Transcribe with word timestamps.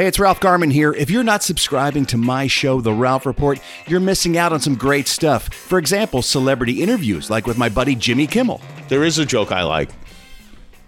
Hey, 0.00 0.06
it's 0.06 0.18
Ralph 0.18 0.40
Garman 0.40 0.70
here. 0.70 0.94
If 0.94 1.10
you're 1.10 1.22
not 1.22 1.42
subscribing 1.42 2.06
to 2.06 2.16
my 2.16 2.46
show, 2.46 2.80
The 2.80 2.90
Ralph 2.90 3.26
Report, 3.26 3.60
you're 3.86 4.00
missing 4.00 4.38
out 4.38 4.50
on 4.50 4.58
some 4.58 4.74
great 4.74 5.06
stuff. 5.06 5.52
For 5.52 5.78
example, 5.78 6.22
celebrity 6.22 6.82
interviews, 6.82 7.28
like 7.28 7.46
with 7.46 7.58
my 7.58 7.68
buddy 7.68 7.94
Jimmy 7.94 8.26
Kimmel. 8.26 8.62
There 8.88 9.04
is 9.04 9.18
a 9.18 9.26
joke 9.26 9.52
I 9.52 9.62
like. 9.62 9.90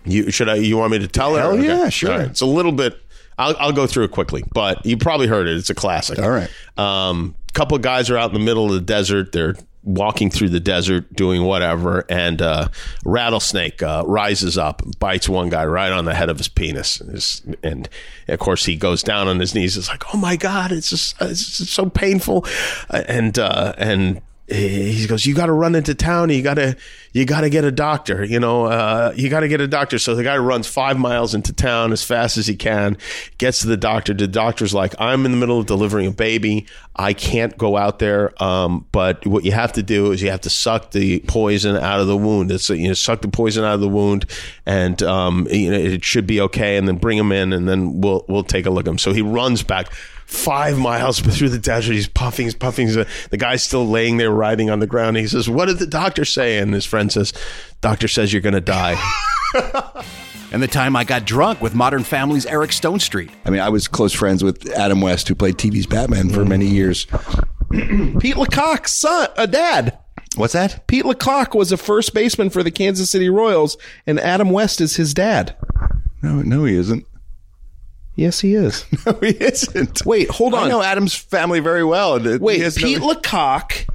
You 0.06 0.30
should 0.30 0.48
I? 0.48 0.54
You 0.54 0.78
want 0.78 0.92
me 0.92 0.98
to 1.00 1.08
tell 1.08 1.36
it? 1.36 1.40
Hell 1.40 1.62
yeah, 1.62 1.90
sure. 1.90 2.22
It's 2.22 2.40
a 2.40 2.46
little 2.46 2.72
bit. 2.72 2.98
I'll, 3.36 3.54
I'll 3.58 3.72
go 3.72 3.86
through 3.86 4.04
it 4.04 4.12
quickly, 4.12 4.44
but 4.54 4.86
you 4.86 4.96
probably 4.96 5.26
heard 5.26 5.46
it. 5.46 5.58
It's 5.58 5.68
a 5.68 5.74
classic. 5.74 6.18
All 6.18 6.30
right. 6.30 6.48
Um, 6.78 7.34
couple 7.52 7.76
of 7.76 7.82
guys 7.82 8.08
are 8.08 8.16
out 8.16 8.30
in 8.30 8.34
the 8.34 8.42
middle 8.42 8.64
of 8.64 8.72
the 8.72 8.80
desert. 8.80 9.32
They're 9.32 9.56
walking 9.84 10.30
through 10.30 10.48
the 10.50 10.60
desert 10.60 11.12
doing 11.14 11.42
whatever, 11.42 12.04
and 12.08 12.40
uh, 12.40 12.68
rattlesnake 13.04 13.82
uh, 13.82 14.04
rises 14.06 14.56
up, 14.56 14.82
and 14.82 14.98
bites 14.98 15.28
one 15.28 15.48
guy 15.48 15.64
right 15.64 15.92
on 15.92 16.04
the 16.04 16.14
head 16.14 16.28
of 16.30 16.38
his 16.38 16.48
penis, 16.48 17.00
and, 17.00 17.10
his- 17.10 17.42
and 17.62 17.88
of 18.28 18.38
course 18.38 18.64
he 18.64 18.76
goes 18.76 19.02
down 19.02 19.28
on 19.28 19.40
his 19.40 19.54
knees. 19.54 19.76
It's 19.76 19.88
like, 19.88 20.04
oh 20.14 20.18
my 20.18 20.36
god, 20.36 20.72
it's 20.72 20.90
just 20.90 21.16
it's 21.20 21.58
just 21.58 21.72
so 21.72 21.88
painful, 21.90 22.46
Uh, 22.90 23.02
and 23.08 23.38
uh, 23.38 23.74
and 23.76 24.20
he 24.48 25.06
goes, 25.06 25.24
"You 25.24 25.34
got 25.34 25.46
to 25.46 25.52
run 25.52 25.74
into 25.74 25.94
town. 25.94 26.30
You 26.30 26.42
got 26.42 26.54
to, 26.54 26.76
you 27.12 27.24
got 27.24 27.42
to 27.42 27.50
get 27.50 27.64
a 27.64 27.70
doctor. 27.70 28.24
You 28.24 28.40
know, 28.40 28.64
uh, 28.64 29.12
you 29.14 29.28
got 29.28 29.40
to 29.40 29.48
get 29.48 29.60
a 29.60 29.68
doctor." 29.68 29.98
So 29.98 30.14
the 30.14 30.24
guy 30.24 30.36
runs 30.36 30.66
five 30.66 30.98
miles 30.98 31.34
into 31.34 31.52
town 31.52 31.92
as 31.92 32.02
fast 32.02 32.36
as 32.36 32.46
he 32.48 32.56
can, 32.56 32.98
gets 33.38 33.60
to 33.60 33.68
the 33.68 33.76
doctor. 33.76 34.12
The 34.14 34.26
doctor's 34.26 34.74
like, 34.74 34.94
"I'm 34.98 35.24
in 35.24 35.30
the 35.30 35.38
middle 35.38 35.60
of 35.60 35.66
delivering 35.66 36.06
a 36.06 36.10
baby. 36.10 36.66
I 36.96 37.12
can't 37.14 37.56
go 37.56 37.76
out 37.76 38.00
there. 38.00 38.32
Um, 38.42 38.84
but 38.92 39.24
what 39.26 39.44
you 39.44 39.52
have 39.52 39.72
to 39.74 39.82
do 39.82 40.10
is 40.10 40.20
you 40.20 40.30
have 40.30 40.42
to 40.42 40.50
suck 40.50 40.90
the 40.90 41.20
poison 41.20 41.76
out 41.76 42.00
of 42.00 42.08
the 42.08 42.16
wound. 42.16 42.50
It's 42.50 42.68
you 42.68 42.88
know, 42.88 42.94
suck 42.94 43.22
the 43.22 43.28
poison 43.28 43.64
out 43.64 43.74
of 43.74 43.80
the 43.80 43.88
wound, 43.88 44.26
and 44.66 45.00
um, 45.04 45.46
you 45.50 45.70
know, 45.70 45.78
it 45.78 46.04
should 46.04 46.26
be 46.26 46.40
okay. 46.40 46.76
And 46.76 46.88
then 46.88 46.96
bring 46.96 47.16
him 47.16 47.30
in, 47.30 47.52
and 47.52 47.68
then 47.68 48.00
we'll 48.00 48.24
we'll 48.28 48.44
take 48.44 48.66
a 48.66 48.70
look 48.70 48.86
at 48.86 48.90
him." 48.90 48.98
So 48.98 49.12
he 49.12 49.22
runs 49.22 49.62
back 49.62 49.92
five 50.32 50.78
miles 50.78 51.20
through 51.38 51.50
the 51.50 51.58
desert. 51.58 51.92
He's 51.92 52.08
puffing, 52.08 52.46
he's 52.46 52.54
puffing. 52.54 52.86
He's, 52.88 52.96
uh, 52.96 53.04
the 53.30 53.36
guy's 53.36 53.62
still 53.62 53.86
laying 53.86 54.16
there, 54.16 54.30
writhing 54.30 54.70
on 54.70 54.80
the 54.80 54.86
ground. 54.86 55.16
He 55.16 55.26
says, 55.26 55.48
"What 55.48 55.66
did 55.66 55.78
the 55.78 55.86
doctor 55.86 56.24
say?" 56.24 56.58
And 56.58 56.72
his 56.74 56.86
friend 56.86 57.12
says, 57.12 57.32
"Doctor 57.80 58.08
says 58.08 58.32
you're 58.32 58.42
going 58.42 58.54
to 58.54 58.60
die." 58.60 58.96
And 60.52 60.62
the 60.62 60.68
time 60.68 60.96
I 60.96 61.04
got 61.04 61.24
drunk 61.24 61.62
with 61.62 61.74
Modern 61.74 62.04
Family's 62.04 62.44
Eric 62.44 62.72
Stonestreet. 62.72 63.30
I 63.46 63.50
mean, 63.50 63.60
I 63.62 63.70
was 63.70 63.88
close 63.88 64.12
friends 64.12 64.44
with 64.44 64.68
Adam 64.72 65.00
West, 65.00 65.26
who 65.26 65.34
played 65.34 65.56
TV's 65.56 65.86
Batman 65.86 66.28
for 66.28 66.44
many 66.44 66.68
mm. 66.68 66.72
years. 66.72 67.06
Pete 68.20 68.36
LaCock's 68.36 68.92
son, 68.92 69.28
a 69.38 69.46
dad. 69.46 69.98
What's 70.36 70.52
that? 70.52 70.86
Pete 70.88 71.06
LaCock 71.06 71.54
was 71.54 71.72
a 71.72 71.78
first 71.78 72.12
baseman 72.12 72.50
for 72.50 72.62
the 72.62 72.70
Kansas 72.70 73.10
City 73.10 73.30
Royals, 73.30 73.78
and 74.06 74.20
Adam 74.20 74.50
West 74.50 74.82
is 74.82 74.96
his 74.96 75.14
dad. 75.14 75.56
No, 76.20 76.42
no, 76.42 76.64
he 76.64 76.76
isn't. 76.76 77.06
Yes, 78.14 78.40
he 78.40 78.54
is. 78.54 78.84
No, 79.06 79.12
he 79.20 79.28
isn't. 79.30 80.04
Wait, 80.06 80.30
hold 80.30 80.54
on. 80.54 80.64
I 80.64 80.68
know 80.68 80.82
Adam's 80.82 81.14
family 81.14 81.60
very 81.60 81.82
well. 81.84 82.20
Wait, 82.38 82.60
has 82.60 82.78
no- 82.78 82.86
Pete 82.86 82.98
LaCock 82.98 83.88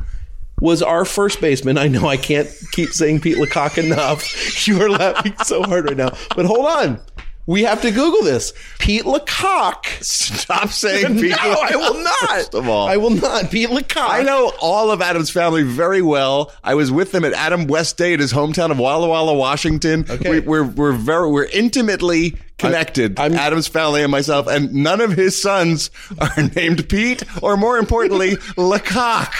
was 0.60 0.82
our 0.82 1.06
first 1.06 1.40
baseman. 1.40 1.78
I 1.78 1.88
know 1.88 2.08
I 2.08 2.18
can't 2.18 2.50
keep 2.72 2.90
saying 2.90 3.22
Pete 3.22 3.38
LaCock 3.38 3.78
enough. 3.78 4.26
You 4.68 4.82
are 4.82 4.90
laughing 4.90 5.34
so 5.46 5.62
hard 5.64 5.86
right 5.86 5.96
now. 5.96 6.10
But 6.36 6.46
hold 6.46 6.66
on. 6.66 7.00
We 7.48 7.64
have 7.64 7.82
to 7.84 7.92
Google 7.92 8.24
this. 8.24 8.54
Pete 8.78 9.06
LaCock. 9.06 9.86
Stop 10.04 10.70
saying 10.70 11.16
Pete. 11.20 11.32
no, 11.32 11.38
I 11.38 11.76
will 11.76 12.04
not. 12.04 12.30
First 12.30 12.54
of 12.54 12.68
all, 12.68 12.88
I 12.88 12.98
will 12.98 13.10
not. 13.10 13.50
Pete 13.50 13.70
LaCock. 13.70 14.10
I 14.10 14.22
know 14.24 14.52
all 14.62 14.92
of 14.92 15.02
Adam's 15.02 15.30
family 15.30 15.64
very 15.64 16.02
well. 16.02 16.52
I 16.64 16.76
was 16.76 16.92
with 16.92 17.12
them 17.14 17.24
at 17.24 17.32
Adam 17.34 17.68
West 17.68 17.98
Day 17.98 18.14
at 18.14 18.20
his 18.20 18.34
hometown 18.34 18.70
of 18.70 18.78
Walla 18.80 19.08
Walla, 19.08 19.34
Washington. 19.34 20.06
Okay. 20.10 20.30
We, 20.30 20.40
we're 20.42 20.64
we're 20.66 20.92
very 20.92 21.30
we're 21.32 21.46
intimately 21.46 22.36
connected. 22.58 23.18
I'm- 23.20 23.34
Adam's 23.34 23.68
family 23.68 24.02
and 24.04 24.12
myself, 24.12 24.48
and 24.48 24.74
none 24.74 25.00
of 25.00 25.12
his 25.14 25.42
sons 25.42 25.90
are 26.20 26.44
named 26.56 26.90
Pete, 26.90 27.24
or 27.42 27.56
more 27.56 27.78
importantly, 27.78 28.36
LaCock. 28.58 29.32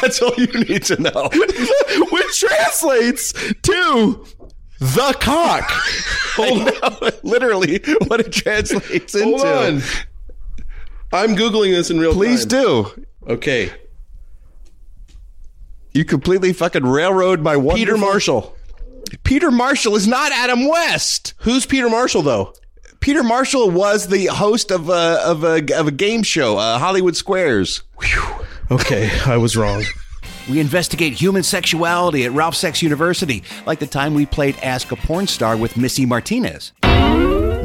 That's 0.00 0.22
all 0.22 0.34
you 0.38 0.46
need 0.64 0.84
to 0.84 1.00
know. 1.00 1.28
Which 2.12 2.40
translates 2.40 3.32
to 3.62 4.24
the 4.82 5.16
cock. 5.20 5.64
Hold 6.34 6.68
on. 6.82 7.10
Literally, 7.22 7.80
what 8.08 8.20
it 8.20 8.32
translates 8.32 9.14
into. 9.14 9.46
On. 9.46 9.80
I'm 11.12 11.36
Googling 11.36 11.72
this 11.72 11.90
in 11.90 12.00
real 12.00 12.12
Please 12.12 12.44
time. 12.44 12.84
Please 12.84 12.94
do. 12.94 13.06
Okay. 13.32 13.72
You 15.92 16.04
completely 16.04 16.52
fucking 16.52 16.84
railroad 16.84 17.40
my 17.40 17.56
one. 17.56 17.76
Peter 17.76 17.96
Marshall. 17.96 18.56
Peter 19.24 19.50
Marshall 19.50 19.94
is 19.94 20.08
not 20.08 20.32
Adam 20.32 20.66
West. 20.66 21.34
Who's 21.38 21.66
Peter 21.66 21.88
Marshall, 21.88 22.22
though? 22.22 22.54
Peter 23.00 23.22
Marshall 23.22 23.70
was 23.70 24.08
the 24.08 24.26
host 24.26 24.70
of 24.70 24.88
a 24.88 25.20
of 25.24 25.44
a 25.44 25.62
of 25.74 25.88
a 25.88 25.90
game 25.90 26.22
show, 26.22 26.56
uh, 26.56 26.78
Hollywood 26.78 27.16
Squares. 27.16 27.82
Okay, 28.70 29.10
I 29.26 29.36
was 29.36 29.56
wrong. 29.56 29.84
We 30.50 30.60
investigate 30.60 31.12
human 31.12 31.42
sexuality 31.42 32.24
at 32.24 32.32
Ralph 32.32 32.56
Sex 32.56 32.82
University, 32.82 33.42
like 33.66 33.78
the 33.78 33.86
time 33.86 34.14
we 34.14 34.26
played 34.26 34.56
Ask 34.62 34.90
a 34.92 34.96
Porn 34.96 35.26
Star 35.26 35.56
with 35.56 35.76
Missy 35.76 36.04
Martinez. 36.04 36.72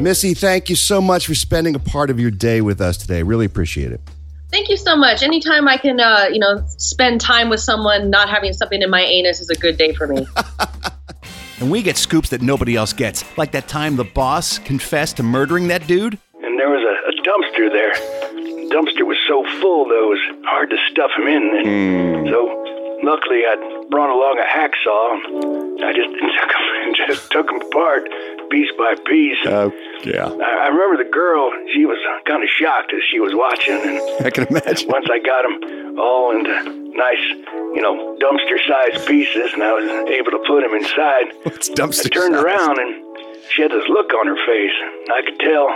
Missy, 0.00 0.34
thank 0.34 0.70
you 0.70 0.76
so 0.76 1.00
much 1.00 1.26
for 1.26 1.34
spending 1.34 1.74
a 1.74 1.80
part 1.80 2.08
of 2.10 2.20
your 2.20 2.30
day 2.30 2.60
with 2.60 2.80
us 2.80 2.96
today. 2.96 3.22
Really 3.22 3.46
appreciate 3.46 3.90
it. 3.90 4.00
Thank 4.50 4.68
you 4.68 4.76
so 4.76 4.96
much. 4.96 5.22
Anytime 5.22 5.68
I 5.68 5.76
can, 5.76 6.00
uh, 6.00 6.26
you 6.32 6.38
know, 6.38 6.64
spend 6.78 7.20
time 7.20 7.50
with 7.50 7.60
someone 7.60 8.10
not 8.10 8.30
having 8.30 8.52
something 8.52 8.80
in 8.80 8.90
my 8.90 9.02
anus 9.02 9.40
is 9.40 9.50
a 9.50 9.56
good 9.56 9.76
day 9.76 9.92
for 9.94 10.06
me. 10.06 10.26
And 11.60 11.72
we 11.72 11.82
get 11.82 11.96
scoops 11.96 12.28
that 12.28 12.40
nobody 12.40 12.76
else 12.76 12.92
gets, 12.92 13.24
like 13.36 13.50
that 13.50 13.66
time 13.66 13.96
the 13.96 14.04
boss 14.04 14.60
confessed 14.60 15.16
to 15.16 15.24
murdering 15.24 15.66
that 15.68 15.88
dude. 15.88 16.16
and 16.40 16.56
there 16.56 16.70
was 16.70 16.84
a, 16.86 16.94
a 17.08 17.12
dumpster 17.26 17.72
there. 17.72 18.57
The 18.68 18.74
dumpster 18.74 19.06
was 19.06 19.16
so 19.26 19.44
full 19.60 19.88
that 19.88 19.96
it 19.96 20.08
was 20.12 20.20
hard 20.44 20.68
to 20.70 20.76
stuff 20.90 21.10
him 21.16 21.26
in. 21.26 21.44
And 21.56 22.28
so, 22.28 23.00
luckily, 23.02 23.48
I'd 23.48 23.88
brought 23.88 24.12
along 24.12 24.36
a 24.36 24.44
hacksaw. 24.44 25.80
I 25.80 25.92
just 25.96 26.12
took 26.20 26.50
him, 26.52 26.94
just 27.08 27.32
took 27.32 27.48
him 27.48 27.60
apart, 27.64 28.04
piece 28.50 28.68
by 28.76 28.94
piece. 29.08 29.40
Uh, 29.46 29.70
yeah, 30.04 30.28
I, 30.28 30.66
I 30.66 30.68
remember 30.68 31.02
the 31.02 31.08
girl; 31.08 31.50
she 31.72 31.86
was 31.86 31.96
kind 32.26 32.42
of 32.44 32.48
shocked 32.48 32.92
as 32.92 33.00
she 33.10 33.20
was 33.20 33.32
watching. 33.32 33.80
And 33.80 34.00
I 34.26 34.30
can 34.30 34.44
imagine. 34.52 34.88
once 34.92 35.08
I 35.08 35.18
got 35.18 35.48
them 35.48 35.98
all 35.98 36.36
into 36.36 36.52
nice, 36.92 37.24
you 37.72 37.80
know, 37.80 38.18
dumpster-sized 38.20 39.06
pieces, 39.08 39.54
and 39.54 39.62
I 39.62 39.72
was 39.72 39.88
able 40.12 40.32
to 40.32 40.42
put 40.46 40.60
them 40.60 40.74
inside. 40.74 41.32
It's 41.56 41.70
dumpster. 41.70 42.06
I 42.06 42.20
turned 42.20 42.36
around 42.36 42.78
and 42.78 42.92
she 43.50 43.62
had 43.62 43.70
this 43.72 43.88
look 43.88 44.12
on 44.12 44.26
her 44.28 44.36
face. 44.44 44.76
I 45.08 45.22
could 45.24 45.40
tell 45.40 45.66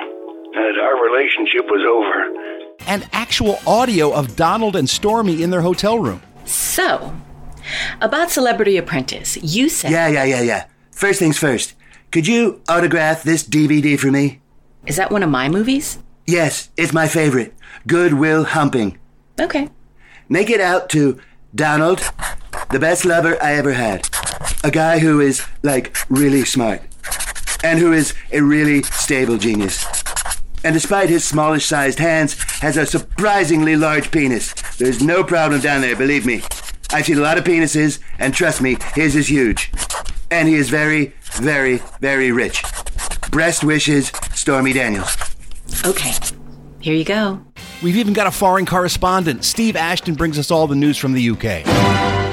that 0.53 0.77
our 0.79 1.01
relationship 1.03 1.65
was 1.73 1.81
over. 1.89 2.62
And 2.87 3.09
actual 3.13 3.59
audio 3.67 4.13
of 4.13 4.37
Donald 4.37 4.77
and 4.77 4.89
Stormy 4.89 5.43
in 5.43 5.51
their 5.51 5.63
hotel 5.63 5.99
room. 5.99 6.23
So, 6.45 7.15
about 8.01 8.31
Celebrity 8.31 8.77
Apprentice, 8.77 9.37
you 9.43 9.69
said. 9.69 9.91
Yeah, 9.91 10.09
yeah, 10.09 10.25
yeah, 10.25 10.43
yeah. 10.43 10.65
First 10.91 11.19
things 11.19 11.39
first. 11.39 11.75
Could 12.11 12.27
you 12.27 12.61
autograph 12.69 13.23
this 13.23 13.43
DVD 13.43 13.99
for 13.99 14.11
me? 14.11 14.41
Is 14.87 14.97
that 14.97 15.11
one 15.11 15.23
of 15.23 15.31
my 15.31 15.49
movies? 15.49 15.99
Yes, 16.27 16.71
it's 16.77 16.93
my 16.93 17.09
favorite. 17.09 17.55
Good 17.87 18.15
Will 18.15 18.45
Humping. 18.45 18.99
Okay. 19.41 19.71
Make 20.29 20.51
it 20.51 20.61
out 20.61 20.89
to 20.91 21.19
Donald, 21.55 22.01
the 22.71 22.79
best 22.79 23.05
lover 23.05 23.43
I 23.43 23.55
ever 23.55 23.73
had. 23.73 24.09
A 24.65 24.71
guy 24.71 24.99
who 24.99 25.21
is, 25.21 25.47
like, 25.63 25.97
really 26.09 26.45
smart. 26.45 26.83
And 27.65 27.79
who 27.79 27.93
is 27.93 28.15
a 28.33 28.41
really 28.41 28.83
stable 28.83 29.39
genius. 29.39 29.85
And 30.65 30.75
despite 30.75 31.09
his 31.09 31.25
smallish 31.25 31.67
sized 31.67 31.99
hands, 31.99 32.41
has 32.61 32.77
a 32.77 32.87
surprisingly 32.87 33.77
large 33.77 34.11
penis. 34.11 34.53
There's 34.77 35.03
no 35.03 35.25
problem 35.25 35.61
down 35.61 35.81
there, 35.81 35.97
believe 35.97 36.25
me. 36.25 36.43
I've 36.93 37.07
seen 37.07 37.19
a 37.19 37.23
lot 37.23 37.39
of 37.39 37.45
penises, 37.45 37.99
and 38.19 38.35
trust 38.35 38.61
me, 38.61 38.77
his 38.95 39.17
is 39.17 39.29
huge. 39.29 39.73
And 40.31 40.49
he 40.49 40.55
is 40.55 40.71
very, 40.71 41.15
very, 41.33 41.79
very 42.01 42.33
rich. 42.33 42.63
Breast 43.31 43.65
wishes, 43.65 44.13
Stormy 44.35 44.73
Daniels. 44.73 45.17
Okay. 45.85 46.13
Here 46.81 46.95
you 46.95 47.05
go. 47.05 47.43
We've 47.83 47.97
even 47.97 48.13
got 48.13 48.27
a 48.27 48.31
foreign 48.31 48.67
correspondent. 48.67 49.45
Steve 49.45 49.77
Ashton 49.77 50.15
brings 50.15 50.39
us 50.39 50.51
all 50.51 50.67
the 50.67 50.77
news 50.77 50.99
from 50.99 51.13
the 51.13 51.31
UK. 51.31 52.32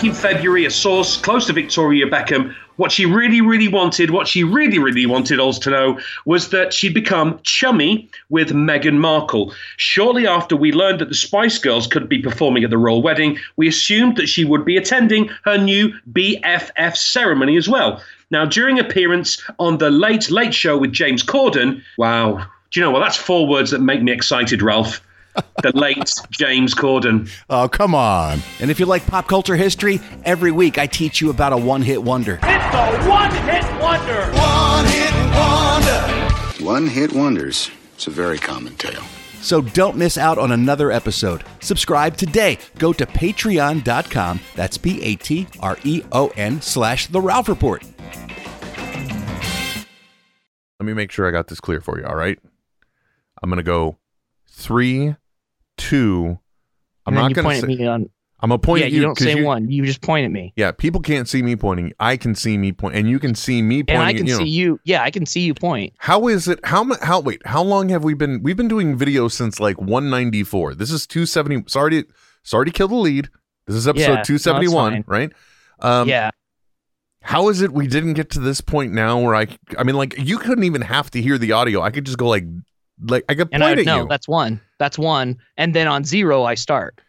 Back 0.00 0.06
in 0.06 0.14
February, 0.14 0.64
a 0.64 0.70
source 0.70 1.18
close 1.18 1.46
to 1.48 1.52
Victoria 1.52 2.06
Beckham, 2.06 2.54
what 2.76 2.90
she 2.90 3.04
really, 3.04 3.42
really 3.42 3.68
wanted, 3.68 4.12
what 4.12 4.26
she 4.26 4.42
really, 4.42 4.78
really 4.78 5.04
wanted 5.04 5.38
us 5.38 5.58
to 5.58 5.68
know, 5.68 6.00
was 6.24 6.48
that 6.48 6.72
she'd 6.72 6.94
become 6.94 7.38
chummy 7.42 8.08
with 8.30 8.48
Meghan 8.48 8.96
Markle. 8.96 9.52
Shortly 9.76 10.26
after 10.26 10.56
we 10.56 10.72
learned 10.72 11.00
that 11.00 11.10
the 11.10 11.14
Spice 11.14 11.58
Girls 11.58 11.86
could 11.86 12.08
be 12.08 12.18
performing 12.18 12.64
at 12.64 12.70
the 12.70 12.78
royal 12.78 13.02
wedding, 13.02 13.36
we 13.56 13.68
assumed 13.68 14.16
that 14.16 14.30
she 14.30 14.42
would 14.42 14.64
be 14.64 14.78
attending 14.78 15.28
her 15.44 15.58
new 15.58 15.92
BFF 16.10 16.96
ceremony 16.96 17.58
as 17.58 17.68
well. 17.68 18.02
Now, 18.30 18.46
during 18.46 18.78
appearance 18.78 19.38
on 19.58 19.76
the 19.76 19.90
Late 19.90 20.30
Late 20.30 20.54
Show 20.54 20.78
with 20.78 20.92
James 20.92 21.22
Corden, 21.22 21.82
wow, 21.98 22.46
do 22.70 22.80
you 22.80 22.86
know 22.86 22.90
what? 22.90 23.00
That's 23.00 23.18
four 23.18 23.46
words 23.46 23.70
that 23.72 23.82
make 23.82 24.00
me 24.00 24.12
excited, 24.12 24.62
Ralph. 24.62 25.02
The 25.62 25.72
late 25.76 26.14
James 26.30 26.74
Corden. 26.74 27.30
Oh, 27.50 27.68
come 27.68 27.94
on. 27.94 28.40
And 28.60 28.70
if 28.70 28.80
you 28.80 28.86
like 28.86 29.06
pop 29.06 29.28
culture 29.28 29.56
history, 29.56 30.00
every 30.24 30.50
week 30.50 30.78
I 30.78 30.86
teach 30.86 31.20
you 31.20 31.28
about 31.30 31.52
a 31.52 31.56
one 31.56 31.82
hit 31.82 32.02
wonder. 32.02 32.40
It's 32.42 32.74
a 32.74 33.08
one 33.08 33.30
hit 33.30 33.64
wonder. 33.80 34.32
One 34.32 34.86
hit 34.86 35.14
wonder. 35.36 36.64
One 36.64 36.86
hit 36.86 37.12
wonders. 37.12 37.70
It's 37.94 38.06
a 38.06 38.10
very 38.10 38.38
common 38.38 38.74
tale. 38.76 39.02
So 39.42 39.60
don't 39.60 39.96
miss 39.96 40.18
out 40.18 40.38
on 40.38 40.52
another 40.52 40.90
episode. 40.90 41.44
Subscribe 41.60 42.16
today. 42.16 42.58
Go 42.78 42.92
to 42.92 43.06
patreon.com. 43.06 44.40
That's 44.54 44.78
P 44.78 45.02
A 45.02 45.16
T 45.16 45.46
R 45.60 45.78
E 45.84 46.02
O 46.12 46.28
N 46.36 46.60
slash 46.62 47.06
The 47.08 47.20
Ralph 47.20 47.48
Report. 47.48 47.82
Let 50.78 50.86
me 50.86 50.94
make 50.94 51.10
sure 51.10 51.28
I 51.28 51.30
got 51.30 51.48
this 51.48 51.60
clear 51.60 51.80
for 51.80 51.98
you. 51.98 52.06
All 52.06 52.16
right. 52.16 52.38
I'm 53.42 53.48
gonna 53.50 53.62
go 53.62 53.98
three, 54.60 55.16
two. 55.76 56.38
I'm 57.06 57.14
not 57.14 57.32
gonna 57.32 57.48
point 57.48 57.60
say, 57.62 57.66
me 57.66 57.86
on. 57.86 58.08
I'm 58.42 58.48
gonna 58.48 58.58
point 58.58 58.80
yeah, 58.80 58.86
at 58.86 58.92
you, 58.92 58.98
you. 58.98 59.02
don't 59.02 59.18
say 59.18 59.36
you- 59.36 59.44
one. 59.44 59.70
You 59.70 59.84
just 59.84 60.00
point 60.00 60.24
at 60.24 60.30
me, 60.30 60.52
Yeah, 60.56 60.70
people 60.72 61.00
can't 61.00 61.28
see 61.28 61.42
me 61.42 61.56
pointing. 61.56 61.92
I 62.00 62.16
can 62.16 62.34
see 62.34 62.56
me 62.56 62.72
point, 62.72 62.94
and 62.94 63.08
you 63.08 63.18
can 63.18 63.34
see 63.34 63.60
me 63.60 63.82
pointing. 63.82 63.96
and 63.96 64.04
I 64.04 64.12
can 64.14 64.26
you. 64.26 64.36
see 64.36 64.48
you. 64.48 64.80
Yeah, 64.84 65.02
I 65.02 65.10
can 65.10 65.26
see 65.26 65.40
you 65.40 65.52
point. 65.54 65.92
How 65.98 66.28
is 66.28 66.48
it? 66.48 66.58
How 66.64 66.86
how 67.02 67.20
wait? 67.20 67.42
How 67.46 67.62
long 67.62 67.88
have 67.90 68.02
we 68.04 68.14
been? 68.14 68.42
We've 68.42 68.56
been 68.56 68.68
doing 68.68 68.96
videos 68.98 69.32
since 69.32 69.60
like 69.60 69.78
194. 69.80 70.74
This 70.74 70.90
is 70.90 71.06
270. 71.06 71.64
Sorry 71.68 71.90
to 72.02 72.08
sorry 72.42 72.66
to 72.66 72.72
kill 72.72 72.88
the 72.88 72.94
lead. 72.94 73.28
This 73.66 73.76
is 73.76 73.86
episode 73.86 74.02
Yeah, 74.02 74.22
271, 74.22 74.92
fine. 74.92 75.04
right? 75.06 75.32
Um, 75.80 76.08
yeah, 76.08 76.30
How 77.22 77.48
is 77.50 77.60
it 77.60 77.72
we 77.72 77.86
didn't 77.86 78.14
get 78.14 78.30
to 78.30 78.40
this 78.40 78.60
point 78.60 78.92
now 78.92 79.20
where 79.20 79.34
I? 79.34 79.48
I 79.78 79.82
mean, 79.84 79.96
like 79.96 80.14
you 80.18 80.38
couldn't 80.38 80.64
even 80.64 80.80
have 80.82 81.10
to 81.10 81.20
hear 81.22 81.36
the 81.38 81.52
audio. 81.52 81.82
I 81.82 81.90
could 81.90 82.06
just 82.06 82.16
go 82.18 82.26
like, 82.28 82.44
like 83.06 83.24
I 83.28 83.34
could 83.34 83.48
and 83.52 83.62
point 83.62 83.78
I 83.78 83.80
at 83.80 83.86
no, 83.86 84.02
you. 84.02 84.08
that's 84.08 84.28
one. 84.28 84.60
That's 84.78 84.98
one. 84.98 85.38
And 85.56 85.74
then 85.74 85.86
on 85.88 86.04
zero, 86.04 86.44
I 86.44 86.54
start. 86.54 87.00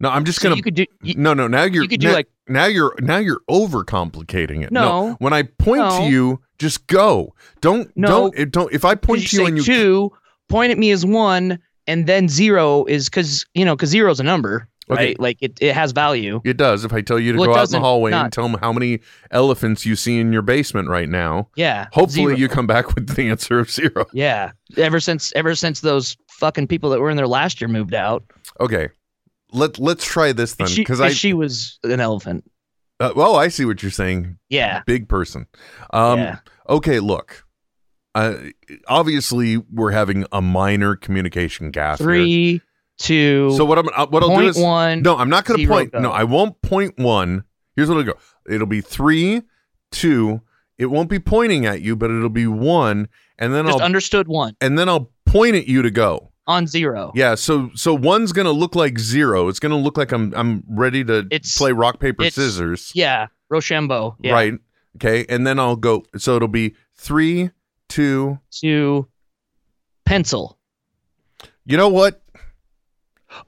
No, 0.00 0.10
I'm 0.10 0.24
just 0.24 0.40
So 0.40 0.44
gonna. 0.48 0.56
you 0.56 0.62
could 0.62 0.74
do. 0.74 0.86
no, 1.16 1.34
no. 1.34 1.46
Now 1.46 1.62
you're. 1.64 1.82
you 1.82 1.88
could 1.88 2.00
do 2.00 2.08
now, 2.08 2.14
like- 2.14 2.28
now 2.48 2.66
you're 2.66 2.94
now 3.00 3.16
you're 3.18 3.40
overcomplicating 3.50 4.62
it. 4.62 4.70
No. 4.72 5.16
when 5.18 5.32
I 5.32 5.44
point 5.44 5.82
No. 5.82 5.98
to 6.00 6.04
you, 6.10 6.40
just 6.58 6.86
go. 6.88 7.34
Don't 7.60 7.90
No. 7.96 8.30
don't 8.30 8.52
don't. 8.52 8.72
If 8.72 8.84
I 8.84 8.94
point 8.96 9.26
to 9.28 9.36
you 9.36 9.42
say 9.42 9.46
and 9.46 9.56
you 9.56 9.62
two, 9.64 10.12
point 10.48 10.70
at 10.72 10.78
me 10.78 10.90
as 10.90 11.06
one, 11.06 11.58
and 11.86 12.06
then 12.06 12.28
zero 12.28 12.84
is 12.84 13.08
because 13.08 13.46
you 13.54 13.64
know 13.64 13.74
because 13.76 13.90
zero 13.90 14.10
is 14.10 14.20
a 14.20 14.24
number, 14.24 14.68
Okay. 14.90 15.06
right? 15.08 15.20
Like 15.20 15.38
it, 15.40 15.58
it 15.62 15.74
has 15.74 15.92
value. 15.92 16.40
It 16.44 16.56
does. 16.56 16.84
If 16.84 16.92
I 16.92 17.00
tell 17.00 17.18
you 17.18 17.32
to 17.32 17.38
Well, 17.38 17.48
go 17.48 17.54
out 17.56 17.66
in 17.68 17.72
the 17.72 17.80
hallway 17.80 18.12
and 18.12 18.32
tell 18.32 18.46
them 18.48 18.58
how 18.60 18.72
many 18.72 19.00
elephants 19.30 19.86
you 19.86 19.96
see 19.96 20.18
in 20.20 20.32
your 20.32 20.42
basement 20.42 20.88
right 20.88 21.08
now, 21.08 21.48
Yeah. 21.56 21.86
hopefully 21.92 22.24
zero. 22.26 22.36
you 22.36 22.48
come 22.48 22.66
back 22.66 22.94
with 22.94 23.14
the 23.16 23.28
answer 23.30 23.58
of 23.58 23.70
zero. 23.70 24.06
Yeah. 24.12 24.52
Ever 24.76 25.00
since 25.00 25.32
ever 25.34 25.54
since 25.54 25.80
those 25.80 26.16
fucking 26.28 26.66
people 26.66 26.90
that 26.90 27.00
were 27.00 27.08
in 27.10 27.16
there 27.16 27.26
last 27.28 27.60
year 27.60 27.68
moved 27.68 27.94
out, 27.94 28.24
Okay, 28.60 28.88
let 29.52 29.78
let's 29.78 30.04
try 30.04 30.32
this 30.32 30.54
then 30.56 30.66
she, 30.66 30.82
because 30.82 31.00
I. 31.00 31.08
she 31.10 31.32
was 31.32 31.78
an 31.84 32.00
elephant. 32.00 32.44
uh, 33.00 33.12
well, 33.16 33.36
I 33.36 33.48
see 33.48 33.64
what 33.64 33.82
you're 33.82 33.90
saying. 33.92 34.38
Yeah. 34.50 34.82
big 34.86 35.08
person. 35.08 35.46
Um, 35.92 36.18
Yeah. 36.18 36.38
Okay, 36.68 37.00
look. 37.00 37.44
Uh, 38.16 38.36
obviously, 38.86 39.56
we're 39.56 39.90
having 39.90 40.24
a 40.30 40.40
minor 40.40 40.94
communication 40.94 41.70
gap. 41.72 41.98
here. 41.98 42.60
Two. 42.98 43.52
So 43.56 43.64
what 43.64 43.78
I'm 43.78 43.88
uh, 43.94 44.06
what 44.06 44.22
I'll 44.22 44.36
do 44.38 44.46
is 44.46 44.56
one, 44.58 45.02
no, 45.02 45.16
I'm 45.16 45.28
not 45.28 45.44
going 45.44 45.60
to 45.60 45.66
point. 45.66 45.92
go. 45.92 45.98
No, 46.00 46.10
I 46.12 46.24
won't 46.24 46.60
point 46.62 46.98
one. 46.98 47.44
Here's 47.76 47.88
what 47.88 47.98
it'll 47.98 48.12
go. 48.14 48.18
It'll 48.48 48.66
be 48.68 48.80
three, 48.80 49.42
two. 49.90 50.40
It 50.78 50.86
won't 50.86 51.08
be 51.10 51.18
pointing 51.18 51.66
at 51.66 51.82
you, 51.82 51.96
but 51.96 52.10
it'll 52.10 52.28
be 52.28 52.46
one, 52.46 53.08
and 53.38 53.52
then 53.54 53.66
Just 53.66 53.78
I'll 53.78 53.84
understood 53.84 54.28
one 54.28 54.56
and 54.60 54.78
then 54.78 54.88
I'll 54.88 55.10
point 55.26 55.56
at 55.56 55.66
you 55.66 55.82
to 55.82 55.90
go. 55.90 56.30
on 56.46 56.66
zero. 56.66 57.10
Yeah, 57.14 57.34
so 57.36 57.70
so 57.74 57.94
one's 57.94 58.32
gonna 58.32 58.52
look 58.52 58.74
like 58.76 58.98
zero. 58.98 59.48
It's 59.48 59.58
gonna 59.60 59.78
look 59.78 59.96
like 59.96 60.12
I'm 60.12 60.32
I'm 60.36 60.62
ready 60.68 61.02
to 61.04 61.26
It's- 61.30 61.56
play 61.58 61.72
rock 61.72 61.98
paper 62.00 62.22
it's- 62.22 62.34
scissors. 62.34 62.92
Yeah. 62.94 63.26
Rochambeau. 63.50 64.16
Yeah. 64.20 64.32
Right. 64.32 64.54
Okay, 64.96 65.26
and 65.28 65.44
then 65.46 65.58
I'll 65.58 65.76
go. 65.76 66.04
So 66.16 66.36
it'll 66.36 66.48
be 66.48 66.74
three, 66.96 67.50
two, 67.88 68.38
two, 68.52 69.08
pencil. 70.04 70.58
You 71.66 71.76
know 71.76 71.88
what? 71.88 72.20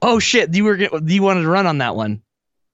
Oh 0.01 0.19
shit! 0.19 0.53
You 0.53 0.63
were 0.65 0.75
you 0.77 1.21
wanted 1.21 1.41
to 1.41 1.49
run 1.49 1.67
on 1.67 1.77
that 1.79 1.95
one. 1.95 2.21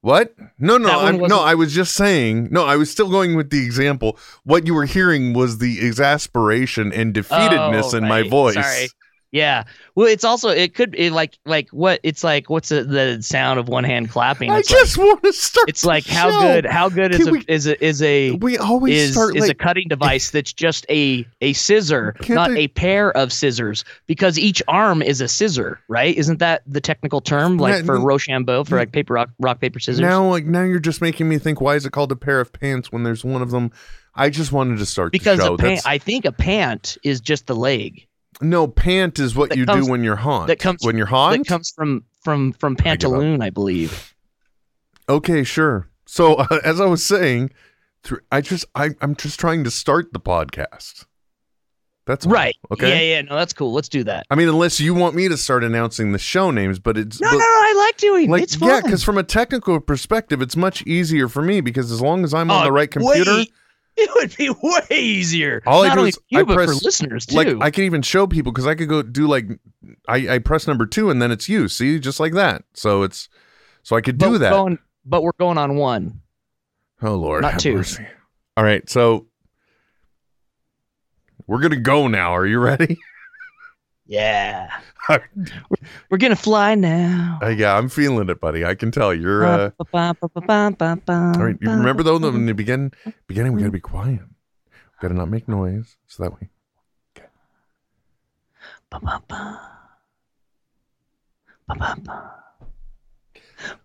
What? 0.01 0.36
No, 0.60 0.77
no, 0.77 1.00
I'm, 1.00 1.18
no. 1.18 1.39
I 1.39 1.56
was 1.56 1.74
just 1.74 1.94
saying. 1.94 2.50
No, 2.51 2.65
I 2.65 2.75
was 2.75 2.92
still 2.92 3.10
going 3.10 3.38
with 3.38 3.51
the 3.51 3.63
example. 3.65 4.19
What 4.44 4.68
you 4.68 4.74
were 4.74 4.83
hearing 4.83 5.33
was 5.33 5.60
the 5.60 5.80
exasperation 5.80 6.92
and 6.92 7.13
defeatedness 7.13 7.94
Oh, 7.94 7.98
in 7.98 8.07
my 8.10 8.27
voice. 8.27 8.56
Sorry. 8.56 8.89
Yeah. 9.33 9.63
Well, 9.95 10.07
it's 10.07 10.24
also 10.24 10.50
it 10.50 10.75
could 10.75 10.94
it 10.95 11.12
like 11.12 11.38
like 11.45 11.68
what 11.71 12.00
it's 12.03 12.24
like. 12.24 12.51
What's 12.51 12.69
the, 12.69 12.83
the 12.83 13.21
sound 13.24 13.59
of 13.59 13.68
one 13.68 13.83
hand 13.83 14.12
clapping? 14.12 14.51
I 14.51 14.59
It's 14.59 14.69
just 14.69 14.95
want 14.97 15.24
to 15.24 15.33
start. 15.33 15.63
like, 15.65 15.69
it's 15.69 15.83
like 15.85 16.06
how 16.06 16.30
show. 16.31 16.39
good 16.41 16.65
how 16.68 16.88
good 16.88 17.12
is 17.13 17.18
Can 17.18 17.27
a, 17.30 17.31
we- 17.31 17.45
is 17.47 17.65
a 17.68 17.83
is 17.83 18.01
a 18.03 18.31
We 18.33 18.59
always 18.59 18.95
is 18.95 19.12
start 19.13 19.35
is 19.35 19.50
a 19.50 19.56
cutting 19.56 19.88
device 19.88 20.30
that's 20.30 20.53
just 20.53 20.85
a 20.89 21.25
a 21.41 21.53
scissor, 21.53 22.15
Can't 22.21 22.53
they- 22.53 22.62
a 22.62 22.68
pair 22.68 23.12
of 23.18 23.33
scissors, 23.33 23.83
because 24.06 24.38
each 24.38 24.62
arm 24.68 25.01
is 25.01 25.19
a 25.19 25.27
scissor, 25.27 25.79
right? 25.89 26.15
Isn't 26.15 26.38
that 26.38 26.62
the 26.68 26.79
technical 26.79 27.19
term, 27.19 27.57
like 27.57 27.86
for 27.86 28.00
Rochambeau, 28.00 28.63
for 28.65 28.77
like 28.77 28.91
paper 28.91 29.15
rock 29.15 29.29
rock 29.39 29.59
paper 29.59 29.79
scissors? 29.79 30.00
now. 30.00 30.27
Like 30.29 30.45
now, 30.45 30.62
you're 30.62 30.79
just 30.79 31.01
making 31.01 31.27
me 31.27 31.39
think. 31.39 31.59
Why 31.59 31.74
is 31.75 31.88
it 31.88 31.91
called 31.91 32.12
a 32.12 32.15
pair 32.15 32.39
of 32.39 32.53
pants 32.53 32.91
when 32.91 33.01
there's 33.01 33.25
one 33.25 33.41
of 33.41 33.50
them? 33.50 33.71
I 34.15 34.29
just 34.29 34.51
wanted 34.51 34.77
to 34.77 34.86
start 34.86 35.12
because 35.12 35.39
the 35.39 35.45
show. 35.45 35.53
a 35.56 35.57
pant, 35.57 35.81
I 35.88 35.97
think 35.97 36.25
a 36.25 36.31
pant 36.31 37.00
is 37.03 37.19
just 37.19 37.47
the 37.47 37.56
leg 37.56 38.06
no, 38.44 38.68
pant 38.68 39.18
is 39.19 39.36
what 39.36 39.56
you 39.56 39.66
comes- 39.66 39.86
do 39.86 39.92
when 39.92 40.04
you're 40.04 40.16
haunt. 40.18 40.48
that 40.48 40.60
comes 40.60 40.86
when 40.86 40.98
you're 40.98 41.07
haunt. 41.07 41.38
that 41.44 41.48
comes 41.48 41.72
from 41.72 42.04
from 42.24 42.54
from 42.54 42.75
pantaloon, 42.75 43.42
I 43.42 43.50
believe. 43.50 44.13
Okay, 45.10 45.44
sure. 45.44 45.90
So 46.06 46.36
uh, 46.36 46.60
as 46.63 46.80
I 46.80 46.86
was 46.86 47.06
saying, 47.06 47.51
thr- 48.04 48.18
I 48.31 48.42
just 48.42 48.66
I 48.75 48.92
I'm 49.01 49.16
just 49.16 49.40
trying 49.40 49.63
to 49.63 49.72
start 49.72 50.13
the 50.13 50.19
podcast. 50.19 51.06
That's 52.06 52.25
all. 52.25 52.34
Right. 52.34 52.56
Okay. 52.69 52.90
Yeah, 52.90 53.16
yeah. 53.16 53.22
No, 53.22 53.36
that's 53.38 53.54
cool. 53.54 53.72
Let's 53.72 53.88
do 53.88 54.04
that. 54.04 54.25
I 54.30 54.36
mean, 54.36 54.50
unless 54.50 54.78
you 54.78 54.94
want 54.94 55.16
me 55.16 55.30
to 55.30 55.38
start 55.38 55.63
announcing 55.63 56.12
the 56.12 56.19
show 56.19 56.51
names, 56.51 56.78
but 56.78 56.98
it's 56.98 57.22
No, 57.22 57.28
but, 57.30 57.38
no, 57.38 57.39
no. 57.39 57.46
I 57.46 57.74
like 57.78 57.96
doing. 57.98 58.30
like 58.30 58.44
it's 58.44 58.56
fun. 58.56 58.68
yeah, 58.68 58.81
because 58.81 59.04
from 59.06 59.18
a 59.18 59.24
technical 59.24 59.80
perspective, 59.80 60.42
it's 60.42 60.57
much 60.57 60.86
easier 60.86 61.30
for 61.30 61.42
me 61.42 61.62
because 61.62 61.94
as 61.94 62.01
long 62.01 62.25
as 62.25 62.34
I'm 62.34 62.51
on 62.51 62.62
Oh, 62.62 62.66
the 62.66 62.74
right 62.74 62.92
computer, 62.92 63.31
way- 63.36 63.48
it 63.98 64.10
would 64.16 64.36
be 64.38 64.50
way 64.50 64.98
easier. 65.00 65.62
all 65.66 65.84
I 65.84 65.88
Not 65.90 65.94
do 65.95 66.00
only 66.00 66.10
is 66.10 66.16
for 66.16 66.22
you, 66.30 66.40
I 66.40 66.44
but 66.44 66.54
press 66.56 66.69
for 66.80 66.86
listeners 66.86 67.25
too. 67.25 67.36
like 67.36 67.48
I 67.62 67.69
can 67.72 67.84
even 67.84 68.01
show 68.01 68.25
people 68.28 68.51
because 68.51 68.66
I 68.68 68.75
could 68.75 68.90
go 68.90 69.01
do 69.01 69.28
like 69.28 69.45
I 70.07 70.36
I 70.36 70.40
press 70.40 70.68
number 70.68 70.86
two 70.86 71.10
and 71.10 71.22
then 71.22 71.31
it's 71.31 71.48
you. 71.48 71.68
See, 71.68 72.00
just 72.00 72.19
like 72.19 72.34
that. 72.34 72.63
So 72.74 73.04
it's 73.04 73.30
so 73.84 73.95
I 73.95 74.01
could 74.01 74.18
do 74.18 74.38
that. 74.38 74.51
Going, 74.51 74.80
but 75.06 75.22
we're 75.24 75.31
going 75.40 75.57
on 75.57 75.75
one. 75.75 76.22
Oh 77.01 77.16
Lord, 77.16 77.42
Not 77.42 77.60
two. 77.60 77.75
mercy. 77.75 78.06
All 78.57 78.63
right, 78.63 78.88
so 78.90 79.28
we're 81.48 81.60
gonna 81.62 81.75
go 81.75 82.07
now. 82.07 82.36
Are 82.36 82.46
you 82.48 82.60
ready? 82.60 82.98
Yeah. 84.13 84.70
we're, 85.10 85.24
we're 86.12 86.17
gonna 86.20 86.36
fly 86.36 86.75
now. 86.75 87.39
Uh, 87.41 87.48
yeah, 87.48 87.75
I'm 87.75 87.89
feeling 87.89 88.29
it, 88.29 88.39
buddy. 88.39 88.63
I 88.63 88.75
can 88.75 88.91
tell 88.91 89.12
you're. 89.12 89.43
Uh, 89.43 89.72
all 91.36 91.46
right, 91.46 91.58
you 91.60 91.67
remember 91.67 92.03
though, 92.03 92.17
in 92.17 92.22
the 92.22 92.53
begin, 92.53 92.91
beginning, 93.25 93.53
we 93.53 93.62
gotta 93.62 93.72
be 93.72 93.79
quiet. 93.79 94.22
We 94.22 95.01
gotta 95.01 95.15
not 95.15 95.29
make 95.29 95.48
noise, 95.48 95.98
so 96.05 96.22
that 96.22 96.34
way. 96.34 96.50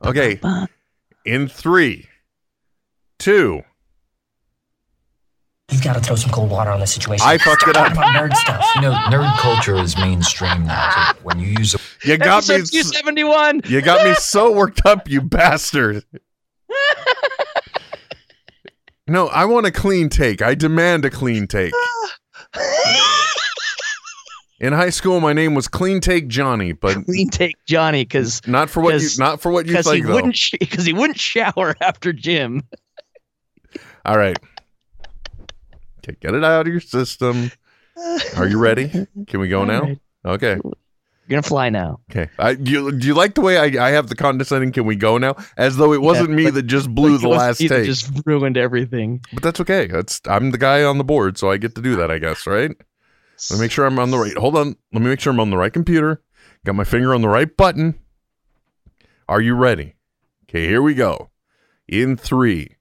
Okay. 0.05 0.37
Okay. 0.37 0.67
In 1.25 1.49
three, 1.49 2.07
two. 3.19 3.63
You've 5.71 5.83
got 5.83 5.95
to 5.95 6.01
throw 6.01 6.17
some 6.17 6.31
cold 6.31 6.51
water 6.51 6.71
on 6.71 6.81
the 6.81 6.87
situation. 6.87 7.27
I 7.27 7.37
fucked 7.37 7.69
it 7.69 7.77
up. 7.77 7.93
about 7.93 8.15
nerd 8.15 8.35
stuff. 8.35 8.65
You 8.77 8.83
know, 8.83 8.93
nerd 8.93 9.37
culture 9.39 9.77
is 9.77 9.99
mainstream 9.99 10.65
now. 10.65 11.13
So 11.13 11.19
when 11.23 11.39
you 11.41 11.49
use 11.59 11.75
a 11.75 11.79
You 12.05 12.17
got 12.17 12.49
me. 12.49 12.55
Episode 12.55 12.73
271. 12.73 13.61
You 13.67 13.83
got 13.83 14.07
me 14.07 14.15
so 14.15 14.51
worked 14.53 14.87
up, 14.87 15.09
you 15.09 15.21
bastard. 15.21 16.05
No, 19.11 19.29
I 19.29 19.47
want 19.47 19.65
a 19.65 19.71
clean 19.73 20.11
take. 20.11 20.43
I 20.43 20.55
demand 20.55 21.03
a 21.07 21.11
clean 21.11 21.47
take. 21.47 21.73
In 24.61 24.75
high 24.75 24.91
school, 24.91 25.19
my 25.21 25.33
name 25.33 25.55
was 25.55 25.67
Clean 25.67 25.99
Take 26.01 26.29
Johnny, 26.29 26.73
but 26.73 27.07
Clean 27.07 27.31
take 27.31 27.57
Johnny 27.65 28.05
because 28.05 28.47
not 28.47 28.69
for 28.69 28.83
what 28.83 29.01
you 29.01 29.09
not 29.17 29.41
for 29.41 29.51
what 29.51 29.65
you 29.65 29.73
because 29.73 29.87
he 29.87 29.93
think 29.93 30.07
though. 30.07 30.13
wouldn't 30.15 30.39
because 30.61 30.85
he 30.85 30.93
wouldn't 30.93 31.19
shower 31.19 31.75
after 31.81 32.13
gym. 32.13 32.61
All 34.05 34.19
right. 34.19 34.39
Okay, 36.09 36.17
get 36.21 36.35
it 36.35 36.45
out 36.45 36.67
of 36.67 36.73
your 36.73 36.81
system. 36.81 37.51
Are 38.37 38.47
you 38.47 38.59
ready? 38.59 38.89
Can 39.27 39.41
we 39.41 39.49
go 39.49 39.65
now? 39.67 39.81
right. 39.83 39.99
Okay. 40.25 40.55
You're 40.63 41.41
gonna 41.41 41.43
fly 41.43 41.69
now. 41.69 42.01
Okay. 42.11 42.31
I, 42.39 42.55
do, 42.55 42.71
you, 42.71 42.93
do 42.93 43.07
you 43.07 43.13
like 43.15 43.35
the 43.35 43.43
way 43.43 43.59
I, 43.59 43.89
I 43.89 43.91
have 43.91 44.09
the 44.09 44.15
condescending? 44.15 44.73
Can 44.73 44.87
we 44.87 44.97
go 44.97 45.19
now? 45.19 45.37
As 45.59 45.77
though 45.77 45.93
it 45.93 46.01
wasn't 46.01 46.31
Yeah, 46.31 46.37
me 46.37 46.45
like- 46.47 46.55
that 46.55 46.63
just 46.63 46.95
blew 46.95 47.13
Like, 47.13 47.21
the 47.21 47.29
last 47.29 47.59
take. 47.59 47.85
Just 47.85 48.11
ruined 48.25 48.57
everything. 48.57 49.21
But 49.35 49.43
that's 49.43 49.61
okay. 49.61 49.89
That's 49.89 50.23
I'm 50.27 50.53
the 50.53 50.59
guy 50.59 50.83
on 50.85 50.97
the 50.97 51.05
board, 51.05 51.37
so 51.37 51.51
I 51.51 51.59
get 51.59 51.75
to 51.75 51.83
do 51.83 51.97
that, 51.97 52.11
I 52.11 52.19
guess, 52.19 52.47
right? 52.47 52.71
Let 53.51 53.59
me 53.59 53.65
make 53.65 53.71
sure 53.71 53.85
I'm 53.85 53.99
on 53.99 54.11
the 54.11 54.19
right. 54.19 54.37
Hold 54.39 54.57
on. 54.57 54.75
Let 54.93 55.03
me 55.03 55.09
make 55.11 55.21
sure 55.21 55.33
I'm 55.33 55.41
on 55.41 55.51
the 55.51 55.57
right 55.59 55.73
computer. 55.73 56.23
Got 56.65 56.75
my 56.77 56.85
finger 56.85 57.15
on 57.15 57.21
the 57.21 57.29
right 57.29 57.55
button. 57.57 57.99
Are 59.29 59.41
you 59.43 59.55
ready? 59.55 59.95
Okay, 60.49 60.67
here 60.67 60.81
we 60.83 60.95
go. 60.95 61.31
In 61.87 62.17
three. 62.17 62.77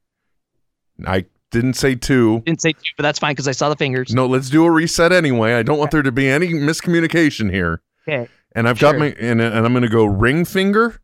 I 1.06 1.26
Didn't 1.52 1.74
say 1.76 1.96
two. 1.96 2.42
Didn't 2.46 2.62
say 2.62 2.74
two, 2.74 2.80
but 2.98 3.04
that's 3.04 3.20
fine 3.20 3.32
because 3.32 3.48
I 3.48 3.54
saw 3.54 3.70
the 3.70 3.76
fingers. 3.76 4.14
No, 4.14 4.26
let's 4.26 4.50
do 4.50 4.66
a 4.66 4.72
reset 4.72 5.12
anyway. 5.14 5.54
I 5.54 5.64
don't 5.64 5.78
want 5.78 5.92
there 5.92 6.02
to 6.02 6.12
be 6.12 6.28
any 6.28 6.48
miscommunication 6.50 7.52
here. 7.52 7.82
Okay. 8.08 8.28
And 8.54 8.68
I've 8.68 8.80
got 8.80 8.92
Sure. 8.92 9.00
my 9.00 9.06
and, 9.20 9.40
and 9.42 9.66
I'm 9.66 9.72
going 9.74 9.84
to 9.84 9.90
go 9.90 10.06
ring 10.06 10.44
finger. 10.46 11.00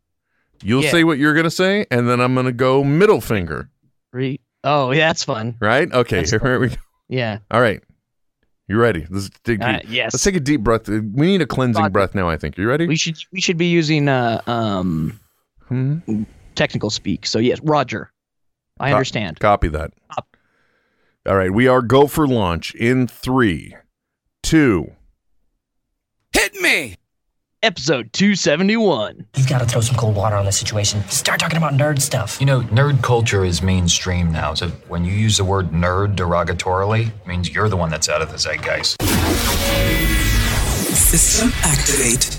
You'll 0.62 0.82
Yeah. 0.84 0.90
say 0.90 1.04
what 1.04 1.18
you're 1.18 1.32
going 1.34 1.44
to 1.44 1.50
say, 1.50 1.86
and 1.90 2.08
then 2.08 2.20
I'm 2.20 2.34
going 2.34 2.46
to 2.46 2.52
go 2.52 2.84
middle 2.84 3.20
finger. 3.20 3.70
Oh, 4.64 4.90
yeah, 4.92 5.08
that's 5.08 5.24
fun. 5.24 5.56
Right? 5.60 5.92
Okay. 5.92 6.16
That's 6.18 6.30
Here 6.30 6.58
we 6.60 6.68
go. 6.68 6.76
Yeah. 7.08 7.38
All 7.50 7.60
right. 7.60 7.82
You 8.66 8.78
ready? 8.78 9.06
Let's 9.10 9.28
take, 9.44 9.60
Uh, 9.62 9.80
yes. 9.88 10.14
Let's 10.14 10.24
take 10.24 10.36
a 10.36 10.40
deep 10.40 10.62
breath. 10.62 10.88
We 10.88 11.02
need 11.26 11.42
a 11.42 11.46
cleansing 11.46 11.88
breath 11.90 12.14
now. 12.14 12.28
I 12.30 12.36
think. 12.38 12.56
You 12.56 12.66
ready? 12.66 12.86
We 12.86 12.96
should 12.96 13.16
we 13.32 13.40
should 13.40 13.58
be 13.58 13.66
using 13.66 14.08
uh 14.08 14.40
um 14.46 15.20
technical 16.54 16.88
speak. 16.90 17.26
So 17.26 17.38
yes, 17.38 17.60
Roger. 17.62 18.10
I 18.80 18.92
understand. 18.92 19.38
Copy 19.38 19.68
that. 19.68 19.92
All 21.26 21.36
right. 21.36 21.50
We 21.50 21.66
are 21.68 21.80
go 21.80 22.06
for 22.06 22.26
launch 22.26 22.74
in 22.74 23.06
three, 23.06 23.74
two. 24.42 24.92
Hit 26.34 26.54
me. 26.56 26.96
Episode 27.62 28.12
271. 28.12 29.24
You've 29.34 29.48
got 29.48 29.60
to 29.60 29.64
throw 29.64 29.80
some 29.80 29.96
cold 29.96 30.16
water 30.16 30.36
on 30.36 30.44
this 30.44 30.58
situation. 30.58 31.02
Start 31.08 31.40
talking 31.40 31.56
about 31.56 31.72
nerd 31.72 32.02
stuff. 32.02 32.38
You 32.38 32.44
know, 32.44 32.60
nerd 32.64 33.02
culture 33.02 33.42
is 33.42 33.62
mainstream 33.62 34.30
now. 34.30 34.52
So 34.52 34.68
when 34.88 35.06
you 35.06 35.12
use 35.12 35.38
the 35.38 35.44
word 35.44 35.70
nerd 35.70 36.14
derogatorily, 36.14 37.06
it 37.08 37.26
means 37.26 37.48
you're 37.54 37.70
the 37.70 37.76
one 37.78 37.88
that's 37.88 38.10
out 38.10 38.20
of 38.20 38.30
the 38.30 38.36
zeitgeist. 38.36 39.00
System 40.92 41.50
activate. 41.62 42.38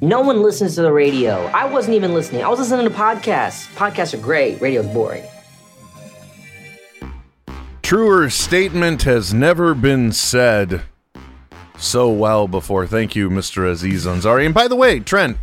No 0.00 0.20
one 0.22 0.42
listens 0.42 0.74
to 0.76 0.82
the 0.82 0.92
radio. 0.92 1.44
I 1.46 1.66
wasn't 1.66 1.94
even 1.94 2.14
listening. 2.14 2.42
I 2.42 2.48
was 2.48 2.58
listening 2.58 2.88
to 2.88 2.94
podcasts. 2.94 3.66
Podcasts 3.74 4.14
are 4.14 4.22
great. 4.22 4.60
Radio's 4.60 4.86
boring. 4.86 5.24
Truer 7.82 8.30
statement 8.30 9.02
has 9.02 9.34
never 9.34 9.74
been 9.74 10.12
said 10.12 10.82
so 11.76 12.08
well 12.10 12.46
before. 12.46 12.86
Thank 12.86 13.16
you, 13.16 13.28
Mr. 13.30 13.68
Aziz 13.70 14.06
Ansari. 14.06 14.46
And 14.46 14.54
by 14.54 14.68
the 14.68 14.76
way, 14.76 15.00
Trent. 15.00 15.36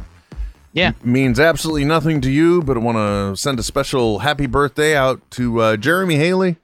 Yeah. 0.74 0.92
Means 1.04 1.40
absolutely 1.40 1.86
nothing 1.86 2.22
to 2.22 2.32
you, 2.32 2.62
but 2.62 2.78
I 2.78 2.80
want 2.80 2.98
to 2.98 3.40
send 3.40 3.60
a 3.60 3.64
special 3.64 4.20
happy 4.20 4.46
birthday 4.46 4.96
out 4.96 5.20
to 5.32 5.60
uh, 5.62 5.78
Jeremy 5.78 6.16
Haley, 6.16 6.58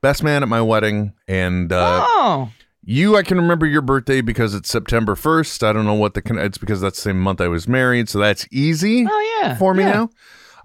best 0.00 0.22
man 0.22 0.42
at 0.42 0.48
my 0.48 0.62
wedding. 0.62 1.12
And 1.26 1.72
uh, 1.72 2.04
Oh. 2.06 2.52
You, 2.90 3.16
I 3.16 3.22
can 3.22 3.36
remember 3.38 3.66
your 3.66 3.82
birthday 3.82 4.20
because 4.20 4.52
it's 4.54 4.68
September 4.68 5.14
1st. 5.14 5.62
I 5.62 5.72
don't 5.72 5.86
know 5.86 5.94
what 5.94 6.14
the, 6.14 6.22
con- 6.22 6.38
it's 6.38 6.58
because 6.58 6.80
that's 6.80 6.96
the 6.96 7.02
same 7.10 7.20
month 7.20 7.40
I 7.40 7.46
was 7.46 7.68
married. 7.68 8.08
So 8.08 8.18
that's 8.18 8.46
easy 8.50 9.06
Oh 9.08 9.40
yeah. 9.42 9.56
for 9.56 9.74
me 9.74 9.84
yeah. 9.84 9.92
now. 9.92 10.10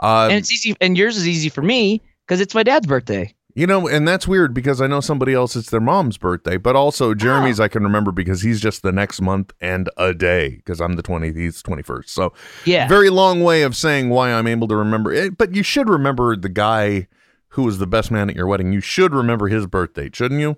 Uh, 0.02 0.28
and 0.30 0.34
it's 0.40 0.52
easy 0.52 0.76
and 0.82 0.98
yours 0.98 1.18
is 1.18 1.28
easy 1.28 1.50
for 1.50 1.62
me 1.62 2.02
because 2.26 2.42
it's 2.42 2.56
my 2.56 2.64
dad's 2.64 2.88
birthday. 2.88 3.34
You 3.54 3.68
know, 3.68 3.88
and 3.88 4.06
that's 4.08 4.28
weird 4.28 4.54
because 4.54 4.82
I 4.82 4.88
know 4.88 5.00
somebody 5.00 5.34
else 5.34 5.56
it's 5.56 5.70
their 5.70 5.80
mom's 5.80 6.18
birthday, 6.18 6.58
but 6.58 6.76
also 6.76 7.14
Jeremy's 7.14 7.60
I 7.60 7.70
can 7.70 7.84
remember 7.84 8.12
because 8.12 8.42
he's 8.42 8.60
just 8.60 8.82
the 8.82 8.92
next 8.92 9.22
month 9.22 9.54
and 9.62 9.88
a 9.96 10.14
day 10.14 10.56
because 10.58 10.82
I'm 10.82 10.98
the 10.98 11.04
20th, 11.04 11.38
he's 11.38 11.62
21st. 11.64 12.10
So, 12.10 12.34
Yeah. 12.66 12.88
very 12.90 13.10
long 13.10 13.44
way 13.44 13.62
of 13.62 13.74
saying 13.76 14.10
why 14.10 14.34
I'm 14.34 14.48
able 14.48 14.68
to 14.68 14.76
remember 14.76 15.14
it. 15.14 15.38
But 15.38 15.56
you 15.56 15.64
should 15.64 15.88
remember 15.88 16.36
the 16.36 16.50
guy 16.50 17.08
who 17.50 17.64
was 17.64 17.78
the 17.78 17.88
best 17.88 18.12
man 18.12 18.30
at 18.30 18.36
your 18.36 18.48
wedding. 18.48 18.74
You 18.74 18.82
should 18.82 19.14
remember 19.14 19.48
his 19.48 19.68
birthday, 19.68 20.10
shouldn't 20.12 20.42
you? 20.42 20.58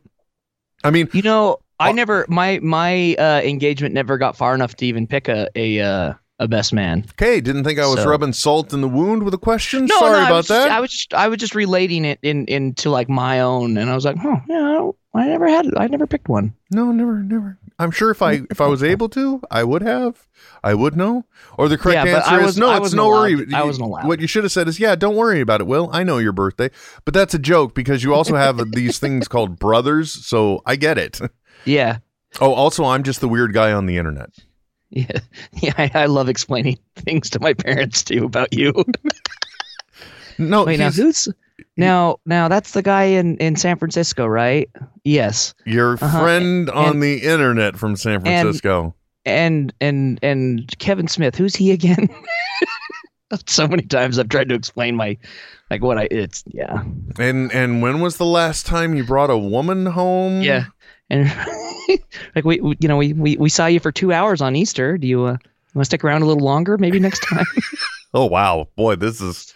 I 0.84 0.92
mean, 0.92 1.10
You 1.14 1.22
know, 1.22 1.58
I 1.80 1.92
never 1.92 2.26
my 2.30 2.60
my 2.62 3.16
uh, 3.16 3.42
engagement 3.44 3.94
never 3.94 4.18
got 4.18 4.36
far 4.36 4.56
enough 4.56 4.76
to 4.78 4.86
even 4.86 5.06
pick 5.08 5.28
a 5.28 5.48
a 5.56 5.80
uh, 5.80 6.14
a 6.40 6.48
best 6.48 6.72
man. 6.74 7.06
okay, 7.12 7.42
didn't 7.42 7.64
think 7.64 7.80
I 7.80 7.86
was 7.88 8.00
So- 8.02 8.10
rubbing 8.10 8.34
salt 8.34 8.74
in 8.74 8.82
the 8.82 8.88
wound 8.88 9.24
with 9.24 9.34
a 9.34 9.38
question. 9.40 9.86
No, 9.86 9.98
Sorry 10.00 10.12
no, 10.14 10.18
I 10.20 10.26
about 10.28 10.36
was 10.36 10.48
that. 10.50 10.72
I 10.72 10.80
was 10.80 10.92
just 10.92 11.14
I 11.14 11.28
was 11.28 11.38
just 11.40 11.56
relating 11.56 12.06
it 12.06 12.20
in 12.22 12.46
into 12.46 12.90
like 12.90 13.10
my 13.10 13.40
own, 13.42 13.78
and 13.78 13.90
I 13.90 13.96
was 13.96 14.06
like, 14.06 14.18
oh 14.24 14.42
yeah, 14.50 14.90
I, 15.16 15.20
I 15.24 15.28
never 15.28 15.48
had 15.48 15.66
I 15.78 15.88
never 15.88 16.08
picked 16.08 16.30
one. 16.30 16.54
No, 16.72 16.92
never, 16.92 17.20
never. 17.24 17.58
I'm 17.80 17.92
sure 17.92 18.10
if 18.12 18.22
I 18.22 18.42
if 18.50 18.60
I 18.62 18.68
was 18.68 18.82
able 18.84 19.10
to, 19.10 19.42
I 19.52 19.64
would 19.64 19.82
have. 19.84 20.28
I 20.64 20.74
would 20.74 20.96
know. 20.96 21.26
Or 21.58 21.68
the 21.70 21.78
correct 21.78 22.06
Yeah, 22.06 22.18
answer 22.18 22.30
I 22.36 22.44
is 22.46 22.58
no. 22.58 22.70
I 22.70 22.78
it's 22.78 22.94
no 22.94 23.08
allowed 23.08 23.38
worry. 23.38 23.54
I 23.56 23.64
wasn't 23.64 23.86
allowed. 23.86 24.08
What 24.08 24.20
you 24.20 24.28
should 24.28 24.44
have 24.44 24.52
said 24.52 24.68
is, 24.68 24.80
yeah, 24.80 24.96
don't 24.96 25.16
worry 25.16 25.42
about 25.42 25.62
it. 25.62 25.68
Will 25.68 25.90
I 25.94 26.04
know 26.04 26.18
your 26.18 26.32
birthday? 26.34 26.70
But 27.06 27.14
that's 27.14 27.34
a 27.34 27.40
joke 27.40 27.76
because 27.76 28.04
you 28.04 28.14
also 28.14 28.36
have 28.36 28.72
these 28.72 28.98
things 29.00 29.28
called 29.28 29.60
brothers. 29.60 30.12
So 30.26 30.62
I 30.66 30.76
get 30.76 30.98
it. 30.98 31.20
Yeah, 31.66 31.98
Oh, 32.40 32.54
also, 32.54 32.86
I'm 32.86 33.04
just 33.04 33.20
the 33.20 33.28
weird 33.28 33.52
guy 33.52 33.72
on 33.74 33.88
the 33.88 33.98
internet. 33.98 34.30
yeah, 34.90 35.20
yeah. 35.54 35.74
I, 35.78 35.92
I 35.94 36.06
love 36.06 36.30
explaining 36.30 36.78
things 36.96 37.30
to 37.32 37.40
my 37.42 37.54
parents 37.54 38.04
too 38.04 38.24
about 38.26 38.54
you. 38.54 38.74
No, 40.38 40.66
Wait, 40.66 40.78
now 40.80 40.92
who's 40.92 41.28
now 41.78 42.18
now 42.26 42.48
that's 42.48 42.72
the 42.72 42.82
guy 42.82 43.04
in 43.04 43.38
in 43.38 43.56
San 43.56 43.78
Francisco, 43.78 44.26
right? 44.26 44.70
Yes, 45.04 45.54
Your 45.66 45.94
Uh-huh. 45.94 46.20
friend 46.22 46.70
on 46.70 46.92
And- 46.94 47.04
the 47.04 47.18
internet 47.20 47.78
from 47.78 47.96
San 47.96 48.16
and- 48.16 48.24
Francisco. 48.26 48.94
and 49.26 49.74
and 49.82 50.20
and 50.22 50.78
Kevin 50.80 51.08
Smith. 51.08 51.36
Who's 51.36 51.56
he 51.56 51.72
again? 51.72 52.10
so 53.46 53.68
many 53.68 53.84
times 53.84 54.18
I've 54.20 54.30
tried 54.30 54.48
to 54.50 54.56
explain 54.56 54.96
my 54.96 55.18
like 55.70 55.84
what 55.84 55.98
I 55.98 56.08
it's 56.12 56.44
yeah 56.48 56.84
and 57.20 57.52
and 57.52 57.82
when 57.82 58.00
was 58.00 58.16
the 58.18 58.26
last 58.26 58.66
time 58.66 58.96
you 58.96 59.04
brought 59.04 59.30
a 59.30 59.38
woman 59.38 59.86
home? 59.86 60.42
yeah 60.42 60.66
and 61.10 61.26
like 62.36 62.46
we, 62.46 62.62
we 62.62 62.78
you 62.80 62.88
know 62.88 62.96
we, 62.98 63.12
we 63.14 63.36
we 63.38 63.50
saw 63.50 63.66
you 63.66 63.80
for 63.82 63.92
two 63.92 64.14
hours 64.14 64.42
on 64.42 64.56
Easter. 64.56 64.98
Do 64.98 65.08
you 65.08 65.26
uh, 65.26 65.38
want 65.74 65.82
to 65.82 65.86
stick 65.86 66.04
around 66.06 66.22
a 66.22 66.26
little 66.26 66.44
longer? 66.44 66.78
Maybe 66.78 67.00
next 67.00 67.20
time. 67.20 67.46
Oh 68.14 68.26
wow, 68.26 68.70
boy, 68.78 68.96
this 68.96 69.20
is. 69.20 69.54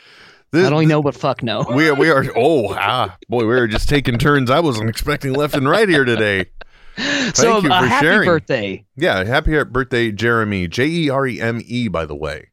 This, 0.51 0.67
I 0.67 0.70
don't 0.70 0.88
know, 0.88 1.01
but 1.01 1.15
fuck 1.15 1.43
no. 1.43 1.65
We 1.74 1.88
are, 1.89 1.96
we 1.96 2.10
are, 2.10 2.25
oh, 2.36 2.74
ah, 2.77 3.17
boy, 3.29 3.46
we 3.46 3.53
are 3.55 3.67
just 3.67 3.88
taking 3.88 4.17
turns. 4.17 4.50
I 4.50 4.60
wasn't 4.60 4.89
expecting 4.89 5.34
left 5.34 5.55
and 5.55 5.67
right 5.67 5.88
here 5.88 6.03
today. 6.03 6.46
Thank 6.98 7.36
so 7.38 7.60
you 7.60 7.72
uh, 7.72 7.81
for 7.81 7.88
happy 7.88 8.05
sharing. 8.05 8.27
birthday. 8.27 8.86
Yeah, 8.98 9.24
happy 9.24 9.63
birthday, 9.63 10.12
Jeremy. 10.12 10.67
J 10.67 10.86
E 10.88 11.10
R 11.10 11.25
E 11.25 11.39
M 11.39 11.62
E, 11.65 11.88
by 11.88 12.05
the 12.05 12.15
way. 12.15 12.50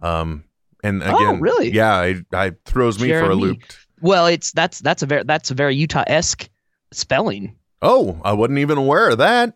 Um, 0.00 0.44
and 0.82 1.02
again, 1.02 1.14
Oh, 1.14 1.28
again, 1.28 1.40
really? 1.40 1.70
Yeah, 1.72 1.94
I, 1.94 2.22
I 2.32 2.52
throws 2.64 2.98
me 3.00 3.10
for 3.10 3.30
a 3.30 3.34
loop. 3.34 3.60
Well, 4.00 4.26
it's 4.26 4.52
that's 4.52 4.80
that's 4.80 5.02
a 5.02 5.06
very 5.06 5.24
that's 5.24 5.50
a 5.50 5.54
very 5.54 5.76
Utah 5.76 6.04
esque 6.06 6.48
spelling. 6.92 7.54
Oh, 7.82 8.18
I 8.24 8.32
wasn't 8.32 8.58
even 8.60 8.78
aware 8.78 9.10
of 9.10 9.18
that. 9.18 9.54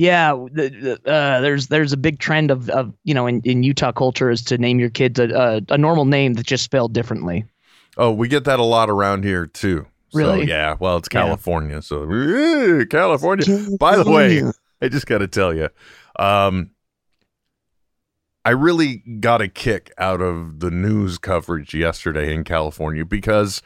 Yeah, 0.00 0.32
the, 0.52 0.68
the, 1.02 1.10
uh, 1.12 1.40
there's 1.40 1.66
there's 1.66 1.92
a 1.92 1.96
big 1.96 2.20
trend 2.20 2.52
of, 2.52 2.70
of 2.70 2.94
you 3.02 3.12
know 3.12 3.26
in, 3.26 3.40
in 3.42 3.64
Utah 3.64 3.90
culture 3.90 4.30
is 4.30 4.42
to 4.44 4.56
name 4.56 4.78
your 4.78 4.90
kids 4.90 5.18
a, 5.18 5.28
a, 5.28 5.74
a 5.74 5.76
normal 5.76 6.04
name 6.04 6.34
that's 6.34 6.46
just 6.46 6.62
spelled 6.62 6.94
differently. 6.94 7.44
Oh, 7.96 8.12
we 8.12 8.28
get 8.28 8.44
that 8.44 8.60
a 8.60 8.64
lot 8.64 8.88
around 8.88 9.24
here 9.24 9.44
too. 9.46 9.86
So, 10.10 10.18
Really? 10.20 10.46
yeah. 10.46 10.76
Well, 10.78 10.98
it's 10.98 11.08
Yeah. 11.12 11.22
California, 11.24 11.82
so 11.82 12.04
eh, 12.10 12.84
California. 12.88 13.44
By 13.80 13.96
the 13.96 14.08
way, 14.08 14.44
I 14.80 14.88
just 14.88 15.06
got 15.08 15.18
to 15.18 15.26
tell 15.26 15.52
you, 15.52 15.68
um, 16.16 16.70
I 18.44 18.50
really 18.50 18.98
got 19.18 19.42
a 19.42 19.48
kick 19.48 19.92
out 19.98 20.22
of 20.22 20.60
the 20.60 20.70
news 20.70 21.18
coverage 21.18 21.74
yesterday 21.74 22.32
in 22.32 22.44
California 22.44 23.04
because 23.04 23.62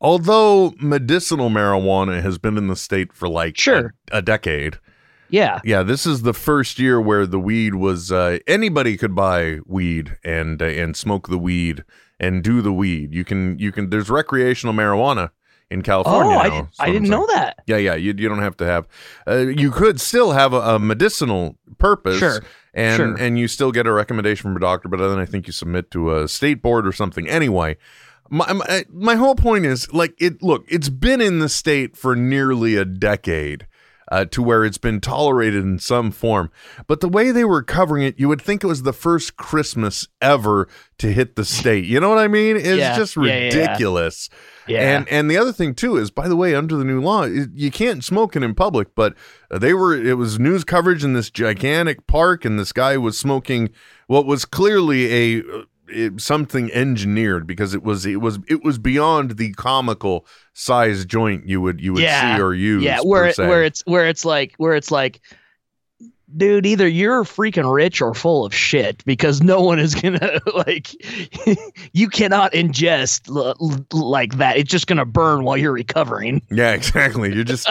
although 0.00 0.74
medicinal 0.80 1.48
marijuana 1.48 2.20
has 2.22 2.38
been 2.38 2.58
in 2.58 2.66
the 2.66 2.76
state 2.76 3.12
for 3.12 3.28
like 3.28 3.56
Sure. 3.56 3.94
a, 4.10 4.18
a 4.18 4.22
decade, 4.22 4.78
Yeah, 5.28 5.60
yeah, 5.64 5.82
this 5.82 6.06
is 6.06 6.22
the 6.22 6.32
first 6.34 6.78
year 6.78 7.00
where 7.00 7.26
the 7.26 7.38
weed 7.40 7.74
was 7.74 8.12
uh, 8.12 8.38
anybody 8.46 8.96
could 8.96 9.14
buy 9.14 9.58
weed 9.66 10.16
and 10.24 10.60
uh, 10.62 10.66
and 10.66 10.96
smoke 10.96 11.28
the 11.28 11.38
weed 11.38 11.84
and 12.20 12.42
do 12.42 12.62
the 12.62 12.72
weed. 12.72 13.12
You 13.14 13.24
can 13.24 13.58
you 13.58 13.72
can 13.72 13.90
there's 13.90 14.08
recreational 14.10 14.74
marijuana 14.74 15.30
in 15.70 15.82
California. 15.82 16.36
Oh, 16.36 16.38
I 16.38 16.48
now, 16.48 16.54
didn't- 16.54 16.68
I 16.78 16.86
I'm 16.86 16.92
didn't 16.92 17.08
know 17.08 17.26
that. 17.34 17.56
Yeah, 17.66 17.76
yeah, 17.78 17.94
you 17.94 18.14
you 18.16 18.28
don't 18.28 18.38
have 18.42 18.56
to 18.58 18.64
have. 18.66 18.86
Uh, 19.26 19.38
you 19.38 19.70
could 19.70 20.00
still 20.00 20.32
have 20.32 20.52
a, 20.52 20.60
a 20.60 20.78
medicinal 20.78 21.56
purpose. 21.78 22.18
Sure, 22.18 22.40
And 22.72 22.96
sure. 22.96 23.14
and 23.18 23.38
you 23.38 23.48
still 23.48 23.72
get 23.72 23.86
a 23.86 23.92
recommendation 23.92 24.42
from 24.44 24.56
a 24.56 24.60
doctor, 24.60 24.88
but 24.88 24.98
then 24.98 25.18
I 25.18 25.24
think 25.26 25.46
you 25.46 25.52
submit 25.52 25.90
to 25.90 26.16
a 26.16 26.28
state 26.28 26.62
board 26.62 26.86
or 26.86 26.92
something. 26.92 27.28
Anyway, 27.28 27.78
my, 28.30 28.52
my 28.52 28.84
my 28.92 29.14
whole 29.16 29.34
point 29.34 29.66
is 29.66 29.92
like 29.92 30.14
it. 30.18 30.42
Look, 30.42 30.64
it's 30.68 30.88
been 30.88 31.20
in 31.20 31.40
the 31.40 31.48
state 31.48 31.96
for 31.96 32.14
nearly 32.14 32.76
a 32.76 32.84
decade. 32.84 33.66
Uh, 34.12 34.24
to 34.26 34.42
where 34.42 34.64
it's 34.64 34.78
been 34.78 35.00
tolerated 35.00 35.64
in 35.64 35.78
some 35.78 36.10
form. 36.10 36.50
But 36.86 37.00
the 37.00 37.08
way 37.08 37.30
they 37.30 37.44
were 37.44 37.62
covering 37.62 38.04
it, 38.04 38.18
you 38.18 38.28
would 38.28 38.40
think 38.42 38.62
it 38.62 38.66
was 38.66 38.82
the 38.82 38.92
first 38.92 39.36
Christmas 39.36 40.06
ever 40.20 40.68
to 40.98 41.12
hit 41.12 41.36
the 41.36 41.44
state. 41.44 41.84
You 41.84 42.00
know 42.00 42.08
what 42.08 42.18
I 42.18 42.28
mean? 42.28 42.56
It's 42.56 42.66
Yeah. 42.66 42.96
just 42.96 43.16
Yeah, 43.16 43.22
yeah, 43.24 43.34
yeah. 43.38 43.44
ridiculous. 43.44 44.28
Yeah. 44.68 44.96
And 44.96 45.08
and 45.08 45.30
the 45.30 45.36
other 45.38 45.52
thing 45.52 45.74
too 45.74 45.96
is, 45.96 46.10
by 46.10 46.28
the 46.28 46.36
way, 46.36 46.54
under 46.54 46.76
the 46.76 46.84
new 46.84 47.00
law, 47.00 47.24
you 47.24 47.70
can't 47.70 48.02
smoke 48.04 48.34
it 48.36 48.42
in 48.42 48.54
public. 48.54 48.94
But 48.94 49.14
they 49.50 49.74
were 49.74 49.94
it 49.94 50.14
was 50.18 50.38
news 50.38 50.64
coverage 50.64 51.04
in 51.04 51.12
this 51.12 51.30
gigantic 51.30 52.06
park, 52.06 52.44
and 52.44 52.58
this 52.58 52.72
guy 52.72 52.96
was 52.96 53.18
smoking 53.18 53.70
what 54.08 54.26
was 54.26 54.44
clearly 54.44 55.36
a 55.38 55.40
uh, 55.42 55.62
it- 55.88 56.20
something 56.20 56.72
engineered 56.72 57.46
because 57.46 57.74
it 57.74 57.82
was 57.82 58.06
it 58.06 58.20
was 58.20 58.38
it 58.48 58.64
was 58.64 58.78
beyond 58.78 59.36
the 59.38 59.52
comical 59.54 60.26
size 60.54 61.04
joint 61.04 61.46
you 61.48 61.60
would 61.60 61.80
you 61.80 61.92
would 61.92 62.02
see 62.36 62.42
or 62.42 62.54
use. 62.54 62.82
Yeah, 62.82 63.00
where 63.00 63.26
it, 63.26 63.38
where 63.48 63.62
it's 63.64 63.82
where 63.86 64.06
it's 64.06 64.24
like 64.24 64.54
where 64.56 64.74
it's 64.74 64.90
like, 64.90 65.20
dude, 66.36 66.66
either 66.66 66.88
you're 66.88 67.24
freaking 67.24 67.72
rich 67.72 68.00
or 68.00 68.14
full 68.14 68.44
of 68.44 68.54
shit 68.54 69.04
because 69.04 69.42
no 69.42 69.60
one 69.60 69.78
is 69.78 69.94
gonna 69.94 70.40
like, 70.54 70.88
you 71.92 72.08
cannot 72.08 72.52
ingest 72.52 73.28
l- 73.28 73.56
l- 73.60 73.86
like 73.92 74.36
that. 74.38 74.56
It's 74.56 74.70
just 74.70 74.86
gonna 74.86 75.04
burn 75.04 75.44
while 75.44 75.56
you're 75.56 75.72
recovering. 75.72 76.42
Yeah, 76.50 76.72
exactly. 76.72 77.34
You're 77.34 77.44
just 77.44 77.70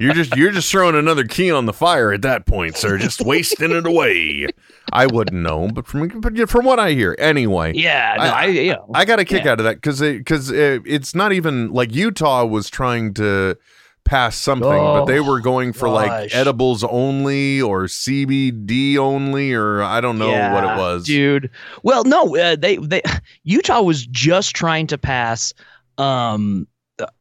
you're 0.00 0.14
just 0.14 0.34
you're 0.36 0.50
just 0.50 0.70
throwing 0.70 0.96
another 0.96 1.24
key 1.24 1.52
on 1.52 1.66
the 1.66 1.72
fire 1.72 2.12
at 2.12 2.22
that 2.22 2.46
point, 2.46 2.76
sir. 2.76 2.98
Just 2.98 3.20
wasting 3.20 3.70
it 3.70 3.86
away. 3.86 4.48
I 4.92 5.06
wouldn't 5.06 5.40
know, 5.40 5.68
but 5.68 5.86
from 5.86 6.08
but 6.20 6.48
from 6.50 6.64
what 6.64 6.80
I 6.80 6.92
hear, 6.92 7.14
anyway. 7.18 7.74
Yeah, 7.74 8.14
no, 8.16 8.22
I- 8.24 8.44
you 8.46 8.72
know, 8.72 8.90
I 8.94 9.04
got 9.04 9.20
a 9.20 9.24
kick 9.24 9.44
yeah. 9.44 9.52
out 9.52 9.60
of 9.60 9.64
that 9.64 9.76
because 9.76 10.00
because 10.00 10.50
it, 10.50 10.82
it's 10.84 11.14
not 11.14 11.32
even 11.32 11.72
like 11.72 11.94
Utah 11.94 12.44
was 12.44 12.68
trying 12.70 13.14
to 13.14 13.56
pass 14.04 14.36
something, 14.36 14.68
but 14.68 15.04
they 15.04 15.20
were 15.20 15.40
going 15.40 15.72
for 15.72 15.88
like 15.88 16.34
edibles 16.34 16.82
only 16.84 17.60
or 17.60 17.84
CBD 17.84 18.96
only 18.96 19.52
or 19.52 19.82
I 19.82 20.00
don't 20.00 20.18
know 20.18 20.30
what 20.52 20.64
it 20.64 20.76
was. 20.78 21.04
dude. 21.04 21.50
Well, 21.82 22.04
no, 22.04 22.36
uh, 22.36 22.56
they 22.56 22.76
they 22.76 23.02
Utah 23.44 23.82
was 23.82 24.06
just 24.06 24.56
trying 24.56 24.86
to 24.88 24.98
pass 24.98 25.52
um 25.98 26.66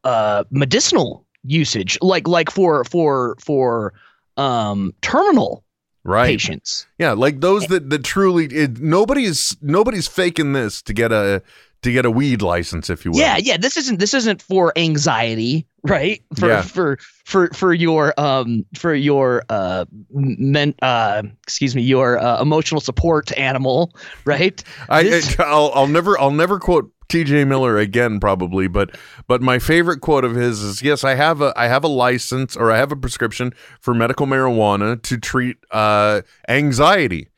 uh 0.03 0.43
medicinal 0.49 1.25
usage, 1.43 1.97
like 2.01 2.27
like 2.27 2.49
for 2.51 2.83
for 2.85 3.35
for 3.39 3.93
um 4.37 4.93
terminal 5.01 5.63
right 6.03 6.27
patients. 6.27 6.87
Yeah, 6.97 7.11
like 7.11 7.41
those 7.41 7.67
that 7.67 7.89
that 7.89 8.03
truly 8.03 8.45
it, 8.45 8.79
nobody's 8.79 9.55
nobody's 9.61 10.07
faking 10.07 10.53
this 10.53 10.81
to 10.83 10.93
get 10.93 11.11
a 11.11 11.41
to 11.83 11.91
get 11.91 12.05
a 12.05 12.11
weed 12.11 12.41
license, 12.41 12.89
if 12.89 13.05
you 13.05 13.11
will. 13.11 13.19
Yeah, 13.19 13.37
yeah. 13.37 13.57
This 13.57 13.77
isn't 13.77 13.99
this 13.99 14.13
isn't 14.13 14.41
for 14.41 14.73
anxiety, 14.77 15.67
right? 15.83 16.21
For 16.39 16.47
Yeah. 16.47 16.61
for 16.61 16.97
for 17.25 17.49
for 17.53 17.73
your 17.73 18.13
um 18.19 18.65
for 18.75 18.93
your 18.93 19.43
uh 19.49 19.85
men 20.11 20.73
uh 20.81 21.23
excuse 21.43 21.75
me 21.75 21.81
your 21.83 22.17
uh, 22.19 22.41
emotional 22.41 22.81
support 22.81 23.35
animal, 23.37 23.93
right? 24.25 24.61
I, 24.89 25.03
This- 25.03 25.39
I 25.39 25.43
I'll, 25.47 25.71
I'll 25.75 25.87
never 25.87 26.19
I'll 26.19 26.31
never 26.31 26.59
quote 26.59 26.91
T.J. 27.09 27.45
Miller 27.45 27.77
again 27.77 28.19
probably, 28.19 28.67
but 28.67 28.97
but 29.27 29.41
my 29.41 29.59
favorite 29.59 30.01
quote 30.01 30.25
of 30.25 30.35
his 30.35 30.61
is 30.61 30.81
yes 30.81 31.03
I 31.05 31.15
have 31.15 31.41
a 31.41 31.53
I 31.55 31.67
have 31.67 31.83
a 31.85 31.87
license 31.87 32.57
or 32.57 32.69
I 32.71 32.77
have 32.77 32.91
a 32.91 32.97
prescription 32.97 33.53
for 33.79 33.93
medical 33.93 34.25
marijuana 34.27 35.01
to 35.03 35.17
treat 35.17 35.55
uh, 35.71 36.21
anxiety 36.49 37.29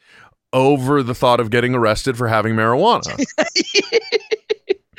over 0.54 1.04
the 1.04 1.16
thought 1.16 1.40
of 1.40 1.50
getting 1.50 1.76
arrested 1.76 2.18
for 2.18 2.28
having 2.28 2.56
marijuana. 2.56 3.24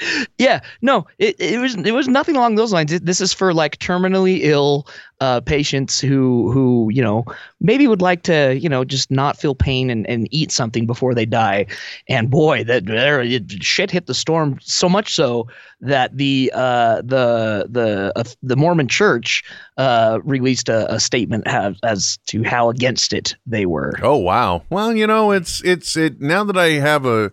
yeah 0.39 0.61
no 0.83 1.07
it, 1.19 1.37
it 1.39 1.61
was 1.61 1.75
it 1.75 1.93
was 1.93 2.09
nothing 2.09 2.37
along 2.37 2.55
those 2.55 2.73
lines 2.73 2.99
this 3.01 3.21
is 3.21 3.33
for 3.33 3.53
like 3.53 3.79
terminally 3.79 4.41
ill 4.43 4.87
uh, 5.21 5.41
patients 5.41 6.01
who 6.01 6.51
who 6.51 6.89
you 6.93 7.03
know 7.03 7.25
maybe 7.61 7.87
would 7.87 8.01
like 8.01 8.23
to 8.23 8.59
you 8.59 8.69
know 8.69 8.85
just 8.85 9.11
not 9.11 9.37
feel 9.37 9.55
pain 9.55 9.91
and, 9.91 10.09
and 10.09 10.27
eat 10.31 10.51
something 10.51 10.87
before 10.87 11.15
they 11.15 11.27
die 11.27 11.67
and 12.09 12.31
boy 12.31 12.65
that 12.65 12.87
there 12.87 13.21
it, 13.21 13.63
shit 13.63 13.91
hit 13.91 14.07
the 14.07 14.15
storm 14.15 14.59
so 14.63 14.89
much 14.89 15.15
so 15.15 15.47
that 15.81 16.17
the 16.17 16.51
uh, 16.55 16.97
the 16.97 17.67
the 17.69 18.13
uh, 18.17 18.25
the 18.43 18.57
Mormon 18.57 18.89
Church 18.89 19.43
uh, 19.77 20.19
released 20.25 20.69
a, 20.69 20.93
a 20.93 21.01
statement 21.01 21.47
have, 21.47 21.77
as 21.83 22.19
to 22.27 22.43
how 22.43 22.69
against 22.69 23.13
it 23.13 23.37
they 23.47 23.67
were. 23.67 23.95
Oh 24.03 24.17
wow. 24.17 24.63
Well, 24.71 24.95
you 24.95 25.07
know, 25.07 25.33
it's 25.33 25.63
it's 25.65 25.97
it 25.97 26.21
now 26.21 26.45
that 26.45 26.57
I 26.57 26.73
have 26.73 27.07
a 27.07 27.33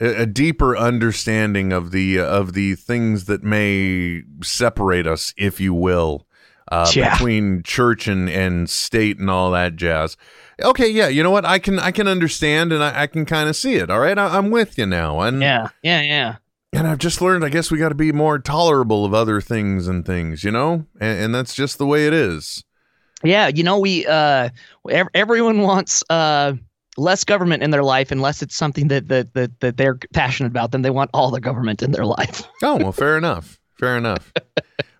a 0.00 0.26
deeper 0.26 0.76
understanding 0.76 1.72
of 1.72 1.90
the 1.90 2.18
of 2.18 2.52
the 2.52 2.74
things 2.74 3.24
that 3.26 3.42
may 3.42 4.22
separate 4.42 5.06
us, 5.06 5.32
if 5.36 5.60
you 5.60 5.72
will, 5.74 6.26
uh, 6.70 6.90
Yeah. 6.94 7.14
between 7.14 7.62
church 7.62 8.08
and, 8.08 8.28
and 8.28 8.68
state 8.68 9.18
and 9.18 9.30
all 9.30 9.50
that 9.52 9.76
jazz. 9.76 10.16
Okay, 10.62 10.88
yeah, 10.88 11.08
you 11.08 11.22
know 11.22 11.30
what? 11.30 11.44
I 11.44 11.58
can 11.58 11.78
I 11.78 11.90
can 11.90 12.08
understand 12.08 12.72
and 12.72 12.82
I, 12.82 13.02
I 13.02 13.06
can 13.06 13.24
kind 13.24 13.48
of 13.48 13.56
see 13.56 13.74
it. 13.74 13.90
All 13.90 14.00
right, 14.00 14.18
I, 14.18 14.36
I'm 14.36 14.50
with 14.50 14.78
you 14.78 14.86
now. 14.86 15.20
And 15.20 15.40
Yeah, 15.42 15.68
yeah, 15.82 16.00
yeah. 16.02 16.36
and 16.72 16.86
I've 16.86 16.98
just 16.98 17.20
learned. 17.22 17.44
I 17.44 17.48
guess 17.48 17.70
we 17.70 17.78
got 17.78 17.88
to 17.90 17.94
be 17.94 18.12
more 18.12 18.38
tolerable 18.38 19.04
of 19.04 19.14
other 19.14 19.40
things 19.40 19.86
and 19.88 20.04
things, 20.04 20.42
you 20.44 20.50
know, 20.50 20.86
and, 21.00 21.24
and 21.26 21.34
that's 21.34 21.54
just 21.54 21.78
the 21.78 21.86
way 21.86 22.06
it 22.06 22.12
is. 22.12 22.64
Yeah, 23.22 23.48
you 23.48 23.62
know, 23.62 23.78
we 23.78 24.06
uh, 24.06 24.50
ev- 24.90 25.08
everyone 25.14 25.60
wants 25.62 26.04
uh, 26.10 26.52
less 26.96 27.24
government 27.24 27.62
in 27.62 27.70
their 27.70 27.82
life 27.82 28.10
unless 28.10 28.42
it's 28.42 28.54
something 28.56 28.88
that 28.88 29.08
that 29.08 29.34
that, 29.34 29.60
that 29.60 29.76
they're 29.76 29.98
passionate 30.12 30.48
about. 30.48 30.72
Then 30.72 30.82
they 30.82 30.90
want 30.90 31.10
all 31.14 31.30
the 31.30 31.40
government 31.40 31.82
in 31.82 31.92
their 31.92 32.06
life. 32.06 32.42
Oh, 32.62 32.76
well, 32.76 32.92
fair 32.92 33.18
enough. 33.18 33.58
Fair 33.78 33.96
enough. 33.96 34.32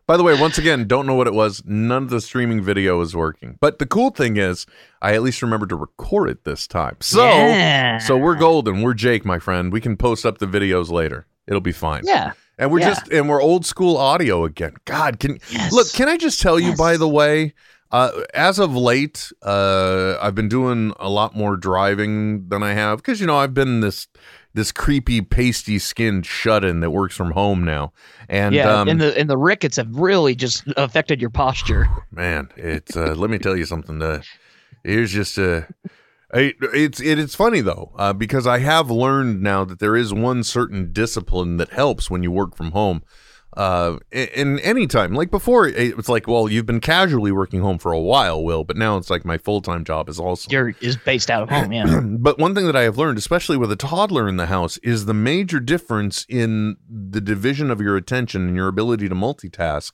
By 0.07 0.19
the 0.19 0.23
way, 0.23 0.39
once 0.39 0.59
again, 0.59 0.87
don't 0.87 1.07
know 1.07 1.15
what 1.15 1.27
it 1.27 1.33
was. 1.33 1.63
None 1.65 2.03
of 2.03 2.11
the 2.11 2.21
streaming 2.21 2.63
video 2.63 3.01
is 3.01 3.17
working. 3.17 3.57
But 3.59 3.79
the 3.79 3.87
cool 3.87 4.11
thing 4.11 4.37
is, 4.37 4.67
I 5.01 5.15
at 5.15 5.23
least 5.23 5.41
remembered 5.41 5.71
to 5.71 5.77
record 5.77 6.29
it 6.29 6.45
this 6.45 6.67
time. 6.67 6.97
So, 7.01 7.25
Yeah. 7.25 7.97
so 7.99 8.19
we're 8.19 8.35
golden. 8.35 8.83
We're 8.83 8.93
Jake, 8.93 9.25
my 9.25 9.39
friend. 9.39 9.73
We 9.73 9.81
can 9.81 9.97
post 9.97 10.27
up 10.27 10.39
the 10.39 10.47
videos 10.47 10.91
later. 10.91 11.27
It'll 11.47 11.63
be 11.63 11.73
fine. 11.73 12.03
Yeah. 12.05 12.33
And 12.59 12.71
we're 12.71 12.81
Yeah. 12.81 12.91
just 12.91 13.09
and 13.09 13.29
we're 13.31 13.41
old 13.41 13.65
school 13.65 13.97
audio 13.97 14.45
again. 14.45 14.75
God, 14.85 15.19
can 15.21 15.39
look? 15.73 15.91
Can 15.95 16.09
I 16.11 16.19
just 16.19 16.39
tell 16.43 16.61
you? 16.61 16.77
By 16.77 16.99
the 16.99 17.09
way, 17.09 17.55
uh, 17.95 18.25
as 18.35 18.59
of 18.59 18.75
late, 18.75 19.31
uh, 19.43 20.19
I've 20.21 20.35
been 20.35 20.49
doing 20.49 20.93
a 20.99 21.09
lot 21.09 21.37
more 21.37 21.57
driving 21.57 22.49
than 22.49 22.61
I 22.61 22.73
have 22.73 22.99
because 22.99 23.21
you 23.21 23.27
know 23.29 23.37
I've 23.37 23.55
been 23.55 23.83
this 23.83 24.09
this 24.53 24.73
creepy 24.73 25.21
pasty 25.21 25.79
skinned 25.79 26.27
shut 26.27 26.65
in 26.65 26.81
that 26.81 26.91
works 26.91 27.15
from 27.15 27.31
home 27.31 27.63
now. 27.63 27.93
And 28.29 28.53
yeah, 28.53 28.81
um, 28.81 28.89
and 28.89 29.01
the 29.01 29.17
and 29.17 29.31
the 29.31 29.37
rickets 29.37 29.77
have 29.77 29.95
really 29.95 30.35
just 30.35 30.65
affected 30.77 31.21
your 31.21 31.31
posture. 31.31 31.87
man, 32.11 32.49
it's 32.57 32.97
uh, 32.97 33.15
let 33.17 33.31
me 33.31 33.39
tell 33.39 33.57
you 33.57 33.65
something. 33.65 34.03
Uh, 34.03 34.23
here's 34.83 35.13
just 35.13 35.39
a. 35.39 35.69
It, 36.33 36.57
it's 36.61 37.01
it, 37.01 37.21
it's 37.21 37.37
funny 37.37 37.61
though 37.61 37.93
uh, 37.95 38.13
because 38.13 38.45
I 38.45 38.59
have 38.59 38.91
learned 38.91 39.41
now 39.41 39.65
that 39.65 39.79
there 39.79 39.95
is 39.95 40.13
one 40.13 40.43
certain 40.43 40.93
discipline 40.93 41.59
that 41.59 41.71
helps 41.71 42.11
when 42.11 42.25
you 42.25 42.33
work 42.33 42.57
from 42.57 42.73
home. 42.73 43.05
Uh, 43.57 43.99
in, 44.11 44.59
any 44.61 44.87
time, 44.87 45.15
like 45.15 45.31
before, 45.31 45.69
it's 45.69 46.09
like, 46.09 46.27
well, 46.27 46.49
you've 46.49 46.67
been 46.67 46.81
casually 46.81 47.31
working 47.31 47.61
home 47.61 47.79
for 47.79 47.93
a 47.93 48.01
while, 48.01 48.43
Will, 48.43 48.65
but 48.65 48.77
now 48.77 48.97
it's 48.97 49.11
like 49.11 49.25
my 49.25 49.39
full 49.39 49.61
time 49.61 49.85
job 49.85 50.09
is 50.09 50.19
also 50.19 50.51
You're 50.51 50.75
is 50.81 50.97
based 50.97 51.31
out 51.31 51.45
of 51.45 51.51
home. 51.51 51.73
Yeah. 51.73 52.01
but 52.19 52.39
one 52.39 52.55
thing 52.55 52.67
that 52.67 52.75
I 52.75 52.83
have 52.83 52.99
learned, 52.99 53.17
especially 53.17 53.57
with 53.57 53.71
a 53.71 53.77
toddler 53.77 54.29
in 54.29 54.39
the 54.39 54.47
house, 54.47 54.79
is 54.79 55.07
the 55.07 55.15
major 55.15 55.61
difference 55.61 56.27
in 56.29 56.77
the 56.89 57.21
division 57.21 57.71
of 57.71 57.81
your 57.81 57.97
attention 57.97 58.49
and 58.49 58.57
your 58.57 58.67
ability 58.67 59.09
to 59.09 59.15
multitask 59.15 59.93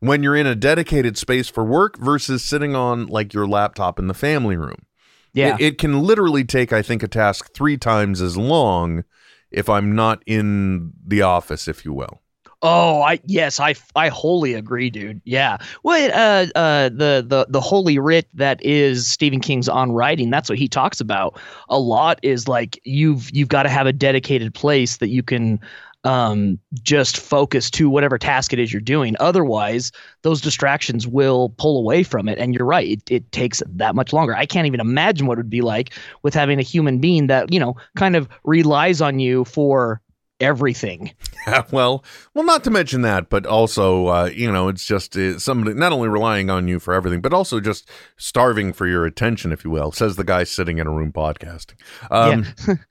when 0.00 0.24
you're 0.24 0.36
in 0.36 0.46
a 0.46 0.56
dedicated 0.56 1.16
space 1.16 1.48
for 1.48 1.64
work 1.64 1.98
versus 1.98 2.44
sitting 2.44 2.74
on 2.74 3.06
like 3.06 3.32
your 3.32 3.46
laptop 3.46 4.00
in 4.00 4.08
the 4.08 4.14
family 4.14 4.56
room. 4.56 4.84
Yeah. 5.32 5.54
It, 5.54 5.60
it 5.60 5.78
can 5.78 6.02
literally 6.02 6.44
take, 6.44 6.72
I 6.72 6.82
think, 6.82 7.04
a 7.04 7.08
task 7.08 7.52
three 7.54 7.76
times 7.76 8.20
as 8.20 8.36
long 8.36 9.04
if 9.52 9.68
I'm 9.68 9.94
not 9.94 10.22
in 10.26 10.92
the 11.06 11.22
office, 11.22 11.68
if 11.68 11.84
you 11.84 11.92
will. 11.92 12.20
Oh, 12.68 13.00
I 13.00 13.20
yes, 13.26 13.60
I 13.60 13.76
I 13.94 14.08
wholly 14.08 14.54
agree, 14.54 14.90
dude. 14.90 15.20
Yeah. 15.24 15.58
Well, 15.84 16.10
uh, 16.12 16.58
uh, 16.58 16.88
the 16.88 17.24
the 17.24 17.46
the 17.48 17.60
holy 17.60 18.00
writ 18.00 18.26
that 18.34 18.60
is 18.60 19.06
Stephen 19.06 19.38
King's 19.40 19.68
On 19.68 19.92
Writing. 19.92 20.30
That's 20.30 20.48
what 20.48 20.58
he 20.58 20.66
talks 20.66 21.00
about 21.00 21.38
a 21.68 21.78
lot. 21.78 22.18
Is 22.24 22.48
like 22.48 22.80
you've 22.82 23.30
you've 23.30 23.50
got 23.50 23.62
to 23.64 23.68
have 23.68 23.86
a 23.86 23.92
dedicated 23.92 24.52
place 24.52 24.96
that 24.96 25.10
you 25.10 25.22
can 25.22 25.60
um 26.02 26.58
just 26.82 27.18
focus 27.18 27.70
to 27.70 27.88
whatever 27.88 28.18
task 28.18 28.52
it 28.52 28.58
is 28.58 28.72
you're 28.72 28.80
doing. 28.80 29.14
Otherwise, 29.20 29.92
those 30.22 30.40
distractions 30.40 31.06
will 31.06 31.50
pull 31.58 31.78
away 31.78 32.02
from 32.02 32.28
it. 32.28 32.36
And 32.36 32.52
you're 32.52 32.66
right, 32.66 32.88
it, 32.88 33.08
it 33.08 33.30
takes 33.30 33.62
that 33.64 33.94
much 33.94 34.12
longer. 34.12 34.34
I 34.34 34.44
can't 34.44 34.66
even 34.66 34.80
imagine 34.80 35.28
what 35.28 35.38
it 35.38 35.42
would 35.42 35.50
be 35.50 35.62
like 35.62 35.94
with 36.24 36.34
having 36.34 36.58
a 36.58 36.62
human 36.62 36.98
being 36.98 37.28
that 37.28 37.52
you 37.52 37.60
know 37.60 37.76
kind 37.94 38.16
of 38.16 38.28
relies 38.42 39.00
on 39.00 39.20
you 39.20 39.44
for 39.44 40.00
everything. 40.40 41.12
well, 41.70 42.04
well, 42.34 42.44
not 42.44 42.64
to 42.64 42.70
mention 42.70 43.02
that, 43.02 43.30
but 43.30 43.46
also, 43.46 44.06
uh, 44.06 44.24
you 44.26 44.50
know, 44.50 44.68
it's 44.68 44.84
just 44.84 45.16
uh, 45.16 45.38
somebody 45.38 45.74
not 45.74 45.92
only 45.92 46.08
relying 46.08 46.50
on 46.50 46.68
you 46.68 46.78
for 46.78 46.94
everything, 46.94 47.20
but 47.20 47.32
also 47.32 47.60
just 47.60 47.88
starving 48.16 48.72
for 48.72 48.86
your 48.86 49.06
attention, 49.06 49.52
if 49.52 49.64
you 49.64 49.70
will. 49.70 49.92
Says 49.92 50.16
the 50.16 50.24
guy 50.24 50.44
sitting 50.44 50.78
in 50.78 50.86
a 50.86 50.90
room 50.90 51.12
podcasting. 51.12 51.74
Um, 52.10 52.46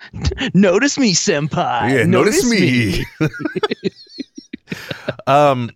notice 0.53 0.97
me, 0.97 1.13
senpai. 1.13 1.91
yeah, 1.91 2.03
notice, 2.03 2.49
me. 2.49 3.05
um, 5.27 5.69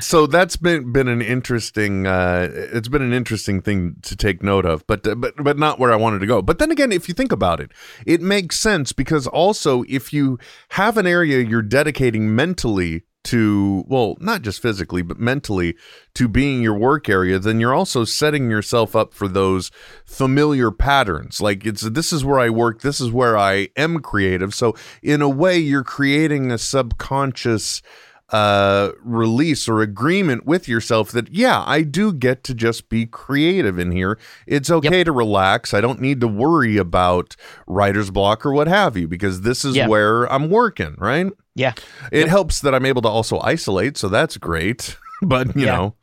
so 0.00 0.26
that's 0.26 0.56
been 0.56 0.92
been 0.92 1.08
an 1.08 1.22
interesting 1.22 2.06
uh 2.06 2.48
it's 2.52 2.88
been 2.88 3.02
an 3.02 3.12
interesting 3.12 3.60
thing 3.60 3.96
to 4.02 4.16
take 4.16 4.42
note 4.42 4.64
of 4.64 4.86
but 4.86 5.02
but 5.20 5.34
but 5.42 5.58
not 5.58 5.78
where 5.78 5.92
I 5.92 5.96
wanted 5.96 6.20
to 6.20 6.26
go. 6.26 6.42
But 6.42 6.58
then 6.58 6.70
again 6.70 6.92
if 6.92 7.08
you 7.08 7.14
think 7.14 7.32
about 7.32 7.60
it 7.60 7.72
it 8.06 8.20
makes 8.20 8.58
sense 8.58 8.92
because 8.92 9.26
also 9.26 9.84
if 9.88 10.12
you 10.12 10.38
have 10.70 10.96
an 10.96 11.06
area 11.06 11.38
you're 11.38 11.62
dedicating 11.62 12.34
mentally 12.34 13.02
to 13.24 13.84
well 13.88 14.16
not 14.20 14.42
just 14.42 14.62
physically 14.62 15.02
but 15.02 15.18
mentally 15.18 15.76
to 16.14 16.28
being 16.28 16.62
your 16.62 16.78
work 16.78 17.08
area 17.08 17.38
then 17.38 17.60
you're 17.60 17.74
also 17.74 18.04
setting 18.04 18.50
yourself 18.50 18.96
up 18.96 19.12
for 19.12 19.28
those 19.28 19.70
familiar 20.04 20.70
patterns. 20.70 21.40
Like 21.40 21.66
it's 21.66 21.82
this 21.82 22.12
is 22.12 22.24
where 22.24 22.38
I 22.38 22.48
work 22.48 22.80
this 22.82 23.00
is 23.00 23.12
where 23.12 23.36
I 23.36 23.68
am 23.76 24.00
creative. 24.00 24.54
So 24.54 24.74
in 25.02 25.20
a 25.20 25.28
way 25.28 25.58
you're 25.58 25.84
creating 25.84 26.50
a 26.50 26.58
subconscious 26.58 27.82
uh 28.30 28.90
release 29.02 29.68
or 29.68 29.80
agreement 29.80 30.44
with 30.44 30.68
yourself 30.68 31.10
that 31.12 31.32
yeah 31.32 31.64
I 31.66 31.80
do 31.82 32.12
get 32.12 32.44
to 32.44 32.54
just 32.54 32.88
be 32.90 33.06
creative 33.06 33.78
in 33.78 33.90
here. 33.90 34.18
It's 34.46 34.70
okay 34.70 35.02
to 35.04 35.12
relax. 35.12 35.72
I 35.72 35.80
don't 35.80 36.00
need 36.00 36.20
to 36.20 36.28
worry 36.28 36.76
about 36.76 37.36
writer's 37.66 38.10
block 38.10 38.44
or 38.44 38.52
what 38.52 38.68
have 38.68 38.96
you 38.98 39.08
because 39.08 39.40
this 39.40 39.64
is 39.64 39.76
Yeah. 39.76 39.88
where 39.88 40.30
I'm 40.32 40.50
working 40.50 40.94
right? 40.98 41.32
Yeah. 41.54 41.72
it 42.12 42.28
helps 42.28 42.60
that 42.60 42.74
I'm 42.74 42.84
able 42.86 43.02
to 43.02 43.08
also 43.08 43.40
isolate 43.40 43.96
so 43.96 44.08
that's 44.08 44.36
great 44.36 44.96
but 45.22 45.56
you 45.56 45.64
Yeah. 45.66 45.76
know. 45.76 45.94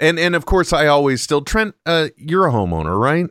And 0.00 0.18
and 0.18 0.34
of 0.34 0.44
course 0.46 0.72
I 0.72 0.86
always 0.88 1.22
still 1.22 1.42
Trent 1.42 1.74
uh 1.86 2.08
you're 2.16 2.46
a 2.48 2.52
homeowner 2.52 2.98
right 2.98 3.30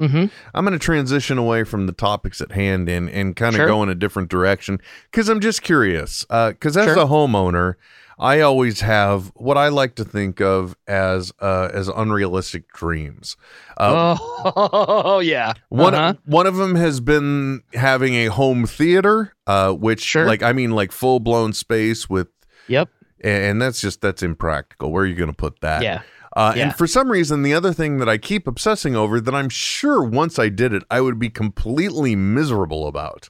Mm-hmm. 0.00 0.26
I'm 0.54 0.64
going 0.64 0.78
to 0.78 0.84
transition 0.84 1.38
away 1.38 1.64
from 1.64 1.86
the 1.86 1.92
topics 1.92 2.40
at 2.40 2.52
hand 2.52 2.88
and 2.88 3.08
and 3.08 3.34
kind 3.34 3.54
of 3.54 3.60
Sure. 3.60 3.66
go 3.66 3.82
in 3.82 3.88
a 3.88 3.94
different 3.94 4.28
direction 4.28 4.80
because 5.10 5.28
I'm 5.28 5.40
just 5.40 5.62
curious. 5.62 6.24
Because 6.28 6.76
as 6.76 6.84
Sure. 6.86 6.98
a 6.98 7.06
homeowner, 7.06 7.74
I 8.18 8.40
always 8.40 8.80
have 8.80 9.30
what 9.36 9.56
I 9.58 9.68
like 9.68 9.94
to 9.96 10.04
think 10.04 10.40
of 10.40 10.76
as 10.86 11.32
uh, 11.40 11.70
as 11.72 11.88
unrealistic 11.88 12.70
dreams. 12.72 13.36
Uh, 13.78 14.16
oh 14.20 15.18
yeah. 15.24 15.52
one 15.70 15.94
Uh-huh. 15.94 16.14
one 16.26 16.46
of 16.46 16.56
them 16.56 16.74
has 16.74 17.00
been 17.00 17.62
having 17.74 18.14
a 18.14 18.26
home 18.26 18.66
theater, 18.66 19.34
uh, 19.46 19.72
which 19.72 20.14
like 20.14 20.42
I 20.42 20.52
mean 20.52 20.70
like 20.72 20.92
full 20.92 21.20
blown 21.20 21.52
space 21.52 22.08
with. 22.10 22.28
Yep. 22.68 22.88
And 23.24 23.62
that's 23.62 23.80
just 23.80 24.02
that's 24.02 24.22
impractical. 24.22 24.92
Where 24.92 25.04
are 25.04 25.06
you 25.06 25.14
going 25.14 25.30
to 25.30 25.36
put 25.36 25.60
that? 25.62 25.82
Yeah. 25.82 26.02
Uh, 26.36 26.52
Yeah. 26.54 26.62
And 26.64 26.76
for 26.76 26.86
some 26.86 27.10
reason, 27.10 27.42
the 27.42 27.54
other 27.54 27.72
thing 27.72 27.96
that 27.98 28.08
I 28.08 28.18
keep 28.18 28.46
obsessing 28.46 28.94
over 28.94 29.20
that 29.20 29.34
I'm 29.34 29.48
sure 29.48 30.02
once 30.04 30.38
I 30.38 30.48
did 30.50 30.72
it, 30.72 30.84
I 30.90 31.00
would 31.00 31.18
be 31.18 31.30
completely 31.30 32.14
miserable 32.14 32.86
about 32.86 33.28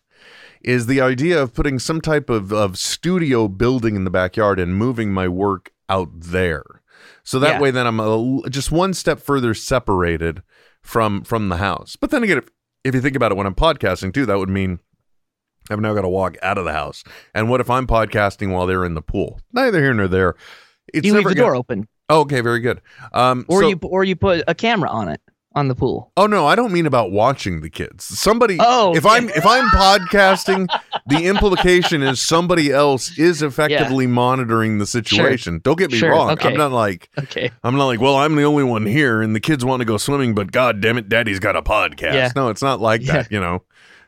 is 0.63 0.87
the 0.87 1.01
idea 1.01 1.41
of 1.41 1.55
putting 1.55 1.79
some 1.79 2.01
type 2.01 2.29
of, 2.29 2.53
of 2.53 2.77
studio 2.77 3.47
building 3.47 3.95
in 3.95 4.03
the 4.05 4.11
backyard 4.11 4.59
and 4.59 4.75
moving 4.77 5.13
my 5.13 5.29
work 5.29 5.71
out 5.89 6.09
there. 6.13 6.65
So 7.23 7.39
that 7.39 7.55
Yeah. 7.55 7.61
way, 7.61 7.71
then 7.71 7.87
I'm 7.87 8.01
a, 8.01 8.43
just 8.51 8.73
one 8.73 8.93
step 8.93 9.21
further 9.21 9.55
separated 9.55 10.43
from 10.83 11.23
from 11.23 11.49
the 11.49 11.59
house. 11.59 11.95
But 11.95 12.11
then 12.11 12.23
again, 12.25 12.39
if, 12.39 12.49
if 12.85 12.95
you 12.95 13.01
think 13.01 13.15
about 13.17 13.31
it, 13.31 13.37
when 13.37 13.47
I'm 13.47 13.55
podcasting 13.55 14.13
too, 14.13 14.27
that 14.27 14.39
would 14.39 14.49
mean 14.49 14.81
I've 15.71 15.81
now 15.81 15.95
got 15.95 16.03
to 16.03 16.09
walk 16.09 16.37
out 16.43 16.59
of 16.59 16.65
the 16.65 16.73
house. 16.73 17.05
And 17.35 17.49
what 17.49 17.61
if 17.61 17.71
I'm 17.71 17.87
podcasting 17.87 18.53
while 18.53 18.67
they're 18.67 18.85
in 18.85 18.95
the 18.95 19.03
pool? 19.03 19.41
Neither 19.53 19.81
here 19.81 19.95
nor 19.95 20.09
there. 20.09 20.35
It's 20.93 21.07
you 21.07 21.15
leave 21.15 21.25
the 21.29 21.35
door 21.35 21.51
gonna- 21.51 21.59
open, 21.59 21.89
Oh, 22.09 22.21
okay, 22.21 22.41
very 22.41 22.61
good. 22.61 22.81
Um, 23.13 23.45
or 23.49 23.63
so- 23.63 23.69
you 23.69 23.79
or 23.83 24.05
you 24.05 24.17
put 24.17 24.45
a 24.47 24.55
camera 24.55 24.89
on 24.91 25.09
it 25.09 25.21
on 25.55 25.69
the 25.69 25.75
pool. 25.75 26.13
Oh 26.19 26.27
no, 26.27 26.47
I 26.47 26.55
don't 26.55 26.71
mean 26.71 26.85
about 26.87 27.11
watching 27.11 27.63
the 27.63 27.71
kids. 27.71 28.05
Somebody 28.05 28.59
Oh, 28.61 28.95
if 28.95 29.07
I'm 29.07 29.29
if 29.31 29.45
I'm 29.47 29.65
podcasting, 29.71 30.69
the 31.07 31.25
implication 31.27 32.03
is 32.03 32.21
somebody 32.21 32.71
else 32.71 33.17
is 33.19 33.43
effectively 33.43 34.07
monitoring 34.07 34.79
the 34.79 34.87
situation. 34.87 35.61
Don't 35.65 35.79
get 35.79 35.91
me 35.91 35.99
Sure, 35.99 36.11
wrong. 36.11 36.31
okay. 36.33 36.49
I'm 36.51 36.57
not 36.59 36.73
like 36.73 37.09
Okay. 37.19 37.51
I'm 37.65 37.77
not 37.77 37.87
like, 37.87 38.01
well, 38.01 38.17
I'm 38.17 38.37
the 38.37 38.43
only 38.45 38.65
one 38.65 38.85
here 38.87 39.23
and 39.23 39.35
the 39.35 39.41
kids 39.41 39.65
want 39.65 39.81
to 39.81 39.87
go 39.87 39.97
swimming, 39.97 40.35
but 40.35 40.53
god 40.53 40.81
damn 40.83 40.99
it, 40.99 41.09
daddy's 41.09 41.41
got 41.41 41.57
a 41.57 41.63
podcast. 41.63 42.13
Yeah. 42.15 42.33
No, 42.37 42.51
it's 42.51 42.63
not 42.63 42.81
like 42.81 43.01
Yeah. 43.03 43.13
that, 43.23 43.33
you 43.33 43.41
know. 43.41 43.63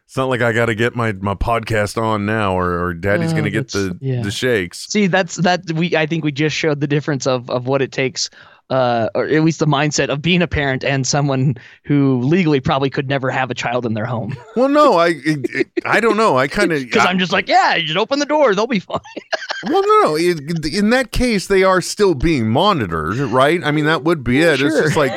It's 0.09 0.17
not 0.17 0.31
like 0.31 0.41
I 0.41 0.53
got 0.55 0.67
to 0.67 0.75
get 0.75 0.97
my, 0.97 1.13
my 1.13 1.35
podcast 1.35 2.01
on 2.03 2.25
now, 2.25 2.59
or, 2.59 2.83
or 2.83 2.95
Daddy's 2.95 3.29
Uh, 3.33 3.33
going 3.33 3.45
to 3.45 3.51
get 3.51 3.73
the 3.73 3.95
yeah. 4.01 4.23
the 4.23 4.31
shakes. 4.31 4.87
See, 4.89 5.07
that's 5.07 5.37
that 5.37 5.71
we 5.73 5.95
I 5.95 6.07
think 6.07 6.25
we 6.25 6.33
just 6.33 6.57
showed 6.57 6.81
the 6.81 6.87
difference 6.87 7.27
of 7.27 7.51
of 7.51 7.67
what 7.67 7.83
it 7.83 7.93
takes 7.93 8.31
uh 8.71 9.09
or 9.15 9.27
at 9.27 9.43
least 9.45 9.59
the 9.61 9.67
mindset 9.67 10.09
of 10.09 10.21
being 10.21 10.43
a 10.43 10.47
parent 10.47 10.83
and 10.85 11.07
someone 11.07 11.57
who 11.85 12.21
legally 12.21 12.61
probably 12.61 12.89
could 12.91 13.09
never 13.09 13.31
have 13.31 13.51
a 13.51 13.55
child 13.55 13.85
in 13.87 13.93
their 13.95 14.05
home. 14.07 14.35
Well, 14.57 14.69
no, 14.71 14.95
I 14.95 15.13
it, 15.25 15.69
I 15.85 16.01
don't 16.01 16.17
know. 16.17 16.39
I 16.39 16.49
kind 16.59 16.73
of 16.73 16.81
Because 16.81 17.05
I'm 17.07 17.19
just 17.19 17.33
like, 17.33 17.47
yeah, 17.47 17.75
you 17.77 17.87
just 17.87 17.99
open 17.99 18.19
the 18.19 18.27
door, 18.27 18.55
they'll 18.55 18.67
be 18.67 18.79
fine. 18.81 19.01
Well, 19.69 19.83
no, 19.83 20.01
no. 20.05 20.17
In 20.17 20.39
in 20.73 20.91
that 20.91 21.13
case, 21.13 21.49
they 21.49 21.65
are 21.65 21.81
still 21.83 22.15
being 22.15 22.49
monitored, 22.49 23.17
right? 23.19 23.61
I 23.65 23.73
mean, 23.73 23.85
that 23.87 24.05
would 24.05 24.23
be 24.25 24.41
it. 24.41 24.61
It's 24.63 24.79
just 24.79 24.97
like, 24.97 25.13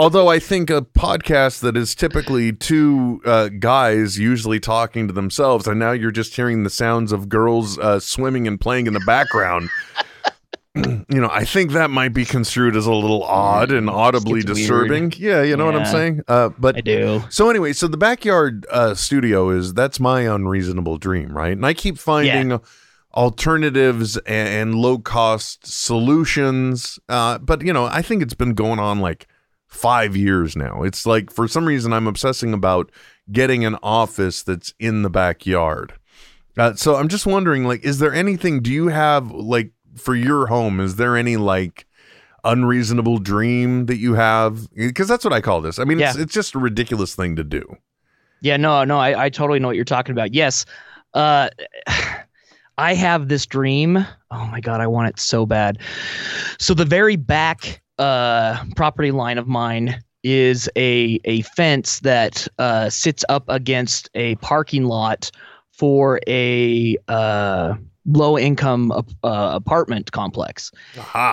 although 0.00 0.28
I 0.28 0.38
think 0.38 0.70
a 0.70 0.80
podcast 0.80 1.60
that 1.60 1.76
is 1.76 1.94
typically 1.94 2.54
two 2.54 3.20
uh, 3.26 3.50
guys 3.50 4.18
usually 4.18 4.58
talking 4.58 5.06
to 5.08 5.12
themselves, 5.12 5.66
and 5.66 5.78
now 5.78 5.92
you're 5.92 6.10
just 6.10 6.34
hearing 6.34 6.62
the 6.64 6.70
sounds 6.70 7.12
of 7.12 7.28
girls 7.28 7.78
uh, 7.78 8.00
swimming 8.00 8.48
and 8.48 8.58
playing 8.58 8.86
in 8.86 8.94
the 8.94 9.00
background. 9.00 9.68
You 10.76 11.20
know, 11.20 11.28
I 11.28 11.44
think 11.44 11.72
that 11.72 11.90
might 11.90 12.14
be 12.14 12.24
construed 12.24 12.76
as 12.76 12.86
a 12.86 12.92
little 12.92 13.24
odd 13.24 13.72
and 13.72 13.90
audibly 13.90 14.40
disturbing. 14.40 15.02
weird. 15.02 15.18
Yeah, 15.18 15.42
you 15.42 15.56
know 15.56 15.66
what 15.66 15.74
I'm 15.74 15.84
saying. 15.84 16.22
Uh, 16.28 16.50
but 16.60 16.76
I 16.76 16.80
do. 16.80 17.24
so 17.28 17.50
anyway, 17.50 17.72
so 17.72 17.88
the 17.88 17.96
backyard 17.96 18.64
uh, 18.70 18.94
studio 18.94 19.50
is 19.50 19.74
that's 19.74 19.98
my 19.98 20.20
unreasonable 20.20 20.96
dream, 20.96 21.36
right? 21.36 21.52
And 21.54 21.66
I 21.66 21.74
keep 21.74 21.98
finding 21.98 22.60
alternatives 23.12 24.16
and, 24.18 24.48
and 24.48 24.74
low 24.76 24.98
cost 24.98 25.66
solutions. 25.66 27.00
Uh, 27.08 27.38
but 27.38 27.62
you 27.62 27.72
know, 27.72 27.86
I 27.86 28.00
think 28.00 28.22
it's 28.22 28.34
been 28.34 28.54
going 28.54 28.78
on 28.78 29.00
like 29.00 29.26
five 29.70 30.16
years 30.16 30.56
now. 30.56 30.82
It's 30.82 31.06
like 31.06 31.32
for 31.32 31.48
some 31.48 31.64
reason 31.64 31.92
I'm 31.92 32.06
obsessing 32.06 32.52
about 32.52 32.90
getting 33.32 33.64
an 33.64 33.76
office 33.82 34.42
that's 34.42 34.74
in 34.78 35.02
the 35.02 35.10
backyard. 35.10 35.94
Uh, 36.58 36.74
so 36.74 36.96
I'm 36.96 37.08
just 37.08 37.26
wondering, 37.26 37.64
like, 37.64 37.84
is 37.84 38.00
there 38.00 38.12
anything? 38.12 38.60
Do 38.60 38.72
you 38.72 38.88
have 38.88 39.30
like 39.30 39.72
for 39.96 40.14
your 40.14 40.46
home? 40.46 40.80
Is 40.80 40.96
there 40.96 41.16
any 41.16 41.36
like 41.36 41.86
unreasonable 42.44 43.18
dream 43.18 43.86
that 43.86 43.98
you 43.98 44.14
have? 44.14 44.68
Because 44.74 45.08
that's 45.08 45.24
what 45.24 45.32
I 45.32 45.40
call 45.40 45.60
this. 45.60 45.78
I 45.78 45.84
mean, 45.84 46.00
it's, 46.00 46.16
it's 46.16 46.34
just 46.34 46.54
a 46.54 46.58
ridiculous 46.58 47.14
thing 47.14 47.36
to 47.36 47.44
do. 47.44 47.64
Yeah, 48.42 48.56
no, 48.56 48.84
no, 48.84 48.98
I, 48.98 49.26
I 49.26 49.28
totally 49.30 49.60
know 49.60 49.68
what 49.68 49.76
you're 49.76 49.84
talking 49.84 50.12
about. 50.12 50.34
Yes. 50.34 50.66
Uh 51.14 51.48
I 52.78 52.94
have 52.94 53.28
this 53.28 53.44
dream. 53.44 53.98
Oh 54.30 54.46
my 54.46 54.60
god, 54.60 54.80
I 54.80 54.86
want 54.86 55.08
it 55.08 55.20
so 55.20 55.44
bad. 55.44 55.78
So 56.58 56.72
the 56.72 56.86
very 56.86 57.16
back 57.16 57.82
uh 58.00 58.64
property 58.76 59.10
line 59.12 59.38
of 59.38 59.46
mine 59.46 60.02
is 60.22 60.68
a 60.76 61.20
a 61.24 61.42
fence 61.42 62.00
that 62.00 62.48
uh 62.58 62.90
sits 62.90 63.24
up 63.28 63.44
against 63.48 64.10
a 64.14 64.34
parking 64.36 64.84
lot 64.84 65.30
for 65.72 66.20
a 66.26 66.96
uh 67.08 67.74
low 68.06 68.38
income 68.38 68.90
uh, 68.92 69.02
apartment 69.54 70.12
complex. 70.12 70.72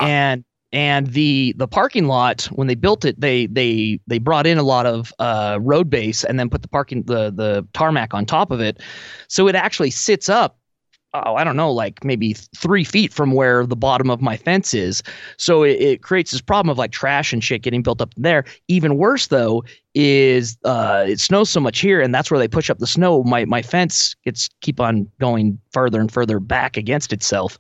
And 0.06 0.44
and 0.74 1.08
the 1.08 1.54
the 1.58 1.68
parking 1.68 2.08
lot 2.08 2.44
when 2.52 2.68
they 2.68 2.76
built 2.76 3.06
it 3.06 3.20
they 3.20 3.48
they 3.48 4.00
they 4.08 4.20
brought 4.20 4.46
in 4.46 4.58
a 4.58 4.64
lot 4.64 4.86
of 4.86 5.14
uh, 5.18 5.58
road 5.62 5.90
base 5.90 6.26
and 6.26 6.38
then 6.40 6.50
put 6.50 6.62
the 6.62 6.68
parking 6.68 7.04
the 7.04 7.32
the 7.32 7.66
tarmac 7.74 8.14
on 8.14 8.26
top 8.26 8.52
of 8.52 8.60
it. 8.60 8.82
So 9.30 9.48
it 9.48 9.56
actually 9.56 9.92
sits 9.92 10.28
up 10.28 10.60
oh 11.14 11.36
i 11.36 11.44
don't 11.44 11.56
know 11.56 11.72
like 11.72 12.04
maybe 12.04 12.34
three 12.34 12.84
feet 12.84 13.14
from 13.14 13.32
where 13.32 13.66
the 13.66 13.76
bottom 13.76 14.10
of 14.10 14.22
my 14.22 14.38
fence 14.38 14.74
is. 14.74 15.04
So 15.38 15.64
it, 15.64 15.80
it 15.80 16.02
creates 16.02 16.32
this 16.32 16.42
problem 16.42 16.70
of 16.70 16.78
like 16.78 16.92
trash 16.92 17.34
and 17.34 17.44
shit 17.44 17.62
getting 17.62 17.82
built 17.82 18.02
up 18.02 18.14
there. 18.18 18.46
Even 18.68 18.98
worse 18.98 19.28
though 19.28 19.64
is 19.94 20.58
uh 20.64 21.06
it 21.08 21.20
snows 21.20 21.50
so 21.50 21.60
much 21.60 21.80
here 21.80 22.02
and 22.02 22.14
that's 22.14 22.30
where 22.30 22.40
they 22.40 22.48
push 22.48 22.70
up 22.70 22.80
the 22.80 22.88
snow. 22.88 23.24
My 23.24 23.46
my 23.46 23.62
fence 23.62 24.16
gets 24.24 24.50
keep 24.62 24.80
on 24.80 25.10
going 25.20 25.60
further 25.72 26.00
and 26.00 26.12
further 26.12 26.40
back 26.40 26.78
against 26.78 27.14
itself. 27.14 27.58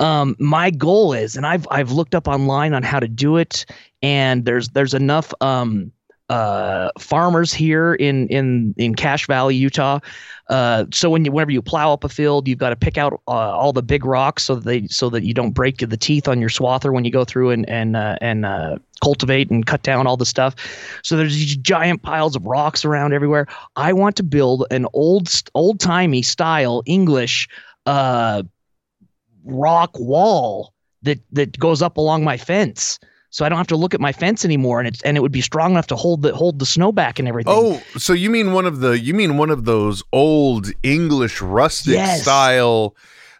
Um, 0.00 0.34
my 0.40 0.70
goal 0.70 1.12
is, 1.12 1.36
and 1.36 1.46
I've 1.46 1.66
I've 1.70 1.92
looked 1.92 2.14
up 2.14 2.26
online 2.26 2.74
on 2.74 2.82
how 2.82 2.98
to 2.98 3.06
do 3.06 3.36
it, 3.36 3.64
and 4.02 4.44
there's 4.44 4.68
there's 4.70 4.94
enough 4.94 5.32
um, 5.40 5.92
uh, 6.28 6.90
farmers 6.98 7.52
here 7.52 7.94
in 7.94 8.26
in 8.28 8.74
in 8.78 8.94
Cache 8.94 9.26
Valley, 9.26 9.54
Utah. 9.54 9.98
Uh, 10.48 10.86
so 10.92 11.10
when 11.10 11.24
you 11.24 11.32
whenever 11.32 11.50
you 11.50 11.62
plow 11.62 11.92
up 11.92 12.04
a 12.04 12.08
field, 12.08 12.48
you've 12.48 12.58
got 12.58 12.70
to 12.70 12.76
pick 12.76 12.98
out 12.98 13.14
uh, 13.28 13.30
all 13.30 13.72
the 13.72 13.82
big 13.82 14.04
rocks 14.04 14.44
so 14.44 14.54
that 14.54 14.64
they 14.64 14.86
so 14.88 15.10
that 15.10 15.24
you 15.24 15.34
don't 15.34 15.52
break 15.52 15.78
the 15.78 15.96
teeth 15.96 16.28
on 16.28 16.40
your 16.40 16.48
swather 16.48 16.92
when 16.92 17.04
you 17.04 17.10
go 17.10 17.24
through 17.24 17.50
and 17.50 17.68
and 17.68 17.96
uh, 17.96 18.16
and 18.20 18.44
uh, 18.46 18.76
cultivate 19.02 19.50
and 19.50 19.66
cut 19.66 19.82
down 19.82 20.06
all 20.06 20.16
the 20.16 20.26
stuff. 20.26 20.54
So 21.02 21.16
there's 21.16 21.34
these 21.34 21.56
giant 21.56 22.02
piles 22.02 22.36
of 22.36 22.46
rocks 22.46 22.84
around 22.84 23.12
everywhere. 23.12 23.46
I 23.76 23.92
want 23.92 24.16
to 24.16 24.22
build 24.22 24.66
an 24.70 24.86
old 24.92 25.28
old 25.54 25.80
timey 25.80 26.22
style 26.22 26.82
English. 26.86 27.48
Uh, 27.84 28.44
rock 29.44 29.90
wall 29.98 30.72
that 31.02 31.18
that 31.32 31.58
goes 31.58 31.82
up 31.82 31.96
along 31.96 32.24
my 32.24 32.36
fence 32.36 32.98
so 33.32 33.44
I 33.44 33.48
don't 33.48 33.58
have 33.58 33.66
to 33.68 33.76
look 33.76 33.92
at 33.94 34.00
my 34.00 34.12
fence 34.12 34.44
anymore 34.44 34.78
and 34.78 34.86
it's 34.86 35.02
and 35.02 35.16
it 35.16 35.20
would 35.20 35.32
be 35.32 35.40
strong 35.40 35.72
enough 35.72 35.88
to 35.88 35.96
hold 35.96 36.22
the 36.22 36.32
hold 36.36 36.60
the 36.60 36.66
snow 36.66 36.92
back 36.92 37.18
and 37.18 37.26
everything. 37.26 37.52
Oh, 37.56 37.82
so 37.98 38.12
you 38.12 38.30
mean 38.30 38.52
one 38.52 38.66
of 38.66 38.78
the 38.78 38.98
you 39.00 39.14
mean 39.14 39.36
one 39.38 39.50
of 39.50 39.64
those 39.64 40.04
old 40.12 40.70
English 40.84 41.42
rustic 41.42 41.94
Yes. 41.94 42.22
style 42.22 42.94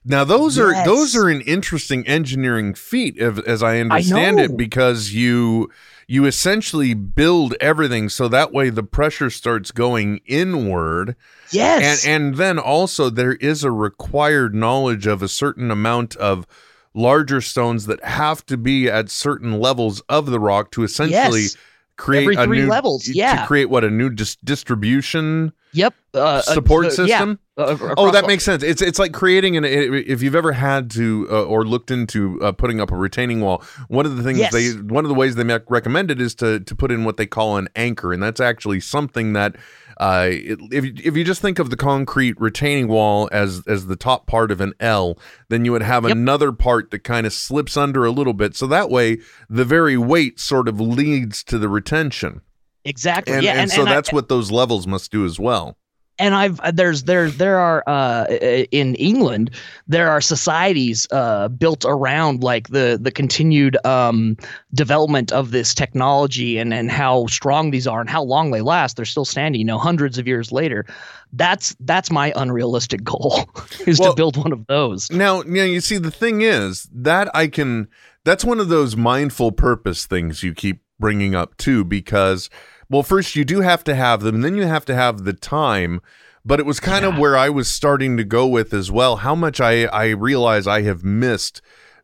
Now 0.05 0.24
those 0.24 0.59
are 0.59 0.74
those 0.85 1.14
are 1.14 1.28
an 1.28 1.42
interesting 1.42 2.05
engineering 2.09 2.74
feat, 2.74 3.14
if, 3.18 3.38
as 3.46 3.62
I 3.62 3.78
understand 3.78 4.38
know. 4.38 4.42
it, 4.44 4.57
because 4.57 5.12
you 5.12 5.70
you 6.09 6.24
essentially 6.26 6.92
build 6.92 7.55
everything 7.61 8.09
so 8.09 8.26
that 8.28 8.52
way 8.52 8.68
the 8.68 8.83
pressure 8.83 9.31
starts 9.31 9.70
going 9.70 10.20
inward. 10.26 11.14
Yes. 11.52 12.05
and 12.05 12.24
and 12.24 12.35
then 12.37 12.59
also 12.59 13.11
there 13.11 13.35
is 13.35 13.62
a 13.62 13.70
required 13.70 14.55
knowledge 14.55 15.07
of 15.07 15.22
a 15.22 15.28
certain 15.28 15.70
amount 15.70 16.16
of 16.16 16.46
larger 16.94 17.40
stones 17.40 17.87
that 17.87 18.02
have 18.05 18.44
to 18.46 18.57
be 18.57 18.88
at 18.90 19.11
certain 19.11 19.61
levels 19.61 20.00
of 20.09 20.26
the 20.26 20.38
rock 20.40 20.70
to 20.72 20.83
essentially 20.85 21.42
Yes. 21.42 21.57
create 21.96 22.22
Every 22.24 22.35
a 22.37 22.44
three 22.44 22.61
new 22.62 22.68
levels, 22.68 23.09
Yeah, 23.09 23.40
to 23.42 23.46
create 23.46 23.70
what 23.70 23.85
a 23.85 23.90
new 23.90 24.11
dis- 24.11 24.37
distribution 24.44 25.52
Yep. 25.74 25.94
Uh, 26.12 26.42
support 26.42 26.85
uh, 26.87 26.90
system. 26.90 27.38
Yeah. 27.57 27.64
Uh, 27.64 27.94
oh, 27.96 28.11
that 28.11 28.24
all- 28.24 28.28
makes 28.28 28.44
sense. 28.44 28.62
It's 28.62 28.83
it's 28.83 28.98
like 28.98 29.12
creating 29.14 29.57
an. 29.57 29.64
If 29.64 30.20
you've 30.22 30.35
ever 30.35 30.52
had 30.52 30.90
to 30.92 31.26
uh, 31.31 31.44
or 31.44 31.64
looked 31.64 31.90
into 31.90 32.38
uh, 32.42 32.52
putting 32.52 32.78
up 32.78 32.90
a 32.90 32.96
retaining 32.96 33.40
wall, 33.40 33.62
one 33.88 34.05
of 34.05 34.16
the 34.18 34.22
things 34.22 34.38
Yes. 34.38 34.52
they 34.52 34.72
one 34.72 35.05
of 35.07 35.09
the 35.09 35.14
ways 35.14 35.35
they 35.37 35.44
make 35.44 35.62
recommended 35.70 36.20
is 36.20 36.35
to 36.37 36.61
to 36.61 36.74
put 36.76 36.90
in 36.90 37.05
what 37.05 37.16
they 37.16 37.24
call 37.26 37.57
an 37.57 37.68
anchor, 37.74 38.12
and 38.12 38.22
that's 38.22 38.40
actually 38.40 38.81
something 38.81 39.33
that. 39.33 39.57
Uh, 40.02 40.28
it, 40.32 40.58
if 40.72 40.84
you- 40.84 40.94
if 41.04 41.16
you 41.16 41.22
just 41.22 41.40
think 41.40 41.60
of 41.60 41.70
the 41.70 41.76
concrete 41.76 42.34
retaining 42.40 42.88
wall 42.88 43.28
as 43.30 43.62
as 43.68 43.86
the 43.86 43.94
top 43.94 44.26
part 44.26 44.50
of 44.50 44.60
an 44.60 44.72
L, 44.80 45.16
then 45.48 45.64
you 45.64 45.70
would 45.70 45.82
have 45.82 46.04
another 46.04 46.50
part 46.50 46.90
that 46.90 47.04
kind 47.04 47.24
of 47.24 47.32
slips 47.32 47.76
under 47.76 48.04
a 48.04 48.10
little 48.10 48.32
bit, 48.32 48.56
so 48.56 48.66
that 48.66 48.90
way 48.90 49.18
the 49.48 49.64
very 49.64 49.96
weight 49.96 50.40
sort 50.40 50.66
of 50.66 50.80
leads 50.80 51.44
to 51.44 51.56
the 51.56 51.68
retention, 51.68 52.40
Exactly. 52.84 53.32
and 53.34 53.44
yeah. 53.44 53.60
and, 53.60 53.70
so 53.70 53.82
I- 53.82 53.90
that's 53.94 54.12
what 54.12 54.28
those 54.28 54.50
levels 54.50 54.86
must 54.88 55.12
do 55.12 55.24
as 55.24 55.38
well. 55.38 55.76
And 56.22 56.37
I've 56.37 56.61
uh, 56.61 56.70
there's 56.70 57.02
there 57.02 57.28
there 57.30 57.58
are 57.58 57.82
uh, 57.87 58.26
in 58.70 58.94
England 58.94 59.50
there 59.88 60.08
are 60.08 60.20
societies 60.20 61.08
uh, 61.11 61.48
built 61.48 61.85
around 61.85 62.44
like 62.44 62.68
the 62.68 62.96
the 63.00 63.11
continued 63.11 63.76
um, 63.85 64.37
development 64.72 65.32
of 65.32 65.50
this 65.50 65.74
technology 65.74 66.58
and 66.58 66.72
and 66.72 66.90
how 66.90 67.26
strong 67.26 67.72
these 67.72 67.88
are 67.88 68.00
and 68.00 68.08
how 68.08 68.22
long 68.22 68.52
they 68.52 68.61
last. 68.61 68.96
They're 68.96 69.04
still 69.04 69.24
standing, 69.24 69.58
you 69.61 69.64
know, 69.64 69.78
hundreds 69.78 70.16
of 70.16 70.28
years 70.28 70.52
later. 70.52 70.87
That's 71.32 71.74
that's 71.80 72.11
my 72.11 72.32
unrealistic 72.37 73.02
goal 73.12 73.44
is 73.87 73.98
to 73.98 74.14
build 74.14 74.37
one 74.37 74.52
of 74.52 74.64
those. 74.68 75.11
Now, 75.11 75.42
now 75.42 75.64
you 75.64 75.80
see 75.80 75.98
the 75.98 76.12
thing 76.12 76.42
is 76.42 76.88
that 76.92 77.35
I 77.35 77.48
can 77.48 77.88
that's 78.24 78.44
one 78.44 78.61
of 78.61 78.68
those 78.68 78.96
mindful 78.96 79.50
purpose 79.50 80.06
things 80.06 80.44
you 80.44 80.54
keep 80.54 80.82
bringing 81.00 81.35
up 81.35 81.56
too 81.56 81.85
because 81.85 82.48
well 82.92 83.02
first 83.02 83.35
you 83.35 83.44
do 83.44 83.61
have 83.61 83.83
to 83.83 83.94
have 83.94 84.20
them 84.22 84.40
then 84.42 84.55
you 84.55 84.66
have 84.66 84.85
to 84.85 84.94
have 84.94 85.24
the 85.24 85.33
time 85.33 86.00
but 86.44 86.59
it 86.61 86.66
was 86.66 86.81
kind 86.81 87.05
of 87.05 87.16
where 87.18 87.37
I 87.37 87.48
was 87.50 87.72
starting 87.72 88.16
to 88.16 88.24
go 88.24 88.46
with 88.46 88.72
as 88.74 88.90
well 88.90 89.16
how 89.16 89.35
much 89.35 89.61
I 89.61 89.85
I 89.87 90.11
realize 90.11 90.66
I 90.66 90.83
have 90.83 91.02
missed 91.05 91.61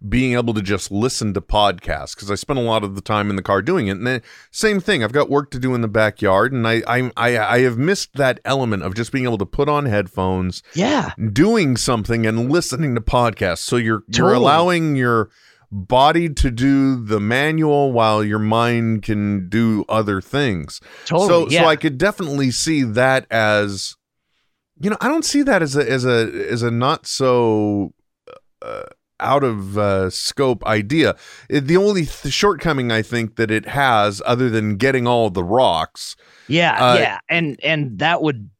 being 0.08 0.34
able 0.34 0.54
to 0.54 0.62
just 0.62 0.92
listen 0.92 1.34
to 1.34 1.40
podcasts 1.40 2.14
because 2.14 2.30
I 2.30 2.36
spent 2.36 2.56
a 2.60 2.62
lot 2.62 2.84
of 2.84 2.94
the 2.94 3.00
time 3.00 3.30
in 3.30 3.34
the 3.34 3.42
car 3.42 3.60
doing 3.62 3.88
it. 3.88 3.96
And 3.96 4.06
then 4.06 4.22
same 4.52 4.78
thing, 4.78 5.02
I've 5.02 5.10
got 5.10 5.28
work 5.28 5.50
to 5.50 5.58
do 5.58 5.74
in 5.74 5.80
the 5.80 5.88
backyard, 5.88 6.52
and 6.52 6.68
I 6.68 6.82
I 6.86 7.10
I, 7.16 7.36
I 7.56 7.60
have 7.62 7.76
missed 7.78 8.14
that 8.14 8.38
element 8.44 8.84
of 8.84 8.94
just 8.94 9.10
being 9.10 9.24
able 9.24 9.38
to 9.38 9.44
put 9.44 9.68
on 9.68 9.86
headphones, 9.86 10.62
Yeah. 10.74 11.10
doing 11.32 11.76
something 11.76 12.26
and 12.26 12.48
listening 12.48 12.94
to 12.94 13.00
podcasts. 13.00 13.58
So 13.58 13.74
you're 13.74 14.04
you're 14.06 14.34
allowing 14.34 14.94
your 14.94 15.30
body 15.70 16.28
to 16.30 16.50
do 16.50 16.96
the 17.04 17.20
manual 17.20 17.92
while 17.92 18.24
your 18.24 18.38
mind 18.38 19.02
can 19.02 19.48
do 19.48 19.84
other 19.88 20.20
things. 20.20 20.80
Totally, 21.04 21.28
So 21.28 21.48
yeah. 21.50 21.62
so 21.62 21.68
I 21.68 21.76
could 21.76 21.98
definitely 21.98 22.50
see 22.50 22.82
that 22.84 23.26
as 23.30 23.94
you 24.80 24.90
know, 24.90 24.96
I 25.00 25.08
don't 25.08 25.24
see 25.24 25.42
that 25.42 25.60
as 25.62 25.76
a 25.76 25.90
as 25.90 26.04
a 26.04 26.30
as 26.50 26.62
a 26.62 26.70
not 26.70 27.06
so 27.06 27.92
uh, 28.62 28.84
out 29.20 29.42
of 29.42 29.76
uh, 29.76 30.08
scope 30.10 30.64
idea. 30.66 31.16
It- 31.50 31.66
the 31.66 31.76
only 31.76 32.06
th- 32.06 32.32
shortcoming 32.32 32.92
I 32.92 33.02
think 33.02 33.34
that 33.36 33.50
it 33.50 33.66
has, 33.66 34.22
other 34.24 34.48
than 34.48 34.76
getting 34.76 35.06
all 35.08 35.30
the 35.30 35.42
rocks, 35.42 36.14
Yeah, 36.46 36.72
Uh, 36.92 36.94
yeah, 36.98 37.18
and 37.28 37.58
and 37.64 37.98
that 37.98 38.22
would 38.22 38.50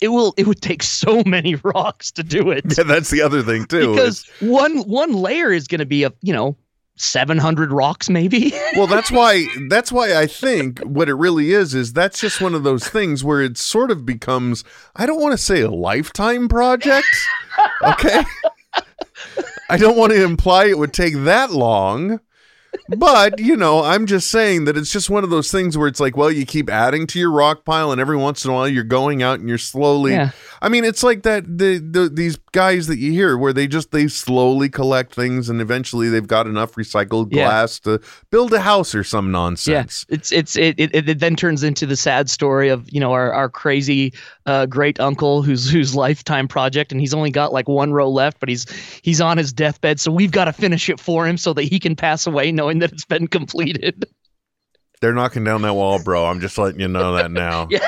it 0.00 0.08
will 0.08 0.34
it 0.36 0.46
would 0.46 0.60
take 0.60 0.82
so 0.82 1.22
many 1.26 1.54
rocks 1.56 2.10
to 2.12 2.22
do 2.22 2.50
it. 2.50 2.64
yeah, 2.76 2.84
that's 2.84 3.10
the 3.10 3.22
other 3.22 3.42
thing 3.42 3.66
too. 3.66 3.92
because 3.92 4.28
one 4.40 4.78
one 4.80 5.12
layer 5.12 5.52
is 5.52 5.66
going 5.66 5.78
to 5.80 5.86
be 5.86 6.04
a 6.04 6.12
you 6.22 6.32
know 6.32 6.56
700 6.98 7.72
rocks 7.72 8.08
maybe 8.08 8.52
well 8.74 8.86
that's 8.86 9.10
why 9.10 9.46
that's 9.68 9.92
why 9.92 10.16
i 10.16 10.26
think 10.26 10.78
what 10.80 11.10
it 11.10 11.14
really 11.14 11.50
is 11.52 11.74
is 11.74 11.92
that's 11.92 12.18
just 12.18 12.40
one 12.40 12.54
of 12.54 12.62
those 12.62 12.88
things 12.88 13.22
where 13.22 13.42
it 13.42 13.58
sort 13.58 13.90
of 13.90 14.06
becomes 14.06 14.64
i 14.96 15.04
don't 15.04 15.20
want 15.20 15.32
to 15.32 15.38
say 15.38 15.60
a 15.60 15.70
lifetime 15.70 16.48
project 16.48 17.06
okay 17.82 18.24
i 19.68 19.76
don't 19.76 19.98
want 19.98 20.10
to 20.10 20.24
imply 20.24 20.64
it 20.64 20.78
would 20.78 20.94
take 20.94 21.12
that 21.24 21.50
long 21.50 22.18
but 22.98 23.38
you 23.40 23.56
know 23.56 23.82
i'm 23.82 24.06
just 24.06 24.30
saying 24.30 24.64
that 24.64 24.76
it's 24.76 24.92
just 24.92 25.10
one 25.10 25.24
of 25.24 25.30
those 25.30 25.50
things 25.50 25.76
where 25.76 25.88
it's 25.88 26.00
like 26.00 26.16
well 26.16 26.30
you 26.30 26.46
keep 26.46 26.70
adding 26.70 27.06
to 27.06 27.18
your 27.18 27.30
rock 27.30 27.64
pile 27.64 27.90
and 27.92 28.00
every 28.00 28.16
once 28.16 28.44
in 28.44 28.50
a 28.50 28.54
while 28.54 28.68
you're 28.68 28.84
going 28.84 29.22
out 29.22 29.40
and 29.40 29.48
you're 29.48 29.58
slowly 29.58 30.12
Yeah. 30.12 30.30
i 30.62 30.68
mean 30.68 30.84
it's 30.84 31.02
like 31.02 31.22
that 31.24 31.44
the, 31.58 31.78
the 31.78 32.08
these 32.08 32.36
guys 32.52 32.86
that 32.86 32.98
you 32.98 33.12
hear 33.12 33.36
where 33.36 33.52
they 33.52 33.66
just 33.66 33.90
they 33.90 34.08
slowly 34.08 34.68
collect 34.68 35.14
things 35.14 35.48
and 35.48 35.60
eventually 35.60 36.08
they've 36.08 36.26
got 36.26 36.46
enough 36.46 36.72
recycled 36.72 37.28
Yeah. 37.32 37.44
glass 37.46 37.80
to 37.80 38.00
build 38.30 38.52
a 38.54 38.60
house 38.60 38.94
or 38.94 39.04
some 39.04 39.30
nonsense 39.32 40.06
yeah 40.08 40.14
it's 40.14 40.30
it's 40.32 40.56
it, 40.56 40.74
it 40.78 41.08
it 41.08 41.18
then 41.18 41.36
turns 41.36 41.62
into 41.62 41.86
the 41.86 41.96
sad 41.96 42.30
story 42.30 42.68
of 42.68 42.86
you 42.92 43.00
know 43.00 43.12
our, 43.12 43.32
our 43.32 43.48
crazy 43.48 44.12
uh, 44.46 44.64
great 44.66 44.98
uncle 45.00 45.42
whose 45.42 45.68
whose 45.68 45.94
lifetime 45.94 46.46
project 46.48 46.92
and 46.92 47.00
he's 47.00 47.12
only 47.14 47.30
got 47.30 47.52
like 47.52 47.68
one 47.68 47.92
row 47.92 48.08
left 48.08 48.38
but 48.40 48.48
he's 48.48 48.64
he's 49.02 49.20
on 49.20 49.36
his 49.36 49.52
deathbed 49.52 49.98
so 50.00 50.10
we've 50.10 50.30
got 50.30 50.44
to 50.46 50.52
finish 50.52 50.88
it 50.88 51.00
for 51.00 51.26
him 51.26 51.36
so 51.36 51.52
that 51.52 51.64
he 51.64 51.78
can 51.80 51.96
pass 51.96 52.26
away 52.26 52.52
knowing 52.52 52.78
that 52.78 52.92
it's 52.92 53.04
been 53.04 53.26
completed. 53.26 54.04
They're 55.02 55.12
knocking 55.12 55.44
down 55.44 55.60
that 55.62 55.74
wall 55.74 56.02
bro. 56.02 56.24
I'm 56.24 56.40
just 56.40 56.56
letting 56.56 56.80
you 56.80 56.88
know 56.88 57.14
that 57.16 57.30
now. 57.30 57.68
Yeah. 57.76 57.80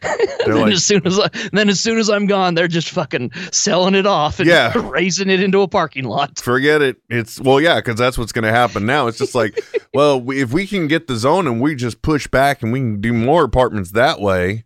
They're 0.00 0.54
then 0.54 0.62
like- 0.62 0.72
as 0.72 0.84
soon 0.84 1.06
as 1.06 1.18
I, 1.18 1.28
then 1.52 1.68
as 1.68 1.78
soon 1.80 1.98
as 1.98 2.08
I'm 2.08 2.26
gone, 2.26 2.54
they're 2.54 2.68
just 2.68 2.88
fucking 2.90 3.32
selling 3.52 3.94
it 3.94 4.06
off 4.06 4.40
and 4.40 4.48
Yeah. 4.48 4.72
razing 4.90 5.28
it 5.30 5.42
into 5.42 5.60
a 5.62 5.68
parking 5.68 6.04
lot. 6.04 6.38
forget 6.38 6.80
it. 6.80 6.96
It's 7.10 7.40
well 7.40 7.60
yeah 7.60 7.76
because 7.76 7.96
that's 7.98 8.16
what's 8.16 8.32
going 8.32 8.44
to 8.44 8.50
happen 8.52 8.86
now. 8.86 9.08
It's 9.08 9.18
just 9.18 9.34
like 9.34 9.58
well 9.94 10.24
if 10.30 10.52
we 10.52 10.66
can 10.66 10.86
get 10.86 11.06
the 11.06 11.16
zone 11.16 11.46
and 11.46 11.60
we 11.60 11.74
just 11.74 12.02
push 12.02 12.26
back 12.28 12.62
and 12.62 12.72
we 12.72 12.78
can 12.80 13.00
do 13.00 13.12
more 13.12 13.44
apartments 13.44 13.90
that 13.92 14.20
way 14.20 14.64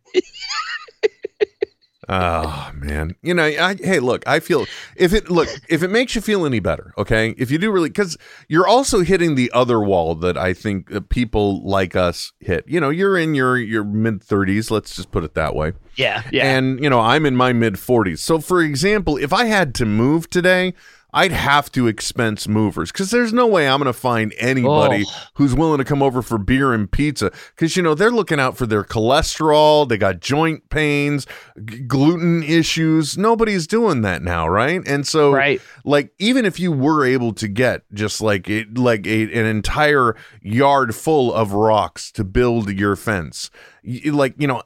oh 2.08 2.70
man 2.74 3.14
you 3.22 3.34
know 3.34 3.44
I, 3.44 3.74
hey 3.74 4.00
look 4.00 4.26
i 4.26 4.40
feel 4.40 4.66
if 4.96 5.12
it 5.12 5.30
look 5.30 5.48
if 5.68 5.82
it 5.82 5.88
makes 5.88 6.14
you 6.14 6.20
feel 6.22 6.46
any 6.46 6.58
better 6.58 6.94
okay 6.96 7.34
if 7.36 7.50
you 7.50 7.58
do 7.58 7.70
really 7.70 7.90
because 7.90 8.16
you're 8.48 8.66
also 8.66 9.00
hitting 9.00 9.34
the 9.34 9.50
other 9.52 9.78
wall 9.80 10.14
that 10.16 10.38
i 10.38 10.54
think 10.54 10.90
uh, 10.94 11.00
people 11.10 11.62
like 11.68 11.94
us 11.94 12.32
hit 12.40 12.64
you 12.66 12.80
know 12.80 12.88
you're 12.88 13.18
in 13.18 13.34
your 13.34 13.58
your 13.58 13.84
mid 13.84 14.20
30s 14.20 14.70
let's 14.70 14.96
just 14.96 15.10
put 15.10 15.22
it 15.22 15.34
that 15.34 15.54
way 15.54 15.72
Yeah, 15.96 16.22
yeah. 16.32 16.46
and, 16.56 16.82
you 16.82 16.88
know, 16.88 17.00
I'm 17.00 17.26
in 17.26 17.34
my 17.36 17.52
mid 17.52 17.74
40s. 17.74 18.20
So, 18.20 18.38
for 18.40 18.62
example, 18.62 19.16
if 19.16 19.32
I 19.32 19.46
had 19.46 19.74
to 19.76 19.84
move 19.84 20.30
today, 20.30 20.74
I'd 21.12 21.32
have 21.32 21.72
to 21.72 21.86
expense 21.86 22.46
movers 22.46 22.92
because 22.92 23.10
there's 23.10 23.32
no 23.32 23.46
way 23.46 23.66
I'm 23.66 23.78
going 23.80 23.86
to 23.86 23.98
find 23.98 24.34
anybody 24.38 25.04
Oh. 25.08 25.22
who's 25.34 25.54
willing 25.54 25.78
to 25.78 25.84
come 25.84 26.02
over 26.02 26.20
for 26.20 26.36
beer 26.36 26.74
and 26.74 26.90
pizza 26.90 27.30
because, 27.56 27.76
you 27.78 27.82
know, 27.82 27.94
they're 27.94 28.10
looking 28.10 28.38
out 28.38 28.58
for 28.58 28.66
their 28.66 28.84
cholesterol. 28.84 29.88
They 29.88 29.96
got 29.96 30.20
joint 30.20 30.68
pains, 30.68 31.26
g- 31.64 31.78
gluten 31.80 32.42
issues. 32.42 33.16
Nobody's 33.16 33.66
doing 33.66 34.02
that 34.02 34.20
now, 34.22 34.46
right? 34.48 34.82
And 34.86 35.06
so, 35.06 35.32
Right. 35.32 35.62
like, 35.84 36.12
even 36.18 36.44
if 36.44 36.60
you 36.60 36.72
were 36.72 37.06
able 37.06 37.32
to 37.34 37.48
get 37.48 37.82
just 37.94 38.20
like 38.20 38.48
it, 38.50 38.76
like 38.76 39.06
a, 39.06 39.22
an 39.22 39.46
entire 39.46 40.14
yard 40.42 40.94
full 40.94 41.32
of 41.32 41.52
rocks 41.52 42.12
to 42.12 42.24
build 42.24 42.70
your 42.70 42.96
fence, 42.96 43.50
like, 44.04 44.34
you 44.36 44.46
know, 44.46 44.62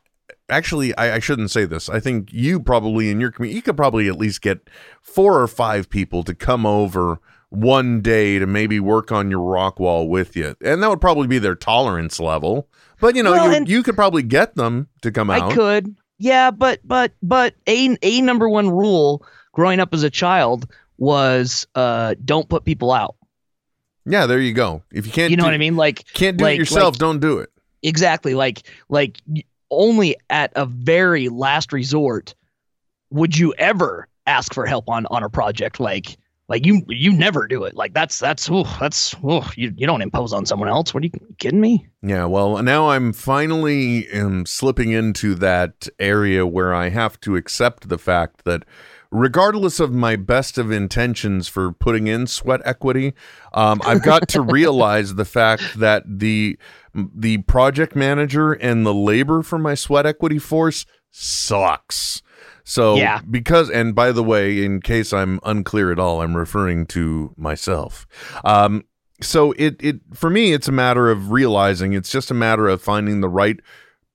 actually 0.53 0.95
I, 0.97 1.17
I 1.17 1.19
shouldn't 1.19 1.51
say 1.51 1.65
this 1.65 1.89
i 1.89 1.99
think 2.01 2.33
you 2.33 2.61
probably 2.61 3.11
in 3.11 3.21
your 3.21 3.31
community 3.33 3.57
you 3.57 3.63
could 3.63 3.77
probably 3.77 4.09
at 4.09 4.19
least 4.19 4.43
get 4.43 4.69
four 5.01 5.41
or 5.41 5.47
five 5.49 5.89
people 5.91 6.23
to 6.25 6.35
come 6.35 6.65
over 6.67 7.19
one 7.49 8.01
day 8.01 8.39
to 8.39 8.47
maybe 8.47 8.81
work 8.81 9.13
on 9.13 9.31
your 9.31 9.41
rock 9.43 9.79
wall 9.81 10.09
with 10.09 10.37
you 10.37 10.55
and 10.63 10.83
that 10.83 10.89
would 10.89 11.01
probably 11.01 11.27
be 11.27 11.39
their 11.39 11.55
tolerance 11.55 12.19
level 12.21 12.69
but 13.01 13.15
you 13.17 13.23
know 13.23 13.33
Well, 13.33 13.59
you, 13.61 13.65
you 13.67 13.83
could 13.83 13.97
probably 13.97 14.23
get 14.23 14.55
them 14.55 14.89
to 15.03 15.11
come 15.11 15.29
out 15.31 15.51
I 15.51 15.55
could. 15.55 15.97
Yeah, 16.19 16.53
but 16.53 16.79
but 16.85 17.13
but 17.21 17.55
a 17.67 17.97
a 18.03 18.21
number 18.21 18.49
one 18.49 18.71
rule 18.71 19.27
growing 19.51 19.81
up 19.81 19.93
as 19.93 20.05
a 20.05 20.11
child 20.11 20.71
was 20.99 21.67
uh 21.75 22.15
don't 22.25 22.49
put 22.49 22.65
people 22.65 22.93
out. 22.93 23.17
yeah 24.07 24.27
there 24.27 24.39
you 24.41 24.53
go 24.53 24.83
if 24.93 25.05
you 25.05 25.13
can't 25.13 25.31
You 25.33 25.37
know 25.37 25.43
do, 25.43 25.47
what 25.49 25.55
I 25.55 25.59
mean? 25.59 25.75
Like 25.77 26.05
can't 26.15 26.37
do 26.37 26.45
like- 26.45 26.55
it 26.55 26.59
yourself 26.61 26.95
like- 26.95 26.99
don't 27.01 27.19
do 27.21 27.39
it 27.39 27.51
Exactly. 27.83 28.35
Like 28.35 28.63
like 28.89 29.19
only 29.73 30.17
at 30.31 30.53
a 30.55 30.67
very 30.67 31.29
last 31.29 31.73
resort 31.73 32.35
would 33.11 33.37
you 33.37 33.53
ever 33.59 34.09
ask 34.27 34.55
for 34.55 34.67
help 34.67 34.89
on 34.89 35.07
on 35.07 35.23
a 35.23 35.29
project 35.29 35.81
like 35.81 36.17
like 36.49 36.67
you 36.67 36.83
you 36.89 37.13
never 37.13 37.47
do 37.47 37.65
it. 37.65 37.75
Like 37.75 37.95
that's 37.95 38.19
that's 38.19 38.51
ooh, 38.51 38.65
that's 38.79 39.15
ooh, 39.25 39.43
you 39.57 39.73
you 39.77 39.87
don't 39.87 40.03
impose 40.03 40.33
on 40.33 40.45
someone 40.45 40.69
else. 40.69 40.93
What 40.93 41.03
are 41.03 41.07
you 41.07 41.13
kidding 41.39 41.61
me? 41.61 41.87
Yeah, 42.03 42.27
well, 42.27 42.63
now 42.63 42.91
I'm 42.91 43.13
finally 43.13 44.11
um, 44.13 44.45
slipping 44.45 44.91
into 44.91 45.35
that 45.37 45.89
area 45.99 46.47
where 46.47 46.75
I 46.75 46.91
have 46.91 47.19
to 47.21 47.37
accept 47.37 47.89
the 47.89 47.99
fact 47.99 48.45
that 48.45 48.65
regardless 49.13 49.79
of 49.79 49.93
my 49.93 50.17
best 50.17 50.57
of 50.59 50.73
intentions 50.73 51.47
for 51.47 51.71
putting 51.71 52.07
in 52.07 52.27
sweat 52.27 52.63
equity, 52.65 53.13
um, 53.53 53.81
I've 53.85 54.03
got 54.03 54.27
to 54.29 54.41
realize 54.41 55.15
the 55.15 55.27
fact 55.27 55.79
that 55.79 56.03
the 56.07 56.59
the 56.95 57.39
project 57.39 57.95
manager 57.95 58.53
and 58.53 58.85
the 58.85 58.93
labor 58.95 59.43
for 59.43 59.59
my 59.59 59.75
sweat 59.75 60.07
equity 60.07 60.39
force 60.39 60.85
sucks. 61.11 62.23
So 62.65 62.97
Yeah. 62.97 63.21
because 63.31 63.71
and 63.71 63.95
by 63.95 64.13
the 64.13 64.23
way, 64.23 64.65
in 64.65 64.81
case 64.81 65.13
I'm 65.13 65.39
unclear 65.45 65.93
at 65.93 65.99
all, 65.99 66.23
I'm 66.23 66.37
referring 66.37 66.87
to 66.87 67.35
myself. 67.37 68.07
Um, 68.45 68.85
so 69.21 69.53
it 69.53 69.77
it 69.81 70.01
for 70.15 70.31
me, 70.31 70.53
it's 70.53 70.69
a 70.69 70.73
matter 70.73 71.11
of 71.11 71.31
realizing. 71.31 71.93
It's 71.93 72.11
just 72.11 72.31
a 72.31 72.35
matter 72.35 72.67
of 72.69 72.83
finding 72.83 73.21
the 73.21 73.29
right 73.29 73.61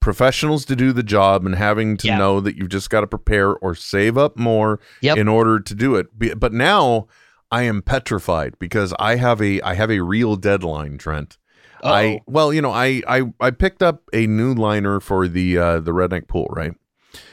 professionals 0.07 0.63
to 0.63 0.73
do 0.73 0.93
the 0.93 1.03
job 1.03 1.45
and 1.45 1.53
having 1.55 1.97
to 1.97 2.07
know 2.17 2.39
that 2.39 2.55
you've 2.55 2.69
just 2.69 2.89
got 2.89 3.01
to 3.01 3.07
prepare 3.07 3.57
or 3.57 3.75
save 3.75 4.17
up 4.17 4.37
more 4.37 4.79
in 5.17 5.27
order 5.27 5.59
to 5.59 5.75
do 5.75 5.95
it. 5.97 6.07
But 6.39 6.53
now 6.53 7.07
I 7.51 7.63
am 7.63 7.81
petrified 7.81 8.57
because 8.57 8.93
I 8.99 9.17
have 9.17 9.41
a 9.41 9.59
I 9.63 9.73
have 9.73 9.91
a 9.91 9.99
real 9.99 10.37
deadline, 10.37 10.97
Trent. 10.97 11.37
I 11.83 12.21
well, 12.25 12.53
you 12.53 12.61
know, 12.61 12.71
I 12.71 13.01
I 13.05 13.23
I 13.41 13.51
picked 13.51 13.83
up 13.83 14.03
a 14.13 14.25
new 14.27 14.53
liner 14.53 15.01
for 15.01 15.27
the 15.27 15.57
uh 15.57 15.79
the 15.81 15.91
redneck 15.91 16.29
pool, 16.29 16.47
right? 16.51 16.71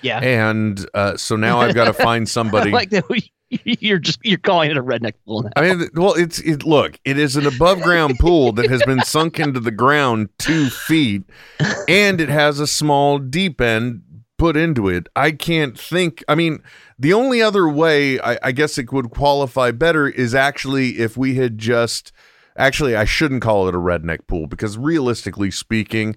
Yeah. 0.03 0.19
And 0.19 0.85
uh 0.95 1.17
so 1.17 1.37
now 1.37 1.61
I've 1.61 1.77
got 1.77 1.85
to 1.85 1.93
find 2.09 2.29
somebody 2.29 2.73
like 2.73 2.91
that 2.91 3.09
we- 3.09 3.31
you're 3.64 3.99
just 3.99 4.19
you're 4.25 4.38
calling 4.38 4.71
it 4.71 4.77
a 4.77 4.83
redneck 4.83 5.14
pool 5.27 5.43
now. 5.43 5.51
I 5.57 5.62
mean, 5.62 5.88
well, 5.95 6.14
it's 6.14 6.38
it. 6.40 6.64
Look, 6.64 6.99
it 7.05 7.19
is 7.19 7.37
an 7.37 7.47
above 7.47 7.81
ground 7.83 8.19
pool 8.19 8.53
that 8.53 8.71
has 8.71 8.83
been 8.85 9.03
sunk 9.03 9.38
into 9.38 9.61
the 9.61 9.71
ground 9.71 10.29
two 10.38 10.71
feet, 10.71 11.23
and 11.88 12.21
it 12.21 12.29
has 12.29 12.61
a 12.61 12.67
small 12.67 13.19
deep 13.19 13.61
end 13.61 14.03
put 14.38 14.57
into 14.57 14.88
it. 14.88 15.09
I 15.14 15.33
can't 15.33 15.79
think. 15.79 16.25
I 16.29 16.35
mean, 16.35 16.62
the 16.99 17.12
only 17.12 17.43
other 17.43 17.69
way 17.69 18.21
I, 18.21 18.38
I 18.43 18.53
guess 18.53 18.79
it 18.79 18.93
would 18.93 19.11
qualify 19.11 19.71
better 19.71 20.09
is 20.09 20.35
actually 20.35 20.99
if 20.99 21.17
we 21.17 21.37
had 21.37 21.59
just. 21.59 22.12
Actually, 22.57 22.95
I 22.95 23.05
shouldn't 23.05 23.43
call 23.43 23.67
it 23.67 23.75
a 23.75 23.79
redneck 23.79 24.29
pool 24.29 24.47
because 24.47 24.79
realistically 24.79 25.51
speaking, 25.51 26.14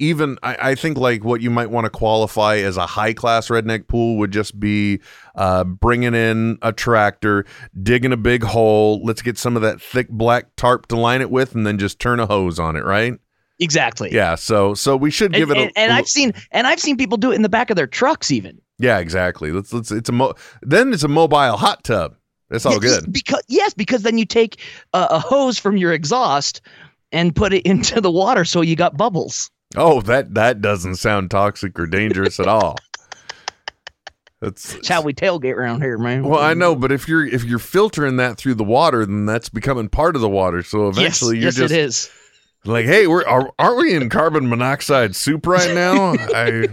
even 0.00 0.38
I, 0.42 0.56
I 0.70 0.74
think 0.74 0.98
like 0.98 1.22
what 1.24 1.40
you 1.40 1.50
might 1.50 1.70
want 1.70 1.84
to 1.84 1.90
qualify 1.90 2.56
as 2.56 2.76
a 2.76 2.86
high 2.86 3.12
class 3.12 3.48
redneck 3.48 3.86
pool 3.86 4.16
would 4.18 4.32
just 4.32 4.58
be 4.58 5.00
uh, 5.36 5.62
bringing 5.64 6.14
in 6.14 6.58
a 6.62 6.72
tractor, 6.72 7.44
digging 7.82 8.12
a 8.12 8.16
big 8.16 8.42
hole. 8.42 9.00
Let's 9.04 9.22
get 9.22 9.38
some 9.38 9.54
of 9.56 9.62
that 9.62 9.80
thick 9.80 10.08
black 10.08 10.56
tarp 10.56 10.86
to 10.88 10.96
line 10.96 11.20
it 11.20 11.30
with, 11.30 11.54
and 11.54 11.66
then 11.66 11.78
just 11.78 12.00
turn 12.00 12.18
a 12.18 12.26
hose 12.26 12.58
on 12.58 12.74
it, 12.76 12.84
right? 12.84 13.14
Exactly. 13.60 14.12
Yeah. 14.12 14.34
So 14.36 14.74
so 14.74 14.96
we 14.96 15.10
should 15.10 15.32
give 15.32 15.50
and, 15.50 15.58
it 15.58 15.62
a. 15.62 15.64
and, 15.66 15.72
and 15.76 15.92
I've 15.92 16.08
seen 16.08 16.32
and 16.50 16.66
I've 16.66 16.80
seen 16.80 16.96
people 16.96 17.18
do 17.18 17.30
it 17.30 17.34
in 17.36 17.42
the 17.42 17.48
back 17.50 17.68
of 17.70 17.76
their 17.76 17.86
trucks 17.86 18.30
even. 18.30 18.60
yeah, 18.78 18.98
exactly. 18.98 19.52
Let's 19.52 19.72
let's. 19.72 19.90
It's 19.92 20.08
a 20.08 20.12
mo- 20.12 20.34
then 20.62 20.92
it's 20.94 21.02
a 21.04 21.08
mobile 21.08 21.56
hot 21.58 21.84
tub. 21.84 22.16
It's 22.50 22.64
all 22.66 22.72
Yeah, 22.72 22.78
good. 23.00 23.12
Because 23.12 23.42
yes, 23.48 23.74
because 23.74 24.02
then 24.02 24.16
you 24.18 24.24
take 24.24 24.60
a, 24.94 25.06
a 25.10 25.18
hose 25.20 25.58
from 25.58 25.76
your 25.76 25.92
exhaust 25.92 26.62
and 27.12 27.36
put 27.36 27.52
it 27.52 27.62
into 27.66 28.00
the 28.00 28.10
water, 28.10 28.44
so 28.46 28.60
you 28.62 28.76
got 28.76 28.96
bubbles. 28.96 29.50
Oh, 29.76 30.00
that 30.02 30.34
that 30.34 30.60
doesn't 30.60 30.96
sound 30.96 31.30
toxic 31.30 31.78
or 31.78 31.86
dangerous 31.86 32.40
at 32.40 32.48
all. 32.48 32.76
That's 34.40 34.72
That's 34.72 34.88
how 34.88 35.02
we 35.02 35.12
tailgate 35.12 35.54
around 35.54 35.82
here, 35.82 35.98
man. 35.98 36.24
Well, 36.24 36.40
I 36.40 36.54
know, 36.54 36.74
but 36.74 36.90
if 36.90 37.06
you're 37.06 37.26
if 37.26 37.44
you're 37.44 37.58
filtering 37.58 38.16
that 38.16 38.38
through 38.38 38.54
the 38.54 38.64
water, 38.64 39.04
then 39.04 39.26
that's 39.26 39.50
becoming 39.50 39.88
part 39.88 40.16
of 40.16 40.22
the 40.22 40.30
water. 40.30 40.62
So 40.62 40.88
eventually, 40.88 41.38
yes, 41.38 41.58
you're 41.58 41.66
yes, 41.66 41.72
just 41.72 41.74
it 41.74 41.78
is. 41.78 42.10
like, 42.64 42.86
hey, 42.86 43.06
we're 43.06 43.24
are, 43.26 43.52
aren't 43.58 43.76
we 43.76 43.94
in 43.94 44.08
carbon 44.08 44.48
monoxide 44.48 45.14
soup 45.14 45.46
right 45.46 45.74
now? 45.74 46.14
I 46.34 46.68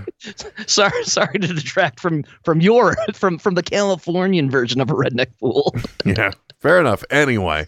Sorry, 0.66 1.04
sorry 1.04 1.40
to 1.40 1.48
detract 1.54 2.00
from 2.00 2.24
from 2.46 2.62
your 2.62 2.96
from 3.14 3.38
from 3.38 3.56
the 3.56 3.64
Californian 3.64 4.50
version 4.50 4.80
of 4.80 4.90
a 4.90 4.94
redneck 4.94 5.38
pool. 5.38 5.76
yeah, 6.06 6.32
fair 6.62 6.80
enough. 6.80 7.04
Anyway, 7.10 7.68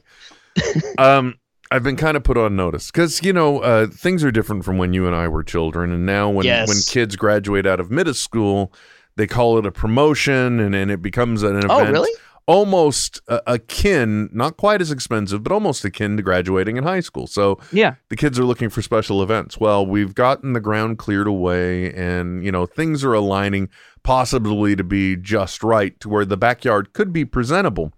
um, 0.98 1.36
I've 1.72 1.84
been 1.84 1.96
kind 1.98 2.18
of 2.18 2.24
put 2.24 2.38
on 2.38 2.56
notice 2.56 2.90
because 2.92 3.22
you 3.24 3.32
know 3.34 3.60
uh, 3.60 3.88
things 3.88 4.24
are 4.24 4.32
different 4.32 4.66
from 4.66 4.78
when 4.78 4.94
you 4.94 5.06
and 5.06 5.16
I 5.16 5.28
were 5.28 5.44
children, 5.44 5.92
and 5.92 6.06
now 6.06 6.30
when 6.30 6.46
Yes. 6.46 6.68
when 6.68 6.78
kids 6.88 7.16
graduate 7.16 7.68
out 7.68 7.80
of 7.80 7.92
middle 7.92 8.14
school, 8.16 8.74
they 9.18 9.28
call 9.28 9.58
it 9.60 9.66
a 9.66 9.72
promotion, 9.72 10.60
and 10.60 10.74
and 10.74 10.90
it 10.90 11.02
becomes 11.02 11.44
an 11.44 11.58
event. 11.58 11.72
Oh, 11.72 11.86
really? 11.92 12.12
Almost 12.48 13.22
uh, 13.28 13.42
akin, 13.46 14.28
not 14.34 14.58
quite 14.58 14.82
as 14.82 14.90
expensive, 14.90 15.44
but 15.44 15.52
almost 15.52 15.86
akin 15.86 16.18
to 16.18 16.24
graduating 16.24 16.78
in 16.78 16.84
high 16.84 17.02
school. 17.02 17.28
So 17.28 17.60
Yeah. 17.72 17.94
the 18.10 18.16
kids 18.16 18.40
are 18.40 18.44
looking 18.44 18.70
for 18.70 18.82
special 18.82 19.22
events. 19.22 19.60
Well, 19.60 19.86
we've 19.86 20.16
gotten 20.16 20.54
the 20.54 20.60
ground 20.60 20.98
cleared 20.98 21.28
away, 21.28 21.94
and 21.94 22.44
you 22.44 22.52
know 22.52 22.66
things 22.66 23.04
are 23.04 23.14
aligning 23.14 23.70
possibly 24.02 24.76
to 24.76 24.84
be 24.84 25.16
just 25.16 25.62
right 25.64 26.00
to 26.00 26.10
where 26.10 26.26
the 26.26 26.38
backyard 26.38 26.94
could 26.94 27.14
be 27.14 27.24
presentable. 27.26 27.94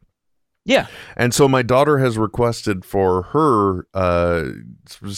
Yeah. 0.63 0.87
And 1.17 1.33
so 1.33 1.47
my 1.47 1.63
daughter 1.63 1.97
has 1.97 2.17
requested 2.19 2.85
for 2.85 3.23
her 3.23 3.87
uh, 3.95 4.43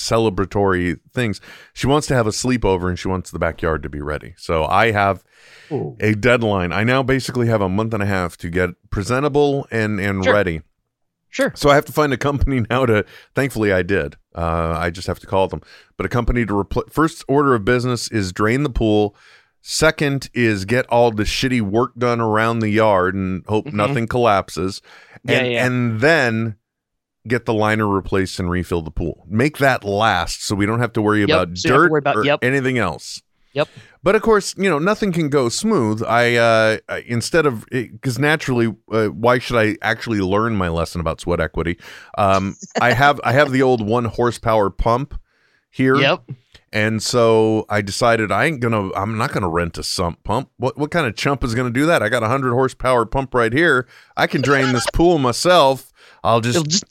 celebratory 0.04 1.00
things. 1.14 1.42
She 1.74 1.88
wants 1.88 2.08
to 2.08 2.16
have 2.16 2.28
a 2.28 2.32
sleepover 2.32 2.88
and 2.90 2.98
she 2.98 3.08
wants 3.08 3.32
the 3.32 3.40
backyard 3.40 3.84
to 3.84 3.90
be 3.90 4.02
ready. 4.02 4.34
So 4.38 4.66
I 4.66 4.92
have 4.92 5.24
Ooh. 5.72 5.98
a 6.00 6.14
deadline. 6.16 6.72
I 6.72 6.84
now 6.84 7.04
basically 7.04 7.48
have 7.48 7.62
a 7.62 7.70
month 7.70 7.94
and 7.94 8.04
a 8.04 8.06
half 8.06 8.38
to 8.38 8.50
get 8.50 8.70
presentable 8.90 9.68
and 9.72 10.00
and 10.00 10.24
Sure. 10.24 10.34
ready. 10.34 10.62
Sure. 11.30 11.52
So 11.56 11.70
I 11.70 11.76
have 11.76 11.86
to 11.86 11.92
find 11.94 12.14
a 12.14 12.18
company 12.18 12.62
now 12.70 12.86
to. 12.86 13.06
Thankfully, 13.36 13.74
I 13.74 13.82
did. 13.82 14.16
Uh, 14.36 14.76
I 14.78 14.92
just 14.92 15.08
have 15.08 15.20
to 15.20 15.28
call 15.28 15.48
them. 15.48 15.62
But 15.98 16.06
a 16.06 16.10
company 16.10 16.46
to 16.46 16.58
replace. 16.58 16.86
First 16.92 17.26
order 17.28 17.56
of 17.56 17.66
business 17.66 18.10
is 18.12 18.32
drain 18.32 18.64
the 18.64 18.70
pool. 18.70 19.16
Second 19.66 20.30
is 20.34 20.66
get 20.66 20.86
all 20.90 21.10
the 21.12 21.24
shitty 21.24 21.62
work 21.62 21.94
done 21.98 22.20
around 22.20 22.60
the 22.60 22.70
yard 22.70 23.16
and 23.16 23.46
hope 23.48 23.66
Mhm. 23.68 23.74
nothing 23.74 24.08
collapses. 24.08 24.82
Yeah, 25.26 25.38
and, 25.40 25.52
yeah. 25.52 25.66
and 25.66 26.02
then 26.02 26.56
get 27.28 27.46
the 27.46 27.54
liner 27.54 27.88
replaced 27.88 28.40
and 28.40 28.50
refill 28.50 28.82
the 28.82 28.92
pool. 28.92 29.26
Make 29.30 29.58
that 29.60 29.84
last 29.84 30.44
so 30.46 30.56
we 30.56 30.66
don't 30.66 30.80
have 30.80 30.94
to 30.94 31.02
worry 31.02 31.22
Yep, 31.22 31.30
about 31.30 31.58
so 31.58 31.68
you 31.68 31.74
don't 31.74 31.82
have 31.82 31.84
to 31.84 31.86
dirt 31.88 31.92
worry 31.92 32.00
about- 32.00 32.16
or 32.18 32.26
yep. 32.26 32.40
anything 32.44 32.78
else. 32.78 33.22
Yep. 33.54 33.70
But 34.02 34.16
of 34.16 34.24
course, 34.24 34.56
you 34.58 34.68
know, 34.70 34.80
nothing 34.80 35.12
can 35.12 35.30
go 35.30 35.48
smooth. 35.48 36.02
I 36.04 36.36
uh 36.36 36.78
I- 36.90 37.04
instead 37.08 37.46
of 37.46 37.66
because 37.70 38.18
naturally, 38.20 38.76
uh, 38.92 39.08
why 39.10 39.38
should 39.38 39.58
I 39.58 39.78
actually 39.84 40.20
learn 40.22 40.56
my 40.56 40.70
lesson 40.70 41.00
about 41.00 41.22
sweat 41.22 41.40
equity? 41.40 41.78
Um, 42.18 42.56
I 42.82 42.94
have 42.94 43.22
I 43.24 43.32
have 43.34 43.52
the 43.52 43.62
old 43.62 43.86
one 43.86 44.06
horsepower 44.06 44.70
pump 44.72 45.14
here. 45.70 45.96
Yep. 45.96 46.24
And 46.74 47.04
so 47.04 47.68
I 47.70 47.82
decided 47.82 48.32
I 48.32 48.46
ain't 48.46 48.60
gonna. 48.60 48.92
I'm 48.94 49.16
not 49.16 49.32
gonna 49.32 49.48
rent 49.48 49.78
a 49.78 49.84
sump 49.84 50.24
pump. 50.24 50.50
What 50.58 50.76
what 50.76 50.90
kind 50.90 51.06
of 51.06 51.16
chump 51.16 51.44
is 51.44 51.54
gonna 51.54 51.70
do 51.70 51.86
that? 51.86 52.02
I 52.02 52.10
got 52.10 52.24
a 52.24 52.28
hundred 52.28 52.54
horsepower 52.54 53.06
pump 53.06 53.36
right 53.36 53.54
here. 53.54 53.88
I 54.18 54.26
can 54.26 54.42
drain 54.42 54.74
this 54.74 54.88
pool 54.94 55.20
myself. 55.20 55.94
I'll 56.24 56.42
just, 56.42 56.88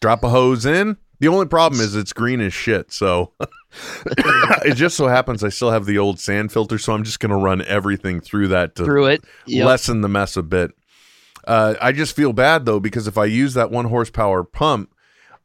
drop 0.00 0.24
a 0.24 0.30
hose 0.30 0.64
in. 0.64 0.96
The 1.18 1.28
only 1.28 1.46
problem 1.46 1.82
is 1.82 1.94
it's 1.94 2.14
green 2.14 2.40
as 2.40 2.54
shit. 2.54 2.90
So 2.92 3.32
it 4.06 4.74
just 4.74 4.96
so 4.96 5.06
happens 5.06 5.44
I 5.44 5.50
still 5.50 5.70
have 5.70 5.84
the 5.84 5.98
old 5.98 6.18
sand 6.18 6.50
filter. 6.50 6.78
So 6.78 6.94
I'm 6.94 7.04
just 7.04 7.20
gonna 7.20 7.36
run 7.36 7.60
everything 7.62 8.22
through 8.22 8.48
that 8.48 8.74
to 8.76 8.84
Through 8.86 9.06
it. 9.06 9.24
Yep. 9.44 9.66
lessen 9.66 10.00
the 10.00 10.08
mess 10.08 10.38
a 10.38 10.42
bit. 10.42 10.70
Uh, 11.46 11.74
I 11.78 11.92
just 11.92 12.16
feel 12.16 12.32
bad 12.32 12.64
though 12.64 12.80
because 12.80 13.06
if 13.06 13.18
I 13.18 13.26
use 13.26 13.52
that 13.52 13.70
one 13.70 13.84
horsepower 13.84 14.44
pump, 14.44 14.90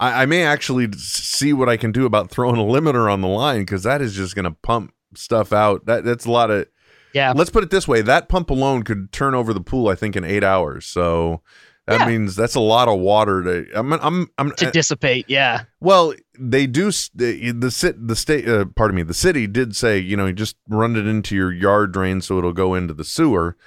I, 0.01 0.23
I 0.23 0.25
may 0.25 0.43
actually 0.43 0.91
see 0.97 1.53
what 1.53 1.69
I 1.69 1.77
can 1.77 1.91
do 1.93 2.05
about 2.05 2.29
throwing 2.29 2.57
a 2.57 2.63
limiter 2.63 3.11
on 3.11 3.21
the 3.21 3.27
line 3.29 3.61
because 3.61 3.83
that 3.83 4.01
is 4.01 4.13
just 4.15 4.35
going 4.35 4.43
to 4.45 4.51
pump 4.63 4.93
stuff 5.15 5.53
out. 5.53 5.85
That 5.85 6.03
that's 6.03 6.25
a 6.25 6.31
lot 6.31 6.51
of. 6.51 6.67
Yeah. 7.13 7.33
Let's 7.35 7.49
put 7.49 7.63
it 7.63 7.69
this 7.69 7.87
way: 7.87 8.01
that 8.01 8.27
pump 8.27 8.49
alone 8.49 8.83
could 8.83 9.11
turn 9.11 9.33
over 9.35 9.53
the 9.53 9.61
pool, 9.61 9.87
I 9.87 9.95
think, 9.95 10.15
in 10.15 10.23
eight 10.23 10.43
hours. 10.43 10.85
So 10.85 11.41
that 11.87 11.99
Yeah. 12.01 12.07
means 12.07 12.35
that's 12.35 12.55
a 12.55 12.59
lot 12.61 12.87
of 12.87 12.99
water 12.99 13.43
to. 13.43 13.77
I'm. 13.77 13.93
I'm. 13.93 14.27
I'm 14.37 14.51
to 14.51 14.71
dissipate. 14.71 15.25
Yeah. 15.27 15.63
well, 15.79 16.13
they 16.39 16.67
do. 16.67 16.85
The 17.13 17.51
the, 17.51 17.69
sit, 17.71 18.07
the 18.07 18.15
state. 18.15 18.47
Uh, 18.47 18.65
pardon 18.75 18.95
me. 18.95 19.03
The 19.03 19.13
city 19.13 19.45
did 19.47 19.75
say, 19.75 19.97
you 19.99 20.15
know, 20.17 20.25
you 20.27 20.33
just 20.33 20.55
run 20.69 20.95
it 20.95 21.05
into 21.05 21.35
your 21.35 21.51
yard 21.51 21.91
drain 21.91 22.21
so 22.21 22.37
it'll 22.37 22.53
go 22.53 22.73
into 22.75 22.93
the 22.93 23.03
sewer. 23.03 23.57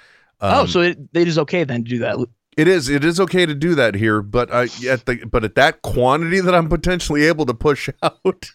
oh, 0.41 0.61
Um, 0.61 0.67
so 0.67 0.81
it, 0.81 0.97
it 1.13 1.27
is 1.27 1.37
okay 1.39 1.63
then 1.65 1.83
to 1.83 1.89
do 1.89 1.99
that. 1.99 2.17
It 2.57 2.67
is. 2.67 2.89
It 2.89 3.03
is 3.03 3.19
okay 3.19 3.45
to 3.45 3.53
do 3.55 3.75
that 3.75 3.95
here, 3.95 4.21
but 4.21 4.49
uh, 4.51 4.67
at 4.89 5.05
the 5.05 5.25
but 5.29 5.43
at 5.43 5.55
that 5.55 5.81
quantity 5.81 6.39
that 6.39 6.53
I'm 6.55 6.69
potentially 6.69 7.25
able 7.25 7.45
to 7.47 7.53
push 7.53 7.89
out, 8.03 8.49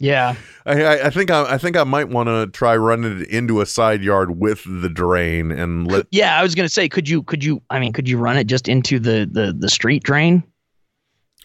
Yeah. 0.00 0.34
I, 0.66 0.82
I, 0.82 1.06
I 1.06 1.10
think 1.10 1.30
I, 1.30 1.54
I 1.54 1.58
think 1.58 1.76
I 1.76 1.84
might 1.84 2.08
want 2.08 2.28
to 2.28 2.46
try 2.46 2.74
running 2.76 3.20
it 3.22 3.28
into 3.28 3.60
a 3.60 3.66
side 3.66 4.02
yard 4.02 4.38
with 4.40 4.62
the 4.64 4.88
drain 4.88 5.52
and 5.52 5.86
let. 5.90 6.06
Yeah, 6.10 6.38
I 6.38 6.42
was 6.42 6.54
gonna 6.54 6.68
say, 6.68 6.88
could 6.88 7.08
you 7.08 7.22
could 7.22 7.44
you 7.44 7.62
I 7.70 7.78
mean, 7.78 7.92
could 7.92 8.08
you 8.08 8.18
run 8.18 8.36
it 8.36 8.46
just 8.46 8.68
into 8.68 8.98
the 8.98 9.28
the 9.30 9.54
the 9.56 9.68
street 9.68 10.02
drain? 10.02 10.42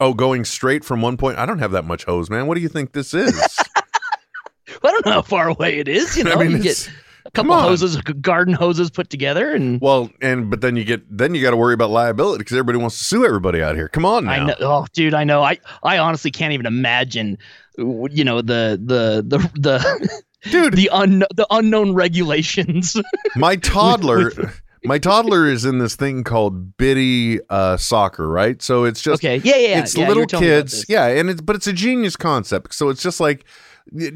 Oh, 0.01 0.13
going 0.13 0.45
straight 0.45 0.85
from 0.85 1.01
one 1.01 1.17
point. 1.17 1.37
I 1.37 1.45
don't 1.45 1.59
have 1.59 1.71
that 1.71 1.83
much 1.83 2.05
hose, 2.05 2.29
man. 2.29 2.47
What 2.47 2.55
do 2.55 2.61
you 2.61 2.69
think 2.69 2.93
this 2.93 3.13
is? 3.13 3.37
I 3.75 4.91
don't 4.91 5.05
know 5.05 5.11
how 5.11 5.21
far 5.21 5.49
away 5.49 5.79
it 5.79 5.87
is. 5.89 6.15
You 6.15 6.23
I 6.25 6.29
know, 6.35 6.39
mean, 6.39 6.51
you 6.51 6.57
it's- 6.57 6.87
get 6.87 6.95
a 7.25 7.31
couple 7.31 7.57
hoses, 7.57 7.97
garden 7.97 8.53
hoses 8.53 8.89
put 8.89 9.09
together, 9.09 9.53
and 9.53 9.79
well, 9.81 10.09
and 10.21 10.49
but 10.49 10.61
then 10.61 10.75
you 10.75 10.83
get 10.83 11.01
then 11.15 11.35
you 11.35 11.41
got 11.41 11.51
to 11.51 11.57
worry 11.57 11.73
about 11.73 11.89
liability 11.89 12.39
because 12.39 12.55
everybody 12.57 12.77
wants 12.79 12.97
to 12.97 13.03
sue 13.03 13.25
everybody 13.25 13.61
out 13.61 13.75
here. 13.75 13.87
Come 13.87 14.05
on 14.05 14.25
now. 14.25 14.31
I 14.31 14.45
know. 14.45 14.55
Oh, 14.59 14.87
dude, 14.93 15.13
I 15.13 15.23
know. 15.23 15.43
I 15.43 15.59
I 15.83 15.97
honestly 15.97 16.31
can't 16.31 16.53
even 16.53 16.65
imagine. 16.65 17.37
You 17.77 18.23
know 18.23 18.41
the 18.41 18.79
the 18.83 19.23
the 19.25 19.37
the 19.59 20.19
dude 20.49 20.73
the 20.73 20.89
un 20.89 21.23
the 21.35 21.47
unknown 21.49 21.93
regulations. 21.93 22.95
My 23.35 23.55
toddler, 23.55 24.31
my 24.83 24.97
toddler 24.97 25.45
is 25.47 25.65
in 25.65 25.79
this 25.79 25.95
thing 25.95 26.23
called 26.23 26.77
Biddy 26.77 27.39
uh, 27.49 27.77
soccer, 27.77 28.27
right? 28.27 28.61
So 28.61 28.85
it's 28.85 29.01
just 29.01 29.23
Okay. 29.23 29.37
Yeah, 29.37 29.55
yeah, 29.55 29.67
yeah. 29.67 29.79
It's 29.79 29.95
Yeah, 29.95 30.07
little 30.07 30.23
were 30.23 30.27
telling 30.27 30.47
me 30.47 30.53
about 30.53 30.61
kids, 30.71 30.85
yeah, 30.89 31.07
and 31.07 31.29
it's 31.29 31.41
but 31.41 31.55
it's 31.55 31.67
a 31.67 31.73
genius 31.73 32.15
concept. 32.15 32.73
So 32.73 32.89
it's 32.89 33.01
just 33.03 33.19
like 33.19 33.45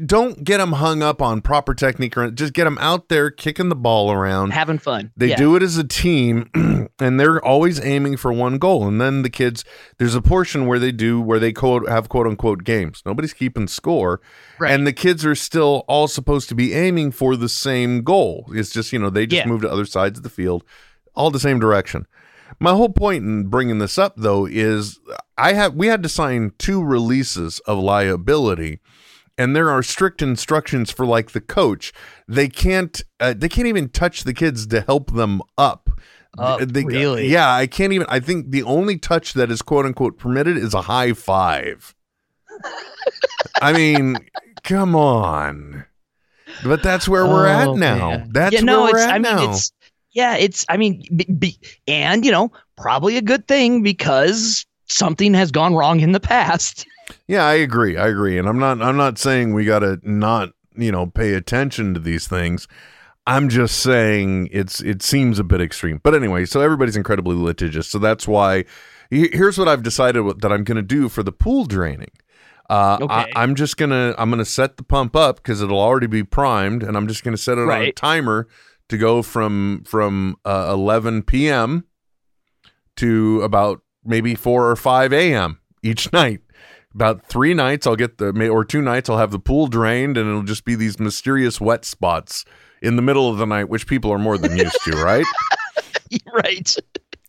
don't 0.06 0.44
get 0.44 0.58
them 0.58 0.72
hung 0.72 1.02
up 1.02 1.20
on 1.20 1.40
proper 1.40 1.74
technique 1.74 2.16
or 2.16 2.30
just 2.30 2.52
get 2.52 2.64
them 2.64 2.78
out 2.80 3.08
there 3.08 3.30
kicking 3.30 3.68
the 3.68 3.74
ball 3.76 4.12
around. 4.12 4.52
Having 4.52 4.78
fun. 4.78 5.12
They 5.16 5.28
Yeah. 5.30 5.36
do 5.36 5.56
it 5.56 5.62
as 5.62 5.76
a 5.76 5.84
team 5.84 6.48
and 7.00 7.18
they're 7.18 7.44
always 7.44 7.80
aiming 7.84 8.16
for 8.16 8.32
one 8.32 8.58
goal. 8.58 8.86
And 8.86 9.00
then 9.00 9.22
the 9.22 9.30
kids 9.30 9.64
there's 9.98 10.14
a 10.14 10.22
portion 10.22 10.66
where 10.66 10.78
they 10.78 10.92
do 10.92 11.20
where 11.20 11.38
they 11.38 11.52
quote 11.52 11.88
have 11.88 12.08
quote 12.08 12.26
unquote 12.26 12.64
games. 12.64 13.02
Nobody's 13.04 13.32
keeping 13.32 13.66
score. 13.66 14.20
And 14.64 14.86
the 14.86 14.92
kids 14.92 15.24
are 15.24 15.34
still 15.34 15.84
all 15.88 16.06
supposed 16.08 16.48
to 16.50 16.54
be 16.54 16.72
aiming 16.72 17.10
for 17.12 17.34
the 17.36 17.48
same 17.48 18.02
goal. 18.02 18.46
It's 18.52 18.70
just 18.70 18.92
you 18.92 18.98
know 18.98 19.10
they 19.10 19.26
just 19.26 19.44
Yeah. 19.44 19.48
move 19.50 19.62
to 19.62 19.70
other 19.70 19.84
sides 19.86 20.18
of 20.18 20.22
the 20.22 20.30
field 20.30 20.64
all 21.16 21.30
the 21.30 21.40
same 21.40 21.58
direction. 21.60 22.06
My 22.60 22.72
whole 22.72 22.88
point 22.90 23.24
in 23.24 23.46
bringing 23.48 23.78
this 23.78 23.98
up 23.98 24.14
though 24.16 24.46
is 24.46 25.00
i 25.36 25.52
have 25.54 25.74
we 25.74 25.88
had 25.88 26.02
to 26.04 26.08
sign 26.08 26.52
two 26.58 26.82
releases 26.84 27.58
of 27.60 27.78
liability 27.78 28.78
and 29.36 29.54
there 29.56 29.70
are 29.70 29.82
strict 29.82 30.22
instructions 30.22 30.90
for 30.90 31.04
like 31.06 31.32
the 31.32 31.40
coach 31.40 31.92
they 32.28 32.48
can't 32.48 33.02
uh, 33.20 33.34
they 33.36 33.48
can't 33.48 33.66
even 33.68 33.88
touch 33.88 34.24
the 34.24 34.34
kids 34.34 34.66
to 34.68 34.80
help 34.82 35.12
them 35.12 35.40
up 35.58 35.90
Up, 36.38 36.60
They- 36.60 36.84
really? 36.84 37.28
yeah 37.28 37.52
i 37.52 37.66
can't 37.66 37.92
even 37.92 38.06
i 38.10 38.20
think 38.20 38.50
the 38.50 38.62
only 38.62 38.98
touch 38.98 39.34
that 39.34 39.50
is 39.50 39.62
quote 39.62 39.86
unquote 39.86 40.18
permitted 40.18 40.56
is 40.56 40.74
a 40.74 40.82
high 40.82 41.12
five 41.12 41.94
i 43.60 43.72
mean 43.72 44.16
come 44.62 44.94
on 44.94 45.84
but 46.62 46.82
that's 46.82 47.08
where 47.08 47.26
we're 47.26 47.46
Oh, 47.48 47.72
at 47.72 47.78
now 47.78 48.08
man. 48.10 48.28
that's 48.32 48.52
yeah, 48.54 48.60
no, 48.60 48.82
where 48.82 48.92
we're 48.92 48.98
it's, 48.98 49.06
at 49.06 49.10
I 49.10 49.18
mean, 49.18 49.22
now 49.22 49.50
it's 49.50 49.72
yeah, 50.12 50.36
it's 50.36 50.64
I 50.68 50.76
mean, 50.76 51.02
be, 51.16 51.24
be, 51.24 51.58
and 51.88 52.24
you 52.24 52.30
know, 52.30 52.52
probably 52.76 53.16
a 53.16 53.22
good 53.22 53.48
thing 53.48 53.82
because 53.82 54.64
something 54.86 55.34
has 55.34 55.50
gone 55.50 55.74
wrong 55.74 55.98
in 55.98 56.12
the 56.12 56.20
past. 56.20 56.86
Yeah, 57.26 57.44
I 57.44 57.54
agree. 57.54 57.96
I 57.96 58.08
agree. 58.08 58.38
And 58.38 58.48
I'm 58.48 58.58
not 58.58 58.80
I'm 58.82 58.96
not 58.96 59.18
saying 59.18 59.54
we 59.54 59.64
got 59.64 59.80
to 59.80 59.98
not, 60.02 60.50
you 60.76 60.92
know, 60.92 61.06
pay 61.06 61.34
attention 61.34 61.94
to 61.94 62.00
these 62.00 62.26
things. 62.26 62.68
I'm 63.26 63.48
just 63.48 63.80
saying 63.80 64.48
it's 64.52 64.80
it 64.80 65.02
seems 65.02 65.38
a 65.38 65.44
bit 65.44 65.60
extreme. 65.60 66.00
But 66.02 66.14
anyway, 66.14 66.44
so 66.44 66.60
everybody's 66.60 66.96
incredibly 66.96 67.36
litigious. 67.36 67.88
So 67.88 67.98
that's 67.98 68.28
why 68.28 68.64
here's 69.10 69.58
what 69.58 69.68
I've 69.68 69.82
decided 69.82 70.22
what, 70.22 70.40
that 70.42 70.52
I'm 70.52 70.64
going 70.64 70.76
to 70.76 70.82
do 70.82 71.08
for 71.08 71.22
the 71.22 71.32
pool 71.32 71.64
draining. 71.64 72.10
Uh, 72.70 73.06
I, 73.10 73.30
I'm 73.36 73.54
just 73.54 73.76
gonna 73.76 74.14
I'm 74.16 74.30
gonna 74.30 74.44
set 74.46 74.78
the 74.78 74.82
pump 74.82 75.14
up 75.14 75.36
because 75.36 75.60
it'll 75.60 75.80
already 75.80 76.06
be 76.06 76.24
primed, 76.24 76.82
and 76.82 76.96
I'm 76.96 77.06
just 77.08 77.22
gonna 77.22 77.36
set 77.36 77.58
it 77.58 77.68
on 77.68 77.82
a 77.82 77.92
timer 77.92 78.48
to 78.88 78.96
go 78.96 79.22
from 79.22 79.82
from 79.86 80.36
uh, 80.46 80.70
11 80.72 81.24
p.m. 81.24 81.84
to 82.96 83.42
about 83.42 83.82
maybe 84.02 84.34
4 84.34 84.70
or 84.70 84.76
5 84.76 85.12
a.m. 85.12 85.60
each 85.82 86.10
night. 86.14 86.40
About 86.94 87.26
three 87.26 87.54
nights, 87.54 87.86
I'll 87.86 87.96
get 87.96 88.18
the 88.18 88.32
may- 88.32 88.48
or 88.48 88.64
two 88.64 88.80
nights, 88.80 89.10
I'll 89.10 89.18
have 89.18 89.32
the 89.32 89.38
pool 89.38 89.66
drained, 89.66 90.16
and 90.16 90.28
it'll 90.28 90.42
just 90.42 90.64
be 90.64 90.74
these 90.74 91.00
mysterious 91.00 91.60
wet 91.60 91.84
spots 91.84 92.44
in 92.80 92.96
the 92.96 93.02
middle 93.02 93.28
of 93.28 93.38
the 93.38 93.46
night, 93.46 93.68
which 93.68 93.86
people 93.86 94.12
are 94.12 94.18
more 94.18 94.38
than 94.38 94.56
used 94.56 94.78
to, 94.84 94.92
right? 95.02 95.26
right. 96.32 96.76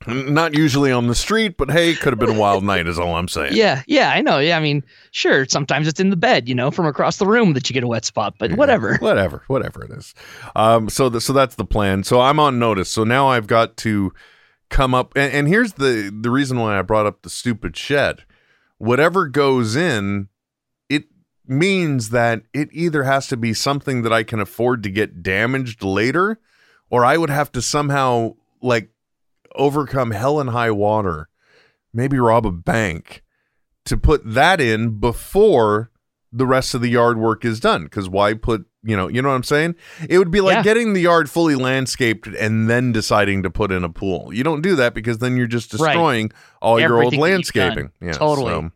Not 0.08 0.54
usually 0.54 0.92
on 0.92 1.08
the 1.08 1.16
street, 1.16 1.58
but 1.58 1.72
hey, 1.72 1.96
could 1.96 2.14
have 2.14 2.20
been 2.20 2.36
a 2.36 2.40
wild 2.40 2.64
night, 2.64 2.86
is 2.86 3.00
all 3.00 3.16
I'm 3.16 3.28
saying. 3.28 3.54
Yeah, 3.56 3.82
yeah, 3.88 4.12
I 4.12 4.22
know. 4.22 4.38
Yeah, 4.38 4.56
I 4.56 4.60
mean, 4.60 4.84
sure, 5.10 5.46
sometimes 5.46 5.88
it's 5.88 6.00
in 6.00 6.12
the 6.12 6.16
bed, 6.16 6.48
you 6.48 6.54
know, 6.54 6.70
from 6.70 6.86
across 6.86 7.18
the 7.18 7.26
room 7.26 7.54
that 7.54 7.68
you 7.70 7.74
get 7.74 7.84
a 7.84 7.88
wet 7.88 8.06
spot, 8.06 8.36
but 8.38 8.52
whatever. 8.54 8.98
whatever, 8.98 9.44
whatever 9.48 9.84
it 9.84 9.92
is. 9.92 10.14
Um, 10.56 10.90
so 10.90 11.10
the, 11.10 11.20
so 11.20 11.34
that's 11.34 11.56
the 11.56 11.66
plan. 11.66 12.04
So 12.04 12.22
I'm 12.22 12.40
on 12.40 12.60
notice. 12.60 12.90
So 12.90 13.04
now 13.04 13.30
I've 13.30 13.48
got 13.48 13.78
to 13.78 14.14
come 14.70 14.94
up, 14.94 15.14
and, 15.16 15.34
and 15.34 15.48
here's 15.48 15.74
the 15.74 16.16
the 16.16 16.30
reason 16.30 16.60
why 16.60 16.78
I 16.78 16.84
brought 16.84 17.08
up 17.08 17.24
the 17.24 17.30
stupid 17.30 17.76
shed. 17.76 18.26
Whatever 18.86 19.28
goes 19.28 19.76
in, 19.76 20.30
it 20.90 21.06
means 21.48 22.10
that 22.12 22.44
it 22.54 22.70
either 22.72 23.02
has 23.02 23.26
to 23.30 23.36
be 23.36 23.52
something 23.52 24.04
that 24.04 24.14
I 24.14 24.22
can 24.22 24.40
afford 24.40 24.84
to 24.84 24.92
get 24.92 25.24
damaged 25.24 25.84
later, 25.84 26.40
or 26.92 27.04
I 27.04 27.18
would 27.18 27.32
have 27.32 27.52
to 27.54 27.64
somehow 27.64 28.36
like 28.62 28.90
overcome 29.56 30.12
hell 30.12 30.40
and 30.40 30.52
high 30.52 30.70
water, 30.70 31.30
maybe 31.94 32.20
rob 32.20 32.46
a 32.46 32.52
bank 32.52 33.24
to 33.86 33.98
put 33.98 34.22
that 34.24 34.62
in 34.62 35.00
before 35.00 35.90
the 36.36 36.46
rest 36.46 36.74
of 36.74 36.82
the 36.82 36.90
yard 36.90 37.18
work 37.18 37.46
is 37.46 37.60
done. 37.60 37.84
Because 37.86 38.10
why 38.10 38.34
put 38.34 38.66
you 38.84 38.96
know 38.96 39.08
you 39.08 39.22
know 39.22 39.30
what 39.30 39.36
I'm 39.36 39.44
saying? 39.44 39.76
It 40.10 40.18
would 40.20 40.32
be 40.32 40.42
like 40.42 40.58
Yeah. 40.58 40.64
getting 40.64 40.94
the 40.94 41.02
yard 41.02 41.30
fully 41.30 41.56
landscaped 41.56 42.28
and 42.28 42.70
then 42.70 42.92
deciding 42.92 43.44
to 43.44 43.50
put 43.50 43.72
in 43.72 43.84
a 43.84 43.90
pool. 43.90 44.32
You 44.34 44.44
don't 44.44 44.62
do 44.62 44.76
that 44.76 44.94
because 44.94 45.18
then 45.20 45.38
you're 45.38 45.48
just 45.48 45.74
Right. 45.74 45.94
destroying 45.94 46.32
all 46.62 46.80
your 46.80 46.96
old 47.02 47.14
Everything 47.14 47.20
you've 47.20 47.22
done. 47.28 47.32
landscaping. 47.32 47.92
Yeah, 48.02 48.14
Totally. 48.14 48.52
So, 48.52 48.72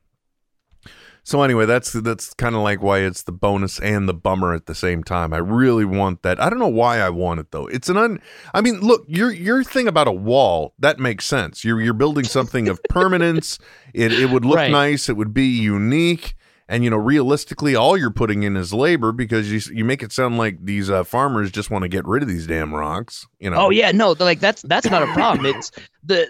so 1.24 1.44
anyway, 1.44 1.66
that's 1.68 1.92
that's 1.92 2.34
kind 2.34 2.56
of 2.56 2.62
like 2.62 2.82
why 2.82 3.00
it's 3.00 3.22
the 3.22 3.32
bonus 3.32 3.78
and 3.80 4.10
the 4.10 4.16
bummer 4.16 4.54
at 4.54 4.66
the 4.66 4.74
same 4.74 5.04
time. 5.04 5.32
I 5.32 5.38
really 5.38 5.86
want 5.86 6.24
that. 6.24 6.42
I 6.42 6.50
don't 6.50 6.58
know 6.58 6.68
why 6.68 7.00
I 7.02 7.10
want 7.10 7.40
it 7.40 7.52
though. 7.52 7.68
It's 7.68 7.88
an 7.88 7.98
un. 7.98 8.20
I 8.54 8.62
mean, 8.62 8.80
look, 8.80 9.04
your 9.08 9.32
your 9.32 9.64
thing 9.64 9.88
about 9.88 10.08
a 10.08 10.12
wall 10.12 10.74
that 10.80 10.98
makes 10.98 11.26
sense. 11.26 11.64
You're 11.64 11.82
you're 11.82 11.94
building 11.94 12.24
something 12.24 12.68
of 12.68 12.82
permanence. 12.90 13.60
It 13.94 14.12
it 14.12 14.32
would 14.32 14.44
look 14.44 14.56
Right. 14.58 14.72
nice. 14.72 15.08
It 15.08 15.18
would 15.18 15.34
be 15.34 15.46
unique. 15.46 16.34
And 16.70 16.84
you 16.84 16.92
know, 16.92 16.98
realistically, 16.98 17.76
all 17.76 17.98
you're 17.98 18.12
putting 18.12 18.44
in 18.44 18.56
is 18.56 18.72
labor 18.72 19.12
because 19.12 19.52
you 19.52 19.76
you 19.76 19.84
make 19.84 20.04
it 20.04 20.12
sound 20.12 20.38
like 20.38 20.64
these 20.64 20.88
uh, 20.88 21.04
farmers 21.04 21.50
just 21.50 21.72
want 21.72 21.82
to 21.82 21.90
get 21.90 22.06
rid 22.06 22.22
of 22.22 22.30
these 22.30 22.46
damn 22.46 22.74
rocks. 22.74 23.26
You 23.40 23.50
know. 23.50 23.58
Oh 23.58 23.70
yeah, 23.72 23.92
no, 23.92 24.12
like 24.12 24.40
that's 24.40 24.62
that's 24.62 24.88
not 24.88 25.02
a 25.02 25.08
problem. 25.08 25.48
It's 25.48 25.72
the 26.04 26.28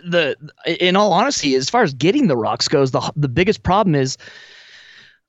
the 0.66 0.82
in 0.82 0.96
all 0.96 1.12
honesty, 1.12 1.56
as 1.56 1.70
far 1.70 1.84
as 1.84 1.94
getting 1.94 2.28
the 2.28 2.38
rocks 2.38 2.70
goes, 2.70 2.92
the 2.92 3.12
the 3.18 3.28
biggest 3.28 3.64
problem 3.64 3.96
is 3.96 4.18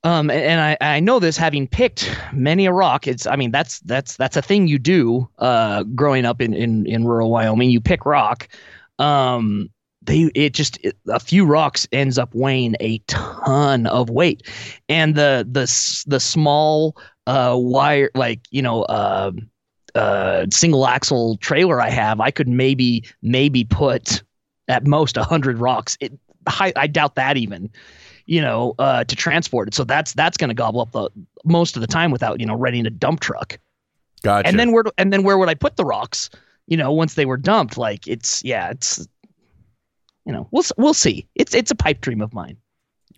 um 0.05 0.31
and 0.31 0.61
I 0.61 0.77
I 0.81 1.01
know 1.01 1.19
this 1.19 1.37
having 1.37 1.67
picked 1.67 2.17
many 2.33 2.67
a 2.67 2.73
rock. 2.73 3.09
It's 3.09 3.27
I 3.27 3.35
mean 3.35 3.51
that's 3.51 3.81
that's 3.81 4.17
that's 4.17 4.37
a 4.37 4.43
thing 4.43 4.69
you 4.69 4.79
do 4.79 5.29
uh 5.39 5.83
growing 5.83 6.25
up 6.25 6.41
in 6.41 6.55
in 6.55 6.87
in 6.87 7.05
rural 7.05 7.31
Wyoming. 7.33 7.71
You 7.71 7.81
pick 7.81 8.07
rock. 8.07 8.49
Um 9.01 9.71
they 10.03 10.31
it 10.35 10.55
just 10.55 10.79
it, 10.85 10.97
a 11.09 11.21
few 11.21 11.45
rocks 11.45 11.87
ends 11.93 12.19
up 12.19 12.35
weighing 12.35 12.77
a 12.81 12.99
ton 13.07 13.87
of 13.87 14.11
weight. 14.11 14.43
And 14.89 15.15
the 15.15 15.47
the 15.51 15.63
the 16.07 16.21
small 16.21 16.97
uh 17.27 17.55
wire 17.59 18.11
like, 18.15 18.41
you 18.51 18.63
know, 18.63 18.87
um 18.89 19.51
uh, 19.95 20.47
single 20.51 20.87
axle 20.87 21.37
trailer 21.39 21.81
I 21.81 21.91
have, 21.91 22.21
I 22.21 22.31
could 22.31 22.49
maybe 22.49 23.05
maybe 23.23 23.65
put 23.65 24.23
at 24.69 24.87
most 24.87 25.17
a 25.17 25.25
hundred 25.25 25.59
rocks. 25.59 25.97
It, 26.01 26.13
I, 26.47 26.73
I 26.77 26.87
doubt 26.87 27.17
that 27.17 27.37
even, 27.37 27.71
you 28.27 28.41
know, 28.41 28.75
uh, 28.79 29.05
to 29.05 29.17
transport 29.17 29.69
it. 29.69 29.75
So 29.75 29.85
that's 29.85 30.15
that's 30.15 30.37
going 30.37 30.49
to 30.49 30.55
gobble 30.55 30.81
up 30.81 30.93
the 30.93 31.11
most 31.45 31.77
of 31.77 31.81
the 31.81 31.87
time 31.87 32.11
without 32.11 32.41
you 32.41 32.47
know 32.47 32.55
renting 32.55 32.87
a 32.87 32.91
dump 32.91 33.21
truck. 33.21 33.59
Gotcha. 34.23 34.49
And 34.49 34.59
then 34.59 34.73
where 34.73 34.85
and 34.99 35.13
then 35.13 35.23
where 35.23 35.39
would 35.39 35.49
I 35.49 35.55
put 35.55 35.77
the 35.77 35.85
rocks? 35.85 36.31
You 36.67 36.77
know, 36.77 36.93
once 36.93 37.15
they 37.15 37.27
were 37.27 37.37
dumped, 37.37 37.77
like 37.77 38.07
it's 38.07 38.45
yeah, 38.45 38.71
it's 38.71 39.07
you 40.25 40.33
know 40.33 40.49
we'll 40.51 40.65
we'll 40.77 40.95
see. 40.95 41.29
It's 41.35 41.55
it's 41.55 41.71
a 41.71 41.75
pipe 41.75 42.01
dream 42.01 42.21
of 42.21 42.33
mine. 42.33 42.57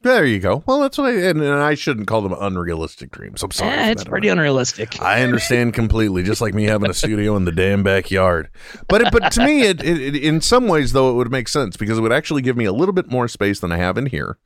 There 0.02 0.24
you 0.24 0.40
go. 0.40 0.64
Well, 0.66 0.80
that's 0.80 0.98
what 0.98 1.06
I 1.06 1.12
and, 1.12 1.40
and 1.40 1.62
I 1.62 1.74
shouldn't 1.74 2.08
call 2.08 2.22
them 2.22 2.34
unrealistic 2.38 3.12
dreams. 3.12 3.40
I'm 3.42 3.52
sorry. 3.52 3.70
For 3.70 3.90
it's 3.92 4.04
pretty 4.04 4.28
unrealistic. 4.28 5.00
I 5.00 5.22
understand 5.22 5.74
completely, 5.74 6.24
just 6.24 6.40
like 6.40 6.54
me 6.54 6.64
having 6.64 6.90
a 6.90 6.94
studio 6.94 7.36
in 7.36 7.44
the 7.44 7.52
damn 7.52 7.84
backyard. 7.84 8.50
But 8.88 9.02
it, 9.02 9.12
but 9.12 9.30
to 9.32 9.46
me, 9.46 9.62
it, 9.62 9.80
it, 9.82 10.00
it 10.00 10.16
in 10.16 10.40
some 10.40 10.66
ways 10.66 10.92
though 10.92 11.10
it 11.10 11.14
would 11.14 11.30
make 11.30 11.46
sense 11.46 11.76
because 11.76 11.98
it 11.98 12.00
would 12.00 12.12
actually 12.12 12.42
give 12.42 12.56
me 12.56 12.64
a 12.64 12.72
little 12.72 12.92
bit 12.92 13.10
more 13.10 13.28
space 13.28 13.60
than 13.60 13.70
I 13.70 13.76
have 13.76 13.96
in 13.96 14.06
here. 14.06 14.38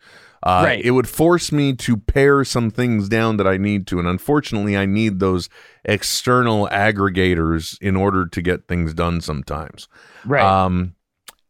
Uh, 0.43 0.63
Right. 0.67 0.85
It 0.85 0.91
would 0.91 1.09
force 1.09 1.51
me 1.51 1.73
to 1.75 1.97
pare 1.97 2.45
some 2.45 2.71
things 2.71 3.09
down 3.09 3.39
that 3.39 3.47
I 3.47 3.57
need 3.57 3.87
to, 3.87 3.99
and 3.99 4.07
unfortunately, 4.07 4.77
I 4.77 4.85
need 4.85 5.21
those 5.21 5.49
external 5.87 6.69
aggregators 6.69 7.81
in 7.81 7.97
order 7.97 8.27
to 8.27 8.43
get 8.43 8.69
things 8.69 8.93
done 8.93 9.23
sometimes. 9.23 9.89
Right. 10.27 10.45
Um. 10.45 10.96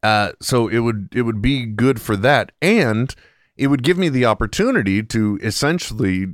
Uh. 0.03 0.33
So 0.41 0.69
it 0.69 0.81
would 0.81 1.09
it 1.15 1.23
would 1.23 1.41
be 1.43 1.67
good 1.67 2.01
for 2.01 2.17
that, 2.17 2.53
and 2.63 3.15
it 3.57 3.69
would 3.69 3.83
give 3.83 3.97
me 3.99 4.09
the 4.09 4.25
opportunity 4.27 5.03
to 5.03 5.39
essentially 5.43 6.27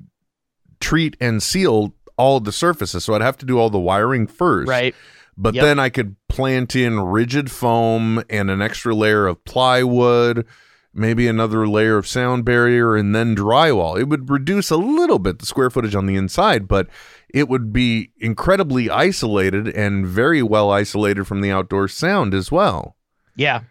treat 0.80 1.16
and 1.20 1.42
seal 1.42 1.94
all 2.16 2.40
the 2.40 2.52
surfaces. 2.52 3.04
So 3.04 3.14
I'd 3.14 3.22
have 3.22 3.38
to 3.38 3.46
do 3.46 3.58
all 3.58 3.70
the 3.70 3.78
wiring 3.78 4.26
first. 4.26 4.68
Right. 4.68 4.94
But 5.36 5.54
Yep. 5.54 5.62
then 5.64 5.78
I 5.78 5.88
could 5.88 6.16
plant 6.28 6.76
in 6.76 7.00
rigid 7.00 7.50
foam 7.50 8.22
and 8.28 8.50
an 8.50 8.60
extra 8.60 8.94
layer 8.94 9.26
of 9.26 9.42
plywood, 9.44 10.44
maybe 10.92 11.26
another 11.26 11.66
layer 11.66 11.96
of 11.96 12.06
sound 12.06 12.44
barrier, 12.44 12.94
and 12.94 13.14
then 13.14 13.34
drywall. 13.34 13.98
It 13.98 14.08
would 14.08 14.28
reduce 14.28 14.70
a 14.70 14.76
little 14.76 15.18
bit 15.18 15.38
the 15.38 15.46
square 15.46 15.70
footage 15.70 15.94
on 15.94 16.04
the 16.06 16.16
inside, 16.16 16.68
but 16.68 16.86
it 17.32 17.48
would 17.48 17.72
be 17.72 18.10
incredibly 18.18 18.90
isolated 18.90 19.68
and 19.68 20.06
very 20.06 20.42
well 20.42 20.70
isolated 20.70 21.24
from 21.26 21.40
the 21.40 21.50
outdoor 21.50 21.88
sound 21.88 22.34
as 22.34 22.52
well. 22.52 22.96
Yeah. 23.34 23.62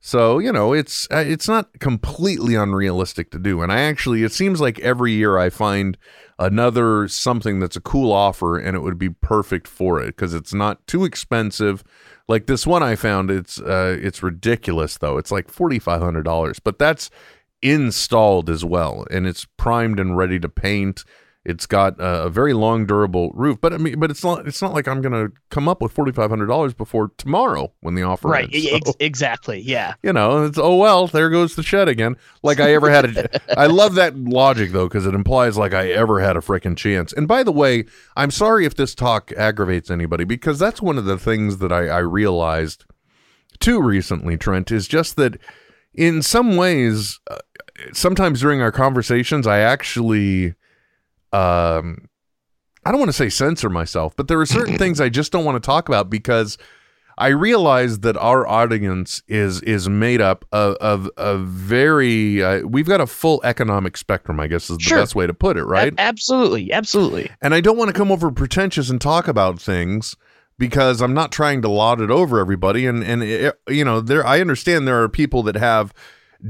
So 0.00 0.38
you 0.38 0.52
know, 0.52 0.72
it's 0.72 1.08
uh, 1.10 1.24
it's 1.26 1.48
not 1.48 1.80
completely 1.80 2.54
unrealistic 2.54 3.30
to 3.32 3.38
do. 3.38 3.62
And 3.62 3.72
I 3.72 3.80
actually, 3.80 4.22
it 4.22 4.32
seems 4.32 4.60
like 4.60 4.78
every 4.80 5.12
year 5.12 5.38
I 5.38 5.50
find 5.50 5.98
another 6.38 7.08
something 7.08 7.58
that's 7.58 7.76
a 7.76 7.80
cool 7.80 8.12
offer, 8.12 8.56
and 8.56 8.76
it 8.76 8.80
would 8.80 8.98
be 8.98 9.10
perfect 9.10 9.66
for 9.66 10.00
it 10.00 10.16
because 10.16 10.34
it's 10.34 10.54
not 10.54 10.86
too 10.86 11.04
expensive. 11.04 11.82
Like 12.28 12.46
this 12.46 12.66
one 12.66 12.82
I 12.82 12.94
found, 12.94 13.30
it's 13.30 13.60
uh, 13.60 13.98
it's 14.00 14.22
ridiculous 14.22 14.98
though. 14.98 15.18
It's 15.18 15.32
like 15.32 15.50
forty 15.50 15.78
five 15.78 16.00
hundred 16.00 16.24
dollars, 16.24 16.60
but 16.60 16.78
that's 16.78 17.10
installed 17.60 18.48
as 18.48 18.64
well, 18.64 19.04
and 19.10 19.26
it's 19.26 19.46
primed 19.56 19.98
and 19.98 20.16
ready 20.16 20.38
to 20.38 20.48
paint. 20.48 21.04
It's 21.44 21.64
got 21.66 21.94
a, 21.98 22.28
very 22.28 22.52
long, 22.52 22.84
durable 22.84 23.30
roof, 23.32 23.58
but 23.60 23.72
I 23.72 23.78
mean, 23.78 23.98
but 23.98 24.10
it's 24.10 24.22
not. 24.22 24.46
It's 24.46 24.60
not 24.60 24.74
like 24.74 24.86
I'm 24.86 25.00
going 25.00 25.12
to 25.14 25.32
come 25.50 25.66
up 25.66 25.80
with 25.80 25.92
forty 25.92 26.12
five 26.12 26.28
hundred 26.28 26.46
dollars 26.46 26.74
before 26.74 27.10
tomorrow 27.16 27.72
when 27.80 27.94
the 27.94 28.02
offer 28.02 28.28
Right. 28.28 28.44
ends. 28.44 28.56
e- 28.56 28.68
So, 28.70 28.76
ex- 28.76 28.92
exactly. 29.00 29.58
Yeah. 29.60 29.94
you 30.02 30.12
know, 30.12 30.44
it's 30.44 30.58
oh 30.58 30.76
well, 30.76 31.06
there 31.06 31.30
goes 31.30 31.54
the 31.54 31.62
shed 31.62 31.88
again. 31.88 32.16
Like 32.42 32.60
I 32.60 32.74
ever 32.74 32.90
had 32.90 33.16
a. 33.16 33.58
I 33.58 33.66
love 33.66 33.94
that 33.94 34.14
logic 34.18 34.72
though 34.72 34.88
because 34.88 35.06
it 35.06 35.14
implies 35.14 35.56
like 35.56 35.72
I 35.72 35.88
ever 35.92 36.20
had 36.20 36.36
a 36.36 36.40
freaking 36.40 36.76
chance. 36.76 37.14
And 37.14 37.26
by 37.26 37.42
the 37.42 37.52
way, 37.52 37.84
I'm 38.14 38.30
sorry 38.30 38.66
if 38.66 38.74
this 38.74 38.94
talk 38.94 39.32
aggravates 39.34 39.90
anybody 39.90 40.24
because 40.24 40.58
that's 40.58 40.82
one 40.82 40.98
of 40.98 41.06
the 41.06 41.16
things 41.18 41.58
that 41.58 41.72
I, 41.72 41.86
I 41.88 41.98
realized 42.00 42.84
too 43.58 43.80
recently, 43.80 44.36
Trent, 44.36 44.70
is 44.70 44.86
just 44.86 45.16
that 45.16 45.38
in 45.94 46.20
some 46.20 46.56
ways, 46.56 47.20
uh, 47.30 47.38
sometimes 47.92 48.40
during 48.40 48.60
our 48.60 48.70
conversations, 48.72 49.46
I 49.46 49.60
actually, 49.60 50.54
um, 51.32 52.08
I 52.84 52.90
don't 52.90 53.00
want 53.00 53.10
to 53.10 53.16
say 53.16 53.28
censor 53.28 53.68
myself, 53.68 54.16
but 54.16 54.28
there 54.28 54.40
are 54.40 54.46
certain 54.46 54.78
things 54.78 55.00
I 55.00 55.08
just 55.08 55.32
don't 55.32 55.44
want 55.44 55.62
to 55.62 55.66
talk 55.66 55.88
about 55.88 56.08
because 56.08 56.58
I 57.18 57.28
realize 57.28 58.00
that 58.00 58.16
our 58.16 58.46
audience 58.46 59.22
is 59.26 59.60
is 59.62 59.88
made 59.88 60.20
up 60.20 60.44
of 60.52 60.76
of 60.76 61.10
a 61.16 61.36
very 61.36 62.42
uh, 62.42 62.60
we've 62.60 62.86
got 62.86 63.00
a 63.00 63.06
full 63.06 63.40
economic 63.42 63.96
spectrum, 63.96 64.38
I 64.38 64.46
guess 64.46 64.70
is 64.70 64.78
the 64.78 64.94
best 64.94 65.16
way 65.16 65.26
to 65.26 65.34
put 65.34 65.56
it, 65.56 65.64
right? 65.64 65.92
A- 65.92 66.00
absolutely. 66.00 66.72
Absolutely. 66.72 67.30
And 67.42 67.54
I 67.54 67.60
don't 67.60 67.76
want 67.76 67.88
to 67.88 67.92
come 67.92 68.12
over 68.12 68.30
pretentious 68.30 68.88
and 68.88 69.00
talk 69.00 69.26
about 69.26 69.60
things 69.60 70.16
because 70.58 71.00
I'm 71.00 71.14
not 71.14 71.32
trying 71.32 71.60
to 71.62 71.68
laud 71.68 72.00
it 72.00 72.10
over 72.10 72.38
everybody. 72.38 72.86
And 72.86 73.02
and 73.02 73.24
it, 73.24 73.60
you 73.68 73.84
know, 73.84 74.00
there 74.00 74.24
I 74.24 74.40
understand 74.40 74.86
there 74.86 75.02
are 75.02 75.08
people 75.08 75.42
that 75.42 75.56
have 75.56 75.92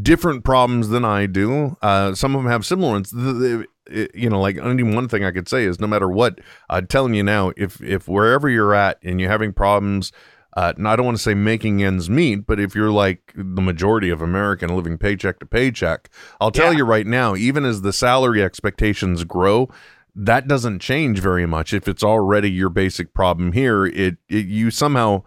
different 0.03 0.45
problems 0.45 0.89
than 0.89 1.05
I 1.05 1.27
do. 1.27 1.77
Uh, 1.81 2.15
some 2.15 2.35
of 2.35 2.43
them 2.43 2.51
have 2.51 2.67
similar 2.67 2.93
ones. 2.93 3.11
The- 3.11 3.67
the- 3.91 4.11
you 4.15 4.29
know, 4.29 4.41
like 4.41 4.59
only 4.59 4.83
one 4.83 5.09
thing 5.09 5.25
I 5.25 5.31
could 5.31 5.49
say 5.49 5.65
is 5.65 5.81
no 5.81 5.87
matter 5.87 6.09
what, 6.09 6.41
I'm 6.69 6.87
telling 6.87 7.15
you 7.15 7.23
now, 7.23 7.53
if 7.57 7.81
if 7.81 8.07
wherever 8.07 8.49
you're 8.49 8.75
at 8.75 8.99
and 9.03 9.19
you're 9.21 9.31
having 9.31 9.53
problems. 9.53 10.13
Uh, 10.57 10.73
and 10.77 10.89
I 10.89 10.97
don't 10.97 11.07
want 11.07 11.17
to 11.17 11.23
say 11.23 11.35
making 11.35 11.85
ends 11.85 12.11
meet, 12.11 12.45
but 12.47 12.59
if 12.59 12.75
you're 12.75 12.91
like 12.91 13.33
the 13.37 13.63
majority 13.63 14.11
of 14.11 14.21
American 14.21 14.75
living 14.75 14.99
paycheck 14.99 15.39
to 15.39 15.47
paycheck, 15.47 16.09
I'll 16.41 16.51
tell 16.51 16.73
you 16.75 16.85
right 16.85 17.07
now, 17.07 17.37
even 17.37 17.65
as 17.65 17.83
the 17.83 17.93
salary 17.93 18.43
expectations 18.43 19.23
grow, 19.23 19.69
that 20.17 20.49
doesn't 20.49 20.81
change 20.81 21.21
very 21.21 21.47
much. 21.47 21.73
If 21.73 21.87
it's 21.87 22.03
already 22.03 22.51
your 22.51 22.71
basic 22.71 23.15
problem 23.15 23.53
here, 23.53 23.87
it, 23.87 24.17
it 24.29 24.47
you 24.47 24.73
somehow, 24.73 25.23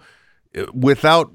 uh, 0.58 0.66
without 0.74 1.32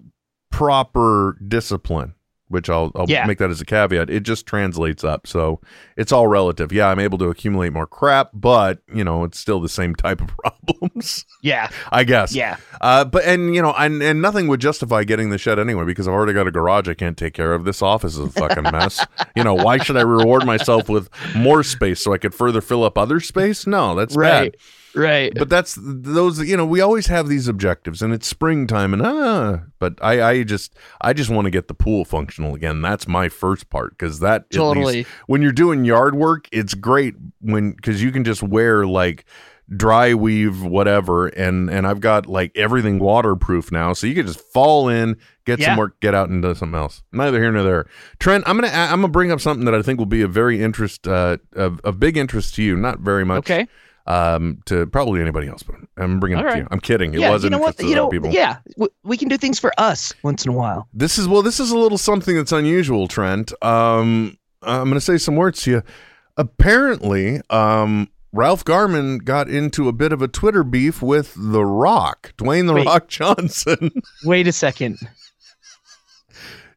proper 0.50 1.38
discipline, 1.46 2.14
which 2.48 2.70
I'll, 2.70 2.92
I'll 2.94 3.06
Yeah. 3.08 3.26
make 3.26 3.38
that 3.38 3.50
as 3.50 3.60
a 3.60 3.64
caveat, 3.64 4.08
it 4.10 4.20
just 4.22 4.46
translates 4.46 5.02
up. 5.04 5.26
So 5.26 5.60
it's 5.96 6.12
all 6.12 6.26
relative. 6.28 6.72
Yeah, 6.72 6.88
I'm 6.88 6.98
able 7.00 7.18
to 7.18 7.26
accumulate 7.26 7.72
more 7.72 7.86
crap, 7.86 8.30
but 8.34 8.78
you 8.94 9.02
know, 9.04 9.24
it's 9.24 9.38
still 9.38 9.60
the 9.60 9.68
same 9.68 9.94
type 10.06 10.20
of 10.20 10.30
problems. 10.36 11.24
Yeah. 11.42 11.68
I 11.92 12.04
guess. 12.04 12.34
Yeah. 12.34 12.56
Uh, 12.80 13.04
but 13.04 13.24
and 13.24 13.54
you 13.54 13.62
know, 13.62 13.72
and 13.76 14.02
and 14.02 14.20
nothing 14.22 14.48
would 14.48 14.60
justify 14.60 15.04
getting 15.04 15.30
the 15.30 15.38
shed 15.38 15.58
anyway 15.58 15.84
because 15.84 16.06
I've 16.06 16.14
already 16.14 16.32
got 16.32 16.46
a 16.46 16.50
garage 16.52 16.88
I 16.88 16.94
can't 16.94 17.16
take 17.16 17.34
care 17.34 17.54
of. 17.54 17.64
This 17.64 17.82
office 17.82 18.14
is 18.16 18.26
a 18.26 18.30
fucking 18.30 18.64
mess. 18.64 19.04
you 19.36 19.42
know, 19.44 19.54
why 19.54 19.78
should 19.78 19.96
I 19.96 20.02
reward 20.02 20.44
myself 20.46 20.88
with 20.88 21.08
more 21.34 21.62
space 21.62 22.00
so 22.00 22.12
I 22.12 22.18
could 22.18 22.34
further 22.34 22.60
fill 22.60 22.84
up 22.84 22.96
other 22.98 23.20
space? 23.20 23.66
No, 23.66 23.94
that's 23.94 24.16
Right. 24.16 24.52
bad. 24.52 24.56
Right. 24.96 25.32
But 25.36 25.48
that's 25.50 25.76
those. 25.80 26.40
You 26.40 26.56
know, 26.56 26.64
we 26.66 26.80
always 26.80 27.06
have 27.08 27.28
these 27.28 27.48
objectives, 27.48 28.00
and 28.02 28.12
it's 28.14 28.26
springtime, 28.26 28.92
and 28.94 29.02
ah. 29.04 29.60
But 29.78 29.98
I, 30.02 30.22
I 30.22 30.42
just, 30.42 30.74
I 31.02 31.12
just 31.12 31.28
want 31.28 31.44
to 31.44 31.50
get 31.50 31.68
the 31.68 31.74
pool 31.74 32.04
functional 32.06 32.54
again. 32.54 32.80
That's 32.80 33.06
my 33.06 33.28
first 33.28 33.68
part 33.68 33.90
because 33.90 34.20
that 34.20 34.50
Totally. 34.50 34.86
least- 34.98 35.10
when 35.26 35.42
you're 35.42 35.52
doing 35.52 35.84
yard 35.84 36.14
work, 36.14 36.48
it's 36.50 36.72
great 36.74 37.14
when 37.40 37.72
because 37.72 38.02
you 38.02 38.10
can 38.10 38.24
just 38.24 38.42
wear 38.42 38.86
like 38.86 39.26
dry 39.74 40.14
weave 40.14 40.62
whatever 40.62 41.26
and 41.26 41.68
and 41.68 41.88
I've 41.88 41.98
got 41.98 42.26
like 42.26 42.52
everything 42.56 43.00
waterproof 43.00 43.72
now 43.72 43.94
so 43.94 44.06
you 44.06 44.14
can 44.14 44.24
just 44.24 44.38
fall 44.40 44.88
in 44.88 45.16
get 45.44 45.58
Yeah. 45.58 45.70
some 45.70 45.78
work 45.78 45.98
get 45.98 46.14
out 46.14 46.28
and 46.28 46.40
do 46.40 46.54
something 46.54 46.78
else 46.78 47.02
neither 47.10 47.40
here 47.42 47.50
nor 47.50 47.64
there 47.64 47.86
Trent 48.20 48.44
I'm 48.46 48.60
gonna 48.60 48.72
I'm 48.72 49.00
gonna 49.00 49.08
bring 49.08 49.32
up 49.32 49.40
something 49.40 49.64
that 49.64 49.74
I 49.74 49.82
think 49.82 49.98
will 49.98 50.06
be 50.06 50.22
a 50.22 50.28
very 50.28 50.62
interest 50.62 51.08
uh 51.08 51.38
of, 51.54 51.80
of 51.80 51.98
big 51.98 52.16
interest 52.16 52.54
to 52.54 52.62
you 52.62 52.76
not 52.76 53.00
very 53.00 53.24
much 53.24 53.38
Okay. 53.38 53.66
Um 54.06 54.60
to 54.66 54.86
probably 54.86 55.20
anybody 55.20 55.48
else 55.48 55.62
but 55.62 55.76
I'm 55.96 56.20
bringing 56.20 56.38
it 56.38 56.40
up 56.40 56.46
right. 56.46 56.52
to 56.54 56.60
you 56.60 56.68
I'm 56.70 56.80
kidding 56.80 57.12
it 57.14 57.20
yeah. 57.20 57.30
was 57.30 57.42
You 57.42 57.48
an 57.48 57.52
know 57.52 57.58
what? 57.58 57.70
interest 57.80 57.88
You 57.88 57.94
know. 57.96 58.08
people 58.08 58.30
Yeah. 58.30 58.58
W- 58.76 58.92
we 59.02 59.16
can 59.16 59.28
do 59.28 59.36
things 59.36 59.58
for 59.58 59.72
us 59.78 60.12
once 60.22 60.44
in 60.44 60.52
a 60.52 60.54
while. 60.54 60.88
this 60.92 61.18
is 61.18 61.26
well 61.28 61.42
this 61.42 61.58
is 61.60 61.70
a 61.70 61.76
little 61.78 61.98
something 61.98 62.36
that's 62.36 62.52
unusual 62.52 63.08
Trent 63.08 63.52
um 63.62 64.36
I'm 64.62 64.88
gonna 64.88 65.00
say 65.00 65.18
some 65.18 65.36
words 65.36 65.62
to 65.62 65.70
you 65.70 65.82
apparently 66.36 67.40
um 67.50 68.08
Ralph 68.32 68.64
Garman 68.64 69.18
got 69.18 69.48
into 69.48 69.88
a 69.88 69.92
bit 69.92 70.12
of 70.12 70.20
a 70.20 70.28
Twitter 70.28 70.62
beef 70.62 71.00
with 71.00 71.32
The 71.38 71.64
Rock, 71.64 72.34
Dwayne 72.36 72.66
The 72.66 72.74
Wait. 72.74 72.84
Rock 72.84 73.08
Johnson. 73.08 73.90
Wait 74.24 74.46
a 74.46 74.52
second. 74.52 74.98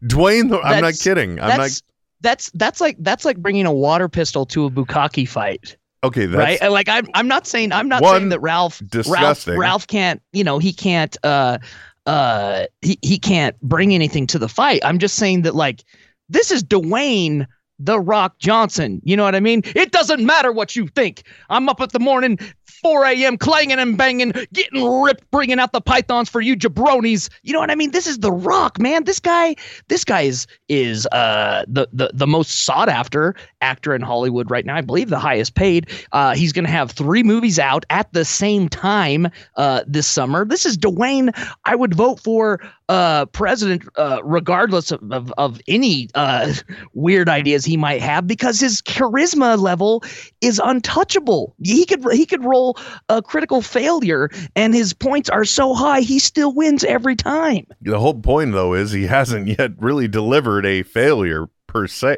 Dwayne, 0.03 0.49
the, 0.49 0.59
I'm 0.61 0.81
not 0.81 0.93
kidding. 0.97 1.31
I'm 1.39 1.49
not. 1.49 1.57
that's 1.57 1.83
that's 2.21 2.51
that's 2.51 2.79
like 2.79 2.95
that's 2.99 3.25
like 3.25 3.37
bringing 3.37 3.65
a 3.65 3.73
water 3.73 4.07
pistol 4.07 4.45
to 4.47 4.65
a 4.65 4.69
bukkake 4.71 5.27
fight. 5.27 5.75
Okay, 6.03 6.25
that's 6.25 6.37
right? 6.37 6.57
And, 6.61 6.71
Like 6.73 6.89
I'm 6.89 7.07
I'm 7.13 7.27
not 7.27 7.45
saying 7.47 7.71
I'm 7.71 7.89
not 7.89 8.03
saying 8.03 8.29
that 8.29 8.39
Ralph 8.39 8.81
Ralph 8.81 8.91
disgusting. 8.91 9.57
Ralph 9.57 9.87
can't, 9.87 10.21
you 10.31 10.43
know, 10.43 10.59
he 10.59 10.71
can't 10.73 11.15
uh 11.23 11.57
uh 12.05 12.65
he, 12.81 12.97
he 13.01 13.19
can't 13.19 13.59
bring 13.61 13.93
anything 13.93 14.27
to 14.27 14.39
the 14.39 14.49
fight. 14.49 14.81
I'm 14.83 14.99
just 14.99 15.15
saying 15.15 15.43
that 15.43 15.55
like 15.55 15.83
this 16.29 16.51
is 16.51 16.63
Dwayne 16.63 17.45
the 17.79 17.99
Rock 17.99 18.37
Johnson. 18.39 19.01
You 19.03 19.15
know 19.15 19.23
what 19.23 19.35
I 19.35 19.39
mean? 19.39 19.61
It 19.65 19.91
doesn't 19.91 20.23
matter 20.23 20.51
what 20.51 20.75
you 20.75 20.87
think. 20.87 21.23
I'm 21.49 21.69
up 21.69 21.79
at 21.81 21.91
the 21.91 21.99
morning, 21.99 22.37
4 22.81 23.05
a.m., 23.05 23.37
clanging 23.37 23.79
and 23.79 23.97
banging, 23.97 24.33
getting 24.53 24.83
ripped, 25.01 25.29
bringing 25.31 25.59
out 25.59 25.71
the 25.71 25.81
pythons 25.81 26.29
for 26.29 26.41
you 26.41 26.55
jabronis. 26.55 27.29
You 27.43 27.53
know 27.53 27.59
what 27.59 27.71
I 27.71 27.75
mean? 27.75 27.91
This 27.91 28.07
is 28.07 28.19
The 28.19 28.31
Rock, 28.31 28.79
man. 28.79 29.03
This 29.03 29.19
guy, 29.19 29.55
this 29.87 30.03
guy 30.03 30.21
is 30.21 30.47
is 30.67 31.07
uh 31.11 31.65
the 31.67 31.87
the 31.91 32.11
the 32.13 32.27
most 32.27 32.65
sought 32.65 32.89
after 32.89 33.35
actor 33.61 33.93
in 33.93 34.01
Hollywood 34.01 34.49
right 34.49 34.65
now. 34.65 34.75
I 34.75 34.81
believe 34.81 35.09
the 35.09 35.19
highest 35.19 35.55
paid. 35.55 35.89
Uh, 36.11 36.35
he's 36.35 36.53
going 36.53 36.65
to 36.65 36.71
have 36.71 36.91
three 36.91 37.23
movies 37.23 37.59
out 37.59 37.85
at 37.89 38.11
the 38.13 38.25
same 38.25 38.69
time 38.69 39.27
uh, 39.55 39.83
this 39.87 40.07
summer. 40.07 40.45
This 40.45 40.65
is 40.65 40.77
Dwayne. 40.77 41.31
I 41.65 41.75
would 41.75 41.93
vote 41.93 42.19
for 42.19 42.59
uh, 42.89 43.25
president 43.27 43.83
uh, 43.97 44.19
regardless 44.23 44.91
of, 44.91 45.11
of, 45.11 45.31
of 45.37 45.61
any 45.67 46.09
uh, 46.15 46.51
weird 46.93 47.29
ideas 47.29 47.63
he 47.63 47.77
might 47.77 48.01
have 48.01 48.27
because 48.27 48.59
his 48.59 48.81
charisma 48.81 49.57
level 49.57 50.03
is 50.41 50.59
untouchable. 50.63 51.55
He 51.63 51.85
could 51.85 52.03
he 52.11 52.25
could 52.25 52.43
roll 52.43 52.77
a 53.07 53.21
critical 53.21 53.61
failure 53.61 54.29
and 54.55 54.73
his 54.73 54.91
points 54.93 55.29
are 55.29 55.45
so 55.45 55.73
high 55.73 56.01
he 56.01 56.19
still 56.19 56.53
wins 56.53 56.83
every 56.83 57.15
time. 57.15 57.65
the 57.81 57.99
whole 57.99 58.15
point 58.15 58.51
though 58.51 58.73
is 58.73 58.91
he 58.91 59.05
hasn't 59.05 59.47
yet 59.47 59.71
really 59.77 60.07
delivered 60.07 60.65
a 60.65 60.83
failure 60.83 61.47
per 61.67 61.87
se. 61.87 62.17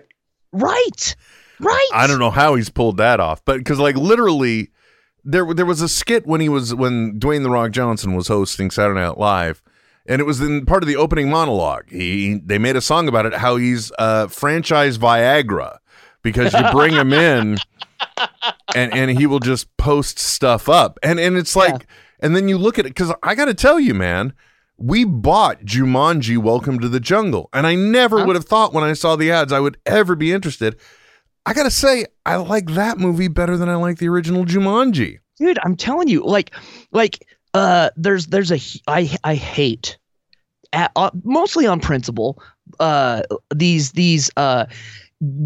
Right. 0.54 1.16
Right. 1.60 1.90
I 1.94 2.08
don't 2.08 2.20
know 2.20 2.32
how 2.32 2.56
he's 2.56 2.70
pulled 2.70 2.98
that 2.98 3.20
off, 3.20 3.46
but 3.46 3.58
because 3.60 3.78
like 3.78 3.96
literally, 3.96 4.72
there 5.24 5.54
there 5.54 5.66
was 5.66 5.82
a 5.82 5.88
skit 5.88 6.26
when 6.26 6.42
he 6.42 6.50
was 6.50 6.74
when 6.74 7.20
Dwayne 7.20 7.44
the 7.44 7.52
Rock 7.52 7.72
Johnson 7.72 8.16
was 8.16 8.28
hosting 8.28 8.72
Saturday 8.72 9.00
Night 9.00 9.20
Live, 9.20 9.62
and 10.06 10.20
it 10.20 10.26
was 10.26 10.42
in 10.42 10.66
part 10.66 10.84
of 10.84 10.88
the 10.88 10.96
opening 10.96 11.30
monologue. 11.30 11.90
He 11.90 12.40
they 12.44 12.58
made 12.58 12.76
a 12.76 12.82
song 12.82 13.08
about 13.08 13.26
it, 13.26 13.34
how 13.34 13.56
he's 13.58 13.92
uh, 14.00 14.28
franchise 14.28 14.98
Viagra 14.98 15.78
because 16.24 16.54
you 16.54 16.64
bring 16.72 16.94
him 16.94 17.14
in, 17.14 17.58
and 18.76 18.94
and 18.94 19.12
he 19.12 19.26
will 19.28 19.40
just 19.40 19.76
post 19.78 20.20
stuff 20.20 20.70
up, 20.70 20.98
and 21.04 21.20
and 21.20 21.38
it's 21.38 21.56
like, 21.56 21.88
and 22.20 22.36
then 22.36 22.48
you 22.48 22.58
look 22.58 22.80
at 22.80 22.86
it 22.86 22.90
because 22.90 23.14
I 23.24 23.36
got 23.36 23.46
to 23.46 23.54
tell 23.54 23.80
you, 23.80 23.94
man. 23.94 24.34
We 24.84 25.06
bought 25.06 25.62
Jumanji 25.62 26.40
Welcome 26.40 26.80
to 26.80 26.90
the 26.90 27.00
Jungle, 27.00 27.50
and 27.54 27.68
I 27.68 27.76
never 27.76 28.26
would 28.26 28.36
have 28.36 28.46
thought 28.46 28.74
when 28.74 28.84
I 28.84 28.94
saw 28.94 29.16
the 29.16 29.30
ads 29.30 29.54
I 29.54 29.60
would 29.60 29.78
ever 29.86 30.16
be 30.16 30.34
interested. 30.34 30.76
I 31.46 31.54
gotta 31.54 31.70
say, 31.70 32.08
I 32.26 32.38
like 32.38 32.72
that 32.72 32.98
movie 32.98 33.28
better 33.28 33.58
than 33.58 33.70
I 33.70 33.76
like 33.76 34.00
the 34.00 34.10
original 34.10 34.44
Jumanji. 34.44 35.20
dude 35.38 35.60
i'm 35.64 35.76
telling 35.76 36.08
you 36.08 36.24
like 36.24 36.52
like 36.92 37.28
uh 37.54 37.90
there's 37.96 38.28
there's 38.28 38.52
a 38.52 38.60
i 38.88 39.18
i 39.24 39.36
hate 39.36 39.98
at, 40.74 40.92
uh, 40.96 41.12
mostly 41.24 41.68
on 41.68 41.80
principle 41.80 42.42
uh 42.80 43.22
these 43.54 43.92
these 43.92 44.30
uh 44.38 44.66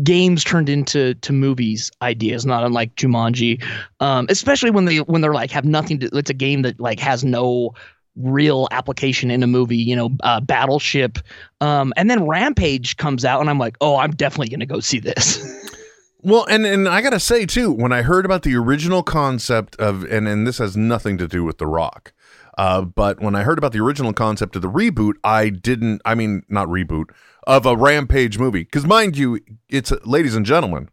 games 0.04 0.44
turned 0.44 0.70
into 0.70 1.14
to 1.16 1.34
movies 1.34 1.92
ideas 2.02 2.46
not 2.46 2.64
unlike 2.64 2.96
jumanji 2.96 3.62
um 4.00 4.26
especially 4.30 4.72
when 4.72 4.86
they 4.86 4.98
when 5.00 5.22
they're 5.22 5.34
like 5.34 5.52
have 5.52 5.66
nothing 5.66 6.00
to 6.00 6.10
it's 6.14 6.30
a 6.30 6.34
game 6.34 6.62
that 6.62 6.80
like 6.80 7.00
has 7.00 7.24
no 7.24 7.74
real 8.16 8.68
application 8.72 9.30
in 9.32 9.44
a 9.44 9.48
movie. 9.48 9.78
You 9.78 9.96
know, 9.96 10.10
uh, 10.24 10.40
Battleship, 10.40 11.20
um, 11.62 11.94
and 11.98 12.10
then 12.10 12.26
Rampage 12.26 12.98
comes 12.98 13.26
out, 13.26 13.42
and 13.42 13.50
I'm 13.50 13.60
like, 13.60 13.78
oh, 13.82 13.98
I'm 13.98 14.12
definitely 14.12 14.50
gonna 14.50 14.66
go 14.66 14.80
see 14.80 15.00
this. 15.00 15.44
Well, 16.26 16.44
and 16.50 16.66
and 16.66 16.90
I 16.90 17.02
gotta 17.02 17.20
say 17.20 17.46
too, 17.46 17.72
when 17.72 17.94
I 17.94 18.02
heard 18.02 18.26
about 18.26 18.42
the 18.42 18.56
original 18.56 19.04
concept 19.04 19.76
of, 19.76 20.04
and 20.06 20.28
and 20.28 20.48
this 20.48 20.58
has 20.58 20.76
nothing 20.76 21.20
to 21.20 21.28
do 21.28 21.44
with 21.44 21.60
The 21.60 21.68
Rock, 21.68 22.14
uh, 22.58 22.82
but 22.82 23.20
when 23.22 23.36
I 23.36 23.44
heard 23.44 23.60
about 23.60 23.74
the 23.74 23.80
original 23.80 24.12
concept 24.12 24.56
of 24.56 24.64
the 24.64 24.68
reboot, 24.68 25.14
I 25.24 25.50
didn't. 25.50 26.02
I 26.04 26.16
mean, 26.16 26.42
not 26.50 26.68
reboot 26.68 27.12
of 27.46 27.68
a 27.68 27.78
Rampage 27.78 28.40
movie, 28.40 28.64
because 28.64 28.86
mind 28.86 29.16
you, 29.16 29.40
it's 29.70 29.92
ladies 30.04 30.34
and 30.34 30.48
gentlemen, 30.48 30.90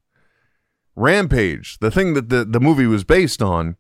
Rampage, 0.97 1.79
the 1.79 1.91
thing 1.91 2.13
that 2.13 2.29
the 2.29 2.45
the 2.45 2.61
movie 2.61 2.87
was 2.87 3.03
based 3.03 3.41
on, 3.41 3.77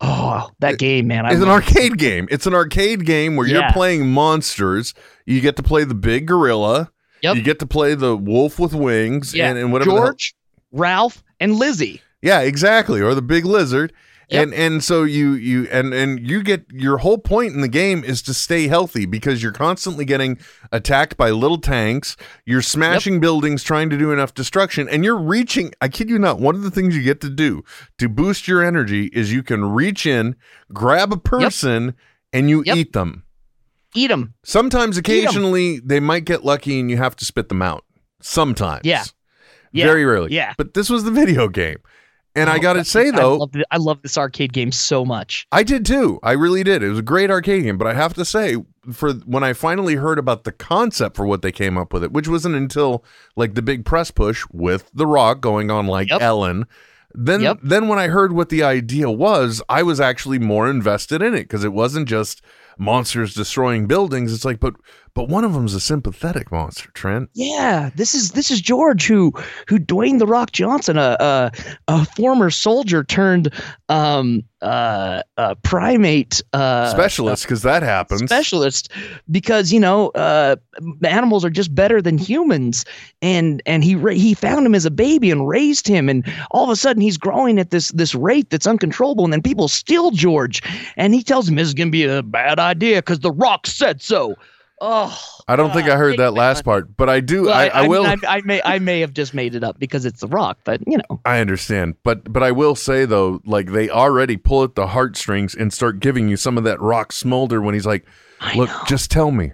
oh, 0.00 0.50
that 0.58 0.76
game, 0.76 1.06
man! 1.06 1.24
I 1.24 1.34
is 1.34 1.40
an 1.40 1.46
it. 1.46 1.52
arcade 1.52 1.98
game. 1.98 2.26
It's 2.32 2.48
an 2.48 2.54
arcade 2.54 3.06
game 3.06 3.36
where 3.36 3.46
you're 3.46 3.70
playing 3.70 4.10
monsters. 4.10 4.92
You 5.24 5.40
get 5.40 5.54
to 5.54 5.62
play 5.62 5.84
the 5.84 5.94
big 5.94 6.26
gorilla. 6.26 6.90
Yep. 7.22 7.36
You 7.36 7.42
get 7.42 7.60
to 7.60 7.66
play 7.66 7.94
the 7.94 8.16
wolf 8.16 8.58
with 8.58 8.74
wings 8.74 9.34
Yeah, 9.34 9.48
and, 9.48 9.58
and 9.58 9.72
whatever. 9.72 9.90
George, 9.90 10.34
Ralph, 10.72 11.22
and 11.40 11.54
Lizzie. 11.54 12.02
Yeah, 12.22 12.40
exactly. 12.40 13.00
Or 13.00 13.14
the 13.14 13.22
big 13.22 13.44
lizard. 13.44 13.92
And 14.28 14.52
and 14.54 14.82
so 14.82 15.04
you 15.04 15.34
you 15.34 15.68
and 15.70 15.94
and 15.94 16.28
you 16.28 16.42
get 16.42 16.66
your 16.72 16.98
whole 16.98 17.18
point 17.18 17.54
in 17.54 17.60
the 17.60 17.68
game 17.68 18.02
is 18.02 18.22
to 18.22 18.34
stay 18.34 18.66
healthy 18.66 19.06
because 19.06 19.40
you're 19.40 19.52
constantly 19.52 20.04
getting 20.04 20.38
attacked 20.72 21.16
by 21.16 21.30
little 21.30 21.58
tanks. 21.60 22.16
You're 22.44 22.62
smashing 22.62 23.20
buildings 23.20 23.62
trying 23.62 23.88
to 23.90 23.96
do 23.96 24.10
enough 24.10 24.34
destruction 24.34 24.88
and 24.88 25.04
you're 25.04 25.16
reaching 25.16 25.72
I 25.80 25.88
kid 25.88 26.10
you 26.10 26.18
not, 26.18 26.40
one 26.40 26.56
of 26.56 26.62
the 26.62 26.72
things 26.72 26.96
you 26.96 27.04
get 27.04 27.20
to 27.20 27.30
do 27.30 27.62
to 27.98 28.08
boost 28.08 28.48
your 28.48 28.64
energy 28.64 29.06
is 29.12 29.32
you 29.32 29.44
can 29.44 29.64
reach 29.64 30.06
in, 30.06 30.34
grab 30.72 31.12
a 31.12 31.18
person 31.18 31.94
and 32.32 32.50
you 32.50 32.64
eat 32.66 32.94
them. 32.94 33.22
Eat 33.94 34.08
them. 34.08 34.34
Sometimes 34.44 34.98
occasionally 34.98 35.78
they 35.78 36.00
might 36.00 36.24
get 36.24 36.44
lucky 36.44 36.80
and 36.80 36.90
you 36.90 36.96
have 36.96 37.14
to 37.16 37.24
spit 37.24 37.48
them 37.48 37.62
out. 37.62 37.84
Sometimes. 38.20 38.80
Yeah. 38.84 39.04
Yeah. 39.76 39.86
Very 39.86 40.04
rarely. 40.04 40.32
Yeah. 40.34 40.54
But 40.56 40.74
this 40.74 40.90
was 40.90 41.04
the 41.04 41.10
video 41.10 41.48
game. 41.48 41.78
And 42.36 42.50
I 42.50 42.56
oh, 42.56 42.60
got 42.60 42.74
to 42.74 42.84
say 42.84 43.10
though, 43.10 43.34
I 43.34 43.38
love, 43.38 43.50
I 43.70 43.76
love 43.78 44.02
this 44.02 44.18
arcade 44.18 44.52
game 44.52 44.70
so 44.70 45.06
much. 45.06 45.46
I 45.52 45.62
did 45.62 45.86
too. 45.86 46.20
I 46.22 46.32
really 46.32 46.62
did. 46.62 46.82
It 46.82 46.90
was 46.90 46.98
a 46.98 47.02
great 47.02 47.30
arcade 47.30 47.64
game, 47.64 47.78
but 47.78 47.86
I 47.86 47.94
have 47.94 48.12
to 48.14 48.26
say, 48.26 48.58
for 48.92 49.14
when 49.14 49.42
I 49.42 49.54
finally 49.54 49.94
heard 49.94 50.18
about 50.18 50.44
the 50.44 50.52
concept 50.52 51.16
for 51.16 51.26
what 51.26 51.40
they 51.40 51.50
came 51.50 51.78
up 51.78 51.94
with 51.94 52.04
it, 52.04 52.12
which 52.12 52.28
wasn't 52.28 52.54
until 52.54 53.02
like 53.36 53.54
the 53.54 53.62
big 53.62 53.86
press 53.86 54.10
push 54.10 54.44
with 54.52 54.90
The 54.92 55.06
Rock 55.06 55.40
going 55.40 55.70
on 55.70 55.86
like 55.86 56.08
Ellen. 56.10 56.66
Then, 57.14 57.58
then 57.62 57.88
when 57.88 57.98
I 57.98 58.08
heard 58.08 58.34
what 58.34 58.50
the 58.50 58.62
idea 58.62 59.10
was, 59.10 59.62
I 59.70 59.82
was 59.82 59.98
actually 59.98 60.38
more 60.38 60.68
invested 60.68 61.22
in 61.22 61.32
it 61.32 61.44
because 61.44 61.64
it 61.64 61.72
wasn't 61.72 62.06
just 62.06 62.42
monsters 62.76 63.32
destroying 63.32 63.86
buildings. 63.86 64.34
It's 64.34 64.44
like, 64.44 64.60
but 64.60 64.74
but 65.16 65.30
one 65.30 65.44
of 65.44 65.54
them's 65.54 65.72
a 65.72 65.80
sympathetic 65.80 66.52
monster, 66.52 66.90
Trent. 66.92 67.30
Yeah, 67.32 67.88
this 67.94 68.14
is 68.14 68.32
this 68.32 68.50
is 68.50 68.60
George 68.60 69.06
who 69.06 69.32
who 69.66 69.78
Dwayne 69.78 70.18
the 70.18 70.26
Rock 70.26 70.52
Johnson, 70.52 70.98
a 70.98 71.16
a, 71.18 71.52
a 71.88 72.04
former 72.04 72.50
soldier 72.50 73.02
turned 73.02 73.50
um 73.88 74.44
uh, 74.60 75.22
uh 75.38 75.54
primate 75.62 76.42
uh 76.52 76.90
Specialist, 76.90 77.44
because 77.44 77.62
that 77.62 77.82
happens. 77.82 78.24
specialist 78.24 78.92
because 79.30 79.72
you 79.72 79.80
know 79.80 80.08
uh 80.10 80.56
animals 81.02 81.46
are 81.46 81.50
just 81.50 81.74
better 81.74 82.02
than 82.02 82.18
humans. 82.18 82.84
And 83.22 83.62
and 83.64 83.82
he 83.82 83.94
ra- 83.94 84.12
he 84.12 84.34
found 84.34 84.66
him 84.66 84.74
as 84.74 84.84
a 84.84 84.90
baby 84.90 85.30
and 85.30 85.48
raised 85.48 85.88
him. 85.88 86.10
And 86.10 86.30
all 86.50 86.64
of 86.64 86.70
a 86.70 86.76
sudden 86.76 87.00
he's 87.00 87.16
growing 87.16 87.58
at 87.58 87.70
this 87.70 87.88
this 87.92 88.14
rate 88.14 88.50
that's 88.50 88.66
uncontrollable. 88.66 89.24
And 89.24 89.32
then 89.32 89.40
people 89.40 89.68
steal 89.68 90.10
George. 90.10 90.62
And 90.98 91.14
he 91.14 91.22
tells 91.22 91.48
him 91.48 91.54
this 91.54 91.68
is 91.68 91.74
going 91.74 91.88
to 91.88 91.92
be 91.92 92.04
a 92.04 92.22
bad 92.22 92.58
idea 92.58 93.00
cuz 93.00 93.20
the 93.20 93.32
rock 93.32 93.66
said 93.66 94.02
so 94.02 94.36
oh 94.80 95.18
I 95.48 95.56
don't 95.56 95.72
think 95.72 95.88
I 95.88 95.96
heard 95.96 96.18
that 96.18 96.34
last 96.34 96.64
part, 96.64 96.96
but 96.96 97.08
I 97.08 97.20
do. 97.20 97.44
well, 97.44 97.54
I, 97.54 97.70
I, 97.70 97.80
mean, 97.82 97.90
will. 97.90 98.04
I, 98.06 98.16
I 98.26 98.40
may 98.42 98.60
I 98.64 98.78
may 98.78 99.00
have 99.00 99.12
just 99.12 99.32
made 99.34 99.54
it 99.54 99.62
up 99.64 99.78
because 99.78 100.04
it's 100.04 100.20
the 100.20 100.26
rock 100.28 100.58
but 100.64 100.80
you 100.86 100.98
know 100.98 101.20
I 101.24 101.40
understand, 101.40 101.94
but 102.02 102.30
but 102.32 102.42
I 102.42 102.50
will 102.52 102.74
say 102.74 103.04
though, 103.04 103.40
like 103.46 103.72
they 103.72 103.88
already 103.88 104.36
pull 104.36 104.64
at 104.64 104.74
the 104.74 104.88
heartstrings 104.88 105.54
and 105.54 105.72
start 105.72 106.00
giving 106.00 106.28
you 106.28 106.36
some 106.36 106.58
of 106.58 106.64
that 106.64 106.80
rock 106.80 107.12
smolder 107.12 107.60
when 107.62 107.74
he's 107.74 107.86
like, 107.86 108.04
"Look, 108.56 108.70
just 108.86 109.10
tell 109.10 109.30
me 109.30 109.52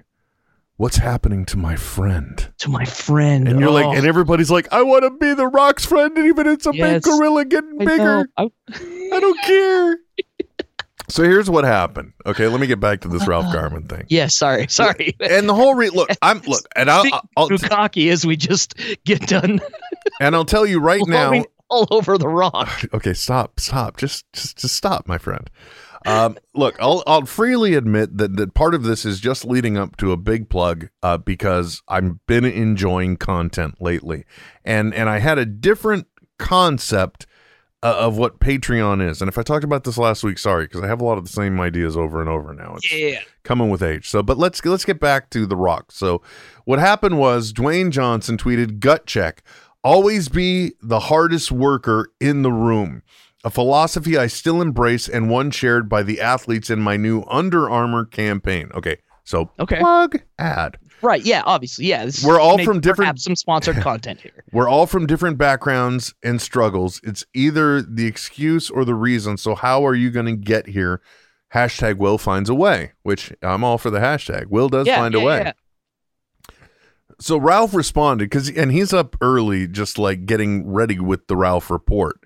what's 0.76 0.96
happening 0.96 1.44
to 1.46 1.56
my 1.58 1.76
friend." 1.76 2.48
to 2.58 2.68
my 2.70 2.84
friend 2.84 3.46
And 3.48 3.60
you're 3.60 3.68
Oh. 3.68 3.72
like, 3.72 3.96
and 3.98 4.06
everybody's 4.06 4.50
like, 4.50 4.72
"I 4.72 4.82
want 4.82 5.02
to 5.04 5.10
be 5.10 5.34
the 5.34 5.46
rock's 5.46 5.84
friend, 5.84 6.16
and 6.16 6.26
even 6.26 6.46
it's 6.46 6.66
a 6.66 6.74
Yes. 6.74 6.94
big 6.94 7.12
gorilla 7.12 7.44
getting 7.44 7.80
I 7.80 7.84
bigger. 7.84 8.28
I- 8.36 8.50
I 9.14 9.20
don't 9.20 9.40
care." 9.42 9.96
So 11.12 11.22
here's 11.22 11.50
what 11.50 11.64
happened. 11.64 12.12
Okay, 12.26 12.46
let 12.48 12.60
me 12.60 12.66
get 12.66 12.80
back 12.80 13.00
to 13.02 13.08
this 13.08 13.26
Ralph 13.26 13.52
Garman 13.52 13.84
thing. 13.88 14.04
yeah 14.08 14.26
sorry 14.28 14.66
sorry 14.68 15.14
And 15.20 15.48
the 15.48 15.54
whole 15.54 15.74
re- 15.74 15.90
look, 15.90 16.08
I'm 16.22 16.40
look, 16.42 16.64
and 16.76 16.90
I'll, 16.90 17.04
I'll 17.36 17.48
too 17.48 17.58
cocky 17.58 18.08
as 18.10 18.24
we 18.26 18.36
just 18.36 18.74
get 19.04 19.26
done 19.28 19.60
and 20.20 20.34
I'll 20.34 20.44
tell 20.44 20.66
you 20.66 20.80
right 20.80 21.02
now. 21.06 21.44
all 21.68 21.86
over 21.90 22.18
the 22.18 22.28
rock 22.28 22.84
okay, 22.94 23.12
stop, 23.14 23.60
stop, 23.60 23.96
just, 23.96 24.24
just, 24.32 24.58
just 24.58 24.74
stop, 24.74 25.06
my 25.06 25.18
friend. 25.18 25.48
Um, 26.04 26.36
look, 26.54 26.76
I'll, 26.80 27.04
I'll 27.06 27.26
freely 27.26 27.74
admit 27.74 28.16
that 28.18 28.36
that 28.36 28.54
part 28.54 28.74
of 28.74 28.82
this 28.82 29.04
is 29.04 29.20
just 29.20 29.44
leading 29.44 29.76
up 29.78 29.96
to 29.98 30.10
a 30.10 30.16
big 30.16 30.48
plug, 30.48 30.88
uh, 31.00 31.16
because 31.18 31.80
I've 31.86 32.26
been 32.26 32.44
enjoying 32.44 33.16
content 33.18 33.80
lately, 33.80 34.24
and 34.64 34.92
and 34.94 35.08
I 35.08 35.20
had 35.20 35.38
a 35.38 35.46
different 35.46 36.08
concept 36.40 37.26
uh, 37.82 37.96
of 37.98 38.16
what 38.16 38.38
Patreon 38.40 39.06
is, 39.06 39.20
and 39.20 39.28
if 39.28 39.38
I 39.38 39.42
talked 39.42 39.64
about 39.64 39.84
this 39.84 39.98
last 39.98 40.22
week, 40.22 40.38
sorry, 40.38 40.64
because 40.64 40.82
I 40.82 40.86
have 40.86 41.00
a 41.00 41.04
lot 41.04 41.18
of 41.18 41.24
the 41.24 41.32
same 41.32 41.60
ideas 41.60 41.96
over 41.96 42.20
and 42.20 42.28
over 42.28 42.52
now. 42.54 42.74
It's, 42.76 42.92
yeah 42.92 43.20
coming 43.42 43.70
with 43.70 43.82
age. 43.82 44.08
So, 44.08 44.22
but 44.22 44.38
let's 44.38 44.64
let's 44.64 44.84
get 44.84 45.00
back 45.00 45.30
to 45.30 45.46
the 45.46 45.56
Rock. 45.56 45.92
So, 45.92 46.22
what 46.64 46.78
happened 46.78 47.18
was 47.18 47.52
Dwayne 47.52 47.90
Johnson 47.90 48.36
tweeted, 48.36 48.80
"Gut 48.80 49.06
check: 49.06 49.42
always 49.82 50.28
be 50.28 50.72
the 50.80 51.00
hardest 51.00 51.52
worker 51.52 52.10
in 52.20 52.42
the 52.42 52.52
room." 52.52 53.02
A 53.44 53.50
philosophy 53.50 54.16
I 54.16 54.28
still 54.28 54.62
embrace 54.62 55.08
and 55.08 55.28
one 55.28 55.50
shared 55.50 55.88
by 55.88 56.04
the 56.04 56.20
athletes 56.20 56.70
in 56.70 56.80
my 56.80 56.96
new 56.96 57.24
Under 57.28 57.68
Armour 57.68 58.04
campaign. 58.04 58.70
Okay, 58.74 58.98
so 59.24 59.50
Okay. 59.58 59.78
plug 59.80 60.22
ad. 60.38 60.78
Right. 61.02 61.22
Yeah. 61.24 61.42
Obviously. 61.44 61.86
Yeah. 61.86 62.04
This 62.06 62.24
We're 62.24 62.40
all 62.40 62.62
from 62.62 62.80
different- 62.80 63.20
some 63.20 63.36
sponsored 63.36 63.76
content 63.82 64.20
here. 64.20 64.44
We're 64.52 64.68
all 64.68 64.86
from 64.86 65.06
different 65.06 65.36
backgrounds 65.38 66.14
and 66.22 66.40
struggles. 66.40 67.00
It's 67.02 67.24
either 67.34 67.82
the 67.82 68.06
excuse 68.06 68.70
or 68.70 68.84
the 68.84 68.94
reason. 68.94 69.36
So 69.36 69.54
how 69.54 69.84
are 69.86 69.94
you 69.94 70.10
going 70.10 70.26
to 70.26 70.36
get 70.36 70.68
here? 70.68 71.00
Hashtag 71.54 71.98
Will 71.98 72.16
finds 72.16 72.48
a 72.48 72.54
way, 72.54 72.92
which 73.02 73.30
I'm 73.42 73.62
all 73.62 73.76
for 73.76 73.90
the 73.90 73.98
hashtag. 73.98 74.46
Will 74.46 74.70
does 74.70 74.86
yeah, 74.86 74.96
find 74.96 75.12
yeah, 75.12 75.20
a 75.20 75.24
way. 75.24 75.38
yeah. 75.44 75.52
So 77.20 77.36
Ralph 77.36 77.74
responded 77.74 78.24
because, 78.30 78.48
and 78.50 78.72
he's 78.72 78.92
up 78.92 79.16
early, 79.20 79.68
just 79.68 79.98
like 79.98 80.26
getting 80.26 80.66
ready 80.72 80.98
with 80.98 81.26
the 81.28 81.36
Ralph 81.36 81.70
report, 81.70 82.16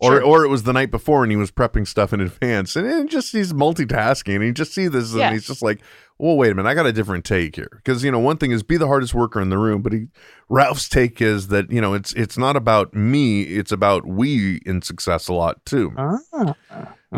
or 0.00 0.12
Sure. 0.12 0.24
or 0.24 0.44
it 0.44 0.48
was 0.48 0.64
the 0.64 0.72
night 0.72 0.90
before 0.90 1.22
and 1.22 1.30
he 1.30 1.36
was 1.36 1.52
prepping 1.52 1.86
stuff 1.86 2.12
in 2.12 2.20
advance, 2.20 2.74
and 2.74 2.86
it 2.86 3.08
just 3.08 3.32
he's 3.32 3.52
multitasking. 3.52 4.36
And 4.36 4.44
he 4.44 4.52
just 4.52 4.72
see 4.74 4.88
this 4.88 5.14
Yeah. 5.14 5.26
and 5.26 5.34
he's 5.34 5.46
just 5.46 5.62
like, 5.62 5.80
well, 6.22 6.36
wait 6.36 6.52
a 6.52 6.54
minute, 6.54 6.68
I 6.68 6.74
got 6.74 6.86
a 6.86 6.92
different 6.92 7.24
take 7.24 7.56
here 7.56 7.68
because 7.72 8.04
you 8.04 8.10
know 8.12 8.20
one 8.20 8.36
thing 8.36 8.52
is 8.52 8.62
be 8.62 8.76
the 8.76 8.86
hardest 8.86 9.12
worker 9.12 9.40
in 9.40 9.48
the 9.50 9.58
room, 9.58 9.82
but 9.82 9.92
he 9.92 10.06
Ralph's 10.48 10.88
take 10.88 11.20
is 11.20 11.48
that 11.48 11.68
you 11.70 11.80
know 11.80 11.94
it's 11.94 12.12
it's 12.12 12.38
not 12.38 12.54
about 12.54 12.94
me, 12.94 13.42
it's 13.42 13.72
about 13.72 14.06
we 14.06 14.60
in 14.64 14.82
success 14.82 15.26
a 15.26 15.32
lot 15.32 15.64
too. 15.66 15.92
Ah, 15.96 16.54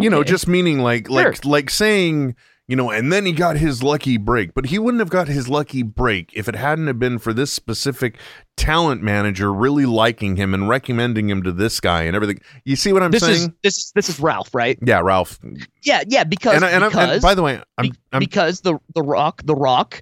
You 0.00 0.08
know, 0.08 0.24
just 0.24 0.48
meaning 0.48 0.78
like 0.78 1.10
like 1.10 1.36
Sure. 1.36 1.50
like 1.50 1.68
saying, 1.68 2.34
you 2.66 2.76
know, 2.76 2.90
and 2.90 3.12
then 3.12 3.26
he 3.26 3.32
got 3.32 3.58
his 3.58 3.82
lucky 3.82 4.16
break, 4.16 4.54
but 4.54 4.66
he 4.66 4.78
wouldn't 4.78 5.00
have 5.00 5.10
got 5.10 5.28
his 5.28 5.48
lucky 5.48 5.82
break 5.82 6.30
if 6.34 6.48
it 6.48 6.54
hadn't 6.56 6.86
have 6.86 6.98
been 6.98 7.18
for 7.18 7.34
this 7.34 7.52
specific 7.52 8.18
talent 8.56 9.02
manager 9.02 9.52
really 9.52 9.84
liking 9.84 10.36
him 10.36 10.54
and 10.54 10.66
recommending 10.68 11.28
him 11.28 11.42
to 11.42 11.52
this 11.52 11.78
guy 11.78 12.04
and 12.04 12.16
everything. 12.16 12.40
You 12.64 12.76
see 12.76 12.92
what 12.92 13.02
I'm 13.02 13.10
this 13.10 13.22
saying? 13.22 13.34
is 13.34 13.48
this 13.62 13.76
is 13.78 13.92
this 13.94 14.08
is 14.08 14.18
Ralph, 14.18 14.54
right? 14.54 14.78
yeah, 14.80 15.00
Ralph. 15.00 15.38
Yeah. 15.82 16.02
Yeah. 16.06 16.24
Because 16.24 16.54
And, 16.54 16.64
I- 16.64 16.70
and, 16.70 16.84
because 16.84 17.10
and 17.10 17.22
by 17.22 17.34
the 17.34 17.42
way, 17.42 17.60
I'm, 17.76 17.90
I'm 18.12 18.20
because 18.20 18.62
the 18.62 18.78
the 18.94 19.02
Rock 19.02 19.42
the 19.44 19.54
Rock, 19.54 20.00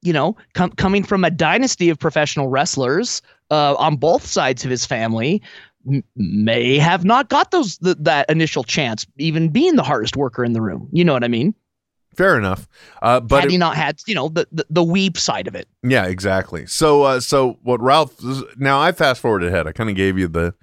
you 0.00 0.14
know, 0.14 0.36
com- 0.54 0.70
coming 0.72 1.02
from 1.04 1.24
a 1.24 1.30
dynasty 1.30 1.90
of 1.90 1.98
professional 1.98 2.48
wrestlers 2.48 3.20
uh, 3.50 3.74
on 3.74 3.96
both 3.96 4.24
sides 4.24 4.64
of 4.64 4.70
his 4.70 4.86
family. 4.86 5.42
May 6.16 6.78
have 6.78 7.04
not 7.04 7.28
got 7.28 7.52
those 7.52 7.78
th- 7.78 7.96
that 8.00 8.28
initial 8.28 8.64
chance, 8.64 9.06
even 9.18 9.50
being 9.50 9.76
the 9.76 9.84
hardest 9.84 10.16
worker 10.16 10.44
in 10.44 10.52
the 10.52 10.60
room. 10.60 10.88
You 10.90 11.04
know 11.04 11.12
what 11.12 11.22
I 11.22 11.28
mean? 11.28 11.54
Fair 12.16 12.36
enough. 12.38 12.66
Uh, 13.02 13.20
but 13.20 13.36
had 13.40 13.44
it- 13.46 13.50
he 13.52 13.58
not 13.58 13.76
had, 13.76 13.98
you 14.06 14.14
know, 14.14 14.28
the, 14.28 14.46
the 14.52 14.66
the 14.70 14.82
weep 14.84 15.16
side 15.18 15.46
of 15.46 15.54
it. 15.54 15.68
Yeah, 15.82 16.06
exactly. 16.06 16.66
So, 16.66 17.02
uh, 17.02 17.20
so 17.20 17.58
what 17.62 17.80
Ralph? 17.80 18.14
Now 18.56 18.80
I 18.80 18.92
fast 18.92 19.20
forward 19.20 19.44
ahead. 19.44 19.66
I 19.66 19.72
kind 19.72 19.90
of 19.90 19.96
gave 19.96 20.18
you 20.18 20.28
the 20.28 20.54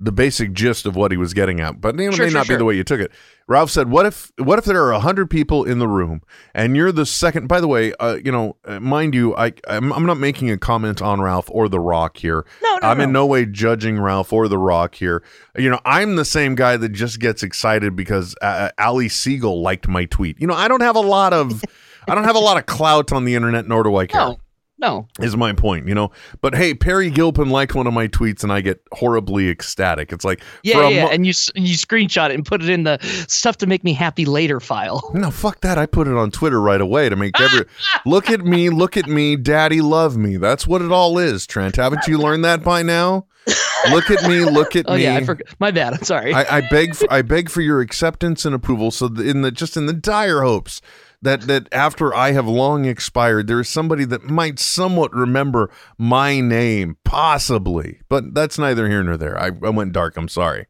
the 0.00 0.10
basic 0.12 0.52
gist 0.52 0.84
of 0.84 0.96
what 0.96 1.12
he 1.12 1.16
was 1.16 1.32
getting 1.32 1.60
at, 1.60 1.80
but 1.80 1.94
it 1.94 2.12
Sure, 2.14 2.24
may 2.24 2.30
sure, 2.30 2.38
not 2.40 2.48
be 2.48 2.56
the 2.56 2.64
way 2.64 2.74
you 2.74 2.82
took 2.82 3.00
it. 3.00 3.12
Ralph 3.46 3.70
said, 3.70 3.90
"What 3.90 4.06
if 4.06 4.32
what 4.38 4.58
if 4.58 4.64
there 4.64 4.92
are 4.92 5.00
hundred 5.00 5.30
people 5.30 5.64
in 5.64 5.78
the 5.78 5.88
room 5.88 6.22
and 6.54 6.76
you're 6.76 6.92
the 6.92 7.06
second? 7.06 7.48
By 7.48 7.60
the 7.60 7.68
way, 7.68 7.92
uh, 7.94 8.18
you 8.24 8.32
know, 8.32 8.56
uh, 8.64 8.80
mind 8.80 9.14
you, 9.14 9.34
I 9.36 9.52
I'm, 9.68 9.92
I'm 9.92 10.06
not 10.06 10.18
making 10.18 10.50
a 10.50 10.58
comment 10.58 11.02
on 11.02 11.20
Ralph 11.20 11.48
or 11.50 11.68
The 11.68 11.80
Rock 11.80 12.16
here. 12.16 12.46
No, 12.62 12.78
no, 12.82 12.88
I'm 12.88 13.00
in 13.00 13.12
no. 13.12 13.20
no 13.20 13.26
way 13.26 13.46
judging 13.46 14.00
Ralph 14.00 14.32
or 14.32 14.48
The 14.48 14.58
Rock 14.58 14.94
here. 14.94 15.22
You 15.56 15.70
know, 15.70 15.80
I'm 15.84 16.16
the 16.16 16.24
same 16.24 16.54
guy 16.54 16.76
that 16.76 16.90
just 16.90 17.18
gets 17.20 17.42
excited 17.42 17.96
because 17.96 18.34
uh, 18.42 18.70
Ali 18.78 19.08
Siegel 19.08 19.60
liked 19.60 19.88
my 19.88 20.04
tweet. 20.06 20.40
You 20.40 20.46
know, 20.46 20.54
I 20.54 20.68
don't 20.68 20.82
have 20.82 20.96
a 20.96 21.00
lot 21.00 21.32
of, 21.32 21.62
I 22.08 22.14
don't 22.14 22.24
have 22.24 22.36
a 22.36 22.40
lot 22.40 22.56
of 22.56 22.66
clout 22.66 23.12
on 23.12 23.24
the 23.24 23.34
internet, 23.34 23.66
nor 23.66 23.82
do 23.82 23.96
I 23.96 24.06
care. 24.06 24.20
No, 24.20 24.38
no. 24.82 25.08
Is 25.20 25.36
my 25.36 25.52
point, 25.54 25.88
you 25.88 25.94
know? 25.94 26.10
But 26.42 26.54
hey, 26.54 26.74
Peri 26.74 27.08
Gilpin 27.08 27.48
liked 27.48 27.74
one 27.74 27.86
of 27.86 27.94
my 27.94 28.08
tweets, 28.08 28.42
and 28.42 28.52
I 28.52 28.60
get 28.60 28.82
horribly 28.92 29.48
ecstatic. 29.48 30.12
It's 30.12 30.24
like, 30.24 30.42
Yeah, 30.62 30.88
yeah, 30.88 31.04
mo- 31.04 31.10
and 31.10 31.24
you 31.24 31.32
you 31.54 31.76
screenshot 31.76 32.28
it 32.30 32.34
and 32.34 32.44
put 32.44 32.62
it 32.62 32.68
in 32.68 32.82
the 32.82 32.98
stuff 33.28 33.56
to 33.58 33.66
make 33.66 33.84
me 33.84 33.92
happy 33.94 34.24
later 34.26 34.60
file. 34.60 35.10
No, 35.22 35.30
fuck 35.30 35.60
that. 35.60 35.78
I 35.78 35.86
put 35.86 36.08
it 36.08 36.14
on 36.14 36.30
Twitter 36.32 36.60
right 36.60 36.80
away 36.80 37.08
to 37.08 37.14
make 37.16 37.40
every 37.40 37.64
look 38.06 38.28
at 38.28 38.40
me, 38.44 38.68
look 38.70 38.96
at 38.96 39.06
me, 39.06 39.36
daddy 39.36 39.80
love 39.80 40.16
me. 40.16 40.36
That's 40.36 40.66
what 40.66 40.82
it 40.82 40.90
all 40.90 41.16
is, 41.18 41.46
Trent. 41.46 41.76
Haven't 41.76 42.06
you 42.08 42.18
learned 42.18 42.44
that 42.44 42.64
by 42.64 42.82
now? 42.82 43.26
Look 43.90 44.10
at 44.10 44.28
me, 44.28 44.40
look 44.44 44.74
at 44.76 44.84
Oh 44.88 44.96
me. 44.96 45.04
yeah, 45.04 45.16
I 45.16 45.24
forgot. 45.24 45.46
My 45.60 45.70
bad. 45.70 45.94
I'm 45.94 46.02
sorry. 46.02 46.32
I, 46.34 46.58
I 46.58 46.60
beg 46.70 46.94
for, 46.96 47.06
I 47.12 47.22
beg 47.22 47.50
for 47.50 47.60
your 47.60 47.80
acceptance 47.80 48.44
and 48.44 48.54
approval. 48.54 48.90
So 48.90 49.06
in 49.06 49.42
the 49.42 49.50
just 49.52 49.76
in 49.76 49.86
the 49.86 49.92
dire 49.92 50.42
hopes 50.42 50.80
that 51.22 51.42
that 51.42 51.68
after 51.72 52.14
I 52.14 52.32
have 52.32 52.46
long 52.46 52.84
expired, 52.84 53.46
there 53.46 53.60
is 53.60 53.68
somebody 53.68 54.04
that 54.06 54.24
might 54.24 54.58
somewhat 54.58 55.14
remember 55.14 55.70
my 55.96 56.40
name, 56.40 56.96
possibly. 57.04 58.00
But 58.08 58.34
that's 58.34 58.58
neither 58.58 58.88
here 58.88 59.02
nor 59.02 59.16
there. 59.16 59.38
I, 59.40 59.46
I 59.62 59.70
went 59.70 59.92
dark. 59.92 60.16
I'm 60.16 60.28
sorry. 60.28 60.66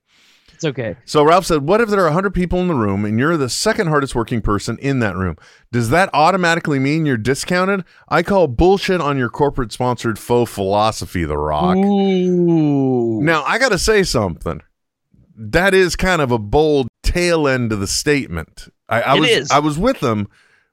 it's 0.53 0.65
okay. 0.65 0.97
So 1.05 1.25
Ralph 1.25 1.47
said, 1.47 1.63
"What 1.67 1.81
if 1.81 1.89
there 1.89 2.01
are 2.03 2.05
100 2.05 2.33
people 2.35 2.61
in 2.61 2.69
the 2.69 2.75
room 2.75 3.05
and 3.05 3.19
you're 3.19 3.37
the 3.37 3.49
second 3.49 3.89
hardest 3.89 4.15
working 4.15 4.41
person 4.43 4.79
in 4.79 4.99
that 5.01 5.17
room? 5.17 5.37
Does 5.73 5.91
that 5.91 6.11
automatically 6.13 6.79
mean 6.79 7.07
you're 7.07 7.17
discounted? 7.17 7.85
I 8.09 8.23
call 8.23 8.47
bullshit 8.47 9.01
on 9.01 9.17
your 9.19 9.31
corporate 9.31 9.73
sponsored 9.73 10.19
faux 10.19 10.53
philosophy, 10.53 11.25
The 11.25 11.39
Rock." 11.39 11.77
Now, 13.25 13.43
I 13.45 13.59
got 13.59 13.71
to 13.71 13.79
say 13.79 14.03
something. 14.03 14.61
That 15.35 15.73
is 15.75 15.97
kind 15.97 16.21
of 16.21 16.31
a 16.31 16.39
bold 16.39 16.89
tail 17.03 17.49
end 17.49 17.71
to 17.71 17.77
the 17.77 17.87
statement. 17.87 18.69
I, 18.93 19.01
I 19.03 19.15
was 19.21 19.29
is. 19.31 19.51
I 19.51 19.59
was 19.59 19.79
with 19.79 20.01
them, 20.01 20.29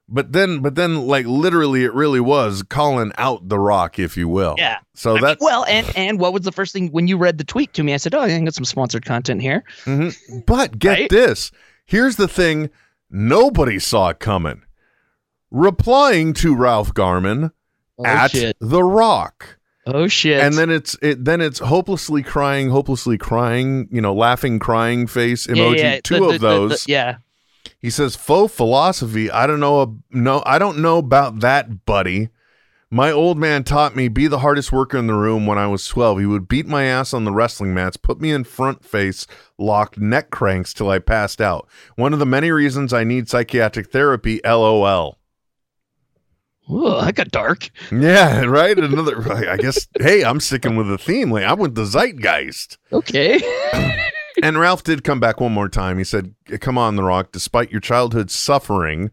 but 0.08 0.32
then 0.32 0.60
but 0.60 0.74
then 0.74 1.06
like 1.06 1.26
literally 1.26 1.84
it 1.84 1.92
really 1.94 2.20
was 2.20 2.62
calling 2.62 3.12
out 3.18 3.48
The 3.48 3.58
Rock, 3.58 3.98
if 3.98 4.16
you 4.16 4.28
will. 4.28 4.54
Yeah. 4.58 4.78
So 4.94 5.16
that 5.18 5.38
well, 5.40 5.64
and 5.64 5.90
and 5.96 6.18
what 6.20 6.32
was 6.32 6.42
the 6.42 6.52
first 6.52 6.72
thing 6.72 6.88
when 6.88 7.06
you 7.08 7.16
read 7.16 7.38
the 7.38 7.44
tweet 7.44 7.72
to 7.74 7.82
me? 7.82 7.94
I 7.94 7.96
said, 7.96 8.14
"Oh, 8.14 8.20
I 8.20 8.40
got 8.40 8.54
some 8.54 8.64
sponsored 8.64 9.04
content 9.04 9.40
here." 9.42 9.64
Mhm. 9.84 10.44
But 10.46 10.78
get 10.78 10.98
Right? 11.00 11.10
this. 11.10 11.50
Here's 11.86 12.16
the 12.16 12.28
thing 12.28 12.70
nobody 13.10 13.78
saw 13.78 14.12
coming. 14.12 14.62
Replying 15.50 16.32
to 16.34 16.54
Ralph 16.54 16.94
Garman 16.94 17.50
Oh, 17.98 18.06
at 18.06 18.30
shit. 18.30 18.56
The 18.60 18.82
Rock. 18.84 19.58
Oh 19.86 20.06
shit! 20.06 20.40
And 20.40 20.54
then 20.54 20.70
it's 20.70 20.96
it 21.02 21.24
then 21.24 21.40
it's 21.40 21.58
hopelessly 21.58 22.22
crying, 22.22 22.70
hopelessly 22.70 23.18
crying, 23.18 23.88
you 23.90 24.00
know, 24.00 24.14
laughing, 24.14 24.58
crying 24.58 25.06
face 25.06 25.46
Yeah, 25.48 25.54
emoji. 25.54 25.78
yeah, 25.78 26.00
Two 26.02 26.14
the- 26.18 26.24
of 26.24 26.32
the- 26.32 26.38
the- 26.38 26.38
the- 26.38 26.68
those. 26.68 26.88
yeah. 26.88 27.16
He 27.80 27.90
says 27.90 28.14
faux 28.14 28.54
philosophy. 28.54 29.30
I 29.30 29.46
don't 29.46 29.60
know. 29.60 29.98
No, 30.10 30.42
I 30.44 30.58
don't 30.58 30.78
know 30.78 30.98
about 30.98 31.40
that, 31.40 31.86
buddy. 31.86 32.28
My 32.92 33.12
old 33.12 33.38
man 33.38 33.62
taught 33.62 33.94
me 33.94 34.08
be 34.08 34.26
the 34.26 34.40
hardest 34.40 34.72
worker 34.72 34.98
in 34.98 35.06
the 35.06 35.14
room 35.14 35.46
when 35.46 35.58
I 35.58 35.68
was 35.68 35.86
12. 35.86 36.18
He 36.18 36.26
would 36.26 36.48
beat 36.48 36.66
my 36.66 36.84
ass 36.84 37.14
on 37.14 37.24
the 37.24 37.30
wrestling 37.32 37.72
mats, 37.72 37.96
put 37.96 38.20
me 38.20 38.32
in 38.32 38.42
front 38.42 38.84
face 38.84 39.28
locked 39.58 39.98
neck 39.98 40.30
cranks 40.30 40.74
till 40.74 40.90
I 40.90 40.98
passed 40.98 41.40
out. 41.40 41.68
One 41.94 42.12
of 42.12 42.18
the 42.18 42.26
many 42.26 42.50
reasons 42.50 42.92
I 42.92 43.04
need 43.04 43.28
psychiatric 43.28 43.92
therapy, 43.92 44.40
LOL. 44.44 45.18
Ooh, 46.68 47.00
that 47.00 47.14
got 47.14 47.30
dark. 47.30 47.70
Yeah, 47.92 48.40
right. 48.44 48.78
Another. 48.78 49.32
I 49.32 49.56
guess. 49.56 49.88
Hey, 49.98 50.22
I'm 50.24 50.40
sticking 50.40 50.76
with 50.76 50.88
the 50.88 50.98
theme. 50.98 51.30
Like 51.30 51.44
I'm 51.44 51.58
with 51.58 51.74
the 51.74 51.84
zeitgeist. 51.86 52.76
Okay. 52.92 53.40
and 54.42 54.58
Ralph 54.58 54.82
did 54.82 55.04
come 55.04 55.20
back 55.20 55.40
one 55.40 55.52
more 55.52 55.68
time. 55.68 55.98
He 55.98 56.04
said, 56.04 56.34
"Come 56.60 56.78
on, 56.78 56.96
The 56.96 57.02
Rock. 57.02 57.32
Despite 57.32 57.70
your 57.70 57.80
childhood 57.80 58.30
suffering, 58.30 59.10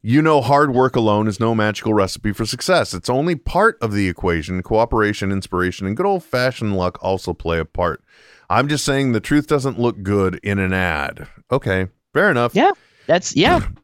you 0.00 0.20
know 0.22 0.40
hard 0.40 0.74
work 0.74 0.96
alone 0.96 1.28
is 1.28 1.38
no 1.40 1.54
magical 1.54 1.94
recipe 1.94 2.32
for 2.32 2.44
success. 2.44 2.94
It's 2.94 3.08
only 3.08 3.36
part 3.36 3.78
of 3.80 3.92
the 3.92 4.08
equation. 4.08 4.62
Cooperation, 4.62 5.30
inspiration, 5.30 5.86
and 5.86 5.96
good 5.96 6.06
old 6.06 6.24
fashioned 6.24 6.76
luck 6.76 6.98
also 7.02 7.32
play 7.32 7.58
a 7.58 7.64
part. 7.64 8.02
I'm 8.50 8.68
just 8.68 8.84
saying 8.84 9.12
the 9.12 9.20
truth 9.20 9.46
doesn't 9.46 9.78
look 9.78 10.02
good 10.02 10.38
in 10.42 10.58
an 10.58 10.72
ad. 10.72 11.28
Okay, 11.50 11.88
fair 12.12 12.30
enough. 12.30 12.54
Yeah, 12.54 12.72
that's 13.06 13.36
yeah. 13.36 13.66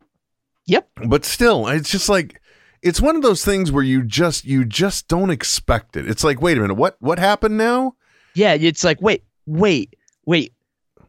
Yep. 0.68 0.86
But 1.06 1.24
still, 1.24 1.66
it's 1.66 1.90
just 1.90 2.10
like 2.10 2.42
it's 2.82 3.00
one 3.00 3.16
of 3.16 3.22
those 3.22 3.42
things 3.42 3.72
where 3.72 3.82
you 3.82 4.02
just 4.02 4.44
you 4.44 4.66
just 4.66 5.08
don't 5.08 5.30
expect 5.30 5.96
it. 5.96 6.08
It's 6.08 6.22
like, 6.22 6.42
wait 6.42 6.58
a 6.58 6.60
minute, 6.60 6.74
what 6.74 6.96
what 7.00 7.18
happened 7.18 7.56
now? 7.56 7.94
Yeah, 8.34 8.52
it's 8.52 8.84
like 8.84 9.00
wait, 9.00 9.24
wait, 9.46 9.96
wait. 10.28 10.52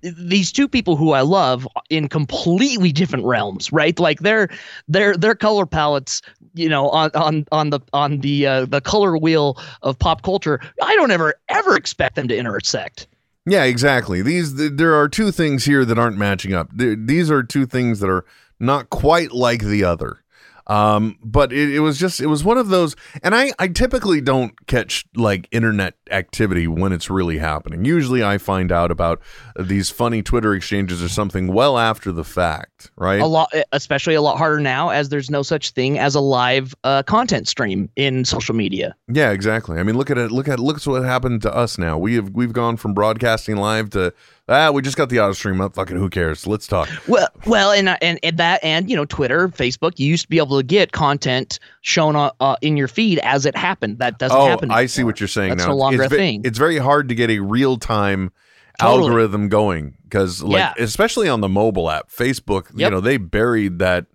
These 0.02 0.54
two 0.54 0.70
people 0.70 0.96
who 0.96 1.12
I 1.12 1.22
love 1.22 1.68
in 1.90 2.08
completely 2.08 2.94
different 2.94 3.26
realms, 3.26 3.70
right? 3.74 4.00
Like 4.00 4.22
their 4.22 4.48
their 4.88 5.18
their 5.18 5.36
color 5.36 5.66
palettes, 5.66 6.22
you 6.54 6.70
know, 6.70 6.90
on 6.92 7.12
on 7.16 7.46
on 7.52 7.70
the 7.70 7.82
on 7.92 8.20
the 8.20 8.48
uh, 8.48 8.66
the 8.66 8.80
color 8.80 9.18
wheel 9.18 9.58
of 9.82 10.00
pop 10.00 10.22
culture. 10.22 10.62
I 10.82 10.96
don't 10.96 11.12
ever 11.12 11.34
ever 11.50 11.76
expect 11.76 12.16
them 12.16 12.30
to 12.30 12.38
intersect. 12.38 13.08
Yeah, 13.46 13.66
exactly. 13.66 14.22
These 14.22 14.56
th- 14.56 14.72
there 14.76 14.96
are 14.96 15.10
two 15.10 15.32
things 15.32 15.66
here 15.66 15.84
that 15.84 16.00
aren't 16.00 16.18
matching 16.18 16.54
up. 16.54 16.70
Th- 16.78 16.98
These 16.98 17.30
are 17.30 17.44
two 17.44 17.66
things 17.66 18.00
that 18.00 18.10
are 18.10 18.24
not 18.58 18.90
quite 18.90 19.34
like 19.34 19.64
the 19.64 19.84
other. 19.84 20.24
Um, 20.70 21.18
but 21.24 21.52
it, 21.52 21.74
it 21.74 21.80
was 21.80 21.98
just 21.98 22.22
it 22.22 22.28
was 22.28 22.44
one 22.44 22.60
of 22.60 22.70
those, 22.70 22.96
and 23.24 23.34
I 23.34 23.52
I 23.58 23.68
typically 23.68 24.22
don't 24.22 24.68
catch 24.68 25.04
like 25.16 25.48
internet 25.52 25.96
activity 26.12 26.68
when 26.68 26.94
it's 26.94 27.10
really 27.10 27.40
happening. 27.40 27.86
Usually, 27.86 28.24
I 28.24 28.38
find 28.38 28.72
out 28.72 28.92
about 28.92 29.20
these 29.60 29.90
funny 29.90 30.22
Twitter 30.22 30.54
exchanges 30.54 31.02
or 31.02 31.10
something 31.10 31.48
well 31.48 31.80
after 31.80 32.12
the 32.12 32.24
fact, 32.24 32.92
right? 32.98 33.20
A 33.20 33.26
lot, 33.26 33.52
especially 33.72 34.14
a 34.14 34.22
lot 34.22 34.38
harder 34.38 34.60
now, 34.60 34.90
as 34.90 35.10
there's 35.10 35.32
no 35.32 35.42
such 35.42 35.72
thing 35.72 35.98
as 35.98 36.14
a 36.14 36.22
live 36.22 36.76
uh, 36.84 37.02
content 37.02 37.48
stream 37.48 37.90
in 37.96 38.24
social 38.24 38.54
media. 38.54 38.96
Yeah, 39.12 39.32
exactly. 39.32 39.80
I 39.80 39.84
mean, 39.84 39.98
look 39.98 40.12
at 40.12 40.20
it. 40.20 40.32
Look 40.32 40.48
at 40.48 40.60
look 40.60 40.78
at 40.78 40.86
what 40.86 41.04
happened 41.04 41.42
to 41.42 41.56
us 41.56 41.80
now. 41.80 41.98
We 41.98 42.14
have 42.14 42.30
we've 42.30 42.54
gone 42.54 42.78
from 42.78 42.94
broadcasting 42.94 43.58
live 43.58 43.90
to 43.92 44.14
ah, 44.50 44.72
we 44.72 44.82
just 44.82 44.98
got 44.98 45.10
the 45.10 45.20
auto 45.20 45.34
stream 45.34 45.62
up. 45.62 45.76
Fucking 45.76 45.96
who 45.96 46.10
cares? 46.10 46.46
Let's 46.46 46.68
talk. 46.68 46.90
Well, 47.08 47.28
well, 47.46 47.72
and, 47.72 47.90
and 48.02 48.20
and 48.22 48.38
that, 48.38 48.64
and 48.64 48.90
you 48.90 48.96
know, 48.96 49.06
Twitter, 49.06 49.48
Facebook, 49.50 50.00
you 50.00 50.08
used 50.08 50.24
to 50.24 50.30
be 50.30 50.38
able 50.38 50.58
to 50.58 50.64
get 50.64 50.92
content 50.92 51.60
shown 51.82 52.16
on, 52.16 52.32
uh, 52.40 52.56
in 52.62 52.76
your 52.76 52.88
feed 52.88 53.20
as 53.20 53.46
it 53.46 53.56
happened. 53.56 54.00
That 54.00 54.20
doesn't 54.20 54.38
oh, 54.38 54.48
happen. 54.48 54.72
I 54.72 54.88
see 54.88 55.04
what 55.04 55.20
you're 55.20 55.28
saying 55.28 55.50
That's 55.50 55.64
now. 55.64 55.70
no 55.70 55.78
longer 55.78 56.04
it's 56.04 56.14
a 56.14 56.16
thing. 56.16 56.42
It's 56.44 56.58
very 56.58 56.78
hard 56.78 57.10
to 57.10 57.16
get 57.16 57.30
a 57.30 57.40
real 57.40 57.78
time 57.78 58.32
Totally. 58.80 59.04
algorithm 59.08 59.50
going 59.50 59.98
because, 60.04 60.42
like, 60.42 60.60
Yeah. 60.60 60.74
especially 60.84 61.30
on 61.30 61.42
the 61.42 61.50
mobile 61.50 61.90
app, 61.90 62.10
Facebook. 62.10 62.68
You 62.76 62.90
know, 62.90 63.02
they 63.02 63.18
buried 63.18 63.80
that 63.80 64.08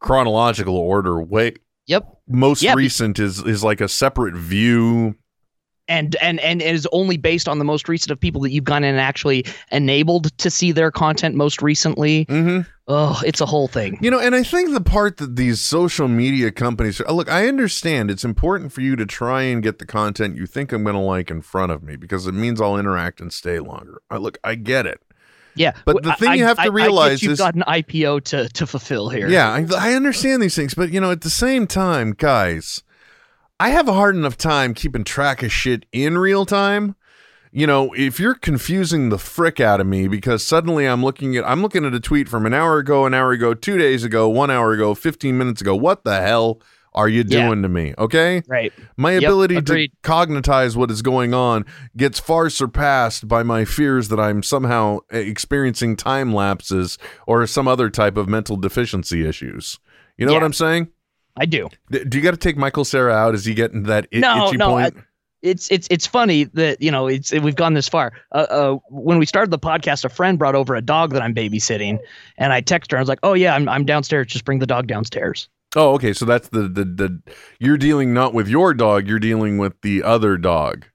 chronological 0.00 0.76
order. 0.76 1.20
Way. 1.20 1.54
Yep. 1.86 2.18
Most 2.28 2.62
be- 2.62 2.74
recent 2.74 3.18
is 3.18 3.42
is 3.42 3.62
like 3.62 3.80
a 3.80 3.88
separate 3.88 4.34
view. 4.34 5.16
And 5.88 6.16
and 6.16 6.40
and 6.40 6.60
it 6.62 6.74
is 6.74 6.86
only 6.92 7.16
based 7.16 7.48
on 7.48 7.58
the 7.58 7.64
most 7.64 7.88
recent 7.88 8.10
of 8.10 8.18
people 8.20 8.40
that 8.42 8.50
you've 8.50 8.64
gone 8.64 8.84
in 8.84 8.90
and 8.90 9.00
actually 9.00 9.44
enabled 9.72 10.36
to 10.38 10.50
see 10.50 10.72
their 10.72 10.90
content 10.90 11.34
most 11.34 11.62
recently. 11.62 12.24
Mm-hmm. 12.26 12.68
Oh, 12.88 13.20
it's 13.26 13.40
a 13.40 13.46
whole 13.46 13.66
thing. 13.66 13.98
You 14.00 14.10
know, 14.12 14.20
and 14.20 14.34
I 14.34 14.44
think 14.44 14.72
the 14.72 14.80
part 14.80 15.16
that 15.16 15.34
these 15.34 15.60
social 15.60 16.06
media 16.06 16.52
companies 16.52 17.00
uh, 17.00 17.12
look, 17.12 17.28
I 17.30 17.48
understand 17.48 18.10
it's 18.10 18.24
important 18.24 18.72
for 18.72 18.80
you 18.80 18.94
to 18.96 19.04
try 19.06 19.42
and 19.42 19.62
get 19.62 19.78
the 19.80 19.86
content 19.86 20.36
you 20.36 20.46
think 20.46 20.72
I'm 20.72 20.84
going 20.84 20.94
to 20.94 21.00
like 21.00 21.30
in 21.30 21.42
front 21.42 21.72
of 21.72 21.82
me 21.82 21.96
because 21.96 22.26
it 22.28 22.32
means 22.32 22.60
I'll 22.60 22.76
interact 22.78 23.20
and 23.20 23.32
stay 23.32 23.58
longer. 23.58 24.00
I 24.10 24.18
look, 24.18 24.38
I 24.44 24.54
get 24.54 24.86
it. 24.86 25.00
Yeah, 25.56 25.72
But 25.86 26.02
the 26.02 26.10
I- 26.12 26.14
thing 26.16 26.34
you 26.34 26.44
I- 26.44 26.48
have 26.48 26.56
to 26.58 26.62
I- 26.62 26.64
I 26.64 26.68
get 26.68 26.74
realize 26.74 27.22
you've 27.22 27.38
got 27.38 27.54
an 27.54 27.64
IPO 27.66 28.20
to 28.24 28.48
to 28.50 28.66
fulfill 28.66 29.08
here. 29.08 29.26
Yeah, 29.28 29.50
I, 29.50 29.66
I 29.90 29.94
understand 29.94 30.42
these 30.42 30.54
things, 30.54 30.74
but 30.74 30.90
you 30.90 31.00
know, 31.00 31.10
at 31.10 31.22
the 31.22 31.30
same 31.30 31.66
time, 31.66 32.12
guys, 32.16 32.82
I 33.58 33.70
have 33.70 33.88
a 33.88 33.92
hard 33.94 34.14
enough 34.16 34.36
time 34.36 34.74
keeping 34.74 35.04
track 35.04 35.42
of 35.42 35.50
shit 35.52 35.86
in 35.92 36.18
real 36.18 36.44
time. 36.44 36.94
You 37.52 37.66
know, 37.66 37.94
if 37.94 38.20
you're 38.20 38.34
confusing 38.34 39.08
the 39.08 39.16
frick 39.16 39.60
out 39.60 39.80
of 39.80 39.86
me 39.86 40.08
because 40.08 40.44
suddenly 40.44 40.84
I'm 40.84 41.02
looking 41.02 41.36
at 41.36 41.48
I'm 41.48 41.62
looking 41.62 41.86
at 41.86 41.94
a 41.94 42.00
tweet 42.00 42.28
from 42.28 42.44
an 42.44 42.52
hour 42.52 42.78
ago, 42.78 43.06
an 43.06 43.14
hour 43.14 43.32
ago, 43.32 43.54
two 43.54 43.78
days 43.78 44.04
ago, 44.04 44.28
one 44.28 44.50
hour 44.50 44.72
ago, 44.72 44.94
fifteen 44.94 45.38
minutes 45.38 45.62
ago. 45.62 45.74
What 45.74 46.04
the 46.04 46.20
hell 46.20 46.60
are 46.92 47.08
you 47.08 47.24
Yeah. 47.26 47.46
doing 47.46 47.62
to 47.62 47.68
me? 47.70 47.94
Okay, 47.96 48.42
Right. 48.46 48.74
My 48.98 49.12
Yep, 49.12 49.22
ability 49.22 49.56
agreed. 49.56 49.92
to 50.02 50.10
cognitize 50.10 50.76
what 50.76 50.90
is 50.90 51.00
going 51.00 51.32
on 51.32 51.64
gets 51.96 52.20
far 52.20 52.50
surpassed 52.50 53.26
by 53.26 53.42
my 53.42 53.64
fears 53.64 54.08
that 54.08 54.20
I'm 54.20 54.42
somehow 54.42 54.98
uh, 55.12 55.16
experiencing 55.16 55.96
time 55.96 56.34
lapses 56.34 56.98
or 57.26 57.46
some 57.46 57.66
other 57.68 57.88
type 57.88 58.18
of 58.18 58.28
mental 58.28 58.56
deficiency 58.58 59.26
issues. 59.26 59.78
You 60.18 60.26
know 60.26 60.34
what 60.34 60.42
I'm 60.44 60.52
saying? 60.52 60.88
I 61.36 61.46
do. 61.46 61.68
Do 61.90 62.16
you 62.16 62.22
got 62.22 62.32
to 62.32 62.36
take 62.36 62.56
Michael 62.56 62.84
Sarah 62.84 63.12
out? 63.12 63.34
Is 63.34 63.44
he 63.44 63.54
getting 63.54 63.84
that 63.84 64.06
i- 64.12 64.18
no, 64.18 64.48
itchy 64.48 64.56
no. 64.56 64.70
point? 64.70 64.96
I, 64.96 65.02
it's 65.42 65.70
it's 65.70 65.86
it's 65.90 66.06
funny 66.06 66.44
that 66.44 66.80
you 66.80 66.90
know 66.90 67.06
it's 67.06 67.30
we've 67.32 67.54
gone 67.54 67.74
this 67.74 67.88
far. 67.88 68.12
Uh, 68.32 68.46
uh, 68.50 68.78
when 68.88 69.18
we 69.18 69.26
started 69.26 69.50
the 69.50 69.58
podcast, 69.58 70.04
a 70.04 70.08
friend 70.08 70.38
brought 70.38 70.54
over 70.54 70.74
a 70.74 70.82
dog 70.82 71.12
that 71.12 71.22
I'm 71.22 71.34
babysitting, 71.34 71.98
and 72.38 72.52
I 72.52 72.62
texted 72.62 72.92
her. 72.92 72.98
I 72.98 73.00
was 73.00 73.08
like, 73.08 73.20
"Oh 73.22 73.34
yeah, 73.34 73.54
I'm 73.54 73.68
I'm 73.68 73.84
downstairs. 73.84 74.28
Just 74.28 74.44
bring 74.44 74.58
the 74.58 74.66
dog 74.66 74.86
downstairs." 74.86 75.48
oh, 75.76 75.94
okay. 75.94 76.12
So 76.12 76.24
that's 76.24 76.48
the, 76.48 76.62
the 76.62 76.84
the 76.84 77.22
you're 77.60 77.76
dealing 77.76 78.14
not 78.14 78.34
with 78.34 78.48
your 78.48 78.74
dog. 78.74 79.06
You're 79.06 79.18
dealing 79.18 79.58
with 79.58 79.80
the 79.82 80.02
other 80.02 80.36
dog. 80.36 80.86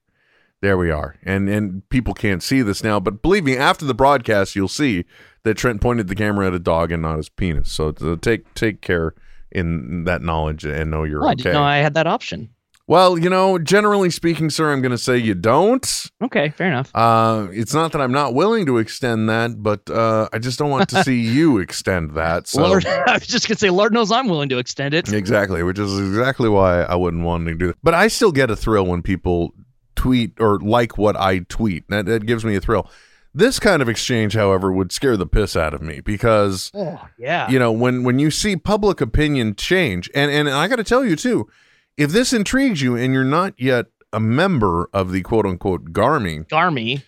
There 0.60 0.76
we 0.76 0.90
are. 0.90 1.16
And 1.22 1.48
and 1.48 1.88
people 1.88 2.12
can't 2.14 2.42
see 2.42 2.62
this 2.62 2.84
now, 2.84 3.00
but 3.00 3.22
believe 3.22 3.44
me, 3.44 3.56
after 3.56 3.84
the 3.84 3.94
broadcast, 3.94 4.54
you'll 4.54 4.68
see 4.68 5.04
that 5.44 5.54
Trent 5.54 5.80
pointed 5.80 6.08
the 6.08 6.14
camera 6.14 6.48
at 6.48 6.54
a 6.54 6.58
dog 6.58 6.92
and 6.92 7.02
not 7.02 7.16
his 7.16 7.28
penis. 7.28 7.72
So 7.72 7.92
to 7.92 8.16
take 8.16 8.52
take 8.54 8.80
care 8.80 9.14
in 9.54 10.04
that 10.04 10.22
knowledge 10.22 10.64
and 10.64 10.90
know 10.90 11.04
you're 11.04 11.22
Oh, 11.24 11.28
I 11.28 11.34
didn't 11.34 11.52
know 11.54 11.62
I 11.62 11.78
had 11.78 11.94
that 11.94 12.06
option. 12.06 12.50
well, 12.88 13.16
you 13.16 13.30
know, 13.30 13.58
generally 13.58 14.10
speaking, 14.10 14.50
sir, 14.50 14.72
I'm 14.72 14.82
going 14.82 14.90
to 14.92 14.98
say 14.98 15.16
you 15.16 15.34
don't. 15.34 15.86
Okay, 16.22 16.50
fair 16.50 16.66
enough. 16.66 16.90
Uh, 16.94 17.46
it's 17.52 17.72
not 17.72 17.92
that 17.92 18.00
I'm 18.00 18.12
not 18.12 18.34
willing 18.34 18.66
to 18.66 18.78
extend 18.78 19.28
that, 19.28 19.62
but 19.62 19.88
uh, 19.88 20.28
I 20.32 20.38
just 20.38 20.58
don't 20.58 20.68
want 20.70 20.88
to 20.90 21.02
see 21.04 21.20
you 21.36 21.58
extend 21.58 22.12
that. 22.16 22.48
So 22.48 22.62
Lord, 22.62 22.84
I 23.06 23.14
was 23.14 23.26
just 23.26 23.48
gonna 23.48 23.58
say, 23.58 23.70
Lord 23.70 23.92
knows 23.92 24.10
I'm 24.10 24.28
willing 24.28 24.48
to 24.50 24.58
extend 24.58 24.94
it. 24.94 25.12
Exactly, 25.12 25.62
which 25.62 25.78
is 25.78 25.96
exactly 25.98 26.48
why 26.48 26.82
I 26.82 26.96
wouldn't 26.96 27.22
want 27.24 27.46
to 27.46 27.54
do 27.54 27.68
that. 27.68 27.76
But 27.82 27.94
I 27.94 28.08
still 28.08 28.32
get 28.32 28.50
a 28.50 28.56
thrill 28.56 28.84
when 28.86 29.00
people 29.02 29.54
tweet 29.94 30.32
or 30.40 30.58
like 30.58 30.98
what 30.98 31.16
I 31.16 31.40
tweet. 31.48 31.88
That, 31.88 32.06
that 32.06 32.26
gives 32.26 32.44
me 32.44 32.56
a 32.56 32.60
thrill. 32.60 32.90
This 33.34 33.58
kind 33.58 33.80
of 33.80 33.88
exchange, 33.88 34.34
however, 34.34 34.70
would 34.70 34.92
scare 34.92 35.16
the 35.16 35.26
piss 35.26 35.56
out 35.56 35.72
of 35.72 35.80
me 35.80 36.00
because 36.00 36.70
Oh, 36.74 37.00
yeah. 37.18 37.48
you 37.50 37.58
know 37.58 37.72
when 37.72 38.02
when 38.04 38.18
you 38.18 38.30
see 38.30 38.56
public 38.56 39.00
opinion 39.00 39.54
change, 39.54 40.10
and 40.14 40.30
and 40.30 40.48
I 40.50 40.68
got 40.68 40.76
to 40.76 40.84
tell 40.84 41.04
you 41.04 41.16
too, 41.16 41.48
if 41.96 42.10
this 42.10 42.32
intrigues 42.32 42.82
you 42.82 42.94
and 42.96 43.14
you're 43.14 43.24
not 43.24 43.54
yet 43.58 43.86
a 44.12 44.20
member 44.20 44.88
of 44.92 45.12
the 45.12 45.22
quote 45.22 45.46
unquote 45.46 45.92
Garmy, 45.92 46.46
Garmy. 46.48 47.02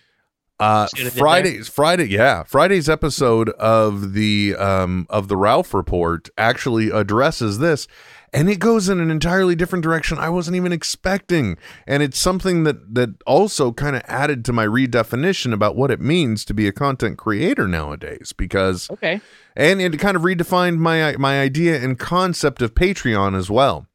uh, 0.59 0.87
See 0.87 0.97
what 0.97 1.01
I 1.01 1.03
did 1.03 1.13
there? 1.13 1.19
Friday's 1.21 1.67
Friday, 1.69 2.05
yeah, 2.09 2.41
Friday's 2.43 2.89
episode 2.89 3.49
of 3.49 4.13
the 4.13 4.55
um 4.55 5.05
of 5.11 5.27
the 5.27 5.37
Ralph 5.37 5.75
Report 5.75 6.27
actually 6.39 6.89
addresses 6.89 7.59
this, 7.59 7.87
and 8.35 8.49
it 8.49 8.59
goes 8.59 8.89
in 8.89 8.99
an 8.99 9.09
entirely 9.09 9.55
different 9.55 9.81
direction 9.83 10.17
I 10.19 10.29
wasn't 10.29 10.57
even 10.57 10.71
expecting, 10.73 11.57
and 11.87 12.03
it's 12.03 12.19
something 12.19 12.63
that 12.65 12.93
that 12.93 13.09
also 13.25 13.71
kind 13.71 13.95
of 13.95 14.01
added 14.05 14.43
to 14.45 14.53
my 14.53 14.65
redefinition 14.67 15.53
about 15.53 15.75
what 15.75 15.89
it 15.89 16.01
means 16.01 16.43
to 16.45 16.53
be 16.53 16.67
a 16.67 16.71
content 16.71 17.17
creator 17.17 17.67
nowadays, 17.67 18.33
because 18.35 18.89
Okay. 18.91 19.21
and 19.55 19.81
it 19.81 19.97
kind 19.99 20.17
of 20.17 20.23
redefined 20.23 20.77
my 20.77 21.15
my 21.17 21.39
idea 21.41 21.81
and 21.81 21.97
concept 21.97 22.61
of 22.61 22.75
Patreon 22.75 23.35
as 23.35 23.49
well, 23.49 23.87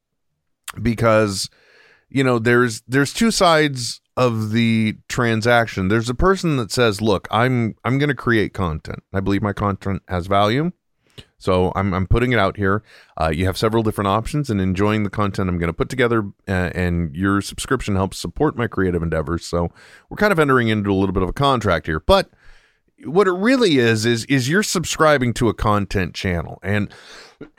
because 0.80 1.50
you 2.08 2.24
know 2.24 2.38
there's 2.38 2.82
there's 2.88 3.12
two 3.12 3.30
sides 3.30 4.00
of 4.16 4.50
the 4.52 4.96
transaction. 5.08 5.88
There's 5.88 6.10
a 6.10 6.14
person 6.14 6.56
that 6.56 6.72
says, 6.72 7.00
"Look, 7.00 7.28
I'm 7.30 7.74
I'm 7.84 7.98
going 7.98 8.08
to 8.08 8.14
create 8.14 8.52
content. 8.52 9.02
I 9.12 9.20
believe 9.20 9.42
my 9.42 9.52
content 9.52 10.02
has 10.08 10.26
value." 10.26 10.72
So 11.40 11.72
I'm, 11.74 11.92
I'm 11.92 12.06
putting 12.06 12.32
it 12.32 12.38
out 12.38 12.56
here. 12.56 12.84
Uh, 13.20 13.30
you 13.34 13.46
have 13.46 13.56
several 13.56 13.82
different 13.82 14.08
options 14.08 14.50
and 14.50 14.60
enjoying 14.60 15.02
the 15.02 15.10
content 15.10 15.48
I'm 15.48 15.58
going 15.58 15.68
to 15.68 15.72
put 15.72 15.88
together, 15.88 16.30
uh, 16.46 16.70
and 16.74 17.16
your 17.16 17.40
subscription 17.40 17.96
helps 17.96 18.18
support 18.18 18.56
my 18.56 18.68
creative 18.68 19.02
endeavors. 19.02 19.46
So 19.46 19.70
we're 20.08 20.18
kind 20.18 20.32
of 20.32 20.38
entering 20.38 20.68
into 20.68 20.92
a 20.92 20.94
little 20.94 21.14
bit 21.14 21.22
of 21.22 21.30
a 21.30 21.32
contract 21.32 21.86
here, 21.86 21.98
but 21.98 22.30
what 23.04 23.26
it 23.26 23.32
really 23.32 23.78
is 23.78 24.04
is 24.04 24.24
is 24.26 24.48
you're 24.48 24.62
subscribing 24.62 25.32
to 25.32 25.48
a 25.48 25.54
content 25.54 26.14
channel 26.14 26.58
and 26.62 26.92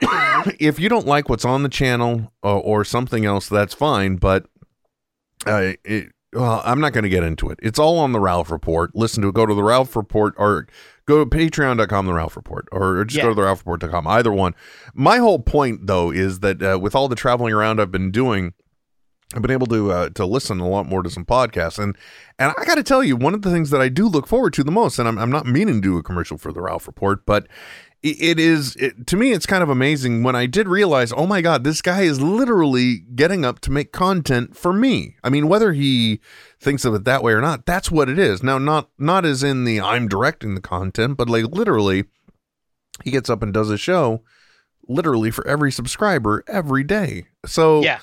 if 0.60 0.78
you 0.78 0.88
don't 0.88 1.06
like 1.06 1.28
what's 1.28 1.44
on 1.44 1.62
the 1.62 1.68
channel 1.68 2.32
or, 2.42 2.62
or 2.62 2.84
something 2.84 3.24
else 3.24 3.48
that's 3.48 3.74
fine 3.74 4.16
but 4.16 4.46
uh, 5.46 5.72
well 6.32 6.62
i'm 6.64 6.80
not 6.80 6.92
going 6.92 7.02
to 7.02 7.10
get 7.10 7.24
into 7.24 7.50
it 7.50 7.58
it's 7.62 7.78
all 7.78 7.98
on 7.98 8.12
the 8.12 8.20
ralph 8.20 8.50
report 8.50 8.94
listen 8.94 9.22
to 9.22 9.28
it 9.28 9.34
go 9.34 9.44
to 9.46 9.54
the 9.54 9.64
ralph 9.64 9.96
report 9.96 10.34
or 10.36 10.68
go 11.06 11.24
to 11.24 11.28
patreon.com 11.28 12.06
the 12.06 12.12
ralph 12.12 12.36
report 12.36 12.66
or 12.72 13.04
just 13.04 13.22
go 13.22 13.28
to 13.30 13.34
the 13.34 13.42
ralph 13.42 13.60
report.com 13.60 14.06
either 14.06 14.32
one. 14.32 14.54
My 14.94 15.18
whole 15.18 15.38
point 15.38 15.86
though 15.86 16.10
is 16.10 16.40
that 16.40 16.62
uh, 16.62 16.78
with 16.78 16.94
all 16.94 17.08
the 17.08 17.16
traveling 17.16 17.52
around 17.52 17.80
i've 17.80 17.90
been 17.90 18.10
doing 18.10 18.54
I've 19.34 19.42
been 19.42 19.50
able 19.50 19.66
to 19.68 19.90
uh, 19.90 20.08
to 20.10 20.26
listen 20.26 20.60
a 20.60 20.68
lot 20.68 20.86
more 20.86 21.02
to 21.02 21.10
some 21.10 21.24
podcasts, 21.24 21.82
and 21.82 21.96
and 22.38 22.52
I 22.58 22.64
got 22.64 22.74
to 22.74 22.82
tell 22.82 23.02
you, 23.02 23.16
one 23.16 23.34
of 23.34 23.42
the 23.42 23.50
things 23.50 23.70
that 23.70 23.80
I 23.80 23.88
do 23.88 24.06
look 24.06 24.26
forward 24.26 24.52
to 24.54 24.64
the 24.64 24.70
most, 24.70 24.98
and 24.98 25.08
I'm 25.08 25.18
I'm 25.18 25.30
not 25.30 25.46
meaning 25.46 25.76
to 25.76 25.80
do 25.80 25.96
a 25.96 26.02
commercial 26.02 26.36
for 26.36 26.52
the 26.52 26.60
Ralph 26.60 26.86
Report, 26.86 27.24
but 27.24 27.48
it, 28.02 28.38
is 28.40 28.74
it, 28.76 29.06
to 29.06 29.16
me, 29.16 29.32
it's 29.32 29.46
kind 29.46 29.62
of 29.62 29.68
amazing 29.68 30.24
when 30.24 30.34
I 30.34 30.46
did 30.46 30.66
realize, 30.66 31.12
oh 31.12 31.26
my 31.26 31.40
God, 31.40 31.62
this 31.62 31.80
guy 31.80 32.02
is 32.02 32.20
literally 32.20 32.98
getting 33.14 33.44
up 33.44 33.60
to 33.60 33.70
make 33.70 33.92
content 33.92 34.56
for 34.56 34.72
me. 34.72 35.16
I 35.22 35.30
mean, 35.30 35.46
whether 35.48 35.72
he 35.72 36.20
thinks 36.60 36.84
of 36.84 36.94
it 36.94 37.04
that 37.04 37.22
way 37.22 37.32
or 37.32 37.40
not, 37.40 37.64
that's 37.64 37.90
what 37.90 38.08
it 38.08 38.18
is. 38.18 38.42
Now, 38.42 38.58
not 38.58 38.88
not 38.98 39.24
as 39.24 39.42
in 39.44 39.64
the 39.64 39.80
I'm 39.80 40.08
directing 40.08 40.54
the 40.54 40.60
content, 40.60 41.16
but 41.16 41.30
like 41.30 41.44
literally, 41.44 42.04
he 43.04 43.12
gets 43.12 43.30
up 43.30 43.42
and 43.42 43.54
does 43.54 43.70
a 43.70 43.78
show 43.78 44.22
literally 44.88 45.30
for 45.30 45.46
every 45.46 45.70
subscriber 45.70 46.42
every 46.48 46.82
day. 46.82 47.26
So 47.46 47.82
Yeah. 47.82 48.00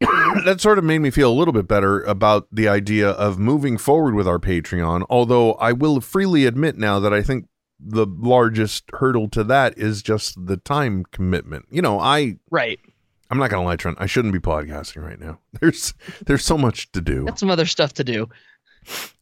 that 0.46 0.62
sort 0.62 0.78
of 0.78 0.84
made 0.84 1.00
me 1.00 1.10
feel 1.10 1.30
a 1.30 1.34
little 1.34 1.52
bit 1.52 1.68
better 1.68 2.00
about 2.04 2.48
the 2.50 2.66
idea 2.66 3.10
of 3.10 3.38
moving 3.38 3.76
forward 3.76 4.14
with 4.14 4.26
our 4.26 4.38
Patreon. 4.38 5.04
Although 5.10 5.52
I 5.54 5.72
will 5.72 6.00
freely 6.00 6.46
admit 6.46 6.78
now 6.78 6.98
that 7.00 7.12
I 7.12 7.20
think 7.20 7.49
the 7.82 8.06
largest 8.06 8.84
hurdle 8.94 9.28
to 9.30 9.42
that 9.44 9.76
is 9.78 10.02
just 10.02 10.46
the 10.46 10.56
time 10.56 11.04
commitment. 11.12 11.66
You 11.70 11.82
know, 11.82 11.98
I 12.00 12.36
Right. 12.50 12.78
I'm 13.30 13.38
not 13.38 13.48
gonna 13.50 13.64
lie, 13.64 13.76
Trent. 13.76 13.96
I 14.00 14.06
shouldn't 14.06 14.34
be 14.34 14.40
podcasting 14.40 15.02
right 15.04 15.20
now. 15.20 15.38
There's 15.60 15.94
there's 16.26 16.44
so 16.44 16.58
much 16.58 16.90
to 16.92 17.00
do. 17.00 17.24
Got 17.26 17.38
some 17.38 17.50
other 17.50 17.66
stuff 17.66 17.92
to 17.94 18.04
do. 18.04 18.28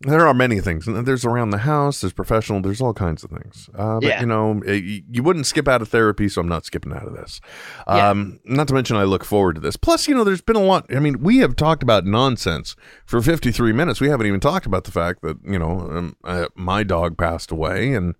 There 0.02 0.26
are 0.26 0.32
many 0.34 0.60
things. 0.60 0.86
There's 0.86 1.24
around 1.24 1.50
the 1.50 1.58
house. 1.58 2.00
There's 2.00 2.12
professional. 2.12 2.62
There's 2.62 2.80
all 2.80 2.94
kinds 2.94 3.24
of 3.24 3.30
things. 3.30 3.68
Uh, 3.74 3.94
but 4.00 4.04
Yeah. 4.04 4.20
you 4.20 4.26
know, 4.26 4.62
eh, 4.64 4.80
y- 4.82 5.02
you 5.10 5.22
wouldn't 5.24 5.46
skip 5.46 5.66
out 5.66 5.82
of 5.82 5.88
therapy, 5.88 6.28
so 6.28 6.40
I'm 6.40 6.48
not 6.48 6.64
skipping 6.64 6.92
out 6.92 7.06
of 7.08 7.12
this. 7.14 7.40
Yeah. 7.88 8.08
Um, 8.10 8.38
not 8.44 8.68
to 8.68 8.74
mention, 8.74 8.96
I 8.96 9.02
look 9.02 9.24
forward 9.24 9.56
to 9.56 9.60
this. 9.60 9.76
Plus, 9.76 10.06
you 10.06 10.14
know, 10.14 10.22
there's 10.22 10.40
been 10.40 10.54
a 10.56 10.62
lot. 10.62 10.86
I 10.94 11.00
mean, 11.00 11.20
we 11.20 11.38
have 11.38 11.56
talked 11.56 11.82
about 11.82 12.06
nonsense 12.06 12.76
for 13.04 13.20
53 13.20 13.72
minutes. 13.72 14.00
We 14.00 14.08
haven't 14.08 14.26
even 14.26 14.38
talked 14.40 14.64
about 14.64 14.84
the 14.84 14.92
fact 14.92 15.22
that 15.22 15.36
you 15.44 15.58
know 15.58 15.80
um, 15.90 16.16
uh, 16.22 16.46
my 16.54 16.84
dog 16.84 17.18
passed 17.18 17.50
away, 17.50 17.92
and 17.94 18.14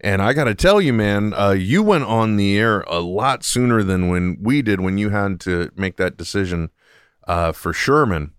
and 0.00 0.20
I 0.22 0.32
got 0.32 0.44
to 0.44 0.54
tell 0.54 0.80
you, 0.80 0.92
man, 0.92 1.32
uh, 1.34 1.50
you 1.50 1.82
went 1.82 2.04
on 2.04 2.36
the 2.36 2.58
air 2.58 2.80
a 2.82 3.00
lot 3.00 3.44
sooner 3.44 3.82
than 3.82 4.08
when 4.08 4.36
we 4.40 4.60
did 4.62 4.80
when 4.80 4.98
you 4.98 5.10
had 5.10 5.40
to 5.40 5.70
make 5.76 5.96
that 5.96 6.16
decision 6.16 6.70
uh, 7.26 7.52
for 7.52 7.72
Sherman 7.72 8.32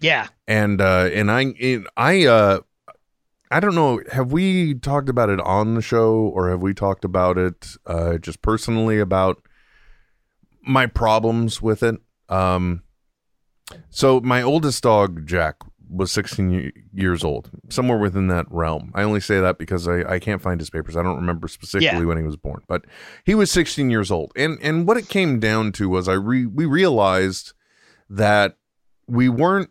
Yeah. 0.00 0.28
and 0.46 0.80
uh 0.80 1.08
and 1.12 1.30
i 1.30 1.54
it, 1.58 1.86
i 1.96 2.26
uh 2.26 2.60
i 3.50 3.60
don't 3.60 3.74
know 3.74 4.00
have 4.12 4.30
we 4.30 4.74
talked 4.74 5.08
about 5.08 5.30
it 5.30 5.40
on 5.40 5.74
the 5.74 5.80
show 5.80 6.14
or 6.34 6.50
have 6.50 6.60
we 6.60 6.74
talked 6.74 7.04
about 7.04 7.38
it 7.38 7.76
uh 7.86 8.18
just 8.18 8.42
personally 8.42 8.98
about 8.98 9.40
my 10.62 10.84
problems 10.86 11.62
with 11.62 11.82
it 11.82 11.96
um 12.28 12.82
so 13.88 14.20
my 14.20 14.42
oldest 14.42 14.82
dog 14.82 15.26
jack 15.26 15.56
was 15.96 16.12
16 16.12 16.72
years 16.92 17.24
old 17.24 17.50
somewhere 17.68 17.98
within 17.98 18.28
that 18.28 18.46
realm. 18.50 18.92
I 18.94 19.02
only 19.02 19.20
say 19.20 19.40
that 19.40 19.58
because 19.58 19.88
i 19.88 20.02
i 20.14 20.18
can't 20.18 20.42
find 20.42 20.60
his 20.60 20.70
papers. 20.70 20.96
I 20.96 21.02
don't 21.02 21.16
remember 21.16 21.48
specifically 21.48 22.00
Yeah. 22.00 22.04
when 22.04 22.18
he 22.18 22.22
was 22.24 22.36
born 22.36 22.62
but 22.68 22.84
he 23.24 23.34
was 23.34 23.50
16 23.50 23.90
years 23.90 24.10
old. 24.10 24.32
And 24.36 24.58
and 24.62 24.86
what 24.86 24.96
it 24.96 25.08
came 25.08 25.40
down 25.40 25.72
to 25.72 25.88
was 25.88 26.08
i 26.08 26.12
re, 26.14 26.46
we 26.46 26.66
realized 26.66 27.52
that 28.10 28.56
we 29.08 29.28
weren't 29.28 29.70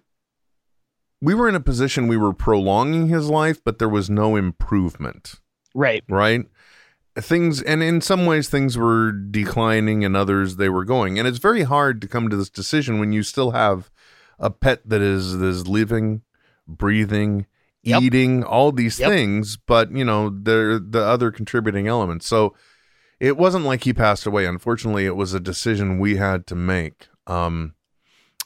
we 1.22 1.34
were 1.34 1.48
in 1.50 1.56
a 1.56 1.60
position 1.60 2.08
we 2.08 2.18
were 2.18 2.34
prolonging 2.34 3.08
his 3.08 3.30
life 3.30 3.64
but 3.64 3.80
there 3.80 3.90
was 3.90 4.10
no 4.10 4.36
improvement. 4.36 5.36
Right. 5.74 6.04
right? 6.10 6.46
Things 7.18 7.62
and 7.62 7.82
in 7.82 8.02
some 8.02 8.26
ways 8.26 8.50
things 8.50 8.78
were 8.78 9.12
declining 9.12 10.04
and 10.04 10.16
others 10.18 10.58
they 10.58 10.70
were 10.70 10.84
going. 10.86 11.18
And 11.18 11.28
it's 11.28 11.38
very 11.38 11.64
hard 11.64 12.02
to 12.02 12.08
come 12.08 12.30
to 12.30 12.36
this 12.36 12.50
decision 12.50 13.00
when 13.00 13.14
you 13.14 13.24
still 13.24 13.52
have 13.52 13.90
a 14.40 14.50
pet 14.50 14.82
that 14.88 15.02
is 15.02 15.38
that 15.38 15.46
is 15.46 15.68
living 15.68 16.22
breathing 16.68 17.46
Yep. 17.84 18.02
eating 18.02 18.44
all 18.44 18.72
these 18.72 19.00
Yep. 19.00 19.10
things 19.10 19.58
but 19.58 19.92
you 19.92 20.04
know 20.04 20.30
there 20.30 20.80
the 20.80 21.04
other 21.04 21.30
contributing 21.32 21.88
elements 21.88 22.26
so 22.26 22.56
it 23.20 23.38
wasn't 23.38 23.66
like 23.66 23.84
he 23.84 23.94
passed 23.94 24.26
away 24.26 24.46
unfortunately 24.46 25.06
it 25.06 25.16
was 25.16 25.34
a 25.36 25.40
decision 25.40 26.00
we 26.00 26.16
had 26.16 26.48
to 26.48 26.56
make 26.56 27.08
um 27.28 27.76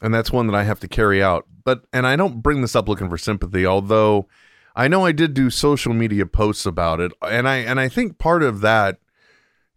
and 0.01 0.13
that's 0.13 0.31
one 0.31 0.47
that 0.47 0.55
I 0.55 0.63
have 0.63 0.79
to 0.79 0.87
carry 0.87 1.21
out. 1.21 1.45
But 1.65 1.83
and 1.91 2.07
I 2.07 2.15
don't 2.15 2.41
bring 2.41 2.61
this 2.61 2.73
up 2.73 2.87
looking 2.87 3.09
for 3.09 3.17
sympathy, 3.17 3.65
although 3.65 4.29
I 4.75 4.87
know 4.87 5.05
I 5.05 5.11
did 5.11 5.33
do 5.33 5.49
social 5.49 5.93
media 5.93 6.25
posts 6.25 6.65
about 6.65 7.01
it, 7.01 7.11
and 7.21 7.49
I 7.49 7.57
and 7.57 7.79
I 7.81 7.89
think 7.89 8.17
part 8.17 8.41
of 8.41 8.61
that 8.61 8.99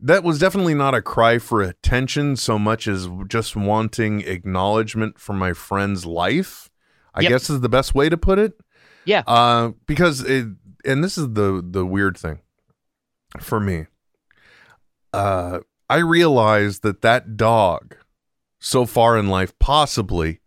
that 0.03 0.25
was 0.25 0.39
definitely 0.39 0.75
not 0.75 0.95
a 0.95 1.01
cry 1.03 1.39
for 1.39 1.63
attention 1.63 2.37
so 2.37 2.59
much 2.59 2.87
as 2.89 3.09
just 3.29 3.55
wanting 3.57 4.21
acknowledgement 4.23 5.19
for 5.19 5.33
my 5.33 5.53
friend's 5.53 6.05
life. 6.05 6.69
I 7.15 7.21
Yep. 7.23 7.31
guess 7.31 7.51
is 7.51 7.61
the 7.61 7.69
best 7.69 7.95
way 7.95 8.09
to 8.09 8.17
put 8.17 8.39
it. 8.39 8.55
Yeah. 9.05 9.23
Uh, 9.27 9.73
because 9.87 10.23
it, 10.23 10.47
and 10.85 11.03
this 11.05 11.17
is 11.19 11.33
the 11.35 11.65
the 11.65 11.85
weird 11.87 12.17
thing 12.19 12.41
for 13.41 13.61
me. 13.61 13.87
Uh, 15.13 15.61
I 15.91 15.99
realized 15.99 16.83
that 16.83 17.03
that 17.03 17.37
dog, 17.37 17.97
so 18.59 18.87
far 18.87 19.19
in 19.19 19.29
life, 19.29 19.57
possibly 19.59 20.41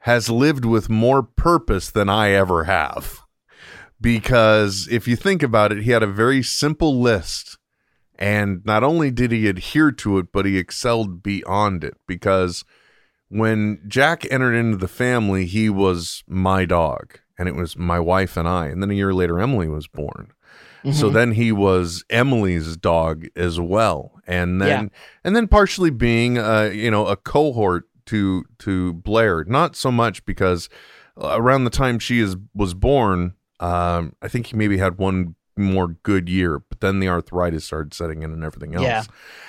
has 0.00 0.28
lived 0.30 0.64
with 0.64 0.88
more 0.88 1.22
purpose 1.22 1.90
than 1.90 2.08
I 2.08 2.30
ever 2.30 2.64
have. 2.64 3.20
Because 4.00 4.88
if 4.90 5.06
you 5.06 5.14
think 5.14 5.42
about 5.42 5.70
it, 5.70 5.82
he 5.84 5.90
had 5.92 6.02
a 6.02 6.08
very 6.08 6.42
simple 6.42 7.00
list. 7.00 7.58
And 8.22 8.64
not 8.64 8.84
only 8.84 9.10
did 9.10 9.32
he 9.32 9.48
adhere 9.48 9.90
to 9.92 10.18
it, 10.18 10.26
but 10.32 10.46
he 10.46 10.56
excelled 10.56 11.22
beyond 11.22 11.82
it 11.82 11.94
because 12.06 12.64
when 13.28 13.80
Jack 13.88 14.24
entered 14.30 14.54
into 14.54 14.76
the 14.76 14.88
family, 14.88 15.46
he 15.46 15.68
was 15.68 16.22
my 16.28 16.64
dog, 16.64 17.18
and 17.38 17.48
it 17.48 17.56
was 17.56 17.76
my 17.76 17.98
wife 17.98 18.36
and 18.36 18.46
I. 18.46 18.66
And 18.66 18.82
then 18.82 18.90
a 18.90 18.94
year 18.94 19.12
later, 19.12 19.40
Emily 19.40 19.68
was 19.68 19.86
born. 19.88 20.32
So 20.92 21.08
Mhm. 21.08 21.12
then 21.12 21.32
he 21.32 21.52
was 21.52 22.04
Emily's 22.10 22.76
dog 22.76 23.26
as 23.36 23.58
well, 23.60 24.20
and 24.26 24.60
then 24.60 24.68
Yeah. 24.84 24.88
and 25.24 25.36
then 25.36 25.46
partially 25.48 25.90
being 25.90 26.38
uh 26.38 26.70
you 26.74 26.90
know 26.90 27.06
a 27.06 27.16
cohort 27.16 27.84
to 28.06 28.44
to 28.58 28.92
Blair. 28.94 29.44
Not 29.44 29.76
so 29.76 29.90
much 29.92 30.24
because 30.24 30.68
around 31.16 31.64
the 31.64 31.70
time 31.70 31.98
she 32.00 32.18
is 32.18 32.36
was 32.54 32.74
born, 32.74 33.34
um, 33.60 34.14
I 34.20 34.26
think 34.28 34.46
he 34.46 34.56
maybe 34.56 34.78
had 34.78 34.98
one 34.98 35.36
more 35.56 35.88
good 36.02 36.28
year, 36.28 36.60
but 36.68 36.80
then 36.80 37.00
the 37.00 37.08
arthritis 37.08 37.64
started 37.64 37.94
setting 37.94 38.22
in 38.22 38.32
and 38.32 38.44
everything 38.44 38.74
else. 38.74 38.84
Yeah. 38.84 39.04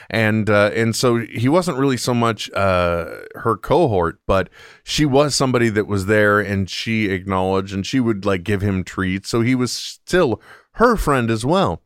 And 0.10 0.50
uh, 0.50 0.72
and 0.74 0.96
so 0.96 1.18
he 1.18 1.50
wasn't 1.50 1.78
really 1.78 1.98
so 1.98 2.14
much 2.14 2.52
uh, 2.52 3.06
her 3.36 3.58
cohort, 3.58 4.20
but 4.28 4.50
she 4.84 5.06
was 5.06 5.34
somebody 5.34 5.70
that 5.70 5.88
was 5.88 6.06
there, 6.08 6.40
and 6.40 6.70
she 6.70 7.10
acknowledged, 7.10 7.74
and 7.74 7.86
she 7.86 8.00
would 8.00 8.26
like 8.26 8.44
give 8.44 8.62
him 8.62 8.84
treats. 8.84 9.30
So 9.30 9.42
he 9.42 9.56
was 9.56 9.72
still 9.72 10.42
her 10.74 10.96
friend 10.96 11.32
as 11.32 11.46
well. 11.46 11.82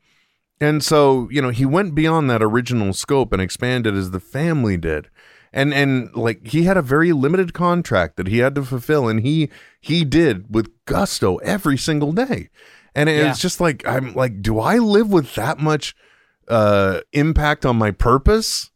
And 0.59 0.83
so, 0.83 1.29
you 1.29 1.41
know, 1.41 1.49
he 1.49 1.65
went 1.65 1.93
beyond 1.93 2.29
that 2.29 2.41
original 2.41 2.93
scope 2.93 3.31
and 3.31 3.41
expanded 3.41 3.93
as 3.93 4.11
the 4.11 4.19
family 4.19 4.77
did. 4.77 5.09
And 5.53 5.73
and 5.73 6.13
like 6.15 6.47
he 6.47 6.63
had 6.63 6.77
a 6.77 6.81
very 6.81 7.13
limited 7.13 7.53
contract 7.53 8.17
that 8.17 8.27
he 8.27 8.39
had 8.39 8.55
to 8.55 8.63
fulfill 8.63 9.07
and 9.07 9.21
he 9.21 9.49
he 9.79 10.03
did 10.03 10.53
with 10.53 10.69
gusto 10.85 11.37
every 11.37 11.77
single 11.77 12.11
day. 12.11 12.49
And 12.97 13.09
it's 13.09 13.23
Yeah. 13.23 13.33
just 13.41 13.61
like 13.61 13.87
I'm 13.87 14.13
like 14.13 14.41
do 14.41 14.59
I 14.59 14.77
live 14.77 15.09
with 15.11 15.35
that 15.35 15.59
much 15.59 15.95
uh 16.47 17.01
impact 17.13 17.65
on 17.65 17.75
my 17.77 17.91
purpose? 17.91 18.71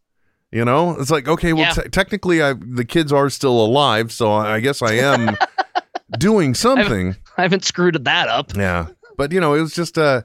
You 0.51 0.65
know? 0.65 0.95
It's 0.99 1.11
like 1.11 1.27
okay, 1.27 1.53
well 1.53 1.63
Yeah. 1.63 1.83
te- 1.83 1.89
technically 1.89 2.41
I 2.41 2.53
the 2.53 2.85
kids 2.85 3.11
are 3.11 3.29
still 3.29 3.63
alive, 3.65 4.11
so 4.11 4.31
I 4.33 4.59
guess 4.59 4.81
I 4.81 4.93
am 4.93 5.35
doing 6.19 6.53
something. 6.53 7.15
I 7.37 7.41
haven't 7.43 7.63
screwed 7.65 8.03
that 8.03 8.27
up. 8.27 8.55
Yeah. 8.55 8.87
But 9.17 9.31
you 9.31 9.39
know, 9.39 9.53
it 9.53 9.61
was 9.61 9.73
just 9.73 9.97
uh 9.97 10.21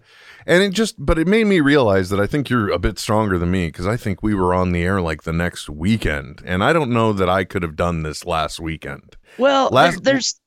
and 0.47 0.63
it 0.63 0.71
just 0.73 0.95
but 0.99 1.19
it 1.19 1.27
made 1.27 1.47
me 1.47 1.61
realize 1.61 2.09
that 2.11 2.21
I 2.21 2.27
think 2.27 2.49
you're 2.51 2.71
a 2.71 2.79
bit 2.79 2.99
stronger 2.99 3.39
than 3.39 3.51
me 3.51 3.67
because 3.69 3.87
I 3.87 3.97
think 3.97 4.23
we 4.23 4.35
were 4.35 4.55
on 4.55 4.73
the 4.73 4.83
air 4.83 5.01
like 5.01 5.23
the 5.23 5.33
next 5.33 5.69
weekend 5.69 6.43
and 6.45 6.63
I 6.63 6.73
don't 6.73 6.91
know 6.91 7.13
that 7.13 7.29
I 7.29 7.45
could 7.45 7.63
have 7.63 7.77
done 7.77 8.03
this 8.03 8.25
last 8.27 8.61
weekend. 8.61 9.17
Well, 9.39 9.69
Last- 9.71 10.03
there- 10.05 10.15
there's 10.15 10.41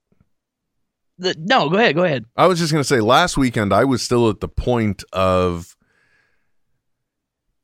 the 1.20 1.36
no. 1.38 1.70
Go 1.70 1.78
ahead. 1.78 1.96
Go 1.96 2.04
ahead. 2.04 2.26
I 2.36 2.48
was 2.48 2.58
just 2.60 2.72
going 2.72 2.82
to 2.82 2.88
say 2.88 3.00
last 3.02 3.38
weekend 3.38 3.72
I 3.74 3.84
was 3.84 4.02
still 4.02 4.30
at 4.30 4.40
the 4.40 4.48
point 4.48 5.04
of 5.14 5.76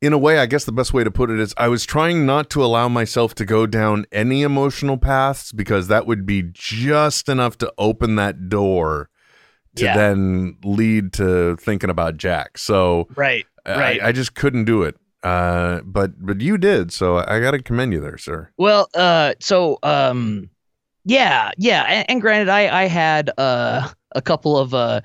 in 0.02 0.12
a 0.12 0.18
way 0.18 0.38
I 0.38 0.46
guess 0.46 0.64
the 0.64 0.72
best 0.72 0.92
way 0.92 1.04
to 1.04 1.10
put 1.10 1.30
it 1.30 1.40
is 1.40 1.54
I 1.56 1.68
was 1.68 1.84
trying 1.86 2.26
not 2.26 2.50
to 2.50 2.64
allow 2.64 2.88
myself 2.88 3.34
to 3.36 3.44
go 3.44 3.66
down 3.66 4.04
any 4.12 4.42
emotional 4.42 4.98
paths 4.98 5.52
because 5.52 5.88
that 5.88 6.06
would 6.06 6.26
be 6.26 6.44
just 6.52 7.28
enough 7.28 7.56
to 7.58 7.72
open 7.78 8.16
that 8.16 8.48
door 8.48 9.08
to 9.76 9.84
Yeah. 9.84 9.96
then 9.96 10.56
lead 10.64 11.12
to 11.14 11.56
thinking 11.56 11.90
about 11.90 12.16
Jack. 12.18 12.58
So 12.58 13.08
Right. 13.16 13.46
I- 13.64 13.78
Right. 13.78 14.02
I, 14.02 14.12
just 14.12 14.34
couldn't 14.34 14.64
do 14.64 14.82
it. 14.82 14.96
Uh, 15.22 15.80
but 15.84 16.12
but 16.24 16.40
you 16.40 16.56
did, 16.56 16.92
so 16.92 17.16
I 17.16 17.40
got 17.40 17.50
to 17.50 17.60
commend 17.60 17.92
you 17.92 18.00
there, 18.00 18.16
sir. 18.18 18.50
Well, 18.56 18.88
uh, 18.94 19.34
so 19.40 19.78
um, 19.82 20.50
yeah, 21.06 21.52
yeah, 21.56 21.84
and, 21.84 22.10
and 22.10 22.20
granted, 22.20 22.48
I 22.48 22.82
I 22.82 22.86
had 22.86 23.30
uh 23.38 23.88
a 24.12 24.20
couple 24.22 24.58
of 24.58 24.74
uh, 24.74 25.00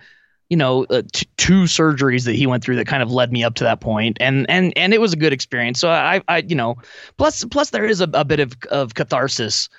you 0.49 0.57
know, 0.57 0.85
uh, 0.85 1.03
t- 1.13 1.27
two 1.37 1.63
surgeries 1.63 2.25
that 2.25 2.35
he 2.35 2.47
went 2.47 2.63
through 2.63 2.75
that 2.77 2.87
kind 2.87 3.03
of 3.03 3.11
led 3.11 3.31
me 3.31 3.43
up 3.43 3.55
to 3.55 3.63
that 3.65 3.81
point, 3.81 4.17
and 4.19 4.49
and 4.49 4.73
and 4.75 4.93
it 4.93 5.01
was 5.01 5.13
a 5.13 5.17
good 5.17 5.31
experience. 5.31 5.79
So 5.79 5.89
I 5.91 6.21
I 6.27 6.39
you 6.39 6.55
know, 6.55 6.75
plus 7.17 7.45
plus 7.45 7.69
there 7.69 7.85
is 7.85 8.01
a, 8.01 8.09
a 8.13 8.25
bit 8.25 8.39
of 8.39 8.53
of 8.71 8.95
catharsis 8.95 9.69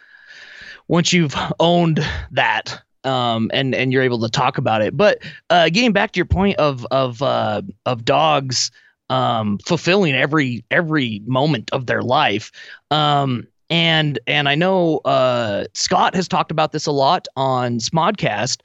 once 0.88 1.12
you've 1.12 1.34
owned 1.60 2.00
that 2.30 2.80
um 3.04 3.50
and 3.52 3.74
and 3.74 3.92
you're 3.92 4.02
able 4.02 4.20
to 4.20 4.28
talk 4.28 4.58
about 4.58 4.80
it 4.82 4.96
but 4.96 5.18
uh 5.50 5.68
getting 5.68 5.92
back 5.92 6.12
to 6.12 6.18
your 6.18 6.26
point 6.26 6.56
of 6.58 6.86
of 6.90 7.20
uh 7.22 7.60
of 7.84 8.04
dogs 8.04 8.70
um 9.10 9.58
fulfilling 9.66 10.14
every 10.14 10.64
every 10.70 11.20
moment 11.26 11.68
of 11.72 11.86
their 11.86 12.02
life 12.02 12.52
um 12.92 13.46
and 13.72 14.18
and 14.26 14.50
i 14.50 14.54
know 14.54 14.98
uh 14.98 15.64
scott 15.72 16.14
has 16.14 16.28
talked 16.28 16.50
about 16.50 16.72
this 16.72 16.86
a 16.86 16.92
lot 16.92 17.26
on 17.36 17.78
smodcast. 17.78 18.58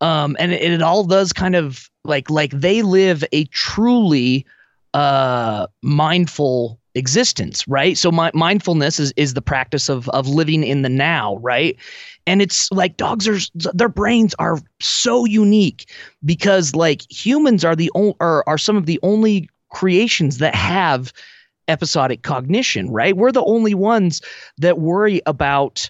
Um 0.00 0.36
and 0.40 0.52
it, 0.52 0.60
it 0.60 0.82
all 0.82 1.04
does 1.04 1.32
kind 1.32 1.54
of 1.54 1.88
like 2.04 2.28
like 2.28 2.50
they 2.50 2.82
live 2.82 3.22
a 3.32 3.44
truly 3.46 4.44
uh 4.92 5.68
mindful 5.82 6.78
existence 6.96 7.66
right? 7.68 7.96
So 7.96 8.10
my, 8.10 8.32
mindfulness 8.34 8.98
is 8.98 9.12
is 9.16 9.34
the 9.34 9.42
practice 9.42 9.88
of 9.88 10.08
of 10.08 10.26
living 10.26 10.64
in 10.64 10.82
the 10.82 10.88
now 10.88 11.36
right? 11.36 11.76
And 12.26 12.42
it's 12.42 12.68
like 12.72 12.96
dogs 12.96 13.28
are 13.28 13.38
their 13.72 13.88
brains 13.88 14.34
are 14.40 14.58
so 14.80 15.24
unique 15.24 15.88
because 16.24 16.74
like 16.74 17.02
humans 17.08 17.64
are 17.64 17.76
the 17.76 17.92
only 17.94 18.16
are, 18.18 18.42
are 18.48 18.58
some 18.58 18.76
of 18.76 18.86
the 18.86 18.98
only 19.04 19.48
creations 19.68 20.38
that 20.38 20.56
have 20.56 21.12
episodic 21.70 22.22
cognition 22.22 22.90
right 22.90 23.16
we're 23.16 23.32
the 23.32 23.44
only 23.44 23.74
ones 23.74 24.20
that 24.58 24.78
worry 24.78 25.22
about 25.26 25.88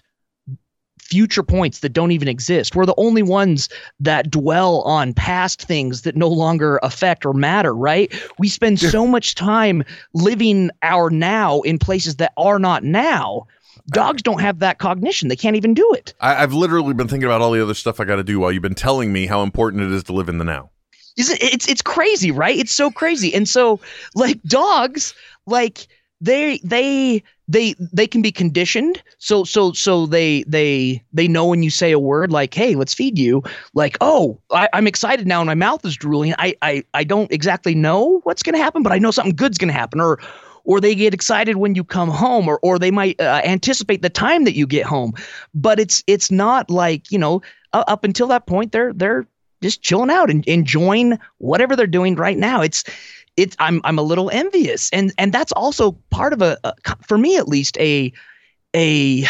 future 1.11 1.43
points 1.43 1.79
that 1.79 1.89
don't 1.89 2.11
even 2.11 2.29
exist. 2.29 2.73
We're 2.73 2.85
the 2.85 2.95
only 2.95 3.21
ones 3.21 3.67
that 3.99 4.31
dwell 4.31 4.81
on 4.83 5.13
past 5.13 5.61
things 5.61 6.03
that 6.03 6.15
no 6.15 6.29
longer 6.29 6.79
affect 6.83 7.25
or 7.25 7.33
matter, 7.33 7.75
right? 7.75 8.11
We 8.39 8.47
spend 8.47 8.79
so 8.79 9.05
much 9.05 9.35
time 9.35 9.83
living 10.13 10.71
our 10.83 11.09
now 11.09 11.59
in 11.61 11.79
places 11.79 12.15
that 12.15 12.31
are 12.37 12.59
not 12.59 12.85
now. 12.85 13.45
Dogs 13.87 14.21
don't 14.21 14.39
have 14.39 14.59
that 14.59 14.79
cognition. 14.79 15.27
They 15.27 15.35
can't 15.35 15.57
even 15.57 15.73
do 15.73 15.93
it. 15.95 16.13
I, 16.21 16.43
I've 16.43 16.53
literally 16.53 16.93
been 16.93 17.09
thinking 17.09 17.25
about 17.25 17.41
all 17.41 17.51
the 17.51 17.61
other 17.61 17.73
stuff 17.73 17.99
I 17.99 18.05
got 18.05 18.15
to 18.15 18.23
do 18.23 18.39
while 18.39 18.51
you've 18.51 18.61
been 18.61 18.73
telling 18.73 19.11
me 19.11 19.25
how 19.25 19.43
important 19.43 19.83
it 19.83 19.91
is 19.91 20.03
to 20.05 20.13
live 20.13 20.29
in 20.29 20.37
the 20.37 20.45
now. 20.45 20.69
Is 21.17 21.29
it, 21.29 21.41
it's 21.41 21.67
it's 21.67 21.81
crazy, 21.81 22.31
right? 22.31 22.57
It's 22.57 22.73
so 22.73 22.89
crazy. 22.91 23.33
And 23.33 23.47
so 23.47 23.79
like 24.15 24.41
dogs, 24.43 25.13
like 25.45 25.87
they 26.21 26.59
they 26.63 27.23
they 27.47 27.75
they 27.91 28.07
can 28.07 28.21
be 28.21 28.31
conditioned. 28.31 29.01
So 29.17 29.43
so 29.43 29.73
so 29.73 30.05
they 30.05 30.43
they 30.47 31.03
they 31.11 31.27
know 31.27 31.45
when 31.47 31.63
you 31.63 31.69
say 31.69 31.91
a 31.91 31.99
word 31.99 32.31
like, 32.31 32.53
"Hey, 32.53 32.75
let's 32.75 32.93
feed 32.93 33.17
you." 33.19 33.43
Like, 33.73 33.97
"Oh, 33.99 34.39
I, 34.51 34.69
I'm 34.73 34.87
excited 34.87 35.27
now, 35.27 35.41
and 35.41 35.47
my 35.47 35.55
mouth 35.55 35.83
is 35.85 35.95
drooling." 35.97 36.33
I 36.37 36.55
I 36.61 36.83
I 36.93 37.03
don't 37.03 37.31
exactly 37.31 37.75
know 37.75 38.21
what's 38.23 38.43
going 38.43 38.55
to 38.55 38.63
happen, 38.63 38.83
but 38.83 38.93
I 38.93 38.99
know 38.99 39.11
something 39.11 39.35
good's 39.35 39.57
going 39.57 39.67
to 39.73 39.77
happen. 39.77 39.99
Or 39.99 40.19
or 40.63 40.79
they 40.79 40.95
get 40.95 41.13
excited 41.13 41.57
when 41.57 41.75
you 41.75 41.83
come 41.83 42.09
home, 42.09 42.47
or 42.47 42.59
or 42.61 42.79
they 42.79 42.91
might 42.91 43.19
uh, 43.19 43.41
anticipate 43.43 44.01
the 44.01 44.09
time 44.09 44.45
that 44.45 44.55
you 44.55 44.65
get 44.67 44.85
home. 44.85 45.13
But 45.53 45.79
it's 45.79 46.03
it's 46.07 46.31
not 46.31 46.69
like 46.69 47.11
you 47.11 47.19
know 47.19 47.41
uh, 47.73 47.83
up 47.87 48.03
until 48.03 48.27
that 48.27 48.45
point 48.45 48.71
they're 48.71 48.93
they're 48.93 49.27
just 49.61 49.81
chilling 49.81 50.09
out 50.09 50.29
and 50.29 50.45
enjoying 50.47 51.19
whatever 51.37 51.75
they're 51.75 51.87
doing 51.87 52.15
right 52.15 52.37
now. 52.37 52.61
It's 52.61 52.83
it's 53.37 53.55
I'm 53.59 53.81
I'm 53.83 53.99
a 53.99 54.03
little 54.03 54.29
envious, 54.29 54.89
and 54.91 55.13
and 55.17 55.33
that's 55.33 55.51
also 55.53 55.93
part 56.09 56.33
of 56.33 56.41
a, 56.41 56.57
a 56.63 56.73
for 57.07 57.17
me 57.17 57.37
at 57.37 57.47
least 57.47 57.77
a 57.77 58.11
a 58.75 59.25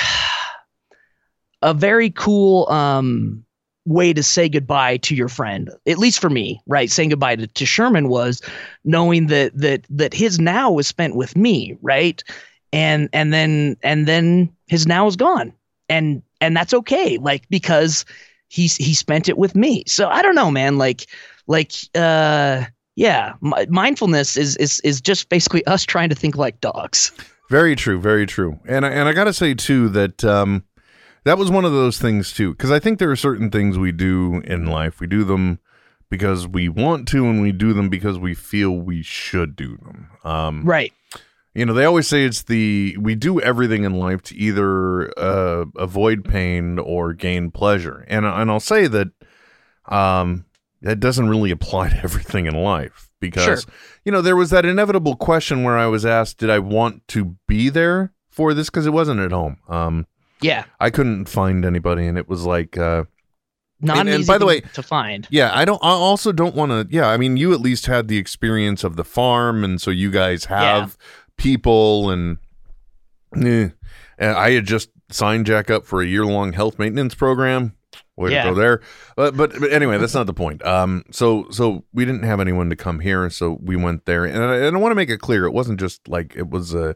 a 1.61 1.73
very 1.73 2.09
cool 2.09 2.67
um 2.69 3.43
way 3.85 4.13
to 4.13 4.21
say 4.21 4.47
goodbye 4.47 4.97
to 4.97 5.15
your 5.15 5.27
friend 5.27 5.71
at 5.87 5.97
least 5.97 6.19
for 6.19 6.29
me 6.29 6.61
right? 6.67 6.91
Saying 6.91 7.09
goodbye 7.09 7.35
to, 7.35 7.47
to 7.47 7.65
sherman 7.65 8.09
was 8.09 8.41
knowing 8.83 9.27
that 9.27 9.57
that 9.57 9.85
that 9.89 10.13
his 10.13 10.39
now 10.39 10.71
was 10.71 10.87
spent 10.87 11.15
with 11.15 11.35
me 11.35 11.77
right? 11.81 12.23
And 12.71 13.09
and 13.11 13.33
then 13.33 13.77
and 13.83 14.07
then 14.07 14.55
his 14.67 14.85
now 14.85 15.07
is 15.07 15.15
gone. 15.15 15.53
And 15.89 16.21
and 16.39 16.55
that's 16.55 16.73
okay 16.73 17.17
like 17.17 17.49
because 17.49 18.05
he's 18.51 18.75
he 18.75 18.93
spent 18.93 19.27
it 19.27 19.37
with 19.37 19.55
me 19.55 19.83
so 19.87 20.07
i 20.09 20.21
don't 20.21 20.35
know 20.35 20.51
man 20.51 20.77
like 20.77 21.07
like 21.47 21.71
uh 21.95 22.63
yeah 22.95 23.33
mi- 23.41 23.65
mindfulness 23.69 24.37
is 24.37 24.55
is 24.57 24.79
is 24.81 25.01
just 25.01 25.29
basically 25.29 25.65
us 25.65 25.83
trying 25.85 26.09
to 26.09 26.15
think 26.15 26.35
like 26.37 26.59
dogs 26.61 27.11
Very 27.51 27.75
true, 27.75 27.99
very 27.99 28.25
true. 28.25 28.61
And 28.65 28.85
I, 28.85 28.89
and 28.91 29.09
I 29.09 29.11
got 29.11 29.25
to 29.25 29.33
say 29.33 29.53
too 29.53 29.89
that 29.89 30.23
um, 30.23 30.63
that 31.25 31.37
was 31.37 31.51
one 31.51 31.65
of 31.65 31.73
those 31.73 31.99
things 31.99 32.31
too, 32.31 32.51
because 32.51 32.71
I 32.71 32.79
think 32.79 32.97
there 32.97 33.11
are 33.11 33.15
certain 33.17 33.51
things 33.51 33.77
we 33.77 33.91
do 33.91 34.41
in 34.45 34.67
life. 34.67 35.01
We 35.01 35.07
do 35.07 35.25
them 35.25 35.59
because 36.09 36.47
we 36.47 36.69
want 36.69 37.09
to, 37.09 37.25
and 37.25 37.41
we 37.41 37.51
do 37.51 37.73
them 37.73 37.89
because 37.89 38.17
we 38.17 38.33
feel 38.35 38.71
we 38.71 39.03
should 39.03 39.57
do 39.57 39.75
them. 39.75 40.07
Um, 40.23 40.63
right. 40.63 40.93
You 41.53 41.65
know, 41.65 41.73
they 41.73 41.83
always 41.83 42.07
say 42.07 42.23
it's 42.23 42.43
the 42.43 42.95
we 42.97 43.15
do 43.15 43.41
everything 43.41 43.83
in 43.83 43.95
life 43.95 44.21
to 44.23 44.35
either 44.35 45.17
uh, 45.19 45.65
avoid 45.75 46.23
pain 46.23 46.79
or 46.79 47.11
gain 47.13 47.51
pleasure, 47.51 48.05
and 48.07 48.25
and 48.25 48.49
I'll 48.49 48.61
say 48.61 48.87
that 48.87 49.09
um, 49.87 50.45
that 50.81 50.99
doesn't 50.99 51.29
really 51.29 51.51
apply 51.51 51.89
to 51.89 51.97
everything 52.03 52.45
in 52.45 52.55
life 52.55 53.09
because 53.19 53.63
Sure. 53.63 53.73
you 54.05 54.11
know 54.13 54.21
there 54.21 54.37
was 54.37 54.49
that 54.51 54.65
inevitable 54.65 55.15
question 55.15 55.63
where 55.63 55.77
I 55.77 55.87
was 55.87 56.05
asked, 56.05 56.37
did 56.37 56.49
I 56.49 56.59
want 56.59 57.05
to 57.09 57.35
be 57.47 57.69
there 57.69 58.13
for 58.29 58.53
this 58.53 58.69
because 58.69 58.85
it 58.85 58.93
wasn't 58.93 59.19
at 59.19 59.31
home. 59.31 59.57
Um, 59.67 60.07
yeah 60.41 60.63
I 60.79 60.89
couldn't 60.89 61.25
find 61.25 61.65
anybody, 61.65 62.07
and 62.07 62.17
it 62.17 62.29
was 62.29 62.45
like. 62.45 62.77
Uh, 62.77 63.05
not 63.83 63.97
and, 63.97 64.09
an 64.09 64.13
and 64.13 64.21
easy 64.21 64.27
by 64.27 64.37
the 64.37 64.45
way, 64.45 64.61
to 64.61 64.83
find 64.83 65.27
yeah, 65.31 65.49
I 65.57 65.65
don't. 65.65 65.83
I 65.83 65.89
also 65.89 66.31
don't 66.31 66.53
want 66.53 66.71
to. 66.71 66.95
Yeah, 66.95 67.07
I 67.07 67.17
mean, 67.17 67.35
you 67.35 67.51
at 67.51 67.61
least 67.61 67.87
had 67.87 68.07
the 68.09 68.17
experience 68.19 68.83
of 68.83 68.95
the 68.95 69.03
farm, 69.03 69.63
and 69.63 69.81
so 69.81 69.89
you 69.89 70.11
guys 70.11 70.45
have 70.45 70.99
people, 71.41 72.11
and, 72.11 72.37
eh. 73.35 73.69
and 74.17 74.37
I 74.37 74.51
had 74.51 74.65
just 74.65 74.89
signed 75.09 75.45
Jack 75.45 75.69
up 75.69 75.85
for 75.85 76.01
a 76.01 76.05
year 76.05 76.25
long 76.25 76.53
health 76.53 76.77
maintenance 76.79 77.15
program. 77.15 77.75
Way 78.15 78.31
Yeah. 78.31 78.43
to 78.43 78.49
go 78.51 78.55
there. 78.55 78.81
But, 79.15 79.35
but 79.35 79.59
but 79.59 79.71
anyway, 79.71 79.97
that's 79.97 80.13
not 80.13 80.27
the 80.27 80.33
point. 80.33 80.63
Um, 80.65 81.03
so 81.11 81.47
so 81.49 81.85
we 81.91 82.05
didn't 82.05 82.23
have 82.23 82.39
anyone 82.39 82.69
to 82.69 82.75
come 82.75 82.99
here, 82.99 83.29
so 83.29 83.57
we 83.61 83.75
went 83.75 84.05
there, 84.05 84.25
and 84.25 84.43
I, 84.43 84.55
and 84.57 84.77
I 84.77 84.79
want 84.79 84.91
to 84.91 84.95
make 84.95 85.09
it 85.09 85.19
clear, 85.19 85.45
it 85.45 85.51
wasn't 85.51 85.79
just 85.79 86.07
like 86.07 86.35
it 86.35 86.49
was 86.49 86.73
a 86.73 86.95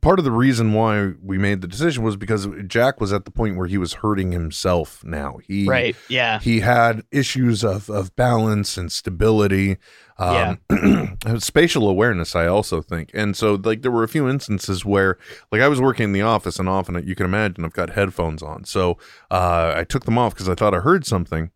part 0.00 0.18
of 0.18 0.24
the 0.24 0.30
reason 0.30 0.72
why 0.72 1.12
we 1.22 1.38
made 1.38 1.60
the 1.60 1.68
decision 1.68 2.02
was 2.02 2.16
because 2.16 2.48
Jack 2.66 3.00
was 3.00 3.12
at 3.12 3.24
the 3.24 3.30
point 3.30 3.56
where 3.56 3.66
he 3.66 3.78
was 3.78 3.94
hurting 3.94 4.32
himself. 4.32 5.02
Now 5.04 5.38
he 5.46 5.66
Right, 5.66 5.96
yeah. 6.08 6.40
he 6.40 6.60
had 6.60 7.04
issues 7.10 7.64
of 7.64 7.88
of 7.90 8.14
balance 8.16 8.76
and 8.76 8.90
stability. 8.90 9.78
Um, 10.16 10.60
spatial 11.38 11.88
awareness, 11.88 12.36
I 12.36 12.46
also 12.46 12.80
think, 12.80 13.10
and 13.14 13.36
so 13.36 13.54
like 13.54 13.82
there 13.82 13.90
were 13.90 14.04
a 14.04 14.08
few 14.08 14.28
instances 14.28 14.84
where, 14.84 15.18
like, 15.50 15.60
I 15.60 15.66
was 15.66 15.80
working 15.80 16.04
in 16.04 16.12
the 16.12 16.22
office, 16.22 16.60
and 16.60 16.68
often 16.68 17.02
you 17.04 17.16
can 17.16 17.26
imagine 17.26 17.64
I've 17.64 17.72
got 17.72 17.90
headphones 17.90 18.40
on, 18.40 18.64
so 18.64 18.96
uh, 19.32 19.74
I 19.76 19.82
took 19.82 20.04
them 20.04 20.16
off 20.16 20.34
because 20.34 20.48
I 20.48 20.54
thought 20.54 20.72
I 20.72 20.78
heard 20.78 21.04
something, 21.04 21.50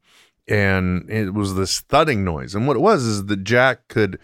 and 0.49 1.09
it 1.09 1.35
was 1.35 1.55
this 1.55 1.79
thudding 1.81 2.25
noise, 2.25 2.57
and 2.57 2.67
what 2.67 2.77
it 2.77 2.81
was 2.81 3.05
is 3.05 3.27
that 3.27 3.45
Jack 3.45 3.87
could. 3.87 4.19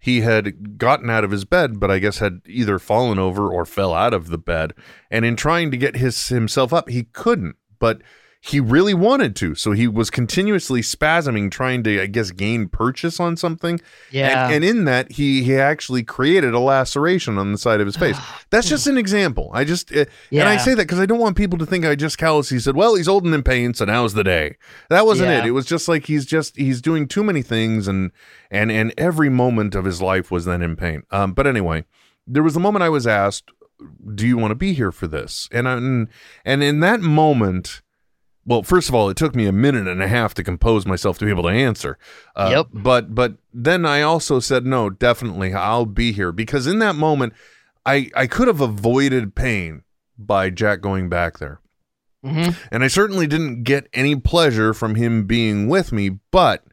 He 0.00 0.22
had 0.22 0.78
gotten 0.78 1.10
out 1.10 1.24
of 1.24 1.30
his 1.30 1.44
bed, 1.44 1.78
but 1.78 1.90
I 1.90 1.98
guess 1.98 2.18
had 2.18 2.40
either 2.46 2.78
fallen 2.78 3.18
over 3.18 3.48
or 3.48 3.66
fell 3.66 3.92
out 3.92 4.14
of 4.14 4.28
the 4.28 4.38
bed. 4.38 4.72
And 5.10 5.26
in 5.26 5.36
trying 5.36 5.70
to 5.70 5.76
get 5.76 5.96
his 5.96 6.28
himself 6.28 6.72
up, 6.72 6.88
he 6.88 7.04
couldn't. 7.04 7.56
But 7.78 8.00
he 8.42 8.58
really 8.58 8.94
wanted 8.94 9.36
to, 9.36 9.54
so 9.54 9.72
he 9.72 9.86
was 9.86 10.08
continuously 10.08 10.80
spasming, 10.80 11.50
trying 11.50 11.82
to, 11.82 12.00
I 12.00 12.06
guess, 12.06 12.30
gain 12.30 12.68
purchase 12.68 13.20
on 13.20 13.36
something. 13.36 13.78
Yeah. 14.10 14.46
and, 14.46 14.54
and 14.54 14.64
in 14.64 14.84
that, 14.86 15.12
he 15.12 15.42
he 15.42 15.56
actually 15.56 16.02
created 16.04 16.54
a 16.54 16.58
laceration 16.58 17.36
on 17.36 17.52
the 17.52 17.58
side 17.58 17.80
of 17.80 17.86
his 17.86 17.98
face. 17.98 18.16
That's 18.50 18.66
just 18.66 18.86
an 18.86 18.96
example. 18.96 19.50
I 19.52 19.64
just, 19.64 19.92
uh, 19.94 20.06
and 20.32 20.48
I 20.48 20.56
say 20.56 20.70
that 20.72 20.84
because 20.84 20.98
I 20.98 21.04
don't 21.04 21.18
want 21.18 21.36
people 21.36 21.58
to 21.58 21.66
think 21.66 21.84
I 21.84 21.94
just 21.94 22.16
callously 22.16 22.58
said, 22.60 22.76
"Well, 22.76 22.94
he's 22.94 23.08
old 23.08 23.24
and 23.26 23.34
in 23.34 23.42
pain, 23.42 23.74
so 23.74 23.84
now's 23.84 24.14
the 24.14 24.24
day." 24.24 24.56
That 24.88 25.04
wasn't 25.04 25.28
Yeah. 25.28 25.40
it. 25.40 25.46
It 25.46 25.50
was 25.50 25.66
just 25.66 25.86
like 25.86 26.06
he's 26.06 26.24
just 26.24 26.56
he's 26.56 26.80
doing 26.80 27.08
too 27.08 27.22
many 27.22 27.42
things, 27.42 27.86
and 27.86 28.10
and 28.50 28.72
and 28.72 28.94
every 28.96 29.28
moment 29.28 29.74
of 29.74 29.84
his 29.84 30.00
life 30.00 30.30
was 30.30 30.46
then 30.46 30.62
in 30.62 30.76
pain. 30.76 31.02
Um, 31.10 31.34
but 31.34 31.46
anyway, 31.46 31.84
there 32.26 32.42
was 32.42 32.56
a 32.56 32.60
moment 32.60 32.82
I 32.84 32.88
was 32.88 33.06
asked, 33.06 33.50
"Do 34.14 34.26
you 34.26 34.38
want 34.38 34.52
to 34.52 34.54
be 34.56 34.72
here 34.72 34.92
for 34.92 35.06
this?" 35.06 35.46
And 35.52 35.68
I, 35.68 35.74
and 35.74 36.08
and 36.44 36.62
in 36.62 36.80
that 36.80 37.00
moment. 37.02 37.82
Well, 38.46 38.62
first 38.62 38.88
of 38.88 38.94
all, 38.94 39.10
it 39.10 39.16
took 39.16 39.34
me 39.34 39.46
a 39.46 39.52
minute 39.52 39.86
and 39.86 40.02
a 40.02 40.08
half 40.08 40.32
to 40.34 40.42
compose 40.42 40.86
myself 40.86 41.18
to 41.18 41.24
be 41.24 41.30
able 41.30 41.42
to 41.44 41.48
answer. 41.50 41.98
Uh, 42.34 42.48
Yep. 42.52 42.66
But 42.72 43.14
but 43.14 43.34
then 43.52 43.84
I 43.84 44.02
also 44.02 44.40
said 44.40 44.64
no, 44.66 44.88
definitely 44.90 45.52
I'll 45.54 45.86
be 45.86 46.12
here 46.12 46.32
because 46.32 46.66
in 46.66 46.78
that 46.80 46.96
moment, 46.96 47.34
I 47.86 48.10
I 48.16 48.26
could 48.26 48.48
have 48.48 48.60
avoided 48.60 49.34
pain 49.34 49.82
by 50.18 50.50
Jack 50.50 50.80
going 50.80 51.08
back 51.08 51.38
there, 51.38 51.60
Mhm. 52.24 52.56
and 52.70 52.82
I 52.84 52.88
certainly 52.88 53.26
didn't 53.26 53.62
get 53.62 53.88
any 53.92 54.16
pleasure 54.16 54.72
from 54.74 54.94
him 54.96 55.26
being 55.26 55.68
with 55.68 55.92
me. 55.92 56.18
But 56.30 56.64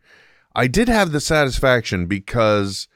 I 0.56 0.68
did 0.68 0.88
have 0.88 1.12
the 1.12 1.20
satisfaction 1.22 2.08
because 2.08 2.88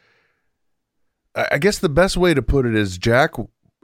I 1.36 1.47
I 1.53 1.57
guess 1.57 1.78
the 1.78 1.89
best 1.89 2.17
way 2.17 2.34
to 2.34 2.41
put 2.41 2.65
it 2.65 2.76
is 2.76 2.97
Jack, 2.97 3.32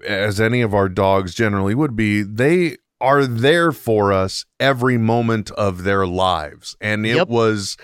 as 0.05 0.39
any 0.41 0.61
of 0.61 0.73
our 0.73 0.89
dogs 0.89 1.33
generally 1.33 1.75
would 1.75 1.95
be, 1.95 2.21
they 2.23 2.77
are 3.00 3.26
there 3.26 3.72
for 3.72 4.12
us 4.12 4.45
every 4.60 4.98
moment 4.98 5.52
of 5.52 5.84
their 5.84 6.08
lives. 6.08 6.76
And 6.82 7.06
it 7.06 7.16
Yep. 7.16 7.28
was 7.30 7.78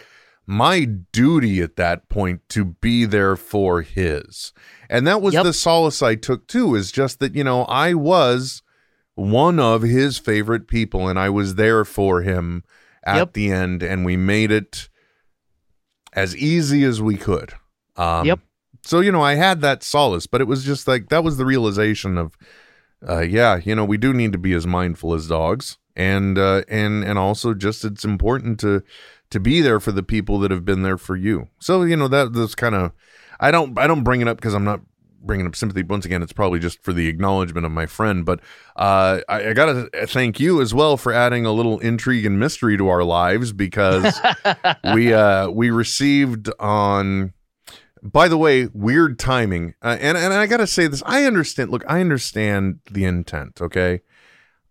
my 0.45 0.85
duty 0.85 1.61
at 1.61 1.75
that 1.77 2.09
point 2.09 2.41
to 2.49 2.65
be 2.65 3.05
there 3.05 3.35
for 3.35 3.81
his. 3.81 4.51
And 4.89 5.05
that 5.07 5.21
was 5.21 5.33
Yep. 5.33 5.43
the 5.43 5.53
solace 5.53 6.01
I 6.01 6.15
took 6.15 6.47
too, 6.47 6.75
is 6.75 6.91
just 6.91 7.19
that, 7.19 7.35
you 7.35 7.43
know, 7.43 7.63
I 7.65 7.93
was 7.93 8.61
one 9.15 9.59
of 9.59 9.83
his 9.83 10.17
favorite 10.17 10.67
people 10.67 11.07
and 11.07 11.17
I 11.19 11.29
was 11.29 11.55
there 11.55 11.85
for 11.85 12.21
him 12.23 12.63
at 13.05 13.17
Yep. 13.17 13.33
the 13.33 13.51
end 13.51 13.83
and 13.83 14.03
we 14.03 14.17
made 14.17 14.51
it 14.51 14.89
as 16.13 16.35
easy 16.35 16.83
as 16.83 17.01
we 17.01 17.15
could. 17.17 17.53
Um, 17.95 18.25
Yep. 18.25 18.39
So, 18.85 18.99
you 18.99 19.11
know, 19.11 19.21
I 19.21 19.35
had 19.35 19.61
that 19.61 19.81
solace, 19.83 20.27
but 20.27 20.41
it 20.41 20.47
was 20.47 20.63
just 20.65 20.87
like 20.87 21.07
that 21.09 21.23
was 21.23 21.37
the 21.37 21.45
realization 21.45 22.17
of, 22.17 22.35
uh, 23.07 23.21
yeah, 23.21 23.59
you 23.63 23.75
know, 23.75 23.85
we 23.85 23.97
do 23.97 24.13
need 24.13 24.31
to 24.31 24.37
be 24.37 24.53
as 24.53 24.65
mindful 24.65 25.13
as 25.13 25.27
dogs, 25.27 25.77
and 25.95 26.37
uh, 26.37 26.63
and 26.67 27.03
and 27.03 27.19
also 27.19 27.53
just 27.53 27.83
it's 27.85 28.03
important 28.03 28.59
to 28.61 28.83
to 29.29 29.39
be 29.39 29.61
there 29.61 29.79
for 29.79 29.91
the 29.91 30.03
people 30.03 30.39
that 30.39 30.51
have 30.51 30.63
been 30.63 30.83
there 30.83 30.97
for 30.97 31.15
you. 31.15 31.49
So, 31.59 31.81
you 31.81 31.95
know, 31.95 32.07
that 32.07 32.33
that's 32.33 32.55
kind 32.55 32.75
of 32.75 32.91
I 33.39 33.51
don't 33.51 33.77
I 33.77 33.87
don't 33.87 34.03
bring 34.03 34.21
it 34.21 34.27
up 34.27 34.37
because 34.37 34.53
I'm 34.53 34.63
not 34.63 34.81
bringing 35.23 35.47
up 35.47 35.55
sympathy. 35.55 35.83
Once 35.83 36.05
again, 36.05 36.21
it's 36.21 36.33
probably 36.33 36.59
just 36.59 36.83
for 36.83 36.93
the 36.93 37.07
acknowledgement 37.07 37.65
of 37.65 37.71
my 37.71 37.85
friend, 37.85 38.25
but 38.25 38.41
uh, 38.75 39.21
I, 39.27 39.49
I 39.49 39.53
got 39.53 39.65
to 39.65 40.07
thank 40.07 40.39
you 40.39 40.61
as 40.61 40.73
well 40.73 40.97
for 40.97 41.11
adding 41.11 41.45
a 41.45 41.51
little 41.51 41.79
intrigue 41.79 42.25
and 42.25 42.39
mystery 42.39 42.77
to 42.77 42.87
our 42.89 43.03
lives 43.03 43.51
because 43.51 44.19
we 44.93 45.13
uh, 45.13 45.49
we 45.49 45.69
received 45.69 46.49
on. 46.59 47.33
By 48.03 48.27
the 48.27 48.37
way, 48.37 48.67
weird 48.73 49.17
timing, 49.17 49.75
uh, 49.81 49.97
and 49.99 50.17
and 50.17 50.33
I 50.33 50.45
gotta 50.45 50.67
say 50.67 50.87
this. 50.87 51.01
I 51.05 51.23
understand. 51.23 51.71
Look, 51.71 51.83
I 51.87 52.01
understand 52.01 52.79
the 52.91 53.05
intent. 53.05 53.61
Okay, 53.61 54.01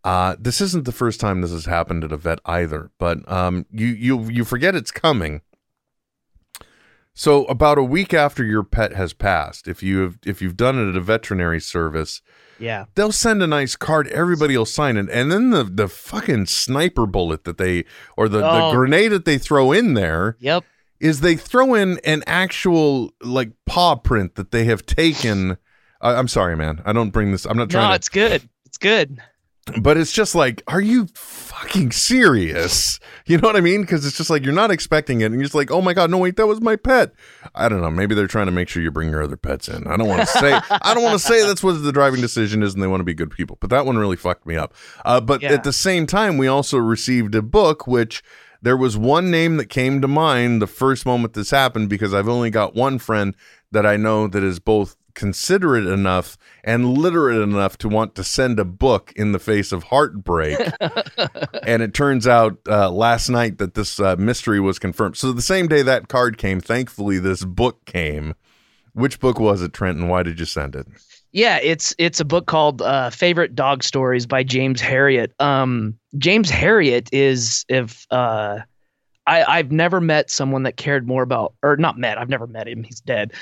uh, 0.04 0.36
this 0.38 0.60
isn't 0.60 0.84
the 0.84 0.92
first 0.92 1.18
time 1.18 1.40
this 1.40 1.50
has 1.50 1.64
happened 1.64 2.04
at 2.04 2.12
a 2.12 2.18
vet 2.18 2.40
either. 2.44 2.90
But 2.98 3.26
um, 3.32 3.64
you 3.72 3.86
you 3.86 4.24
you 4.28 4.44
forget 4.44 4.74
it's 4.74 4.90
coming. 4.90 5.40
So 7.14 7.44
about 7.44 7.76
a 7.78 7.82
week 7.84 8.14
after 8.14 8.42
your 8.42 8.62
pet 8.62 8.94
has 8.94 9.12
passed, 9.12 9.68
if 9.68 9.82
you 9.82 9.98
have 10.00 10.18
if 10.24 10.40
you've 10.40 10.56
done 10.56 10.78
it 10.78 10.88
at 10.90 10.96
a 10.96 11.00
veterinary 11.00 11.60
service, 11.60 12.22
Yeah. 12.58 12.86
they'll 12.94 13.12
send 13.12 13.42
a 13.42 13.46
nice 13.46 13.76
card. 13.76 14.08
Everybody 14.08 14.56
will 14.56 14.64
sign 14.64 14.96
it, 14.96 15.10
and 15.10 15.30
then 15.30 15.50
the 15.50 15.62
the 15.64 15.88
fucking 15.88 16.46
sniper 16.46 17.04
bullet 17.06 17.44
that 17.44 17.58
they 17.58 17.84
or 18.16 18.28
the, 18.30 18.38
Oh. 18.42 18.70
the 18.70 18.76
grenade 18.76 19.12
that 19.12 19.26
they 19.26 19.36
throw 19.36 19.72
in 19.72 19.92
there 19.94 20.36
Yep. 20.40 20.64
Is 21.02 21.20
they 21.20 21.36
throw 21.36 21.74
in 21.74 21.98
an 22.04 22.22
actual 22.26 23.12
like 23.22 23.50
paw 23.66 23.96
print 23.96 24.36
that 24.36 24.52
they 24.52 24.64
have 24.64 24.86
taken. 24.86 25.58
I, 26.00 26.14
I'm 26.14 26.28
sorry, 26.28 26.56
man. 26.56 26.80
I 26.86 26.92
don't 26.94 27.10
bring 27.10 27.32
this. 27.32 27.44
I'm 27.44 27.56
not 27.58 27.68
trying 27.68 27.84
No, 27.84 27.90
to 27.90 27.96
it's 27.96 28.08
good. 28.08 28.48
It's 28.64 28.78
good. 28.78 29.18
but 29.80 29.96
it's 29.96 30.12
just 30.12 30.34
like, 30.34 30.62
are 30.66 30.80
you 30.80 31.06
fucking 31.14 31.92
serious? 31.92 32.98
You 33.26 33.38
know 33.38 33.46
what 33.48 33.54
I 33.56 33.60
mean? 33.60 33.82
Because 33.82 34.04
it's 34.04 34.16
just 34.16 34.30
like 34.30 34.42
you're 34.44 34.52
not 34.54 34.70
expecting 34.72 35.20
it, 35.20 35.26
and 35.26 35.34
you're 35.34 35.44
just 35.44 35.54
like, 35.54 35.70
oh 35.70 35.80
my 35.80 35.92
god, 35.92 36.10
no 36.10 36.18
wait, 36.18 36.36
that 36.36 36.46
was 36.48 36.60
my 36.60 36.74
pet. 36.76 37.12
I 37.54 37.68
don't 37.68 37.80
know. 37.80 37.90
Maybe 37.90 38.14
they're 38.16 38.26
trying 38.26 38.46
to 38.46 38.52
make 38.52 38.68
sure 38.68 38.82
you 38.82 38.90
bring 38.90 39.10
your 39.10 39.22
other 39.22 39.36
pets 39.36 39.68
in. 39.68 39.86
I 39.86 39.96
don't 39.96 40.08
want 40.08 40.20
to 40.22 40.26
say. 40.26 40.52
I 40.70 40.94
don't 40.94 41.02
want 41.04 41.20
to 41.20 41.24
say 41.26 41.46
that's 41.46 41.62
what 41.62 41.82
the 41.82 41.92
driving 41.92 42.20
decision 42.20 42.62
is, 42.62 42.74
and 42.74 42.82
they 42.82 42.88
want 42.88 43.00
to 43.00 43.04
be 43.04 43.14
good 43.14 43.30
people. 43.30 43.58
But 43.60 43.70
that 43.70 43.86
one 43.86 43.96
really 43.98 44.16
fucked 44.16 44.46
me 44.46 44.56
up. 44.56 44.74
Uh, 45.04 45.20
but 45.20 45.42
Yeah. 45.42 45.52
at 45.52 45.62
the 45.64 45.72
same 45.72 46.06
time, 46.06 46.38
we 46.38 46.46
also 46.48 46.78
received 46.78 47.34
a 47.34 47.42
book 47.42 47.86
which. 47.86 48.22
There 48.62 48.76
was 48.76 48.96
one 48.96 49.30
name 49.30 49.56
that 49.56 49.66
came 49.66 50.00
to 50.00 50.08
mind 50.08 50.62
the 50.62 50.68
first 50.68 51.04
moment 51.04 51.34
this 51.34 51.50
happened 51.50 51.88
because 51.88 52.14
I've 52.14 52.28
only 52.28 52.48
got 52.48 52.76
one 52.76 52.98
friend 52.98 53.34
that 53.72 53.84
I 53.84 53.96
know 53.96 54.28
that 54.28 54.42
is 54.42 54.60
both 54.60 54.96
considerate 55.14 55.86
enough 55.86 56.38
and 56.64 56.96
literate 56.96 57.42
enough 57.42 57.76
to 57.78 57.88
want 57.88 58.14
to 58.14 58.24
send 58.24 58.58
a 58.58 58.64
book 58.64 59.12
in 59.16 59.32
the 59.32 59.38
face 59.38 59.72
of 59.72 59.84
heartbreak. 59.84 60.58
and 61.66 61.82
it 61.82 61.92
turns 61.92 62.26
out 62.26 62.58
uh, 62.68 62.90
last 62.90 63.28
night 63.28 63.58
that 63.58 63.74
this 63.74 63.98
uh, 63.98 64.16
mystery 64.16 64.60
was 64.60 64.78
confirmed. 64.78 65.16
So 65.16 65.32
the 65.32 65.42
same 65.42 65.66
day 65.66 65.82
that 65.82 66.08
card 66.08 66.38
came, 66.38 66.60
thankfully 66.60 67.18
this 67.18 67.44
book 67.44 67.84
came. 67.84 68.34
Which 68.94 69.20
book 69.20 69.40
was 69.40 69.62
it, 69.62 69.72
Trent, 69.72 69.98
and 69.98 70.08
why 70.08 70.22
did 70.22 70.38
you 70.38 70.46
send 70.46 70.76
it? 70.76 70.86
Yeah, 71.32 71.58
it's 71.62 71.94
it's 71.96 72.20
a 72.20 72.24
book 72.26 72.46
called 72.46 72.82
uh, 72.82 73.08
"Favorite 73.10 73.54
Dog 73.54 73.82
Stories" 73.82 74.26
by 74.26 74.42
James 74.42 74.80
Herriot. 74.82 75.32
Um, 75.40 75.98
James 76.18 76.50
Herriot 76.50 77.08
is 77.10 77.64
if 77.68 78.06
uh, 78.10 78.58
I 79.26 79.44
I've 79.44 79.72
never 79.72 80.00
met 80.00 80.30
someone 80.30 80.64
that 80.64 80.76
cared 80.76 81.08
more 81.08 81.22
about 81.22 81.54
or 81.62 81.76
not 81.78 81.96
met. 81.96 82.18
I've 82.18 82.28
never 82.28 82.46
met 82.46 82.68
him. 82.68 82.82
He's 82.82 83.00
dead. 83.00 83.32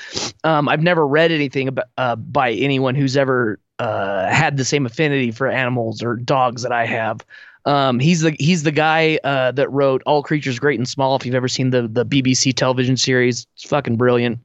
Um, 0.45 0.69
I've 0.69 0.81
never 0.81 1.05
read 1.05 1.31
anything 1.31 1.67
about 1.67 1.85
uh, 1.97 2.15
by 2.15 2.53
anyone 2.53 2.95
who's 2.95 3.17
ever 3.17 3.59
uh, 3.79 4.29
had 4.29 4.55
the 4.55 4.65
same 4.65 4.85
affinity 4.85 5.31
for 5.31 5.47
animals 5.47 6.01
or 6.01 6.15
dogs 6.15 6.61
that 6.61 6.71
I 6.71 6.85
have. 6.85 7.25
Um, 7.65 7.99
he's 7.99 8.21
the 8.21 8.35
he's 8.39 8.63
the 8.63 8.71
guy 8.71 9.19
uh, 9.25 9.51
that 9.51 9.69
wrote 9.69 10.01
All 10.05 10.23
Creatures 10.23 10.59
Great 10.59 10.79
and 10.79 10.87
Small. 10.87 11.17
If 11.17 11.25
you've 11.25 11.35
ever 11.35 11.49
seen 11.49 11.71
the 11.71 11.89
the 11.89 12.05
BBC 12.05 12.55
television 12.55 12.95
series, 12.95 13.45
it's 13.55 13.65
fucking 13.65 13.97
brilliant. 13.97 14.39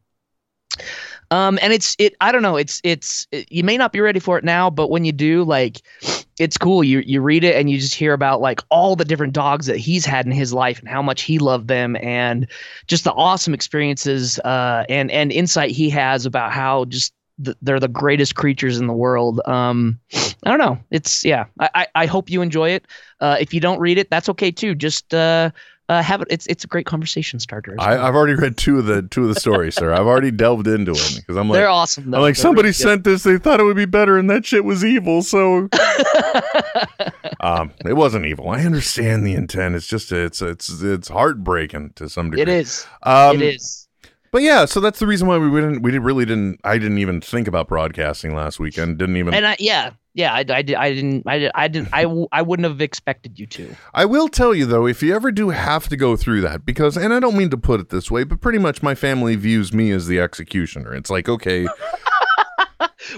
Um, 1.30 1.58
and 1.60 1.72
it's 1.72 1.96
it 1.98 2.14
I 2.20 2.32
don't 2.32 2.42
know 2.42 2.56
it's 2.56 2.80
it's 2.84 3.26
it, 3.32 3.50
you 3.50 3.64
may 3.64 3.76
not 3.76 3.92
be 3.92 4.00
ready 4.00 4.20
for 4.20 4.38
it 4.38 4.44
now, 4.44 4.70
but 4.70 4.90
when 4.90 5.04
you 5.04 5.12
do, 5.12 5.44
like 5.44 5.82
it's 6.38 6.58
cool. 6.58 6.84
You 6.84 7.00
you 7.00 7.20
read 7.20 7.44
it 7.44 7.56
and 7.56 7.70
you 7.70 7.78
just 7.78 7.94
hear 7.94 8.12
about 8.12 8.40
like 8.40 8.60
all 8.70 8.96
the 8.96 9.04
different 9.04 9.32
dogs 9.32 9.66
that 9.66 9.78
he's 9.78 10.04
had 10.04 10.26
in 10.26 10.32
his 10.32 10.52
life 10.52 10.78
and 10.78 10.88
how 10.88 11.02
much 11.02 11.22
he 11.22 11.38
loved 11.38 11.68
them 11.68 11.96
and 11.96 12.46
just 12.86 13.04
the 13.04 13.12
awesome 13.12 13.54
experiences 13.54 14.38
uh, 14.40 14.84
and 14.88 15.10
and 15.10 15.32
insight 15.32 15.70
he 15.70 15.88
has 15.90 16.26
about 16.26 16.52
how 16.52 16.84
just 16.86 17.12
th- 17.44 17.56
they're 17.62 17.80
the 17.80 17.88
greatest 17.88 18.34
creatures 18.34 18.78
in 18.78 18.86
the 18.86 18.92
world. 18.92 19.40
Um, 19.46 19.98
I 20.14 20.50
don't 20.50 20.58
know. 20.58 20.78
It's 20.90 21.24
yeah. 21.24 21.46
I 21.58 21.70
I, 21.74 21.86
I 21.94 22.06
hope 22.06 22.30
you 22.30 22.42
enjoy 22.42 22.70
it. 22.70 22.86
Uh, 23.20 23.36
if 23.40 23.54
you 23.54 23.60
don't 23.60 23.80
read 23.80 23.98
it, 23.98 24.10
that's 24.10 24.28
okay 24.28 24.50
too. 24.50 24.74
Just 24.74 25.14
uh, 25.14 25.50
uh, 25.88 26.02
have 26.02 26.20
it. 26.20 26.28
It's 26.30 26.46
it's 26.46 26.64
a 26.64 26.66
great 26.66 26.86
conversation 26.86 27.38
starter. 27.38 27.76
I, 27.78 27.96
I've 27.96 28.14
already 28.14 28.34
read 28.34 28.56
two 28.56 28.78
of 28.78 28.86
the 28.86 29.02
two 29.02 29.22
of 29.22 29.34
the 29.34 29.40
stories, 29.40 29.76
sir. 29.76 29.92
I've 29.92 30.06
already 30.06 30.30
delved 30.30 30.66
into 30.66 30.92
them 30.92 31.14
because 31.16 31.36
I'm 31.36 31.48
like, 31.48 31.58
They're 31.58 31.68
awesome, 31.68 32.10
though. 32.10 32.18
I'm 32.18 32.22
like, 32.22 32.34
They're 32.34 32.42
somebody 32.42 32.66
really 32.66 32.72
sent 32.72 33.04
this. 33.04 33.22
They 33.22 33.38
thought 33.38 33.60
it 33.60 33.64
would 33.64 33.76
be 33.76 33.84
better, 33.84 34.18
and 34.18 34.28
that 34.30 34.44
shit 34.44 34.64
was 34.64 34.84
evil. 34.84 35.22
So, 35.22 35.68
um, 37.40 37.72
it 37.84 37.94
wasn't 37.94 38.26
evil. 38.26 38.50
I 38.50 38.62
understand 38.64 39.24
the 39.24 39.34
intent. 39.34 39.76
It's 39.76 39.86
just 39.86 40.10
it's 40.10 40.42
it's 40.42 40.82
it's 40.82 41.08
heartbreaking 41.08 41.92
to 41.96 42.08
some 42.08 42.30
degree. 42.30 42.42
It 42.42 42.48
is. 42.48 42.86
Um, 43.04 43.36
it 43.36 43.42
is. 43.42 43.85
But 44.30 44.42
yeah, 44.42 44.64
so 44.64 44.80
that's 44.80 44.98
the 44.98 45.06
reason 45.06 45.28
why 45.28 45.38
we 45.38 45.60
didn't 45.60 45.82
we 45.82 45.96
really 45.98 46.24
didn't 46.24 46.60
I 46.64 46.78
didn't 46.78 46.98
even 46.98 47.20
think 47.20 47.48
about 47.48 47.68
broadcasting 47.68 48.34
last 48.34 48.58
weekend. 48.60 48.98
Didn't 48.98 49.16
even 49.16 49.34
And 49.34 49.46
I 49.46 49.56
yeah 49.58 49.90
yeah 50.14 50.32
I, 50.32 50.44
I, 50.48 50.64
I 50.78 50.92
didn't 50.92 51.22
I, 51.26 51.50
I 51.54 51.68
didn't 51.68 51.88
I, 51.92 52.04
I 52.32 52.42
wouldn't 52.42 52.66
have 52.66 52.80
expected 52.80 53.38
you 53.38 53.46
to. 53.46 53.74
I 53.94 54.04
will 54.04 54.28
tell 54.28 54.54
you 54.54 54.66
though, 54.66 54.86
if 54.86 55.02
you 55.02 55.14
ever 55.14 55.30
do 55.30 55.50
have 55.50 55.88
to 55.88 55.96
go 55.96 56.16
through 56.16 56.40
that, 56.42 56.64
because, 56.64 56.96
and 56.96 57.12
I 57.14 57.20
don't 57.20 57.36
mean 57.36 57.50
to 57.50 57.56
put 57.56 57.80
it 57.80 57.90
this 57.90 58.10
way, 58.10 58.24
but 58.24 58.40
pretty 58.40 58.58
much 58.58 58.82
my 58.82 58.94
family 58.94 59.36
views 59.36 59.72
me 59.72 59.90
as 59.90 60.06
the 60.06 60.20
executioner. 60.20 60.94
It's 60.94 61.10
like, 61.10 61.28
okay, 61.28 61.66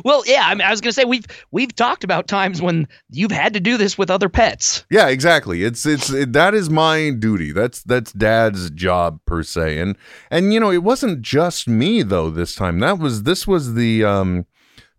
Well, 0.05 0.23
yeah, 0.27 0.45
I 0.47 0.55
mean, 0.55 0.67
I 0.67 0.71
was 0.71 0.81
gonna 0.81 0.93
say 0.93 1.05
we've 1.05 1.27
we've 1.51 1.75
talked 1.75 2.05
about 2.05 2.29
times 2.29 2.61
when 2.61 2.89
you've 3.11 3.31
had 3.31 3.55
to 3.55 3.61
do 3.61 3.77
this 3.77 3.97
with 3.97 4.11
other 4.11 4.29
pets. 4.29 4.85
yeah, 4.91 5.09
exactly. 5.09 5.65
It's 5.65 5.87
it's 5.87 6.11
it, 6.11 6.33
that 6.33 6.55
is 6.55 6.71
my 6.71 7.11
duty. 7.11 7.53
That's 7.53 7.83
that's 7.83 8.13
Dad's 8.13 8.71
job 8.71 9.21
per 9.27 9.43
se. 9.43 9.79
And 9.79 9.97
and 10.31 10.53
you 10.53 10.61
know, 10.61 10.71
it 10.71 10.83
wasn't 10.83 11.23
just 11.23 11.69
me 11.69 12.03
though 12.03 12.31
this 12.31 12.55
time. 12.55 12.79
That 12.81 12.99
was 12.99 13.23
this 13.25 13.47
was 13.47 13.75
the 13.75 14.05
um 14.05 14.47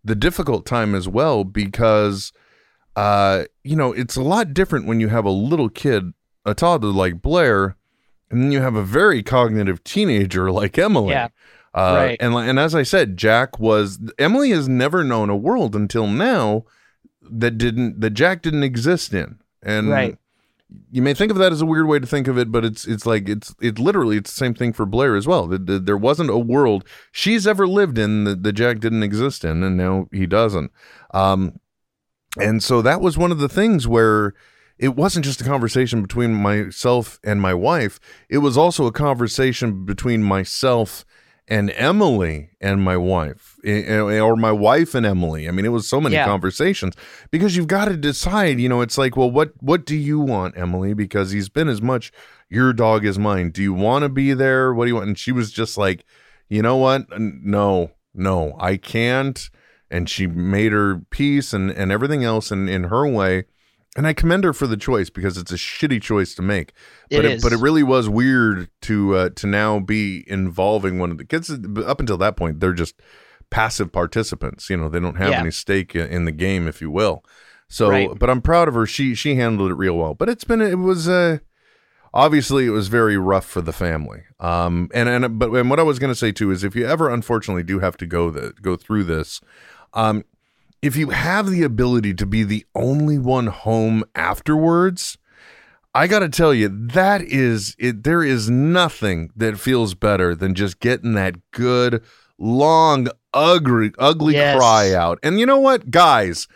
the 0.03 0.15
difficult 0.15 0.65
time 0.65 0.95
as 0.95 1.07
well 1.07 1.43
because 1.43 2.31
uh 2.95 3.43
you 3.63 3.75
know 3.75 3.91
it's 3.91 4.15
a 4.15 4.23
lot 4.23 4.53
different 4.53 4.87
when 4.87 4.99
you 4.99 5.09
have 5.09 5.25
a 5.25 5.29
little 5.31 5.69
kid, 5.69 6.13
a 6.45 6.53
toddler 6.53 6.91
like 6.91 7.21
Blair, 7.21 7.75
and 8.31 8.41
then 8.41 8.51
you 8.51 8.61
have 8.61 8.75
a 8.75 8.83
very 8.83 9.23
cognitive 9.23 9.83
teenager 9.83 10.51
like 10.51 10.77
Emily. 10.77 11.11
Yeah. 11.11 11.27
Uh, 11.73 11.93
Right. 11.95 12.17
And 12.19 12.33
and 12.33 12.59
as 12.59 12.73
I 12.75 12.83
said, 12.83 13.17
Jack 13.17 13.59
was 13.59 13.99
Emily 14.17 14.51
has 14.51 14.67
never 14.67 15.03
known 15.03 15.29
a 15.29 15.35
world 15.35 15.75
until 15.75 16.07
now 16.07 16.65
that 17.21 17.57
didn't 17.57 18.01
that 18.01 18.11
Jack 18.11 18.41
didn't 18.41 18.63
exist 18.63 19.13
in. 19.13 19.39
And 19.61 19.89
Right. 19.89 20.17
you 20.91 21.01
may 21.01 21.13
think 21.13 21.31
of 21.31 21.37
that 21.37 21.51
as 21.51 21.61
a 21.61 21.65
weird 21.65 21.87
way 21.87 21.99
to 21.99 22.07
think 22.07 22.27
of 22.27 22.37
it, 22.37 22.51
but 22.51 22.65
it's 22.65 22.87
it's 22.87 23.05
like 23.05 23.29
it's 23.29 23.53
it 23.61 23.77
literally 23.79 24.17
it's 24.17 24.31
the 24.31 24.37
same 24.37 24.53
thing 24.53 24.73
for 24.73 24.85
Blair 24.85 25.15
as 25.15 25.27
well. 25.27 25.47
That 25.47 25.67
that 25.67 25.85
there 25.85 25.97
wasn't 25.97 26.29
a 26.29 26.37
world 26.37 26.83
she's 27.11 27.45
ever 27.45 27.67
lived 27.67 27.97
in 27.97 28.23
that, 28.23 28.43
that 28.43 28.53
Jack 28.53 28.79
didn't 28.79 29.03
exist 29.03 29.43
in, 29.45 29.63
and 29.63 29.77
now 29.77 30.07
he 30.11 30.25
doesn't. 30.25 30.71
Um, 31.13 31.59
and 32.39 32.63
so 32.63 32.81
that 32.81 33.01
was 33.01 33.17
one 33.17 33.31
of 33.31 33.39
the 33.39 33.49
things 33.49 33.87
where 33.87 34.33
it 34.77 34.95
wasn't 34.95 35.25
just 35.25 35.41
a 35.41 35.43
conversation 35.43 36.01
between 36.01 36.33
myself 36.33 37.19
and 37.23 37.41
my 37.41 37.53
wife; 37.53 37.99
it 38.29 38.37
was 38.39 38.57
also 38.57 38.85
a 38.85 38.91
conversation 38.91 39.85
between 39.85 40.23
myself 40.23 41.05
and 41.49 41.71
Emily 41.71 42.51
and 42.61 42.81
my 42.81 42.95
wife, 42.95 43.55
eh, 43.65 43.81
eh, 43.87 44.19
or 44.19 44.35
my 44.35 44.51
wife 44.51 44.93
and 44.93 45.05
Emily. 45.05 45.47
I 45.47 45.51
mean, 45.51 45.65
it 45.65 45.69
was 45.69 45.87
so 45.87 45.99
many 45.99 46.15
Yeah. 46.15 46.25
conversations 46.25 46.93
because 47.31 47.55
you've 47.55 47.67
got 47.67 47.85
to 47.85 47.97
decide. 47.97 48.59
You 48.59 48.69
know, 48.69 48.81
it's 48.81 48.97
like, 48.97 49.17
well, 49.17 49.31
what 49.31 49.53
what 49.59 49.85
do 49.85 49.95
you 49.95 50.19
want, 50.19 50.57
Emily? 50.57 50.93
Because 50.93 51.31
he's 51.31 51.49
been 51.49 51.67
as 51.67 51.81
much 51.81 52.11
your 52.49 52.71
dog 52.73 53.05
as 53.05 53.17
mine. 53.19 53.49
Do 53.49 53.61
you 53.63 53.73
want 53.73 54.03
to 54.03 54.09
be 54.09 54.33
there? 54.33 54.73
What 54.73 54.85
do 54.85 54.89
you 54.89 54.95
want? 54.95 55.07
And 55.07 55.17
she 55.17 55.31
was 55.31 55.51
just 55.51 55.77
like, 55.77 56.05
you 56.47 56.61
know 56.61 56.77
what? 56.77 57.07
No, 57.19 57.91
no, 58.13 58.55
I 58.59 58.77
can't. 58.77 59.49
And 59.91 60.07
she 60.09 60.27
made 60.27 60.71
her 60.71 61.01
peace 61.09 61.51
and 61.51 61.71
and 61.71 61.91
everything 61.91 62.23
else 62.23 62.51
in 62.51 62.69
in 62.69 62.85
her 62.85 63.07
way. 63.07 63.45
And 63.97 64.05
I 64.05 64.13
commend 64.13 64.43
her 64.43 64.53
for 64.53 64.67
the 64.67 64.77
choice 64.77 65.09
because 65.09 65.37
it's 65.37 65.51
a 65.51 65.55
shitty 65.55 66.01
choice 66.01 66.35
to 66.35 66.41
make. 66.43 66.73
It 67.09 67.17
But 67.17 67.25
is. 67.25 67.41
but 67.41 67.53
it 67.53 67.57
really 67.59 67.83
was 67.83 68.07
weird 68.07 68.69
to 68.83 69.15
uh, 69.15 69.29
to 69.35 69.47
now 69.47 69.79
be 69.79 70.23
involving 70.27 70.99
one 70.99 71.09
of 71.11 71.17
the 71.17 71.25
kids. 71.25 71.49
Up 71.49 71.99
until 71.99 72.17
that 72.17 72.37
point, 72.37 72.59
they're 72.59 72.73
just 72.73 72.95
passive 73.49 73.91
participants. 73.91 74.69
You 74.69 74.77
know, 74.77 74.89
they 74.89 74.99
don't 74.99 75.17
have 75.17 75.31
Yeah. 75.31 75.39
any 75.41 75.51
stake 75.51 75.95
in 75.95 76.25
the 76.25 76.31
game, 76.31 76.67
if 76.67 76.81
you 76.81 76.91
will. 76.91 77.23
So, 77.67 77.89
Right. 77.89 78.09
but 78.17 78.29
I'm 78.29 78.41
proud 78.41 78.67
of 78.67 78.75
her. 78.75 78.85
She 78.85 79.15
she 79.15 79.35
handled 79.35 79.71
it 79.71 79.75
real 79.75 79.97
well. 79.97 80.13
But 80.13 80.29
it's 80.29 80.43
been 80.43 80.61
it 80.61 80.75
was 80.77 81.09
uh 81.09 81.39
obviously 82.13 82.65
it 82.65 82.71
was 82.71 82.87
very 82.89 83.17
rough 83.17 83.45
for 83.45 83.61
the 83.61 83.73
family. 83.73 84.21
Um 84.39 84.89
and 84.93 85.09
and 85.09 85.39
but 85.39 85.51
and 85.51 85.69
what 85.69 85.79
I 85.79 85.83
was 85.83 85.99
going 85.99 86.11
to 86.11 86.15
say 86.19 86.31
too 86.31 86.51
is 86.51 86.63
if 86.63 86.75
you 86.75 86.85
ever 86.87 87.09
unfortunately 87.09 87.63
do 87.63 87.79
have 87.79 87.97
to 87.97 88.05
go 88.05 88.29
the 88.29 88.53
go 88.61 88.75
through 88.75 89.05
this, 89.05 89.41
um 89.93 90.23
if 90.81 90.95
you 90.95 91.09
have 91.09 91.49
the 91.49 91.63
ability 91.63 92.13
to 92.15 92.25
be 92.25 92.43
the 92.43 92.65
only 92.75 93.17
one 93.17 93.47
home 93.47 94.03
afterwards, 94.15 95.17
I 95.93 96.07
got 96.07 96.19
to 96.19 96.29
tell 96.29 96.53
you 96.53 96.69
that 96.69 97.21
is 97.21 97.75
it 97.79 98.03
there 98.03 98.23
is 98.23 98.49
nothing 98.49 99.31
that 99.35 99.59
feels 99.59 99.93
better 99.95 100.35
than 100.35 100.55
just 100.55 100.79
getting 100.79 101.13
that 101.13 101.35
good 101.51 102.03
long 102.37 103.07
ugly 103.33 103.91
ugly 103.99 104.33
Yes. 104.35 104.57
cry 104.57 104.93
out. 104.93 105.19
And 105.23 105.39
you 105.39 105.45
know 105.45 105.59
what, 105.59 105.91
guys, 105.91 106.47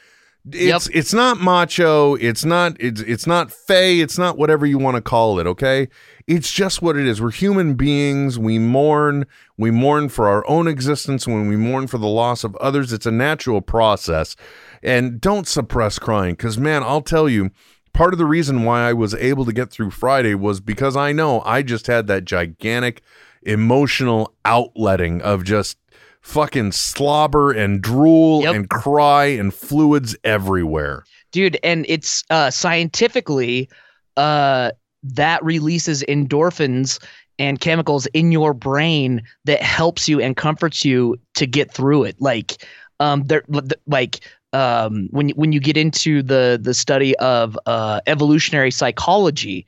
it's 0.51 0.87
it's 0.89 1.13
not 1.13 1.39
macho, 1.39 2.15
it's 2.15 2.45
not 2.45 2.77
it's 2.79 3.01
it's 3.01 3.25
not 3.27 3.51
fey, 3.51 3.99
it's 3.99 4.17
not 4.17 4.37
whatever 4.37 4.65
you 4.65 4.77
want 4.77 4.95
to 4.95 5.01
call 5.01 5.39
it, 5.39 5.47
okay? 5.47 5.87
It's 6.27 6.51
just 6.51 6.81
what 6.81 6.95
it 6.97 7.05
is. 7.05 7.21
We're 7.21 7.31
human 7.31 7.73
beings. 7.75 8.39
We 8.39 8.59
mourn. 8.59 9.25
We 9.57 9.71
mourn 9.71 10.09
for 10.09 10.27
our 10.27 10.47
own 10.47 10.67
existence 10.67 11.27
when 11.27 11.47
we 11.47 11.55
mourn 11.57 11.87
for 11.87 11.97
the 11.97 12.07
loss 12.07 12.43
of 12.43 12.55
others. 12.57 12.93
It's 12.93 13.05
a 13.05 13.11
natural 13.11 13.61
process. 13.61 14.35
And 14.81 15.19
don't 15.19 15.47
suppress 15.47 15.99
crying 15.99 16.35
cuz 16.35 16.57
man, 16.57 16.83
I'll 16.83 17.01
tell 17.01 17.27
you, 17.27 17.51
part 17.93 18.13
of 18.13 18.17
the 18.17 18.25
reason 18.25 18.63
why 18.63 18.87
I 18.87 18.93
was 18.93 19.13
able 19.15 19.45
to 19.45 19.53
get 19.53 19.69
through 19.69 19.91
Friday 19.91 20.33
was 20.35 20.59
because 20.59 20.95
I 20.97 21.11
know 21.11 21.41
I 21.45 21.61
just 21.61 21.87
had 21.87 22.07
that 22.07 22.25
gigantic 22.25 23.01
emotional 23.43 24.33
outletting 24.45 25.21
of 25.21 25.43
just 25.43 25.77
fucking 26.21 26.71
slobber 26.71 27.51
and 27.51 27.81
drool 27.81 28.47
and 28.47 28.69
cry 28.69 29.25
and 29.25 29.53
fluids 29.53 30.15
everywhere. 30.23 31.03
dude 31.33 31.57
and 31.63 31.85
it's 31.89 32.23
uh 32.29 32.49
scientifically 32.49 33.67
uh 34.15 34.71
that 35.03 35.43
releases 35.43 36.03
endorphins 36.03 37.03
and 37.39 37.59
chemicals 37.59 38.05
in 38.07 38.31
your 38.31 38.53
brain 38.53 39.21
that 39.45 39.61
helps 39.61 40.07
you 40.07 40.21
and 40.21 40.37
comforts 40.37 40.85
you 40.85 41.17
to 41.35 41.45
get 41.45 41.71
through 41.71 42.03
it. 42.03 42.15
Like 42.19 42.65
um 42.99 43.23
there 43.23 43.43
like 43.87 44.21
um 44.53 45.07
when 45.11 45.29
when 45.29 45.51
you 45.51 45.59
get 45.59 45.77
into 45.77 46.21
the 46.21 46.59
the 46.61 46.73
study 46.73 47.15
of 47.17 47.57
uh 47.65 48.01
evolutionary 48.07 48.71
psychology 48.71 49.65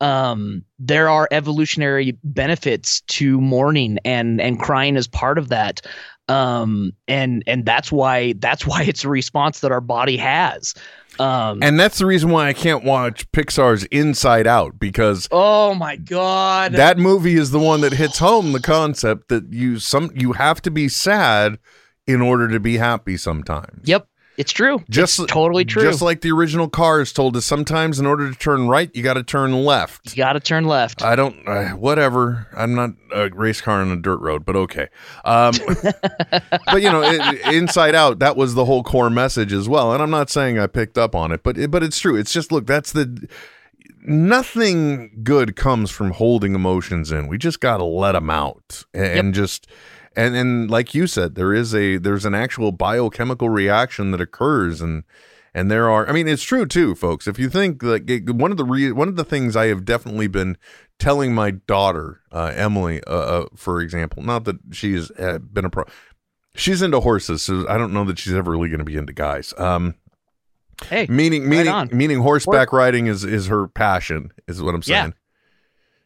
um 0.00 0.62
there 0.78 1.08
are 1.08 1.26
evolutionary 1.30 2.16
benefits 2.22 3.00
to 3.02 3.40
mourning 3.40 3.98
and 4.04 4.40
and 4.40 4.60
crying 4.60 4.96
as 4.96 5.08
part 5.08 5.38
of 5.38 5.48
that 5.48 5.80
um 6.28 6.92
and 7.06 7.44
and 7.46 7.64
that's 7.64 7.92
why 7.92 8.34
that's 8.38 8.66
why 8.66 8.82
it's 8.82 9.04
a 9.04 9.08
response 9.08 9.60
that 9.60 9.72
our 9.72 9.80
body 9.80 10.16
has. 10.16 10.74
Um 11.18 11.62
And 11.62 11.78
that's 11.78 11.98
the 11.98 12.06
reason 12.06 12.30
why 12.30 12.48
I 12.48 12.52
can't 12.52 12.84
watch 12.84 13.30
Pixar's 13.32 13.84
Inside 13.84 14.46
Out 14.46 14.78
because 14.78 15.28
oh 15.30 15.74
my 15.74 15.96
god. 15.96 16.72
that 16.72 16.98
movie 16.98 17.36
is 17.36 17.50
the 17.52 17.60
one 17.60 17.80
that 17.82 17.92
hits 17.92 18.18
home 18.18 18.52
the 18.52 18.60
concept 18.60 19.28
that 19.28 19.52
you 19.52 19.78
some 19.78 20.10
you 20.14 20.32
have 20.32 20.60
to 20.62 20.70
be 20.70 20.88
sad 20.88 21.58
in 22.06 22.20
order 22.20 22.48
to 22.48 22.60
be 22.60 22.76
happy 22.76 23.16
sometimes. 23.16 23.82
Yep, 23.84 24.06
it's 24.36 24.52
true. 24.52 24.82
Just 24.88 25.18
It's 25.18 25.32
totally 25.32 25.64
true. 25.64 25.82
Just 25.82 26.02
like 26.02 26.20
the 26.20 26.30
original 26.32 26.68
Cars 26.68 27.12
told 27.12 27.36
us, 27.36 27.44
sometimes 27.44 27.98
in 27.98 28.06
order 28.06 28.30
to 28.30 28.38
turn 28.38 28.68
right, 28.68 28.90
you 28.94 29.02
got 29.02 29.14
to 29.14 29.22
turn 29.22 29.52
left. 29.64 30.16
You 30.16 30.22
got 30.22 30.34
to 30.34 30.40
turn 30.40 30.64
left. 30.64 31.02
I 31.02 31.16
don't. 31.16 31.46
Uh, 31.46 31.70
whatever. 31.70 32.46
I'm 32.56 32.74
not 32.74 32.90
a 33.12 33.28
race 33.30 33.60
car 33.60 33.80
on 33.80 33.90
a 33.90 33.96
dirt 33.96 34.18
road, 34.18 34.44
but 34.44 34.56
okay. 34.56 34.88
Um, 35.24 35.54
but 36.66 36.82
you 36.82 36.90
know, 36.90 37.02
it, 37.02 37.54
Inside 37.54 37.94
Out, 37.94 38.18
that 38.18 38.36
was 38.36 38.54
the 38.54 38.64
whole 38.64 38.82
core 38.82 39.10
message 39.10 39.52
as 39.52 39.68
well. 39.68 39.92
And 39.92 40.02
I'm 40.02 40.10
not 40.10 40.30
saying 40.30 40.58
I 40.58 40.66
picked 40.66 40.98
up 40.98 41.14
on 41.14 41.32
it, 41.32 41.42
but 41.42 41.56
it, 41.56 41.70
but 41.70 41.82
it's 41.82 41.98
true. 41.98 42.16
It's 42.16 42.32
just 42.32 42.52
look, 42.52 42.66
that's 42.66 42.92
the 42.92 43.28
nothing 44.06 45.20
good 45.22 45.56
comes 45.56 45.90
from 45.90 46.12
holding 46.12 46.54
emotions 46.54 47.10
in. 47.10 47.26
We 47.26 47.38
just 47.38 47.60
got 47.60 47.78
to 47.78 47.84
let 47.84 48.12
them 48.12 48.30
out 48.30 48.84
and, 48.94 49.34
just 49.34 49.66
and 50.16 50.34
and 50.34 50.70
like 50.70 50.94
you 50.94 51.06
said, 51.06 51.34
there 51.34 51.52
is 51.54 51.74
a 51.74 51.98
there's 51.98 52.24
an 52.24 52.34
actual 52.34 52.72
biochemical 52.72 53.48
reaction 53.50 54.10
that 54.12 54.20
occurs 54.20 54.80
and 54.80 55.04
and 55.54 55.70
there 55.70 55.88
are 55.90 56.08
I 56.08 56.12
mean 56.12 56.26
it's 56.28 56.42
true 56.42 56.66
too, 56.66 56.94
folks. 56.94 57.26
If 57.26 57.38
you 57.38 57.48
think 57.48 57.82
like 57.82 58.08
one 58.26 58.50
of 58.50 58.56
the 58.56 58.64
re, 58.64 58.90
one 58.92 59.08
of 59.08 59.16
the 59.16 59.24
things 59.24 59.54
I 59.56 59.66
have 59.66 59.84
definitely 59.84 60.26
been 60.26 60.56
telling 60.98 61.34
my 61.34 61.50
daughter 61.52 62.20
uh, 62.32 62.52
Emily, 62.54 63.02
uh, 63.06 63.10
uh, 63.14 63.46
for 63.54 63.80
example, 63.80 64.22
not 64.22 64.44
that 64.44 64.56
she's 64.72 65.10
uh, 65.12 65.38
been 65.38 65.64
a 65.64 65.70
pro. 65.70 65.84
She's 66.54 66.80
into 66.80 67.00
horses, 67.00 67.42
so 67.42 67.68
I 67.68 67.76
don't 67.76 67.92
know 67.92 68.04
that 68.04 68.18
she's 68.18 68.32
ever 68.32 68.50
really 68.50 68.68
going 68.70 68.78
to 68.78 68.84
be 68.84 68.96
into 68.96 69.12
guys. 69.12 69.52
Um, 69.58 69.94
hey, 70.86 71.06
meaning 71.08 71.46
meaning 71.48 71.68
on. 71.68 71.90
meaning 71.92 72.20
horseback 72.20 72.72
riding 72.72 73.06
is 73.08 73.24
is 73.24 73.48
her 73.48 73.68
passion, 73.68 74.32
is 74.48 74.62
what 74.62 74.74
I'm 74.74 74.82
Yeah. 74.86 75.02
saying. 75.02 75.14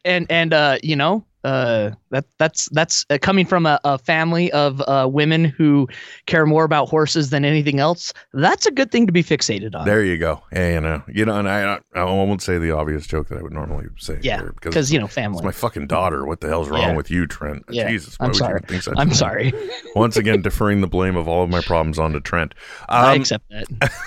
and 0.03 0.25
and 0.29 0.53
uh 0.53 0.77
you 0.83 0.95
know 0.97 1.23
Uh, 1.43 1.91
that 2.11 2.25
that's 2.37 2.69
that's 2.71 3.05
uh, 3.09 3.17
coming 3.21 3.45
from 3.45 3.65
a, 3.65 3.79
a 3.83 3.97
family 3.97 4.51
of 4.51 4.81
uh, 4.81 5.07
women 5.11 5.43
who 5.45 5.87
care 6.27 6.45
more 6.45 6.63
about 6.63 6.87
horses 6.89 7.31
than 7.31 7.43
anything 7.45 7.79
else. 7.79 8.13
That's 8.33 8.65
a 8.65 8.71
good 8.71 8.91
thing 8.91 9.07
to 9.07 9.11
be 9.11 9.23
fixated 9.23 9.73
on. 9.73 9.85
There 9.85 10.03
you 10.03 10.17
go. 10.17 10.43
Hey, 10.51 10.73
you 10.75 10.81
know, 10.81 11.01
you 11.07 11.25
know, 11.25 11.39
and 11.39 11.49
I, 11.49 11.79
I 11.95 12.03
won't 12.03 12.41
say 12.43 12.57
the 12.59 12.71
obvious 12.71 13.07
joke 13.07 13.29
that 13.29 13.39
I 13.39 13.41
would 13.41 13.53
normally 13.53 13.87
say. 13.97 14.19
Yeah, 14.21 14.43
because 14.61 14.91
you 14.93 14.99
know, 14.99 15.07
family. 15.07 15.37
It's 15.37 15.45
my 15.45 15.51
fucking 15.51 15.87
daughter. 15.87 16.25
What 16.25 16.41
the 16.41 16.47
hell's 16.47 16.69
wrong 16.69 16.81
Yeah. 16.81 16.95
with 16.95 17.09
you, 17.09 17.25
Trent? 17.25 17.63
Yeah, 17.69 17.89
Jesus, 17.89 18.17
I'm 18.19 18.33
sorry. 18.33 18.57
even 18.57 18.67
think 18.67 18.83
such 18.83 18.93
I'm 18.97 19.13
sorry. 19.13 19.53
Once 19.95 20.17
again, 20.17 20.41
deferring 20.41 20.81
the 20.81 20.87
blame 20.87 21.15
of 21.15 21.27
all 21.27 21.43
of 21.43 21.49
my 21.49 21.61
problems 21.61 21.97
onto 21.97 22.19
Trent. 22.19 22.53
I 22.89 23.15
Um, 23.15 23.21
accept 23.21 23.45
that. 23.49 23.91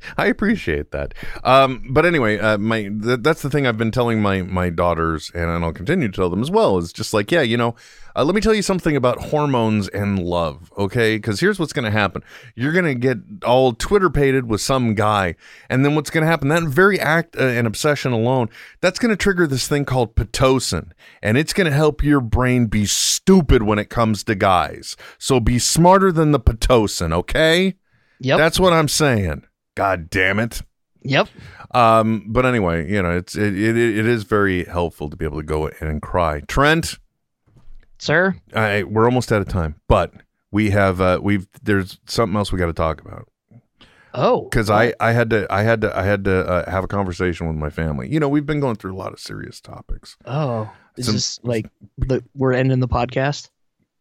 I 0.16 0.26
appreciate 0.26 0.90
that. 0.92 1.14
Um, 1.44 1.84
but 1.90 2.06
anyway, 2.06 2.38
uh, 2.38 2.58
my 2.58 2.82
th- 2.82 3.20
that's 3.20 3.42
the 3.42 3.50
thing 3.50 3.66
I've 3.66 3.78
been 3.78 3.90
telling 3.90 4.20
my 4.20 4.42
my 4.42 4.70
daughters, 4.70 5.30
and, 5.34 5.50
and 5.50 5.64
I'll 5.64 5.72
continue 5.72 6.08
to 6.08 6.14
tell 6.14 6.30
them 6.30 6.42
as 6.42 6.50
well. 6.50 6.78
Is 6.78 6.92
just 6.92 7.14
like, 7.14 7.30
yeah, 7.30 7.42
you 7.42 7.56
know, 7.56 7.74
uh, 8.16 8.24
let 8.24 8.34
me 8.34 8.40
tell 8.40 8.54
you 8.54 8.62
something 8.62 8.96
about 8.96 9.20
hormones 9.20 9.88
and 9.88 10.18
love, 10.18 10.72
okay? 10.76 11.16
Because 11.16 11.40
here's 11.40 11.58
what's 11.58 11.72
going 11.72 11.84
to 11.84 11.90
happen: 11.90 12.22
you're 12.54 12.72
going 12.72 12.84
to 12.84 12.94
get 12.94 13.18
all 13.44 13.72
Twitter 13.72 14.10
pated 14.10 14.48
with 14.48 14.60
some 14.60 14.94
guy, 14.94 15.34
and 15.68 15.84
then 15.84 15.94
what's 15.94 16.10
going 16.10 16.22
to 16.22 16.30
happen? 16.30 16.48
That 16.48 16.64
very 16.64 16.98
act 17.00 17.36
uh, 17.36 17.42
and 17.44 17.66
obsession 17.66 18.12
alone, 18.12 18.48
that's 18.80 18.98
going 18.98 19.10
to 19.10 19.16
trigger 19.16 19.46
this 19.46 19.68
thing 19.68 19.84
called 19.84 20.14
pitocin, 20.14 20.92
and 21.22 21.36
it's 21.36 21.52
going 21.52 21.68
to 21.68 21.76
help 21.76 22.02
your 22.02 22.20
brain 22.20 22.66
be 22.66 22.86
stupid 22.86 23.62
when 23.62 23.78
it 23.78 23.90
comes 23.90 24.24
to 24.24 24.34
guys. 24.34 24.96
So 25.18 25.40
be 25.40 25.58
smarter 25.58 26.12
than 26.12 26.32
the 26.32 26.40
pitocin, 26.40 27.12
okay? 27.12 27.74
Yep. 28.20 28.38
That's 28.38 28.58
what 28.58 28.72
I'm 28.72 28.88
saying. 28.88 29.44
God 29.78 30.10
damn 30.10 30.40
it. 30.40 30.60
Yep. 31.02 31.28
Um, 31.70 32.24
but 32.26 32.44
anyway, 32.44 32.90
you 32.90 33.00
know, 33.00 33.16
it's 33.16 33.36
it, 33.36 33.56
it 33.56 33.76
it 33.76 34.06
is 34.06 34.24
very 34.24 34.64
helpful 34.64 35.08
to 35.08 35.16
be 35.16 35.24
able 35.24 35.36
to 35.38 35.46
go 35.46 35.68
in 35.68 35.86
and 35.86 36.02
cry. 36.02 36.40
Trent, 36.48 36.98
sir, 37.98 38.34
I 38.52 38.82
we're 38.82 39.04
almost 39.04 39.30
out 39.30 39.40
of 39.40 39.46
time, 39.46 39.76
but 39.86 40.12
we 40.50 40.70
have 40.70 41.00
uh 41.00 41.20
we've 41.22 41.46
there's 41.62 42.00
something 42.06 42.36
else 42.36 42.50
we 42.50 42.58
got 42.58 42.66
to 42.66 42.72
talk 42.72 43.00
about. 43.00 43.28
Oh, 44.14 44.42
because 44.42 44.68
I 44.68 44.94
I 44.98 45.12
had 45.12 45.30
to 45.30 45.46
I 45.48 45.62
had 45.62 45.82
to 45.82 45.96
I 45.96 46.02
had 46.02 46.24
to 46.24 46.44
uh, 46.44 46.68
have 46.68 46.82
a 46.82 46.88
conversation 46.88 47.46
with 47.46 47.54
my 47.56 47.70
family. 47.70 48.12
You 48.12 48.18
know, 48.18 48.28
we've 48.28 48.46
been 48.46 48.58
going 48.58 48.74
through 48.74 48.96
a 48.96 48.98
lot 48.98 49.12
of 49.12 49.20
serious 49.20 49.60
topics. 49.60 50.16
Oh, 50.24 50.68
is 50.96 51.06
Some- 51.06 51.14
this 51.14 51.38
like 51.44 51.70
the, 51.98 52.24
we're 52.34 52.52
ending 52.52 52.80
the 52.80 52.88
podcast? 52.88 53.50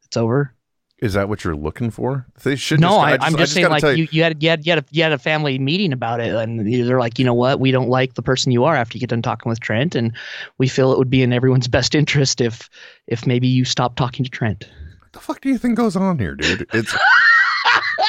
It's 0.06 0.18
over. 0.18 0.56
Is 1.00 1.14
that 1.14 1.30
what 1.30 1.44
you're 1.44 1.56
looking 1.56 1.92
for? 1.92 2.26
They 2.44 2.56
should. 2.56 2.80
no, 2.80 2.88
just, 2.90 3.00
I, 3.04 3.18
just- 3.18 3.28
I'm 3.28 3.36
I 3.36 3.38
just 3.38 3.54
saying 3.54 3.70
like 3.70 3.82
tell 3.82 3.96
you, 3.96 4.08
you 4.12 4.24
had 4.24 4.42
you 4.42 4.50
had 4.50 4.66
you 4.66 4.72
had, 4.72 4.80
a, 4.80 4.86
you 4.90 5.04
had 5.04 5.12
a 5.12 5.20
family 5.20 5.60
meeting 5.60 5.94
about 5.94 6.20
it, 6.20 6.34
and 6.34 6.66
they're 6.88 7.00
like, 7.00 7.20
you 7.20 7.26
know 7.26 7.36
what, 7.36 7.60
we 7.60 7.70
don't 7.70 7.90
like 7.90 8.16
the 8.16 8.24
person 8.24 8.52
you 8.52 8.64
are 8.64 8.76
after 8.76 8.98
you 8.98 9.00
get 9.00 9.10
done 9.10 9.22
talking 9.22 9.48
with 9.50 9.60
Trent, 9.60 9.94
and 9.94 10.12
we 10.58 10.68
feel 10.68 10.92
it 10.92 10.98
would 10.98 11.10
be 11.10 11.22
in 11.22 11.32
everyone's 11.34 11.68
best 11.78 11.94
interest 11.94 12.42
if 12.42 12.68
if 13.06 13.28
maybe 13.28 13.48
you 13.48 13.64
stop 13.64 13.96
talking 13.96 14.26
to 14.26 14.32
Trent. 14.32 14.66
What 15.02 15.14
the 15.14 15.20
fuck 15.20 15.42
do 15.42 15.50
you 15.50 15.58
think 15.60 15.78
goes 15.78 15.96
on 15.96 16.18
here, 16.18 16.34
dude? 16.36 16.68
It's 16.74 16.96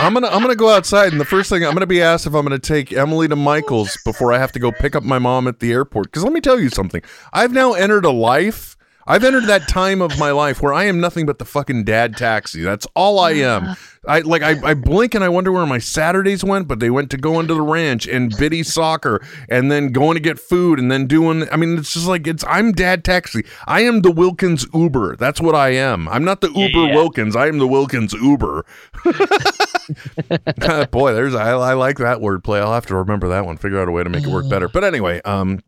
I'm 0.01 0.15
gonna 0.15 0.29
I'm 0.29 0.41
gonna 0.41 0.55
go 0.57 0.71
outside, 0.71 1.13
and 1.13 1.21
the 1.21 1.25
first 1.27 1.51
thing 1.51 1.65
I'm 1.65 1.75
gonna 1.75 1.87
be 1.87 2.01
asked 2.01 2.27
if 2.27 2.35
I'm 2.35 2.43
gonna 2.45 2.59
take 2.59 2.93
Emily 2.93 3.29
to 3.29 3.37
Michael's 3.37 3.99
before 4.05 4.33
I 4.33 4.39
have 4.39 4.53
to 4.53 4.59
go 4.59 4.71
pick 4.73 4.95
up 4.97 5.03
my 5.03 5.19
mom 5.19 5.47
at 5.47 5.61
the 5.61 5.73
airport. 5.73 6.07
Because 6.07 6.25
let 6.25 6.33
me 6.33 6.41
tell 6.41 6.59
you 6.59 6.71
something, 6.71 7.03
I've 7.35 7.53
now 7.53 7.75
entered 7.75 8.05
a 8.05 8.11
life. 8.11 8.77
I've 9.09 9.25
entered 9.25 9.45
that 9.47 9.69
time 9.69 10.03
of 10.03 10.19
my 10.19 10.33
life 10.33 10.61
where 10.61 10.75
I 10.75 10.85
am 10.85 11.01
nothing 11.01 11.25
but 11.25 11.39
the 11.39 11.47
fucking 11.47 11.85
dad 11.85 12.15
taxi. 12.15 12.61
That's 12.61 12.87
all 12.95 13.19
I 13.19 13.33
am. 13.33 13.75
I 14.07 14.21
like 14.21 14.43
I, 14.43 14.57
I 14.63 14.75
blink 14.75 15.15
and 15.15 15.25
I 15.25 15.31
wonder 15.31 15.51
where 15.51 15.65
my 15.65 15.79
Saturdays 15.79 16.45
went, 16.45 16.69
but 16.69 16.79
they 16.79 16.91
went 16.91 17.11
to 17.13 17.17
going 17.17 17.49
to 17.49 17.55
the 17.55 17.63
ranch 17.63 18.07
and 18.07 18.37
biddy 18.37 18.63
soccer 18.63 19.25
and 19.49 19.73
then 19.73 19.93
going 19.93 20.15
to 20.17 20.21
get 20.21 20.39
food 20.39 20.79
and 20.79 20.93
then 20.93 21.07
doing 21.07 21.49
I 21.51 21.57
mean 21.57 21.79
it's 21.79 21.95
just 21.95 22.07
like 22.07 22.27
it's 22.27 22.45
I'm 22.47 22.73
dad 22.73 23.03
taxi. 23.03 23.47
I 23.67 23.81
am 23.81 24.03
the 24.03 24.11
Wilkins 24.11 24.67
Uber. 24.75 25.17
That's 25.17 25.41
what 25.41 25.55
I 25.55 25.71
am. 25.71 26.07
I'm 26.09 26.25
not 26.25 26.43
the 26.43 26.51
Uber 26.51 26.95
Wilkins. 26.95 27.35
I 27.35 27.49
am 27.49 27.59
the 27.59 27.67
Wilkins 27.67 28.13
Uber. 28.13 28.67
Boy, 30.91 31.15
there's 31.15 31.35
I, 31.35 31.53
I 31.53 31.73
like 31.73 31.97
that 31.97 32.19
wordplay. 32.19 32.61
I'll 32.61 32.75
have 32.75 32.87
to 32.87 32.97
remember 32.97 33.29
that 33.29 33.47
one. 33.47 33.57
Figure 33.57 33.81
out 33.81 33.89
a 33.89 33.91
way 33.91 34.05
to 34.05 34.11
make 34.11 34.25
it 34.25 34.31
work 34.31 34.51
better. 34.51 34.69
But 34.69 34.85
anyway, 34.85 35.23
um, 35.25 35.61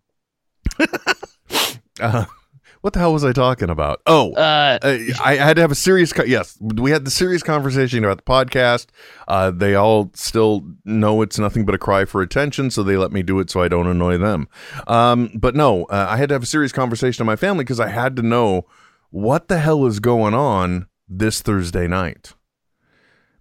uh, 2.00 2.26
what 2.80 2.94
the 2.94 2.98
hell 2.98 3.12
was 3.12 3.24
I 3.24 3.32
talking 3.32 3.68
about? 3.68 4.00
Oh, 4.06 4.32
uh, 4.32 4.78
I, 4.82 5.14
I 5.22 5.34
had 5.36 5.56
to 5.56 5.62
have 5.62 5.70
a 5.70 5.76
serious. 5.76 6.12
Co- 6.12 6.24
yes, 6.24 6.56
we 6.60 6.90
had 6.90 7.04
the 7.04 7.10
serious 7.10 7.42
conversation 7.42 8.04
about 8.04 8.16
the 8.16 8.22
podcast. 8.22 8.86
Uh, 9.28 9.50
they 9.50 9.74
all 9.74 10.10
still 10.14 10.64
know 10.84 11.20
it's 11.20 11.38
nothing 11.38 11.66
but 11.66 11.74
a 11.74 11.78
cry 11.78 12.04
for 12.04 12.22
attention, 12.22 12.70
so 12.70 12.82
they 12.82 12.96
let 12.96 13.12
me 13.12 13.22
do 13.22 13.38
it 13.38 13.50
so 13.50 13.60
I 13.60 13.68
don't 13.68 13.86
annoy 13.86 14.16
them. 14.18 14.48
Um, 14.86 15.30
but 15.34 15.54
no, 15.54 15.84
uh, 15.84 16.06
I 16.08 16.16
had 16.16 16.30
to 16.30 16.34
have 16.34 16.42
a 16.42 16.46
serious 16.46 16.72
conversation 16.72 17.26
with 17.26 17.32
my 17.32 17.36
family 17.36 17.64
because 17.64 17.80
I 17.80 17.88
had 17.88 18.16
to 18.16 18.22
know 18.22 18.66
what 19.10 19.48
the 19.48 19.58
hell 19.58 19.84
is 19.86 20.00
going 20.00 20.34
on 20.34 20.86
this 21.08 21.42
Thursday 21.42 21.86
night. 21.86 22.34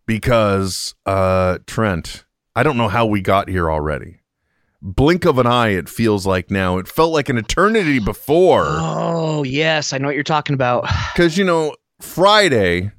Because 0.06 0.96
uh, 1.06 1.60
Trent, 1.68 2.26
I 2.56 2.64
don't 2.64 2.78
know 2.78 2.88
how 2.88 3.06
we 3.06 3.22
got 3.22 3.48
here 3.48 3.72
already. 3.72 4.19
Blink 4.82 5.26
of 5.26 5.38
an 5.40 5.46
eye, 5.48 5.70
it 5.70 5.90
feels 5.90 6.26
like 6.26 6.50
now. 6.50 6.78
It 6.78 6.88
felt 6.88 7.12
like 7.12 7.28
an 7.30 7.38
eternity 7.38 8.00
before. 8.00 8.66
Oh 8.68 9.44
yes, 9.44 9.92
I 9.94 9.98
know 9.98 10.08
what 10.08 10.16
you're 10.16 10.24
talking 10.24 10.54
about. 10.54 10.88
Because, 11.14 11.38
you 11.38 11.44
know, 11.44 11.76
Friday, 12.00 12.92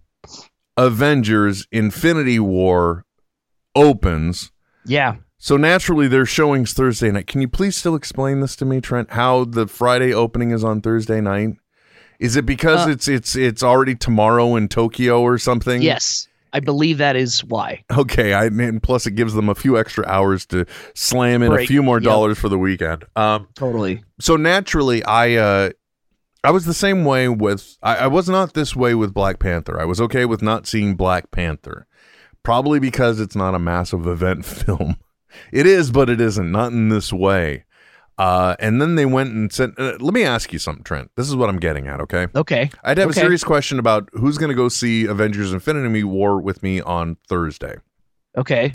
Avengers 0.76 1.66
Infinity 1.72 2.38
War 2.38 3.04
opens. 3.74 4.50
Yeah. 4.84 5.16
So 5.38 5.56
naturally, 5.56 6.06
their 6.06 6.26
showings 6.26 6.74
Thursday 6.74 7.10
night. 7.10 7.26
Can 7.26 7.40
you 7.40 7.48
please 7.48 7.76
still 7.76 7.94
explain 7.94 8.40
this 8.40 8.56
to 8.56 8.66
me, 8.66 8.80
Trent? 8.82 9.12
How 9.12 9.44
the 9.44 9.66
Friday 9.66 10.12
opening 10.12 10.50
is 10.50 10.62
on 10.62 10.82
Thursday 10.82 11.20
night? 11.22 11.56
Is 12.18 12.36
it 12.36 12.44
because 12.44 12.86
Uh, 12.86 12.90
it's 12.90 13.08
it's 13.08 13.34
it's 13.36 13.62
already 13.62 13.94
tomorrow 13.94 14.54
in 14.56 14.68
Tokyo 14.68 15.22
or 15.22 15.38
something? 15.38 15.80
Yes, 15.80 16.28
I 16.52 16.60
believe 16.60 16.98
that 16.98 17.16
is 17.16 17.44
why. 17.44 17.84
Okay, 17.90 18.34
I 18.34 18.48
mean, 18.50 18.80
plus 18.80 19.06
it 19.06 19.12
gives 19.12 19.34
them 19.34 19.48
a 19.48 19.54
few 19.54 19.78
extra 19.78 20.04
hours 20.06 20.46
to 20.46 20.66
slam 20.94 21.42
in 21.42 21.52
a 21.52 21.66
few 21.66 21.82
more 21.82 21.98
yep. 21.98 22.04
dollars 22.04 22.38
for 22.38 22.48
the 22.48 22.58
weekend. 22.58 23.04
Um, 23.16 23.48
Totally. 23.54 24.02
so 24.20 24.36
naturally, 24.36 25.04
I 25.04 25.34
uh, 25.34 25.70
I 26.42 26.50
was 26.50 26.64
the 26.64 26.74
same 26.74 27.04
way 27.04 27.28
with 27.28 27.76
I, 27.82 27.96
I 27.96 28.06
was 28.06 28.28
not 28.28 28.54
this 28.54 28.74
way 28.74 28.94
with 28.94 29.14
Black 29.14 29.38
Panther. 29.38 29.80
I 29.80 29.84
was 29.84 30.00
okay 30.00 30.24
with 30.24 30.42
not 30.42 30.66
seeing 30.66 30.94
Black 30.94 31.30
Panther, 31.30 31.86
probably 32.42 32.78
because 32.78 33.20
it's 33.20 33.36
not 33.36 33.54
a 33.54 33.58
massive 33.58 34.06
event 34.06 34.44
film. 34.46 34.96
It 35.52 35.66
is, 35.66 35.90
but 35.90 36.10
it 36.10 36.20
isn't. 36.20 36.50
Not 36.50 36.72
in 36.72 36.88
this 36.88 37.12
way. 37.12 37.64
Uh, 38.18 38.54
and 38.58 38.82
then 38.82 38.96
they 38.96 39.06
went 39.06 39.32
and 39.32 39.50
said, 39.52 39.72
uh, 39.78 39.94
"Let 39.98 40.12
me 40.12 40.24
ask 40.24 40.52
you 40.52 40.58
something, 40.58 40.84
Trent. 40.84 41.10
This 41.16 41.26
is 41.28 41.34
what 41.36 41.48
I'm 41.48 41.58
getting 41.58 41.86
at. 41.88 42.00
Okay. 42.02 42.26
Okay. 42.34 42.70
I'd 42.84 42.98
have 42.98 43.08
Okay. 43.08 43.18
a 43.20 43.22
serious 43.22 43.42
question 43.44 43.78
about 43.78 44.08
who's 44.12 44.36
going 44.36 44.50
to 44.50 44.54
go 44.54 44.68
see 44.68 45.06
Avengers: 45.06 45.52
Infinity 45.52 46.04
War 46.04 46.38
with 46.40 46.62
me 46.62 46.80
on 46.82 47.16
Thursday 47.28 47.76
Okay. 48.36 48.70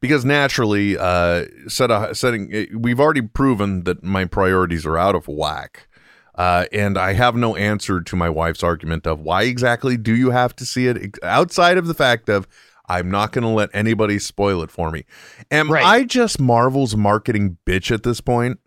because 0.00 0.24
naturally 0.24 0.96
uh 0.98 1.46
set 1.66 1.90
a, 1.90 2.14
setting 2.14 2.48
eh, 2.52 2.66
we've 2.76 3.00
already 3.00 3.22
proven 3.22 3.82
that 3.84 4.04
my 4.04 4.24
priorities 4.24 4.86
are 4.86 4.96
out 4.96 5.16
of 5.16 5.26
whack 5.26 5.88
uh 6.36 6.66
and 6.72 6.96
i 6.96 7.12
have 7.14 7.34
no 7.34 7.56
answer 7.56 8.00
to 8.00 8.14
my 8.14 8.28
wife's 8.28 8.62
argument 8.62 9.08
of 9.08 9.18
why 9.18 9.42
exactly 9.42 9.96
do 9.96 10.14
you 10.14 10.30
have 10.30 10.54
to 10.54 10.64
see 10.64 10.86
it 10.86 11.18
outside 11.24 11.76
of 11.76 11.88
the 11.88 11.92
fact 11.94 12.28
of 12.28 12.46
i'm 12.88 13.10
not 13.10 13.32
going 13.32 13.42
to 13.42 13.48
let 13.48 13.68
anybody 13.74 14.16
spoil 14.20 14.62
it 14.62 14.70
for 14.70 14.92
me 14.92 15.04
am 15.50 15.72
i 15.72 16.04
just 16.04 16.38
marvel's 16.38 16.94
marketing 16.94 17.56
bitch 17.66 17.90
at 17.90 18.04
this 18.04 18.20
point 18.20 18.60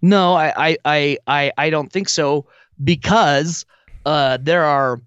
No, 0.00 0.34
I, 0.34 0.76
I, 0.84 1.18
I, 1.26 1.52
I, 1.56 1.70
don't 1.70 1.90
think 1.90 2.08
so 2.08 2.46
because 2.82 3.64
uh, 4.04 4.38
there 4.40 4.64
are 4.64 5.00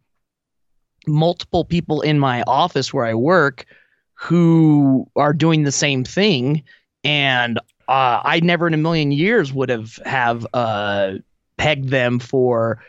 multiple 1.07 1.65
people 1.65 2.01
in 2.01 2.19
my 2.19 2.43
office 2.43 2.93
where 2.93 3.05
I 3.05 3.13
work 3.13 3.65
who 4.13 5.07
are 5.15 5.33
doing 5.33 5.63
the 5.63 5.71
same 5.71 6.03
thing, 6.03 6.63
and 7.03 7.59
uh, 7.87 8.21
I 8.23 8.39
never 8.41 8.67
in 8.67 8.73
a 8.73 8.77
million 8.77 9.11
years 9.11 9.53
would 9.53 9.69
have 9.69 9.99
have 10.05 10.47
uh, 10.53 11.15
pegged 11.57 11.89
them 11.89 12.19
for 12.19 12.83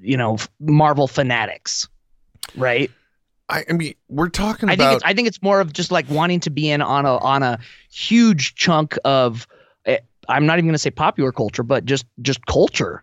you 0.00 0.16
know 0.16 0.38
Marvel 0.60 1.08
fanatics, 1.08 1.88
right? 2.56 2.90
I, 3.48 3.64
I 3.70 3.72
mean, 3.72 3.94
we're 4.08 4.28
talking 4.28 4.68
I 4.68 4.72
about 4.72 4.84
think 4.84 4.96
it's 4.96 5.04
I 5.04 5.14
think 5.14 5.28
it's 5.28 5.42
more 5.42 5.60
of 5.60 5.72
just 5.72 5.90
like 5.90 6.08
wanting 6.10 6.40
to 6.40 6.50
be 6.50 6.70
in 6.70 6.82
on 6.82 7.06
a 7.06 7.16
on 7.18 7.42
a 7.42 7.58
huge 7.90 8.56
chunk 8.56 8.98
of 9.04 9.46
I'm 10.28 10.46
not 10.46 10.58
even 10.58 10.66
going 10.66 10.74
to 10.74 10.78
say 10.78 10.90
popular 10.90 11.32
culture, 11.32 11.62
but 11.62 11.84
just 11.84 12.06
just 12.22 12.44
culture. 12.46 13.02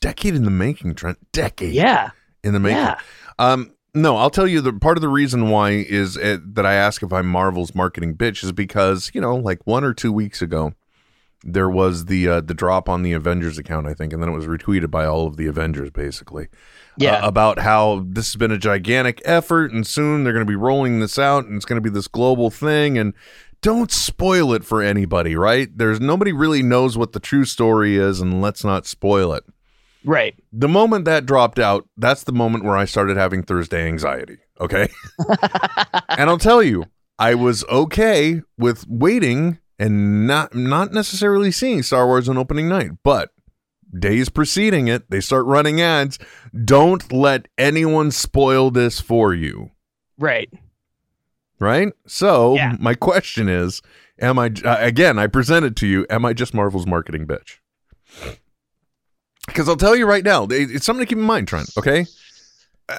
decade 0.00 0.34
in 0.34 0.44
the 0.44 0.50
making 0.50 0.94
trent 0.94 1.18
decade 1.32 1.72
Yeah. 1.74 2.10
in 2.44 2.52
the 2.52 2.60
making 2.60 2.78
Yeah. 2.78 2.98
um 3.38 3.72
no 3.94 4.16
i'll 4.18 4.28
tell 4.30 4.46
you 4.46 4.60
the 4.60 4.72
part 4.74 4.98
of 4.98 5.00
the 5.02 5.08
reason 5.08 5.48
why 5.48 5.70
is 5.70 6.18
uh 6.18 6.36
that 6.52 6.66
i 6.66 6.74
ask 6.74 7.02
if 7.02 7.12
i'm 7.14 7.26
marvel's 7.26 7.74
marketing 7.74 8.14
bitch 8.14 8.44
is 8.44 8.52
because 8.52 9.10
you 9.14 9.20
know 9.22 9.34
like 9.34 9.60
one 9.66 9.84
or 9.84 9.94
two 9.94 10.12
weeks 10.12 10.42
ago 10.42 10.74
there 11.42 11.68
was 11.70 12.06
the 12.06 12.28
uh, 12.28 12.40
the 12.42 12.52
drop 12.54 12.88
on 12.90 13.02
the 13.02 13.12
avengers 13.14 13.56
account 13.56 13.86
i 13.86 13.94
think 13.94 14.12
and 14.12 14.22
then 14.22 14.28
it 14.28 14.32
was 14.32 14.46
retweeted 14.46 14.90
by 14.90 15.06
all 15.06 15.26
of 15.26 15.36
the 15.38 15.46
avengers 15.46 15.90
basically 15.90 16.48
Yeah. 16.98 17.16
uh, 17.24 17.28
about 17.28 17.60
how 17.60 18.04
this 18.06 18.26
has 18.28 18.36
been 18.36 18.52
a 18.52 18.58
gigantic 18.58 19.22
effort 19.24 19.72
and 19.72 19.86
soon 19.86 20.24
they're 20.24 20.32
going 20.34 20.44
to 20.46 20.50
be 20.50 20.56
rolling 20.56 21.00
this 21.00 21.18
out 21.18 21.46
and 21.46 21.56
it's 21.56 21.64
going 21.64 21.82
to 21.82 21.90
be 21.90 21.92
this 21.94 22.08
global 22.08 22.50
thing 22.50 22.98
and 22.98 23.14
don't 23.62 23.90
spoil 23.90 24.52
it 24.52 24.64
for 24.64 24.82
anybody 24.82 25.36
right 25.36 25.76
there's 25.76 26.00
nobody 26.00 26.32
really 26.32 26.62
knows 26.62 26.96
what 26.96 27.12
the 27.12 27.20
true 27.20 27.44
story 27.44 27.96
is 27.96 28.20
and 28.20 28.40
let's 28.40 28.64
not 28.64 28.86
spoil 28.86 29.32
it 29.32 29.44
Right. 30.06 30.38
The 30.52 30.68
moment 30.68 31.04
that 31.06 31.26
dropped 31.26 31.58
out, 31.58 31.88
that's 31.96 32.22
the 32.22 32.32
moment 32.32 32.64
where 32.64 32.76
I 32.76 32.84
started 32.84 33.16
having 33.16 33.42
Thursday 33.42 33.88
anxiety. 33.88 34.38
Okay. 34.60 34.88
and 36.08 36.30
I'll 36.30 36.38
tell 36.38 36.62
you, 36.62 36.84
I 37.18 37.34
was 37.34 37.64
okay 37.64 38.42
with 38.56 38.86
waiting 38.88 39.58
and 39.80 40.26
not 40.26 40.54
not 40.54 40.92
necessarily 40.92 41.50
seeing 41.50 41.82
Star 41.82 42.06
Wars 42.06 42.28
on 42.28 42.38
opening 42.38 42.68
night, 42.68 42.92
but 43.02 43.30
days 43.98 44.28
preceding 44.28 44.86
it, 44.86 45.10
they 45.10 45.20
start 45.20 45.44
running 45.44 45.80
ads. 45.80 46.20
Don't 46.64 47.12
let 47.12 47.48
anyone 47.58 48.12
spoil 48.12 48.70
this 48.70 49.00
for 49.00 49.34
you. 49.34 49.72
Right. 50.18 50.50
Right? 51.58 51.92
So, 52.06 52.54
my 52.78 52.94
question 52.94 53.48
is, 53.48 53.80
am 54.20 54.38
I 54.38 54.50
uh, 54.64 54.76
again, 54.78 55.18
I 55.18 55.26
present 55.26 55.64
it 55.64 55.76
to 55.76 55.86
you, 55.86 56.06
am 56.10 56.24
I 56.24 56.32
just 56.32 56.52
Marvel's 56.54 56.86
marketing 56.86 57.26
bitch? 57.26 57.58
Because 59.46 59.68
I'll 59.68 59.76
tell 59.76 59.94
you 59.96 60.06
right 60.06 60.24
now, 60.24 60.46
it's 60.50 60.84
something 60.84 61.06
to 61.06 61.08
keep 61.08 61.18
in 61.18 61.24
mind, 61.24 61.48
Trent. 61.48 61.70
Okay, 61.78 62.06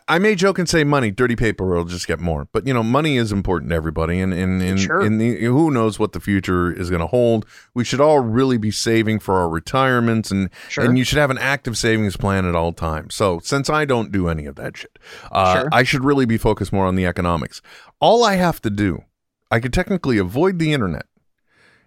I- 0.10 0.20
may 0.20 0.36
joke 0.36 0.60
and 0.60 0.68
say 0.68 0.84
money, 0.84 1.12
dirty 1.12 1.36
paper 1.38 1.66
will 1.66 1.86
just 1.86 2.08
get 2.08 2.20
more, 2.20 2.48
but 2.52 2.68
you 2.68 2.74
know, 2.74 2.84
money 2.84 3.16
is 3.16 3.32
important 3.32 3.70
to 3.70 3.76
everybody, 3.76 4.20
and 4.20 4.34
and 4.34 4.62
and, 4.62 4.80
Sure. 4.80 5.00
and 5.02 5.20
the, 5.22 5.42
who 5.46 5.72
knows 5.72 5.98
what 5.98 6.12
the 6.12 6.20
future 6.20 6.72
is 6.72 6.90
going 6.90 7.00
to 7.00 7.08
hold. 7.08 7.46
We 7.74 7.86
should 7.86 8.02
all 8.02 8.20
really 8.20 8.58
be 8.58 8.70
saving 8.72 9.20
for 9.20 9.36
our 9.36 9.48
retirements, 9.48 10.30
and 10.30 10.50
Sure. 10.68 10.84
and 10.84 10.98
you 10.98 11.06
should 11.06 11.20
have 11.20 11.32
an 11.32 11.38
active 11.38 11.78
savings 11.78 12.18
plan 12.18 12.46
at 12.46 12.54
all 12.56 12.74
times. 12.74 13.16
So 13.16 13.40
since 13.44 13.70
I 13.70 13.86
don't 13.86 14.12
do 14.12 14.28
any 14.28 14.46
of 14.46 14.56
that 14.56 14.76
shit, 14.76 15.00
uh, 15.32 15.62
Sure. 15.62 15.70
I 15.72 15.84
should 15.84 16.04
really 16.04 16.26
be 16.26 16.38
focused 16.38 16.74
more 16.74 16.86
on 16.86 16.96
the 16.96 17.06
economics. 17.06 17.62
All 18.02 18.26
I 18.26 18.36
have 18.36 18.62
to 18.64 18.70
do, 18.70 19.04
I 19.50 19.62
could 19.62 19.72
technically 19.72 20.18
avoid 20.18 20.60
the 20.60 20.74
internet 20.74 21.06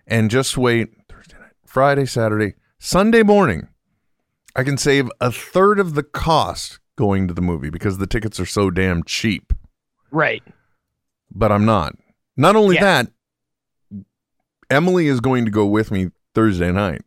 and 0.07 0.31
just 0.31 0.57
wait 0.57 0.89
Thursday 1.09 1.37
night, 1.39 1.53
Friday, 1.67 2.07
Saturday, 2.07 2.55
Sunday 2.79 3.23
morning. 3.23 3.69
I 4.57 4.65
can 4.65 4.79
save 4.79 5.11
a 5.21 5.31
third 5.31 5.79
of 5.79 5.95
the 5.95 6.03
cost 6.03 6.79
going 7.01 7.27
to 7.27 7.35
the 7.35 7.41
movie 7.43 7.71
because 7.71 7.99
the 7.99 8.07
tickets 8.07 8.39
are 8.39 8.47
so 8.47 8.71
damn 8.71 9.03
cheap. 9.03 9.53
Right. 10.13 10.43
But 11.35 11.51
I'm 11.51 11.65
not. 11.65 11.97
Not 12.37 12.55
only 12.55 12.77
that, 12.77 13.09
Emily 14.71 15.09
is 15.09 15.21
going 15.21 15.45
to 15.47 15.51
go 15.51 15.67
with 15.67 15.91
me 15.91 16.11
Thursday 16.35 16.71
night. 16.71 17.03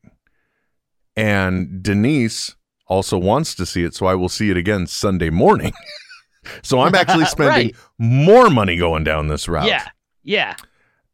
And 1.15 1.81
Denise 1.83 2.55
also 2.87 3.17
wants 3.17 3.55
to 3.55 3.65
see 3.65 3.83
it, 3.83 3.93
so 3.95 4.05
I 4.07 4.15
will 4.15 4.29
see 4.29 4.49
it 4.49 4.57
again 4.57 4.87
Sunday 4.87 5.29
morning. 5.29 5.73
so 6.63 6.79
I'm 6.81 6.95
actually 6.95 7.25
spending 7.37 7.67
Right. 7.67 7.75
more 7.97 8.49
money 8.49 8.75
going 8.77 9.03
down 9.03 9.27
this 9.27 9.47
route. 9.47 9.67
Yeah. 9.67 9.87
Yeah. 10.23 10.55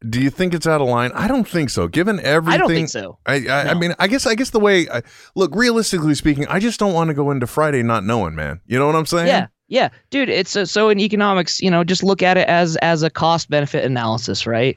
Do 0.08 0.20
you 0.20 0.30
think 0.30 0.54
it's 0.54 0.66
out 0.66 0.80
of 0.80 0.88
line? 0.88 1.12
I 1.14 1.28
don't 1.28 1.46
think 1.46 1.68
so. 1.68 1.86
Given 1.86 2.20
everything, 2.20 2.54
I 2.54 2.56
don't 2.58 2.70
think 2.70 2.88
so. 2.88 3.18
I, 3.26 3.46
I, 3.46 3.70
I 3.70 3.74
mean, 3.74 3.94
I 3.98 4.06
guess, 4.06 4.26
I 4.26 4.34
guess 4.34 4.50
the 4.50 4.60
way, 4.60 4.88
I, 4.88 5.02
look, 5.34 5.54
realistically 5.54 6.14
speaking, 6.14 6.46
I 6.46 6.58
just 6.58 6.80
don't 6.80 6.94
want 6.94 7.08
to 7.08 7.14
go 7.14 7.30
into 7.30 7.46
Friday 7.46 7.82
not 7.82 8.04
knowing, 8.04 8.34
man. 8.34 8.60
You 8.66 8.78
know 8.78 8.86
what 8.86 8.96
I'm 8.96 9.06
saying? 9.06 9.26
Yeah. 9.26 9.48
Yeah, 9.72 9.90
dude, 10.10 10.28
it's 10.28 10.56
a, 10.56 10.66
so 10.66 10.88
in 10.88 10.98
economics, 10.98 11.60
you 11.60 11.70
know, 11.70 11.84
just 11.84 12.02
look 12.02 12.24
at 12.24 12.36
it 12.36 12.48
as 12.48 12.74
as 12.78 13.04
a 13.04 13.08
cost 13.08 13.48
benefit 13.48 13.84
analysis, 13.84 14.44
right? 14.44 14.76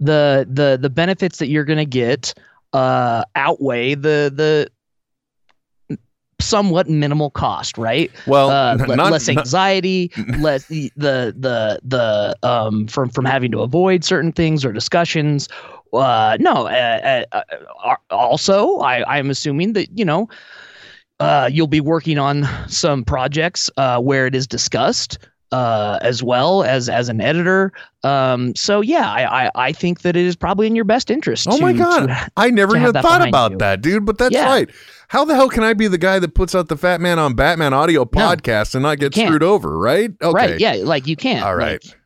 The 0.00 0.48
the 0.50 0.76
the 0.80 0.90
benefits 0.90 1.38
that 1.38 1.46
you're 1.46 1.64
going 1.64 1.78
to 1.78 1.84
get 1.84 2.34
uh 2.72 3.22
outweigh 3.36 3.94
the 3.94 4.32
the 4.34 4.68
somewhat 6.42 6.88
minimal 6.88 7.30
cost, 7.30 7.78
right? 7.78 8.10
Well, 8.26 8.50
uh, 8.50 8.74
not- 8.76 9.10
less 9.12 9.28
not- 9.28 9.38
anxiety, 9.38 10.10
less 10.38 10.66
the 10.66 10.90
the 10.96 11.34
the 11.38 11.80
the 11.84 12.36
um 12.48 12.86
from 12.88 13.08
from 13.10 13.24
having 13.24 13.50
to 13.52 13.60
avoid 13.60 14.04
certain 14.04 14.32
things 14.32 14.64
or 14.64 14.72
discussions. 14.72 15.48
Uh, 15.92 16.36
no, 16.40 16.66
uh, 16.68 17.24
uh, 17.32 17.42
uh, 17.84 17.94
also, 18.10 18.78
I 18.78 19.04
I'm 19.18 19.30
assuming 19.30 19.74
that 19.74 19.88
you 19.98 20.04
know 20.04 20.28
uh, 21.20 21.48
you'll 21.52 21.66
be 21.66 21.80
working 21.80 22.18
on 22.18 22.48
some 22.68 23.04
projects 23.04 23.70
uh, 23.76 24.00
where 24.00 24.26
it 24.26 24.34
is 24.34 24.46
discussed 24.46 25.18
uh, 25.52 25.98
as 26.02 26.22
well 26.22 26.64
as 26.64 26.88
as 26.88 27.08
an 27.10 27.20
editor. 27.20 27.72
Um, 28.04 28.54
so 28.56 28.80
yeah, 28.80 29.10
I, 29.12 29.44
I 29.46 29.50
I 29.54 29.72
think 29.72 30.00
that 30.00 30.16
it 30.16 30.24
is 30.24 30.34
probably 30.34 30.66
in 30.66 30.74
your 30.74 30.86
best 30.86 31.10
interest. 31.10 31.46
Oh 31.50 31.58
my 31.58 31.72
god, 31.74 32.06
to- 32.06 32.28
I 32.38 32.48
never 32.50 32.74
even 32.76 32.92
thought 32.94 33.26
about 33.28 33.52
you. 33.52 33.58
that, 33.58 33.82
dude. 33.82 34.06
But 34.06 34.16
that's 34.18 34.34
Yeah. 34.34 34.46
right. 34.46 34.70
How 35.12 35.26
the 35.26 35.34
hell 35.34 35.50
can 35.50 35.62
I 35.62 35.74
be 35.74 35.88
the 35.88 35.98
guy 35.98 36.18
that 36.20 36.34
puts 36.34 36.54
out 36.54 36.68
the 36.68 36.76
Fat 36.76 36.98
Man 36.98 37.18
on 37.18 37.34
Batman 37.34 37.74
audio 37.74 38.06
podcast 38.06 38.74
and 38.74 38.82
not 38.82 38.98
get 38.98 39.14
screwed 39.14 39.42
over? 39.42 39.76
Right? 39.76 40.10
Okay. 40.22 40.32
Right? 40.32 40.58
Yeah, 40.58 40.76
like 40.84 41.06
you 41.06 41.16
can't. 41.16 41.44
All 41.44 41.54
right. 41.54 41.84
like- 41.84 41.98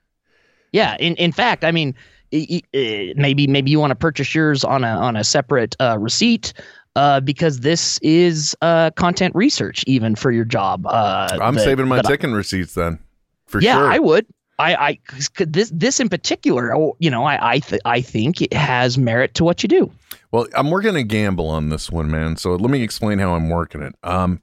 yeah. 0.73 0.97
In 0.99 1.15
in 1.15 1.31
fact, 1.31 1.65
I 1.65 1.71
mean, 1.71 1.95
uh, 2.35 2.41
maybe 2.75 3.47
maybe 3.47 3.71
you 3.71 3.79
want 3.79 3.93
to 3.93 3.95
purchase 3.95 4.35
yours 4.35 4.65
on 4.65 4.83
a 4.83 4.89
on 4.89 5.15
a 5.15 5.23
separate 5.23 5.77
uh, 5.79 5.97
receipt. 6.01 6.53
Uh, 6.97 7.21
because 7.21 7.61
this 7.61 7.99
is 8.03 8.57
uh, 8.63 8.91
content 8.93 9.35
research, 9.37 9.85
even 9.87 10.17
for 10.17 10.33
your 10.33 10.47
job. 10.47 10.85
Uh, 10.87 11.29
I'm 11.41 11.55
that- 11.55 11.61
saving 11.63 11.87
my 11.87 11.97
that 12.03 12.07
I- 12.07 12.27
receipts 12.35 12.75
then, 12.75 12.99
for 13.47 13.61
yeah, 13.61 13.75
sure. 13.77 13.93
I 13.93 14.01
would. 14.01 14.27
I, 14.59 14.75
I 14.75 14.99
this 15.39 15.71
this 15.73 16.01
in 16.01 16.09
particular, 16.09 16.75
oh, 16.75 16.97
you 16.99 17.11
know, 17.11 17.23
I 17.25 17.53
I, 17.53 17.59
th- 17.61 17.83
I 17.85 18.01
think 18.01 18.43
it 18.43 18.53
has 18.53 18.99
merit 18.99 19.35
to 19.35 19.45
what 19.45 19.63
you 19.63 19.69
do. 19.69 19.93
Well, 20.33 20.47
I'm 20.55 20.71
working 20.71 20.97
a 20.97 21.03
gamble 21.03 21.49
on 21.49 21.69
this 21.69 21.91
one, 21.91 22.11
man. 22.11 22.37
So 22.37 22.57
let 22.57 22.71
me 22.71 22.83
explain 22.83 23.19
how 23.19 23.35
I'm 23.35 23.49
working 23.49 23.83
it. 23.83 23.95
Um, 24.03 24.41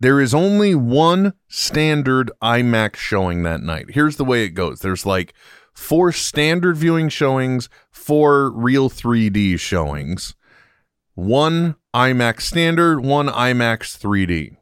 there 0.00 0.20
is 0.20 0.34
only 0.34 0.74
one 0.74 1.34
standard 1.48 2.30
IMAX 2.42 2.96
showing 2.96 3.42
that 3.42 3.60
night. 3.60 3.86
Here's 3.90 4.16
the 4.16 4.24
way 4.24 4.44
it 4.44 4.50
goes. 4.50 4.80
There's 4.80 5.06
like 5.06 5.34
four 5.72 6.12
standard 6.12 6.76
viewing 6.76 7.08
showings, 7.08 7.68
four 7.90 8.50
real 8.50 8.88
3D 8.88 9.58
showings, 9.58 10.34
one 11.14 11.76
IMAX 11.94 12.42
standard, 12.42 13.00
one 13.00 13.28
IMAX 13.28 13.98
3D. 13.98 14.56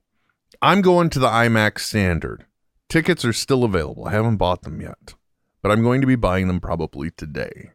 I'm 0.60 0.80
going 0.80 1.10
to 1.10 1.18
the 1.18 1.28
IMAX 1.28 1.80
standard. 1.80 2.46
Tickets 2.88 3.24
are 3.24 3.32
still 3.32 3.64
available. 3.64 4.06
I 4.06 4.12
haven't 4.12 4.36
bought 4.36 4.62
them 4.62 4.80
yet, 4.80 5.14
but 5.62 5.72
I'm 5.72 5.82
going 5.82 6.00
to 6.02 6.06
be 6.06 6.16
buying 6.16 6.46
them 6.46 6.60
probably 6.60 7.10
today 7.10 7.70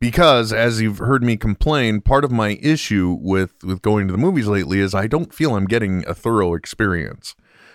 because 0.00 0.52
as 0.52 0.80
you've 0.80 0.98
heard 0.98 1.22
me 1.22 1.36
complain 1.36 2.00
part 2.00 2.24
of 2.24 2.30
my 2.30 2.58
issue 2.62 3.16
with 3.20 3.52
with 3.64 3.82
going 3.82 4.06
to 4.06 4.12
the 4.12 4.18
movies 4.18 4.46
lately 4.46 4.78
is 4.78 4.94
i 4.94 5.06
don't 5.06 5.32
feel 5.32 5.54
i'm 5.54 5.66
getting 5.66 6.04
a 6.06 6.14
thorough 6.14 6.54
experience. 6.54 7.34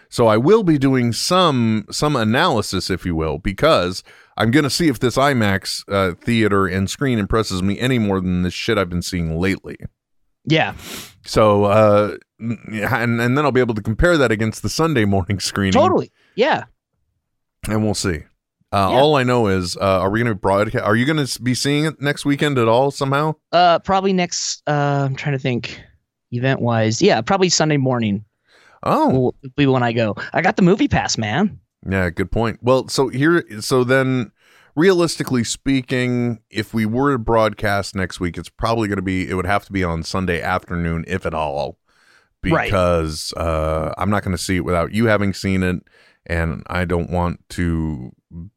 So 0.09 0.27
i 0.27 0.37
will 0.37 0.63
be 0.63 0.77
doing 0.77 1.13
some 1.13 1.85
some 1.89 2.15
analysis 2.15 2.89
if 2.89 3.05
you 3.05 3.15
will 3.15 3.37
because 3.37 4.03
i'm 4.37 4.51
going 4.51 4.65
to 4.65 4.69
see 4.69 4.87
if 4.89 4.99
this 4.99 5.15
imax 5.17 5.83
uh, 5.87 6.15
theater 6.15 6.67
and 6.67 6.89
screen 6.89 7.17
impresses 7.17 7.63
me 7.63 7.79
any 7.79 7.97
more 7.97 8.19
than 8.19 8.41
the 8.43 8.51
shit 8.51 8.77
i've 8.77 8.89
been 8.89 9.01
seeing 9.01 9.39
lately. 9.39 9.77
Yeah, 10.43 10.73
so 11.23 11.65
uh 11.65 12.17
and 12.39 13.21
and 13.21 13.37
then 13.37 13.45
i'll 13.45 13.51
be 13.51 13.59
able 13.61 13.75
to 13.75 13.81
compare 13.81 14.17
that 14.17 14.31
against 14.31 14.63
the 14.63 14.69
sunday 14.69 15.05
morning 15.05 15.39
screening. 15.51 15.73
Totally. 15.73 16.11
Yeah. 16.35 16.65
and 17.69 17.83
we'll 17.83 17.93
see 17.93 18.23
uh, 18.73 18.89
Yeah. 18.91 18.99
all 18.99 19.15
I 19.15 19.23
know 19.23 19.47
is, 19.47 19.75
uh, 19.77 19.99
are 19.99 20.09
we 20.09 20.19
going 20.19 20.31
to 20.31 20.35
broadcast? 20.35 20.83
Are 20.83 20.95
you 20.95 21.05
going 21.05 21.25
to 21.25 21.41
be 21.41 21.53
seeing 21.53 21.85
it 21.85 22.01
next 22.01 22.25
weekend 22.25 22.57
at 22.57 22.67
all 22.67 22.91
somehow? 22.91 23.35
Uh, 23.51 23.79
probably 23.79 24.13
next. 24.13 24.63
Uh, 24.67 25.05
I'm 25.07 25.15
trying 25.15 25.33
to 25.33 25.39
think, 25.39 25.81
event 26.31 26.61
wise. 26.61 27.01
Yeah, 27.01 27.21
probably 27.21 27.49
Sunday 27.49 27.77
morning. 27.77 28.23
Oh, 28.83 29.09
will 29.09 29.35
be 29.55 29.67
when 29.67 29.83
I 29.83 29.93
go. 29.93 30.15
I 30.33 30.41
got 30.41 30.55
the 30.55 30.63
MoviePass, 30.63 31.17
man. 31.17 31.59
Yeah, 31.89 32.09
good 32.09 32.31
point. 32.31 32.59
Well, 32.61 32.87
so 32.87 33.09
here, 33.09 33.43
so 33.61 33.83
then, 33.83 34.31
realistically 34.75 35.43
speaking, 35.43 36.39
if 36.49 36.73
we 36.73 36.85
were 36.87 37.11
to 37.11 37.19
broadcast 37.19 37.95
next 37.95 38.19
week, 38.19 38.37
it's 38.37 38.49
probably 38.49 38.87
going 38.87 38.95
to 38.97 39.03
be. 39.03 39.29
It 39.29 39.35
would 39.35 39.45
have 39.45 39.65
to 39.65 39.71
be 39.71 39.83
on 39.83 40.01
Sunday 40.03 40.41
afternoon, 40.41 41.05
if 41.07 41.25
at 41.27 41.33
all, 41.35 41.77
because 42.41 43.33
uh, 43.37 43.93
I'm 43.97 44.09
not 44.09 44.23
going 44.23 44.35
to 44.35 44.41
see 44.41 44.57
it 44.57 44.65
without 44.65 44.91
you 44.93 45.05
having 45.05 45.33
seen 45.33 45.63
it, 45.63 45.83
and 46.25 46.63
I 46.67 46.85
don't 46.85 47.09
want 47.09 47.39
to 47.49 48.11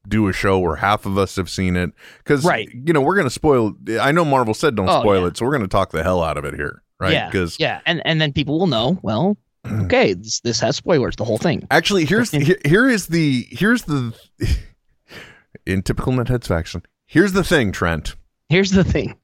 do 0.09 0.29
a 0.29 0.33
show 0.33 0.59
where 0.59 0.77
half 0.77 1.05
of 1.07 1.19
us 1.19 1.37
have 1.37 1.51
seen 1.51 1.77
it 1.77 1.91
because 2.19 2.45
Right. 2.45 2.69
you 2.73 2.93
know 2.93 3.01
we're 3.01 3.17
going 3.17 3.27
to 3.27 3.31
spoil. 3.31 3.75
I 4.01 4.13
know 4.13 4.25
Marvel 4.25 4.55
said 4.55 4.75
don't 4.77 4.89
Oh, 4.89 5.01
spoil 5.01 5.23
yeah. 5.23 5.29
it, 5.29 5.37
so 5.37 5.45
we're 5.45 5.53
going 5.53 5.63
to 5.63 5.69
talk 5.69 5.91
the 5.91 6.03
hell 6.03 6.23
out 6.23 6.37
of 6.37 6.45
it 6.45 6.55
here, 6.55 6.83
right? 7.01 7.13
Yeah. 7.13 7.27
Because 7.31 7.59
yeah, 7.59 7.81
and 7.87 8.01
and 8.07 8.21
then 8.21 8.33
people 8.33 8.59
will 8.59 8.67
know. 8.67 8.99
Well, 9.03 9.37
okay, 9.67 10.13
this 10.15 10.41
this 10.41 10.61
has 10.61 10.77
spoilers. 10.77 11.17
The 11.17 11.25
whole 11.25 11.39
thing. 11.39 11.67
Actually, 11.71 12.05
here's 12.05 12.31
here, 12.33 12.59
here 12.65 12.89
is 12.89 13.07
the 13.09 13.47
here's 13.51 13.83
the 13.83 14.15
in 15.67 15.83
typical 15.83 16.13
netheads 16.13 16.47
faction. 16.47 16.83
Here's 17.07 17.33
the 17.33 17.45
thing, 17.45 17.73
Trent. 17.73 18.15
Here's 18.49 18.71
the 18.71 18.85
thing. 18.85 19.17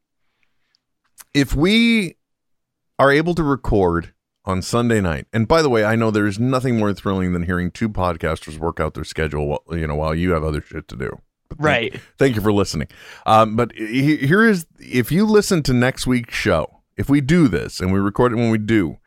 If 1.34 1.54
we 1.54 2.16
are 2.98 3.10
able 3.12 3.34
to 3.34 3.42
record 3.42 4.12
on 4.44 4.62
Sunday 4.62 5.00
night, 5.00 5.26
and 5.32 5.46
by 5.46 5.62
the 5.62 5.68
way, 5.68 5.84
I 5.84 5.96
know 5.96 6.10
there's 6.10 6.38
nothing 6.38 6.78
more 6.78 6.92
thrilling 6.94 7.32
than 7.32 7.42
hearing 7.42 7.70
two 7.70 7.88
podcasters 7.88 8.58
work 8.58 8.80
out 8.80 8.94
their 8.94 9.04
schedule, 9.04 9.46
while, 9.46 9.78
you 9.78 9.86
know, 9.86 9.96
while 9.96 10.14
you 10.14 10.32
have 10.32 10.42
other 10.44 10.62
shit 10.62 10.88
to 10.88 10.96
do. 10.96 11.20
Right. 11.58 12.00
Thank 12.18 12.36
you 12.36 12.40
for 12.40 12.52
listening. 12.52 12.88
Um, 13.26 13.56
but 13.56 13.72
here 13.72 14.44
is 14.44 14.66
if 14.78 15.10
you 15.10 15.26
listen 15.26 15.62
to 15.64 15.72
next 15.72 16.06
week's 16.06 16.34
show, 16.34 16.80
if 16.96 17.08
we 17.08 17.20
do 17.20 17.48
this 17.48 17.80
and 17.80 17.92
we 17.92 17.98
record 17.98 18.32
it 18.32 18.36
when 18.36 18.50
we 18.50 18.58
do, 18.58 18.98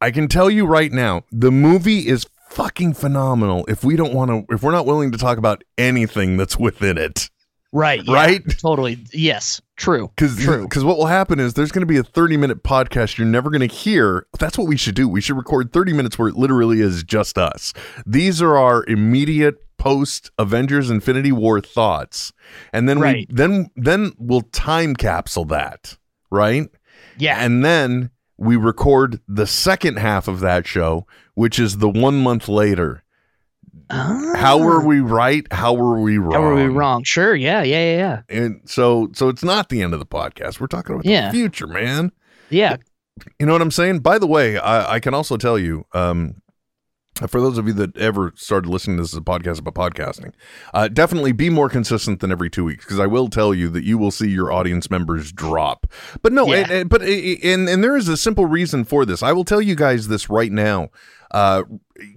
I 0.00 0.10
can 0.10 0.28
tell 0.28 0.50
you 0.50 0.66
right 0.66 0.92
now, 0.92 1.22
the 1.32 1.50
movie 1.50 2.06
is 2.06 2.26
fucking 2.50 2.94
phenomenal. 2.94 3.64
If 3.66 3.82
we 3.82 3.96
don't 3.96 4.14
want 4.14 4.30
to, 4.30 4.54
if 4.54 4.62
we're 4.62 4.72
not 4.72 4.86
willing 4.86 5.10
to 5.12 5.18
talk 5.18 5.38
about 5.38 5.64
anything 5.76 6.36
that's 6.36 6.58
within 6.58 6.98
it, 6.98 7.30
Right. 7.72 8.02
yeah, 8.04 8.14
Right? 8.14 8.58
Totally. 8.58 8.98
Yes. 9.12 9.60
True. 9.76 10.10
Because 10.16 10.36
true. 10.38 10.62
Because 10.64 10.84
what 10.84 10.96
will 10.96 11.06
happen 11.06 11.38
is 11.38 11.54
there's 11.54 11.70
going 11.70 11.82
to 11.82 11.86
be 11.86 11.98
a 11.98 12.02
30 12.02 12.36
minute 12.36 12.62
podcast 12.64 13.18
you're 13.18 13.26
never 13.26 13.50
going 13.50 13.66
to 13.68 13.74
hear. 13.74 14.26
That's 14.38 14.56
what 14.56 14.66
we 14.66 14.76
should 14.76 14.94
do. 14.94 15.08
We 15.08 15.20
should 15.20 15.36
record 15.36 15.72
30 15.72 15.92
minutes 15.92 16.18
where 16.18 16.28
it 16.28 16.36
literally 16.36 16.80
is 16.80 17.04
just 17.04 17.36
us. 17.38 17.72
These 18.06 18.40
are 18.42 18.56
our 18.56 18.84
immediate 18.86 19.56
post 19.76 20.30
Avengers 20.38 20.90
Infinity 20.90 21.30
War 21.30 21.60
thoughts. 21.60 22.32
And 22.72 22.88
then 22.88 22.98
Right. 23.00 23.26
we 23.28 23.34
then 23.34 23.70
then 23.76 24.12
we'll 24.18 24.40
time 24.40 24.96
capsule 24.96 25.44
that, 25.46 25.96
right? 26.30 26.68
Yeah. 27.18 27.38
And 27.44 27.64
then 27.64 28.10
we 28.38 28.56
record 28.56 29.20
the 29.28 29.46
second 29.46 29.98
half 29.98 30.26
of 30.26 30.40
that 30.40 30.66
show, 30.66 31.06
which 31.34 31.58
is 31.60 31.78
the 31.78 31.88
1 31.88 32.16
month 32.22 32.48
later. 32.48 33.02
How 33.90 34.58
were 34.58 34.84
we 34.84 35.00
right? 35.00 35.46
How 35.50 35.72
were 35.74 36.00
we 36.00 36.18
wrong? 36.18 36.32
How 36.32 36.40
were 36.40 36.54
we 36.54 36.64
wrong? 36.66 37.04
Sure. 37.04 37.34
Yeah. 37.34 37.62
Yeah. 37.62 37.84
Yeah. 37.96 37.96
Yeah. 38.28 38.38
And 38.44 38.60
so 38.66 39.08
so 39.14 39.28
it's 39.28 39.42
not 39.44 39.68
the 39.68 39.82
end 39.82 39.94
of 39.94 40.00
the 40.00 40.06
podcast. 40.06 40.60
We're 40.60 40.66
talking 40.66 40.94
about 40.94 41.06
Yeah. 41.06 41.28
the 41.30 41.32
future, 41.38 41.66
man. 41.66 42.12
Yeah. 42.50 42.76
You 43.40 43.46
know 43.46 43.52
what 43.52 43.62
I'm 43.62 43.70
saying? 43.70 44.00
By 44.00 44.18
the 44.18 44.26
way, 44.26 44.58
I, 44.58 44.94
I 44.94 45.00
can 45.00 45.12
also 45.14 45.36
tell 45.36 45.58
you, 45.58 45.84
um, 45.92 46.36
for 47.26 47.40
those 47.40 47.58
of 47.58 47.66
you 47.66 47.72
that 47.72 47.96
ever 47.96 48.32
started 48.36 48.68
listening 48.68 48.96
to 48.98 49.02
this 49.02 49.12
as 49.12 49.18
a 49.18 49.20
podcast 49.22 49.58
about 49.58 49.74
podcasting, 49.74 50.32
uh, 50.72 50.86
definitely 50.86 51.32
be 51.32 51.50
more 51.50 51.68
consistent 51.68 52.20
than 52.20 52.30
every 52.30 52.48
two 52.48 52.62
weeks 52.64 52.84
because 52.84 53.00
I 53.00 53.06
will 53.08 53.28
tell 53.28 53.52
you 53.52 53.68
that 53.70 53.82
you 53.82 53.98
will 53.98 54.12
see 54.12 54.28
your 54.28 54.52
audience 54.52 54.88
members 54.88 55.32
drop. 55.32 55.88
But 56.22 56.32
no, 56.32 56.46
Yeah. 56.46 56.58
and, 56.58 56.70
and- 56.70 56.88
but 56.90 57.02
and 57.02 57.68
and 57.68 57.82
there 57.82 57.96
is 57.96 58.06
a 58.08 58.16
simple 58.16 58.46
reason 58.46 58.84
for 58.84 59.04
this. 59.04 59.20
I 59.22 59.32
will 59.32 59.44
tell 59.44 59.60
you 59.60 59.74
guys 59.74 60.06
this 60.06 60.30
right 60.30 60.52
now. 60.52 60.90
Uh, 61.30 61.62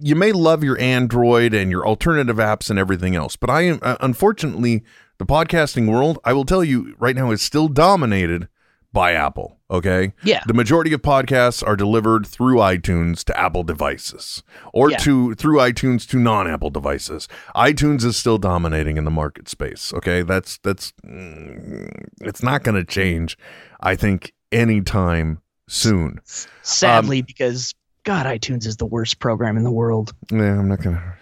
you 0.00 0.14
may 0.14 0.32
love 0.32 0.64
your 0.64 0.78
Android 0.80 1.52
and 1.54 1.70
your 1.70 1.86
alternative 1.86 2.36
apps 2.36 2.70
and 2.70 2.78
everything 2.78 3.14
else, 3.16 3.36
but 3.36 3.50
I 3.50 3.62
am 3.62 3.78
uh, 3.82 3.96
unfortunately 4.00 4.82
the 5.18 5.26
podcasting 5.26 5.90
world. 5.90 6.18
I 6.24 6.32
will 6.32 6.44
tell 6.44 6.64
you 6.64 6.94
right 6.98 7.14
now 7.16 7.30
is 7.30 7.42
still 7.42 7.68
dominated 7.68 8.48
by 8.92 9.12
Apple. 9.12 9.58
Okay. 9.70 10.12
Yeah. 10.22 10.42
The 10.46 10.52
majority 10.52 10.92
of 10.92 11.00
podcasts 11.00 11.66
are 11.66 11.76
delivered 11.76 12.26
through 12.26 12.56
iTunes 12.56 13.24
to 13.24 13.38
Apple 13.40 13.62
devices 13.62 14.42
or 14.74 14.90
Yeah. 14.90 14.98
to 14.98 15.34
through 15.34 15.56
iTunes 15.58 16.06
to 16.10 16.18
non-Apple 16.18 16.68
devices. 16.70 17.26
iTunes 17.56 18.04
is 18.04 18.18
still 18.18 18.36
dominating 18.36 18.98
in 18.98 19.04
the 19.04 19.10
market 19.10 19.48
space. 19.48 19.92
Okay. 19.94 20.20
That's 20.22 20.58
that's 20.58 20.92
mm, 21.06 21.88
it's 22.20 22.42
not 22.42 22.64
going 22.64 22.74
to 22.74 22.84
change. 22.84 23.38
I 23.80 23.96
think 23.96 24.34
anytime 24.50 25.40
soon. 25.68 26.20
Sadly, 26.62 27.20
Um, 27.20 27.24
because 27.26 27.74
God, 28.04 28.26
iTunes 28.26 28.66
is 28.66 28.76
the 28.76 28.86
worst 28.86 29.18
program 29.18 29.56
in 29.56 29.64
the 29.64 29.70
world. 29.70 30.14
Yeah, 30.30 30.58
I'm 30.58 30.68
not 30.68 30.82
gonna. 30.82 31.16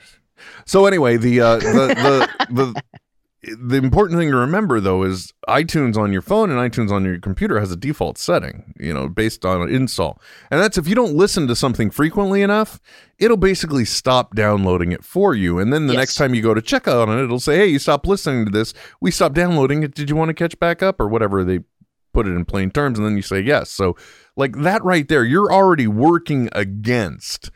So 0.64 0.86
anyway, 0.86 1.16
the 1.16 1.40
uh, 1.40 1.56
the 1.56 2.28
the 2.48 2.54
the 2.54 2.82
the 3.42 3.76
important 3.76 4.18
thing 4.18 4.30
to 4.30 4.36
remember 4.36 4.80
though 4.80 5.02
is 5.02 5.32
iTunes 5.48 5.96
on 5.96 6.12
your 6.12 6.22
phone 6.22 6.50
and 6.50 6.58
iTunes 6.58 6.90
on 6.90 7.04
your 7.04 7.18
computer 7.18 7.58
has 7.58 7.72
a 7.72 7.76
default 7.76 8.18
setting, 8.18 8.74
you 8.78 8.92
know, 8.92 9.08
based 9.08 9.44
on 9.44 9.62
an 9.62 9.74
install, 9.74 10.20
and 10.50 10.60
that's 10.60 10.78
if 10.78 10.86
you 10.86 10.94
don't 10.94 11.14
listen 11.14 11.46
to 11.48 11.56
something 11.56 11.90
frequently 11.90 12.42
enough, 12.42 12.80
it'll 13.18 13.36
basically 13.36 13.84
stop 13.84 14.34
downloading 14.34 14.92
it 14.92 15.04
for 15.04 15.34
you, 15.34 15.58
and 15.58 15.72
then 15.72 15.86
the 15.86 15.94
next 15.94 16.14
time 16.14 16.34
you 16.34 16.42
go 16.42 16.54
to 16.54 16.62
check 16.62 16.86
on 16.88 17.08
it, 17.10 17.22
it'll 17.22 17.40
say, 17.40 17.56
"Hey, 17.56 17.66
you 17.66 17.78
stopped 17.78 18.06
listening 18.06 18.44
to 18.46 18.50
this. 18.50 18.74
We 19.00 19.10
stopped 19.10 19.34
downloading 19.34 19.82
it. 19.82 19.94
Did 19.94 20.10
you 20.10 20.16
want 20.16 20.28
to 20.28 20.34
catch 20.34 20.58
back 20.58 20.82
up 20.82 21.00
or 21.00 21.08
whatever 21.08 21.44
they." 21.44 21.60
Put 22.12 22.26
it 22.26 22.32
in 22.32 22.44
plain 22.44 22.72
terms, 22.72 22.98
and 22.98 23.06
then 23.06 23.14
you 23.14 23.22
say 23.22 23.38
yes. 23.38 23.70
So, 23.70 23.94
like 24.40 24.56
that 24.62 24.82
right 24.82 25.06
there, 25.06 25.24
you're 25.24 25.52
already 25.52 25.86
working 25.86 26.48
against 26.52 27.50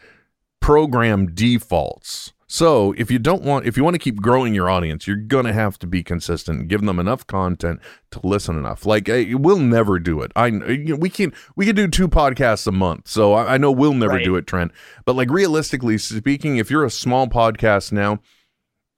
program 0.61 1.35
defaults. 1.35 2.33
So 2.47 2.93
if 2.97 3.11
you 3.11 3.19
don't 3.19 3.43
want, 3.43 3.67
if 3.67 3.77
you 3.77 3.83
want 3.83 3.95
to 3.95 3.99
keep 3.99 4.21
growing 4.21 4.55
your 4.55 4.71
audience, 4.71 5.07
you're 5.09 5.17
gonna 5.17 5.53
have 5.53 5.77
to 5.81 5.87
be 5.89 6.05
consistent, 6.05 6.61
and 6.61 6.69
give 6.69 6.83
them 6.83 7.01
enough 7.01 7.27
content 7.27 7.81
to 8.13 8.21
listen 8.23 8.57
enough. 8.57 8.87
Like 8.87 9.09
eh, 9.09 9.35
we'll 9.35 9.59
never 9.59 9.99
do 9.99 10.21
it. 10.21 10.31
I 10.37 10.51
we 10.51 11.11
can 11.11 11.33
we 11.57 11.67
can 11.67 11.75
do 11.75 11.89
two 11.89 12.07
podcasts 12.07 12.67
a 12.69 12.73
month, 12.73 13.09
so 13.09 13.33
I, 13.33 13.55
I 13.55 13.59
know 13.59 13.73
we'll 13.73 13.95
never 13.95 14.15
Right. 14.15 14.25
do 14.25 14.37
it, 14.37 14.47
Trent. 14.47 14.71
But 15.05 15.17
like 15.17 15.31
realistically 15.31 15.99
speaking, 15.99 16.59
if 16.59 16.71
you're 16.71 16.85
a 16.85 16.91
small 16.91 17.27
podcast 17.27 17.91
now, 17.91 18.21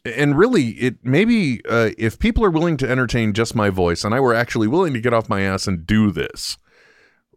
and 0.05 0.37
really 0.37 0.71
it 0.73 0.97
maybe 1.03 1.63
uh, 1.69 1.91
if 1.97 2.19
people 2.19 2.45
are 2.45 2.51
willing 2.51 2.77
to 2.79 2.89
entertain 2.91 3.33
just 3.33 3.55
my 3.55 3.71
voice, 3.71 4.05
and 4.05 4.15
I 4.15 4.21
were 4.21 4.35
actually 4.35 4.69
willing 4.69 4.93
to 4.93 5.01
get 5.01 5.15
off 5.15 5.31
my 5.31 5.41
ass 5.43 5.67
and 5.67 5.87
do 5.87 6.11
this, 6.11 6.59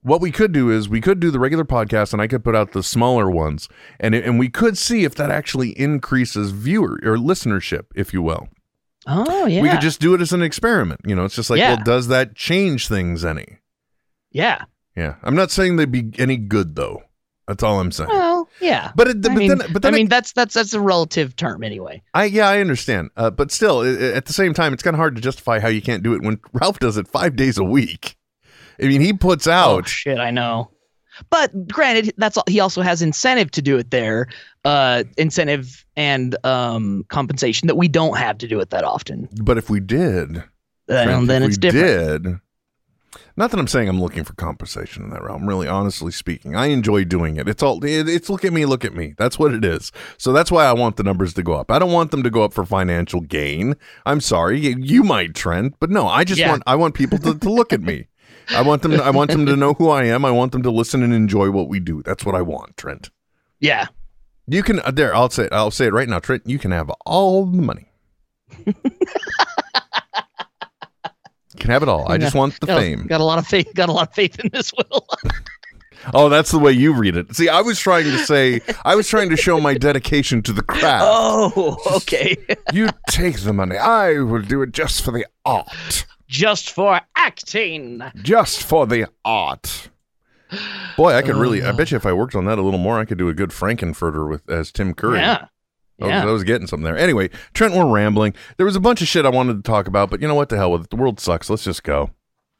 what 0.02 0.22
we 0.22 0.32
could 0.32 0.52
do 0.52 0.70
is 0.70 0.88
we 0.88 1.02
could 1.02 1.20
do 1.20 1.30
the 1.32 1.40
regular 1.40 1.66
podcast 1.66 2.14
and 2.14 2.22
I 2.22 2.28
could 2.28 2.44
put 2.44 2.56
out 2.56 2.72
the 2.72 2.84
smaller 2.84 3.30
ones 3.30 3.68
and 4.00 4.16
and 4.16 4.40
we 4.40 4.50
could 4.50 4.78
see 4.78 5.04
if 5.04 5.16
that 5.16 5.30
actually 5.32 5.78
increases 5.80 6.52
viewer 6.52 7.00
or 7.04 7.18
listenership 7.18 7.86
if 7.96 8.14
you 8.14 8.22
will. 8.22 8.48
Oh 9.08 9.46
yeah. 9.46 9.62
We 9.62 9.70
could 9.70 9.82
just 9.82 10.00
do 10.00 10.14
it 10.14 10.22
as 10.22 10.32
an 10.34 10.42
experiment, 10.42 11.02
you 11.06 11.16
know. 11.16 11.26
It's 11.26 11.36
just 11.36 11.50
like, 11.50 11.60
Yeah. 11.60 11.76
well, 11.76 11.84
does 11.84 12.08
that 12.10 12.36
change 12.36 12.88
things 12.88 13.24
any? 13.26 13.58
yeah. 14.32 14.64
Yeah. 14.96 15.16
I'm 15.24 15.36
not 15.36 15.50
saying 15.52 15.76
they'd 15.78 15.92
be 15.92 16.12
any 16.18 16.36
good 16.38 16.76
though. 16.76 17.04
That's 17.48 17.64
all 17.64 17.80
I'm 17.80 17.92
saying. 17.92 18.10
Well, 18.10 18.48
yeah. 18.62 18.92
But 18.96 19.08
it, 19.08 19.22
but 19.22 19.32
mean, 19.32 19.48
then 19.58 19.74
but 19.74 19.82
then 19.82 19.94
I 19.94 19.98
it- 19.98 20.00
mean 20.02 20.08
that's 20.10 20.34
that's 20.34 20.54
that's 20.54 20.74
a 20.74 20.80
relative 20.82 21.36
term 21.36 21.64
anyway. 21.64 22.04
I 22.14 22.26
yeah, 22.26 22.48
I 22.48 22.60
understand. 22.60 23.10
Uh, 23.18 23.32
but 23.32 23.52
still, 23.52 23.80
i- 23.80 23.88
i- 23.88 24.14
at 24.14 24.26
the 24.26 24.34
same 24.34 24.54
time, 24.54 24.72
it's 24.72 24.84
kind 24.84 24.94
of 24.94 25.00
hard 25.00 25.16
to 25.16 25.22
justify 25.22 25.60
how 25.60 25.68
you 25.68 25.82
can't 25.82 26.04
do 26.04 26.14
it 26.14 26.22
when 26.22 26.40
Ralph 26.54 26.78
does 26.80 26.96
it 26.98 27.08
five 27.08 27.36
days 27.36 27.58
a 27.58 27.64
week. 27.64 28.18
I 28.82 28.88
mean, 28.88 29.02
he 29.02 29.14
puts 29.14 29.48
Oh 29.48 29.52
out. 29.52 29.88
shit, 29.88 30.20
I 30.20 30.32
know. 30.32 30.72
But 31.30 31.68
granted, 31.68 32.14
that's 32.18 32.38
all, 32.38 32.46
he 32.48 32.60
also 32.62 32.82
has 32.82 33.02
incentive 33.02 33.52
to 33.52 33.62
do 33.62 33.78
it 33.78 33.92
there, 33.92 34.28
uh, 34.64 35.04
incentive 35.18 35.86
and 35.98 36.38
um, 36.46 37.04
compensation 37.10 37.68
that 37.68 37.76
we 37.76 37.90
don't 37.90 38.18
have 38.18 38.38
to 38.38 38.48
do 38.48 38.60
it 38.62 38.70
that 38.70 38.86
often. 38.86 39.28
But 39.42 39.58
if 39.58 39.70
we 39.70 39.82
did, 39.82 40.44
then 40.88 41.28
if 41.30 41.50
it's 41.50 41.58
we 41.58 41.62
different. 41.62 42.24
Did, 42.24 42.36
not 43.36 43.52
that 43.52 43.60
I'm 43.60 43.68
saying 43.68 43.90
I'm 43.90 44.00
looking 44.02 44.24
for 44.24 44.34
compensation 44.34 45.04
in 45.04 45.10
that 45.10 45.24
realm. 45.24 45.48
Really, 45.48 45.68
honestly 45.68 46.12
speaking, 46.12 46.56
I 46.56 46.68
enjoy 46.68 47.04
doing 47.06 47.36
it. 47.38 47.50
It's 47.50 47.64
all 47.64 47.84
it, 47.84 48.08
it's 48.08 48.30
look 48.30 48.46
at 48.46 48.54
me, 48.54 48.66
look 48.66 48.86
at 48.86 48.94
me. 48.94 49.14
That's 49.18 49.38
what 49.40 49.54
it 49.54 49.66
is. 49.66 49.92
So 50.18 50.32
that's 50.32 50.52
why 50.52 50.66
I 50.66 50.74
want 50.74 50.96
the 50.98 51.04
numbers 51.04 51.34
to 51.34 51.44
go 51.44 51.54
up. 51.54 51.70
I 51.72 51.80
don't 51.80 51.92
want 51.92 52.12
them 52.12 52.24
to 52.24 52.30
go 52.30 52.44
up 52.44 52.54
for 52.54 52.64
financial 52.66 53.22
gain. 53.22 53.76
I'm 54.06 54.22
sorry, 54.22 54.60
you, 54.60 54.76
you 54.80 55.04
might, 55.04 55.36
Trent, 55.36 55.76
but 55.80 55.90
no, 55.90 56.08
I 56.08 56.24
just 56.24 56.40
Yeah. 56.40 56.52
want 56.52 56.64
I 56.68 56.76
want 56.76 56.96
people 56.96 57.18
to, 57.20 57.38
to 57.38 57.50
look 57.50 57.74
at 57.74 57.82
me. 57.82 58.08
I 58.52 58.62
want 58.62 58.82
them. 58.82 59.00
I 59.00 59.10
want 59.10 59.32
them 59.32 59.46
to 59.46 59.56
know 59.58 59.74
who 59.74 59.90
I 59.90 60.06
am. 60.06 60.26
I 60.26 60.32
want 60.32 60.52
them 60.52 60.64
to 60.64 60.72
listen 60.72 61.04
and 61.04 61.14
enjoy 61.14 61.52
what 61.52 61.68
we 61.70 61.80
do. 61.80 62.02
That's 62.04 62.26
what 62.26 62.36
I 62.36 62.42
want, 62.42 62.78
Trent. 62.78 63.10
Yeah. 63.60 63.88
You 64.48 64.64
can 64.64 64.80
uh, 64.80 64.92
there. 64.92 65.16
I'll 65.16 65.30
say. 65.30 65.46
It, 65.46 65.54
I'll 65.54 65.72
say 65.72 65.86
it 65.86 65.94
right 65.94 66.10
now, 66.10 66.20
Trent. 66.20 66.44
You 66.46 66.60
can 66.60 66.72
have 66.72 66.90
all 67.06 67.46
the 67.46 67.62
money. 67.62 67.92
You 71.56 71.64
can 71.64 71.72
have 71.72 71.84
it 71.84 71.90
all. 71.90 72.10
I 72.10 72.18
just 72.18 72.36
want 72.36 72.58
the 72.60 72.68
got, 72.68 72.80
fame. 72.80 73.08
Got 73.08 73.22
a 73.22 73.24
lot 73.26 73.38
of 73.38 73.46
faith. 73.46 73.74
Got 73.74 73.90
a 73.90 73.92
lot 73.92 74.08
of 74.08 74.14
faith 74.14 74.40
in 74.40 74.50
this 74.54 74.72
will. 74.74 75.08
Oh, 76.14 76.30
that's 76.30 76.52
the 76.52 76.60
way 76.60 76.72
you 76.72 76.94
read 76.94 77.18
it. 77.18 77.36
See, 77.36 77.50
I 77.50 77.60
was 77.60 77.78
trying 77.78 78.06
to 78.06 78.18
say, 78.20 78.62
I 78.86 78.96
was 78.96 79.10
trying 79.10 79.30
to 79.32 79.36
show 79.36 79.60
my 79.60 79.74
dedication 79.74 80.42
to 80.44 80.54
the 80.54 80.64
craft. 80.64 81.04
oh, 81.06 81.78
okay. 81.98 82.38
You 82.72 82.88
take 83.10 83.42
the 83.42 83.52
money. 83.52 83.76
I 83.76 84.20
will 84.20 84.42
do 84.42 84.62
it 84.62 84.72
just 84.72 85.04
for 85.04 85.12
the 85.12 85.26
art. 85.44 86.06
Just 86.30 86.72
for 86.72 87.02
acting. 87.30 88.02
Just 88.16 88.64
for 88.64 88.88
the 88.88 89.08
art. 89.24 89.90
Boy, 90.98 91.14
I 91.14 91.22
could 91.22 91.36
really. 91.36 91.64
I 91.64 91.72
bet 91.72 91.92
you 91.92 91.98
if 91.98 92.06
I 92.08 92.14
worked 92.14 92.34
on 92.36 92.46
that 92.46 92.58
a 92.58 92.62
little 92.64 92.80
more, 92.80 93.00
I 93.00 93.06
could 93.06 93.20
do 93.20 93.30
a 93.30 93.34
good 93.36 93.54
Frank-N-Furter 93.54 94.28
with 94.28 94.50
as 94.50 94.72
Tim 94.72 94.96
Curry. 94.96 95.20
Yeah. 95.20 95.46
I 96.02 96.06
was, 96.06 96.10
Yeah. 96.12 96.22
I 96.24 96.32
was 96.32 96.44
getting 96.44 96.66
something 96.66 96.84
there. 96.86 96.98
Anyway, 96.98 97.30
Trent, 97.54 97.76
we're 97.76 97.86
rambling. 97.86 98.34
There 98.58 98.66
was 98.66 98.76
a 98.76 98.80
bunch 98.80 99.02
of 99.02 99.08
shit 99.08 99.26
I 99.26 99.30
wanted 99.30 99.56
to 99.58 99.62
talk 99.62 99.88
about, 99.88 100.10
but 100.10 100.22
you 100.22 100.28
know 100.28 100.34
what? 100.36 100.50
The 100.50 100.58
hell 100.58 100.72
with 100.72 100.86
it. 100.86 100.90
The 100.90 100.96
world 100.96 101.20
sucks. 101.20 101.50
Let's 101.52 101.64
just 101.64 101.84
go. 101.84 102.10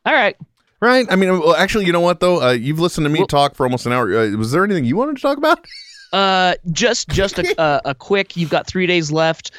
All 0.06 0.14
right. 0.14 0.38
Right? 0.82 1.08
I 1.10 1.16
mean, 1.16 1.32
well, 1.40 1.56
actually, 1.56 1.86
you 1.86 1.92
know 1.92 2.00
what 2.00 2.20
though? 2.20 2.42
Uh, 2.42 2.52
you've 2.52 2.80
listened 2.80 3.06
to 3.06 3.10
me 3.10 3.26
talk 3.26 3.56
for 3.56 3.66
almost 3.66 3.86
an 3.88 3.92
hour. 3.94 4.14
Uh, 4.16 4.30
was 4.38 4.52
there 4.52 4.64
anything 4.64 4.86
you 4.86 4.96
wanted 4.96 5.16
to 5.16 5.22
talk 5.22 5.38
about? 5.38 5.66
Uh, 6.12 6.56
just 6.72 7.10
just 7.10 7.40
a, 7.40 7.62
a, 7.62 7.82
a 7.86 7.96
quick. 7.96 8.36
You've 8.36 8.50
got 8.50 8.68
three 8.68 8.88
days 8.88 9.12
left. 9.12 9.52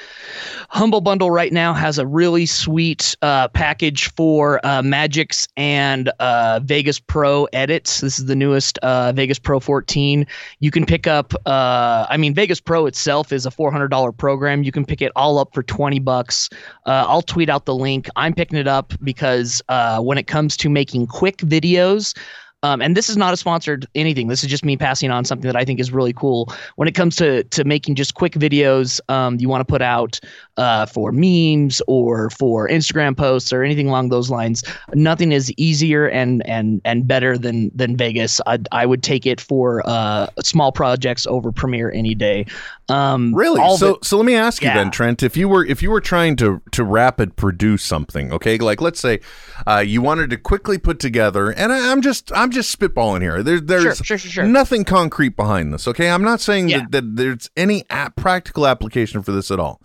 Humble 0.71 1.01
Bundle 1.01 1.31
right 1.31 1.53
now 1.53 1.73
has 1.75 1.99
a 1.99 2.07
really 2.07 2.47
sweet 2.47 3.17
uh, 3.23 3.49
package 3.49 4.11
for 4.13 4.65
uh, 4.65 4.83
Magix 4.83 5.49
and 5.57 6.11
uh, 6.21 6.61
Vegas 6.63 7.01
Pro 7.01 7.47
edits. 7.53 8.01
This 8.01 8.19
is 8.19 8.27
the 8.27 8.37
newest 8.37 8.79
uh, 8.79 9.13
Vegas 9.13 9.39
Pro 9.39 9.61
14. 9.61 10.27
You 10.61 10.71
can 10.71 10.87
pick 10.87 11.07
up. 11.07 11.35
Uh, 11.47 12.07
I 12.09 12.17
mean, 12.17 12.35
Vegas 12.35 12.61
Pro 12.61 12.87
itself 12.87 13.33
is 13.33 13.47
a 13.47 13.51
$400 13.51 14.17
program. 14.17 14.63
You 14.63 14.73
can 14.73 14.85
pick 14.85 15.03
it 15.03 15.13
all 15.17 15.39
up 15.39 15.53
for 15.55 15.63
20 15.63 15.99
bucks. 15.99 16.49
Uh, 16.87 17.05
I'll 17.09 17.23
tweet 17.23 17.49
out 17.49 17.65
the 17.65 17.75
link. 17.75 18.09
I'm 18.17 18.35
picking 18.35 18.59
it 18.59 18.69
up 18.69 18.93
because 19.03 19.63
uh, 19.69 20.01
when 20.01 20.19
it 20.19 20.27
comes 20.27 20.57
to 20.59 20.69
making 20.69 21.09
quick 21.09 21.39
videos. 21.39 22.17
Um, 22.63 22.83
and 22.83 22.95
this 22.97 23.09
is 23.09 23.17
not 23.17 23.33
a 23.33 23.37
sponsored 23.37 23.87
anything. 23.95 24.29
This 24.29 24.45
is 24.45 24.51
just 24.51 24.65
me 24.65 24.77
passing 24.77 25.11
on 25.11 25.25
something 25.25 25.47
that 25.47 25.57
I 25.57 25.65
think 25.65 25.81
is 25.81 25.93
really 25.93 26.13
cool. 26.13 26.53
When 26.77 26.89
it 26.89 26.95
comes 26.95 27.17
to 27.17 27.43
to 27.45 27.65
making 27.65 27.95
just 27.95 28.15
quick 28.15 28.35
videos, 28.35 29.01
um, 29.09 29.37
you 29.41 29.49
want 29.49 29.63
to 29.63 29.65
put 29.65 29.81
out 29.81 30.21
uh, 30.59 30.85
for 30.85 31.11
memes 31.11 31.81
or 31.87 32.29
for 32.31 32.69
Instagram 32.69 33.17
posts 33.17 33.51
or 33.51 33.63
anything 33.63 33.89
along 33.89 34.11
those 34.11 34.31
lines. 34.31 34.63
Nothing 34.93 35.33
is 35.33 35.51
easier 35.57 36.07
and 36.07 36.47
and 36.47 36.83
and 36.85 37.07
better 37.09 37.39
than 37.39 37.71
than 37.75 37.97
Vegas. 37.97 38.41
I 38.47 38.59
I 38.73 38.85
would 38.85 39.03
take 39.03 39.25
it 39.25 39.41
for 39.41 39.83
uh, 39.87 40.27
small 40.43 40.71
projects 40.71 41.27
over 41.27 41.53
Premiere 41.53 41.91
any 41.93 42.15
day. 42.15 42.45
Um, 42.91 43.35
Really? 43.35 43.61
all 43.61 43.77
So 43.77 43.99
so 44.03 44.17
let 44.17 44.27
me 44.27 44.35
ask 44.35 44.63
you 44.63 44.69
Yeah. 44.69 44.75
then, 44.79 44.91
Trent, 44.91 45.23
if 45.23 45.37
you 45.37 45.49
were 45.49 45.65
if 45.65 45.83
you 45.83 45.91
were 45.91 46.01
trying 46.01 46.37
to 46.37 46.61
to 46.73 46.85
rapid 46.85 47.37
produce 47.37 47.83
something, 47.85 48.33
okay, 48.33 48.59
like 48.59 48.81
let's 48.81 49.01
say 49.01 49.21
uh, 49.67 49.79
you 49.79 50.03
wanted 50.03 50.31
to 50.31 50.37
quickly 50.37 50.79
put 50.79 50.99
together, 50.99 51.51
and 51.51 51.73
I, 51.73 51.91
I'm 51.93 52.03
just 52.03 52.33
I'm 52.35 52.51
just 52.51 52.77
spitballing 52.79 53.23
here. 53.23 53.43
There, 53.43 53.61
there's 53.61 53.83
Sure, 53.83 53.95
sure, 53.95 54.19
sure, 54.19 54.31
sure. 54.31 54.45
nothing 54.45 54.85
concrete 54.85 55.37
behind 55.37 55.73
this. 55.73 55.87
Okay, 55.89 56.11
I'm 56.11 56.23
not 56.23 56.41
saying 56.41 56.69
Yeah. 56.69 56.81
that, 56.81 56.91
that 56.93 57.17
there's 57.17 57.51
any 57.57 57.85
practical 58.17 58.67
application 58.67 59.23
for 59.23 59.33
this 59.33 59.51
at 59.51 59.61
all. 59.61 59.81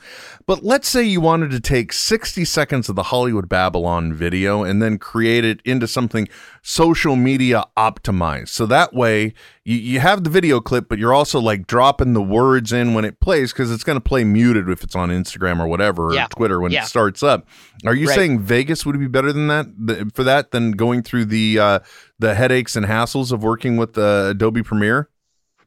But 0.47 0.63
let's 0.63 0.87
say 0.87 1.03
you 1.03 1.21
wanted 1.21 1.51
to 1.51 1.59
take 1.59 1.91
60 1.93 2.45
seconds 2.45 2.89
of 2.89 2.95
the 2.95 3.03
Hollywood 3.03 3.49
Babylon 3.49 4.13
video 4.13 4.63
and 4.63 4.81
then 4.81 4.97
create 4.97 5.43
it 5.45 5.61
into 5.65 5.87
something 5.87 6.27
social 6.67 7.15
media 7.15 7.63
optimized. 7.77 8.47
So 8.47 8.65
that 8.65 8.91
way 8.91 9.35
you, 9.65 9.75
you 9.77 9.99
have 9.99 10.23
the 10.23 10.31
video 10.31 10.59
clip, 10.59 10.89
but 10.89 10.97
you're 10.97 11.13
also 11.13 11.39
like 11.39 11.67
dropping 11.67 12.13
the 12.13 12.23
words 12.23 12.73
in 12.73 12.95
when 12.95 13.05
it 13.05 13.19
plays 13.19 13.53
because 13.53 13.71
it's 13.71 13.83
going 13.83 13.97
to 13.97 14.01
play 14.01 14.23
muted 14.23 14.67
if 14.67 14.83
it's 14.83 14.95
on 14.95 15.09
Instagram 15.09 15.59
or 15.59 15.67
whatever 15.67 16.07
or 16.07 16.13
Yeah. 16.15 16.25
Twitter 16.35 16.59
when 16.59 16.71
Yeah. 16.71 16.81
it 16.81 16.87
starts 16.87 17.21
up. 17.21 17.47
Are 17.85 17.93
you 17.93 18.07
Right. 18.07 18.15
saying 18.15 18.39
Vegas 18.39 18.83
would 18.83 18.99
be 18.99 19.05
better 19.05 19.31
than 19.31 19.45
that 19.47 19.67
for 20.15 20.23
that 20.23 20.49
than 20.49 20.71
going 20.71 21.03
through 21.03 21.25
the 21.25 21.59
uh, 21.59 21.79
the 22.17 22.33
headaches 22.33 22.75
and 22.75 22.87
hassles 22.87 23.31
of 23.31 23.43
working 23.43 23.77
with 23.77 23.95
uh, 23.95 24.29
Adobe 24.31 24.63
Premiere? 24.63 25.09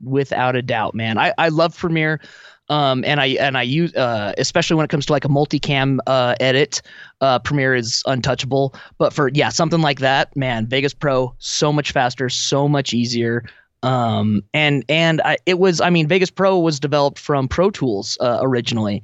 without 0.00 0.54
a 0.54 0.62
doubt, 0.62 0.94
man. 0.94 1.18
I, 1.18 1.34
I 1.38 1.48
love 1.48 1.76
Premiere. 1.76 2.20
Um, 2.70 3.02
and 3.06 3.20
I 3.20 3.26
and 3.26 3.56
I 3.56 3.62
use 3.62 3.94
uh, 3.94 4.34
especially 4.36 4.76
when 4.76 4.84
it 4.84 4.90
comes 4.90 5.06
to 5.06 5.12
like 5.12 5.24
a 5.24 5.28
multicam 5.28 5.98
uh, 6.06 6.34
edit, 6.38 6.82
uh, 7.20 7.38
Premiere 7.38 7.74
is 7.74 8.02
untouchable. 8.06 8.74
But 8.98 9.12
for 9.12 9.30
yeah, 9.32 9.48
something 9.48 9.80
like 9.80 10.00
that, 10.00 10.34
man, 10.36 10.66
Vegas 10.66 10.92
Pro 10.92 11.34
so 11.38 11.72
much 11.72 11.92
faster, 11.92 12.28
so 12.28 12.68
much 12.68 12.92
easier. 12.92 13.44
Um, 13.82 14.42
and 14.52 14.84
and 14.88 15.20
I, 15.24 15.38
it 15.46 15.58
was 15.58 15.80
I 15.80 15.90
mean 15.90 16.08
Vegas 16.08 16.30
Pro 16.30 16.58
was 16.58 16.80
developed 16.80 17.18
from 17.18 17.48
Pro 17.48 17.70
Tools 17.70 18.18
uh, 18.20 18.38
originally, 18.42 19.02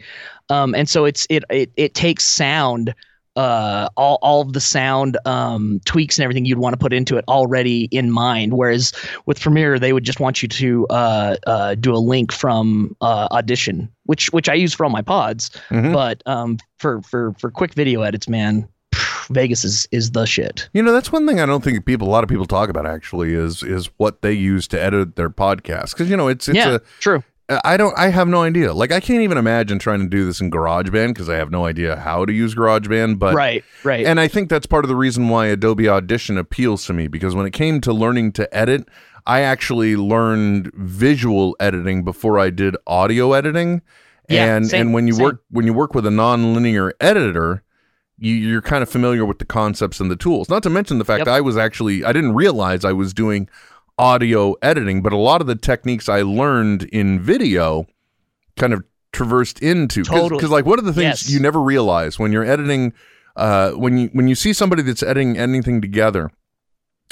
um, 0.51 0.75
and 0.75 0.89
so 0.89 1.05
it's 1.05 1.27
it 1.31 1.45
it 1.49 1.71
it 1.77 1.95
takes 1.95 2.25
sound 2.25 2.95
uh, 3.37 3.89
all 3.97 4.19
all 4.23 4.41
of 4.41 4.53
the 4.53 4.61
sound 4.61 5.19
um, 5.25 5.81
tweaks 5.85 6.19
and 6.19 6.25
everything 6.25 6.45
you'd 6.45 6.59
want 6.59 6.73
to 6.73 6.77
put 6.79 6.93
into 6.93 7.17
it 7.17 7.25
already 7.29 7.85
in 7.91 8.11
mind. 8.11 8.55
Whereas 8.55 8.93
with 9.27 9.41
Premiere, 9.41 9.79
they 9.79 9.93
would 9.93 10.05
just 10.05 10.21
want 10.21 10.43
you 10.43 10.49
to 10.49 10.87
uh, 10.89 11.37
uh, 11.47 11.75
do 11.75 11.93
a 11.95 11.99
link 11.99 12.33
from 12.33 12.97
uh, 13.01 13.29
Audition, 13.31 13.91
which 14.05 14.33
which 14.33 14.49
I 14.49 14.55
use 14.55 14.73
for 14.75 14.85
all 14.85 14.91
my 14.91 15.03
pods. 15.03 15.51
Mhm. 15.71 15.93
But 15.93 16.23
um, 16.27 16.59
for 16.79 17.03
for 17.03 17.33
for 17.39 17.51
quick 17.51 17.75
video 17.75 18.03
edits, 18.03 18.29
man, 18.29 18.69
Vegas 19.31 19.65
is 19.65 19.89
is 19.91 20.13
the 20.13 20.27
shit. 20.27 20.69
You 20.73 20.83
know, 20.83 20.93
that's 20.93 21.11
one 21.11 21.27
thing 21.27 21.41
I 21.41 21.47
don't 21.47 21.65
think 21.65 21.85
people 21.87 22.09
a 22.09 22.11
lot 22.11 22.23
of 22.25 22.31
people 22.31 22.47
talk 22.47 22.69
about 22.69 22.87
actually 22.87 23.35
is 23.35 23.63
is 23.63 23.91
what 23.97 24.23
they 24.23 24.33
use 24.33 24.69
to 24.69 24.81
edit 24.83 25.17
their 25.17 25.31
podcast 25.31 25.91
because 25.93 26.09
you 26.11 26.17
know 26.17 26.29
it's 26.29 26.49
it's 26.49 26.57
Yeah, 26.57 26.75
a 26.77 26.81
true. 27.01 27.23
Uh, 27.49 27.61
I 27.65 27.77
don't 27.77 27.97
I 27.99 28.09
have 28.09 28.29
no 28.29 28.43
idea. 28.43 28.73
Like 28.73 28.91
I 28.93 29.01
can't 29.01 29.21
even 29.23 29.37
imagine 29.39 29.79
trying 29.79 30.01
to 30.01 30.07
do 30.09 30.25
this 30.25 30.41
in 30.41 30.51
GarageBand 30.51 31.09
because 31.09 31.29
I 31.29 31.37
have 31.37 31.51
no 31.51 31.67
idea 31.67 31.97
how 31.97 32.25
to 32.25 32.33
use 32.33 32.55
GarageBand. 32.55 33.19
But 33.19 33.35
Right, 33.35 33.65
right. 33.83 34.07
and 34.07 34.19
I 34.19 34.29
think 34.29 34.49
that's 34.49 34.67
part 34.67 34.85
of 34.85 34.89
the 34.89 34.97
reason 34.97 35.29
why 35.29 35.47
Adobe 35.47 35.89
Audition 35.89 36.39
appeals 36.39 36.87
to 36.87 36.93
me 36.93 37.07
because 37.09 37.35
when 37.35 37.47
it 37.47 37.53
came 37.53 37.81
to 37.83 37.93
learning 37.93 38.33
to 38.33 38.57
edit, 38.57 38.89
I 39.27 39.41
actually 39.41 39.97
learned 39.97 40.71
visual 40.75 41.55
editing 41.61 42.03
before 42.05 42.39
I 42.39 42.51
did 42.51 42.77
audio 42.87 43.33
editing. 43.35 43.83
Yeah, 44.29 44.57
and 44.57 44.67
same, 44.67 44.81
and 44.81 44.95
when 44.95 45.07
you 45.07 45.15
same. 45.15 45.25
work 45.25 45.43
when 45.51 45.67
you 45.67 45.75
work 45.75 45.95
with 45.95 46.07
a 46.07 46.11
non-linear 46.11 46.95
editor, 46.99 47.63
you, 48.17 48.33
you're 48.33 48.63
kind 48.63 48.83
of 48.83 48.89
familiar 48.89 49.27
with 49.27 49.39
the 49.39 49.45
concepts 49.45 50.01
and 50.01 50.11
the 50.11 50.17
tools. 50.17 50.49
Not 50.49 50.63
to 50.63 50.71
mention 50.71 50.97
the 50.97 51.05
fact 51.05 51.21
Yep. 51.27 51.29
I 51.29 51.41
was 51.43 51.59
actually 51.59 52.05
I 52.05 52.13
didn't 52.15 52.35
realize 52.35 52.87
I 52.87 52.93
was 52.93 53.13
doing 53.13 53.51
audio 53.99 54.55
editing, 54.63 55.03
but 55.03 55.13
a 55.13 55.17
lot 55.17 55.41
of 55.41 55.47
the 55.47 55.55
techniques 55.57 56.09
I 56.09 56.23
learned 56.23 56.85
in 56.85 57.21
video 57.21 57.87
kind 58.57 58.73
of 58.73 58.83
traversed 59.13 59.61
into 59.63 60.03
because 60.03 60.21
Totally. 60.31 60.47
like 60.49 60.67
one 60.67 60.79
of 60.81 60.85
the 60.85 60.93
things 60.93 61.23
Yes. 61.23 61.31
you 61.31 61.39
never 61.39 61.61
realize 61.63 62.19
when 62.19 62.33
you're 62.33 62.45
editing 62.45 62.93
uh 63.37 63.71
when 63.73 63.97
you 63.97 64.09
when 64.13 64.27
you 64.27 64.35
see 64.35 64.53
somebody 64.53 64.83
that's 64.83 65.05
editing 65.05 65.39
anything 65.39 65.81
together 65.81 66.33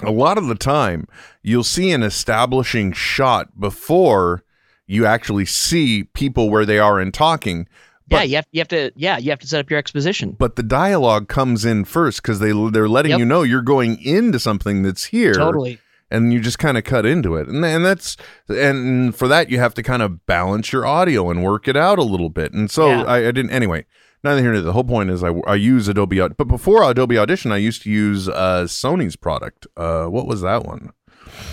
a 0.03 0.11
lot 0.11 0.37
of 0.37 0.47
the 0.49 0.57
time 0.57 1.07
you'll 1.45 1.63
see 1.63 1.93
an 1.93 2.03
establishing 2.03 2.91
shot 2.93 3.59
before 3.61 4.43
you 4.89 5.07
actually 5.07 5.45
see 5.45 6.03
people 6.03 6.51
where 6.51 6.67
they 6.67 6.79
are 6.81 7.01
in 7.01 7.13
talking 7.13 7.69
yeah, 8.11 8.23
you 8.25 8.35
have 8.37 8.47
you 8.51 8.61
have 8.61 8.69
to 8.69 8.91
yeah 8.97 9.17
you 9.19 9.31
have 9.31 9.39
to 9.39 9.47
set 9.47 9.61
up 9.61 9.71
your 9.71 9.79
exposition. 9.79 10.33
but 10.33 10.57
the 10.57 10.63
dialogue 10.65 11.29
comes 11.29 11.65
in 11.65 11.85
first 11.85 12.21
because 12.21 12.41
they 12.41 12.51
they're 12.71 12.89
letting 12.89 13.11
Yep. 13.11 13.19
you 13.21 13.25
know 13.25 13.43
you're 13.43 13.63
going 13.63 14.01
into 14.03 14.41
something 14.41 14.83
that's 14.83 15.05
here 15.05 15.35
Totally. 15.35 15.79
And 16.13 16.33
you 16.33 16.41
just 16.41 16.59
kind 16.59 16.77
of 16.79 16.85
cut 16.85 17.07
into 17.07 17.35
it. 17.37 17.49
And 17.49 17.65
and 17.65 17.85
that's 17.85 18.17
and 18.49 19.15
for 19.15 19.27
that 19.29 19.51
you 19.51 19.59
have 19.59 19.75
to 19.75 19.83
kind 19.83 20.03
of 20.03 20.25
balance 20.27 20.73
your 20.73 20.87
audio 20.87 21.31
and 21.31 21.43
work 21.43 21.67
it 21.67 21.77
out 21.77 21.99
a 21.99 22.03
little 22.03 22.29
bit. 22.31 22.53
And 22.53 22.71
so 22.71 22.89
Yeah. 22.89 23.03
I, 23.05 23.29
I 23.29 23.33
didn't 23.33 23.51
anyway 23.51 23.87
neither 24.23 24.41
here 24.41 24.53
nor 24.53 24.61
there. 24.61 24.67
The 24.67 24.73
whole 24.73 24.85
point 24.85 25.11
is 25.11 25.25
I, 25.25 25.31
I 25.47 25.55
use 25.57 25.89
Adobe 25.89 26.21
but 26.37 26.47
before 26.49 26.89
Adobe 26.89 27.19
Audition 27.19 27.51
I 27.51 27.57
used 27.57 27.83
to 27.83 27.91
use 27.91 28.29
uh, 28.29 28.65
Sony's 28.67 29.17
product. 29.17 29.67
Uh, 29.77 30.07
what 30.07 30.27
was 30.27 30.43
that 30.43 30.65
one? 30.65 30.91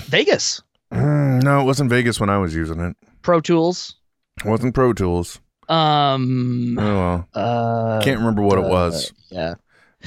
Vegas. 0.06 0.62
Mm, 0.94 1.44
no 1.44 1.62
it 1.62 1.66
wasn't 1.66 1.90
Vegas 1.90 2.20
when 2.20 2.30
I 2.30 2.38
was 2.38 2.54
using 2.54 2.80
it. 2.80 2.96
Pro 3.22 3.42
Tools. 3.42 3.96
it 4.44 4.46
wasn't 4.50 4.76
Pro 4.76 4.94
Tools. 4.94 5.40
Um. 5.68 6.78
oh 6.80 6.96
well. 6.96 7.30
Uh, 7.34 8.02
can't 8.02 8.20
remember 8.20 8.42
what 8.42 8.58
it 8.58 8.66
uh, 8.66 8.70
was 8.70 9.14
Yeah. 9.30 9.54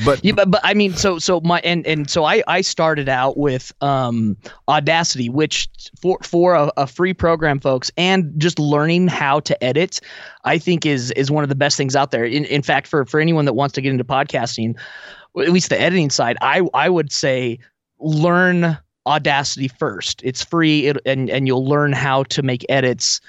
But 0.04 0.24
Yeah, 0.24 0.32
but, 0.32 0.50
but 0.50 0.60
I 0.64 0.74
mean, 0.74 0.94
so 0.94 1.18
so 1.18 1.40
my 1.40 1.60
and 1.64 1.86
and 1.86 2.08
so 2.08 2.24
I 2.24 2.42
I 2.46 2.60
started 2.62 3.08
out 3.08 3.36
with 3.36 3.72
um 3.80 4.36
Audacity, 4.68 5.28
which 5.28 5.68
for 6.00 6.18
for 6.22 6.54
a, 6.54 6.72
a 6.76 6.86
free 6.86 7.12
program, 7.14 7.60
folks, 7.60 7.90
and 7.96 8.32
just 8.38 8.58
learning 8.58 9.08
how 9.08 9.40
to 9.40 9.62
edit, 9.62 10.00
I 10.44 10.58
think 10.58 10.86
is 10.86 11.10
is 11.12 11.30
one 11.30 11.42
of 11.42 11.48
the 11.48 11.54
best 11.54 11.76
things 11.76 11.94
out 11.94 12.10
there. 12.10 12.24
In 12.24 12.44
in 12.46 12.62
fact, 12.62 12.86
for 12.86 13.04
for 13.04 13.20
anyone 13.20 13.44
that 13.44 13.54
wants 13.54 13.74
to 13.74 13.80
get 13.80 13.90
into 13.90 14.04
podcasting, 14.04 14.78
at 15.38 15.50
least 15.50 15.68
the 15.68 15.80
editing 15.80 16.10
side, 16.10 16.36
I 16.40 16.62
I 16.74 16.88
would 16.88 17.12
say 17.12 17.58
learn 18.00 18.78
Audacity 19.06 19.68
first. 19.68 20.22
It's 20.24 20.44
free, 20.44 20.86
it, 20.86 20.96
and 21.04 21.28
and 21.28 21.46
you'll 21.46 21.66
learn 21.66 21.92
how 21.92 22.22
to 22.24 22.42
make 22.42 22.64
edits 22.68 23.20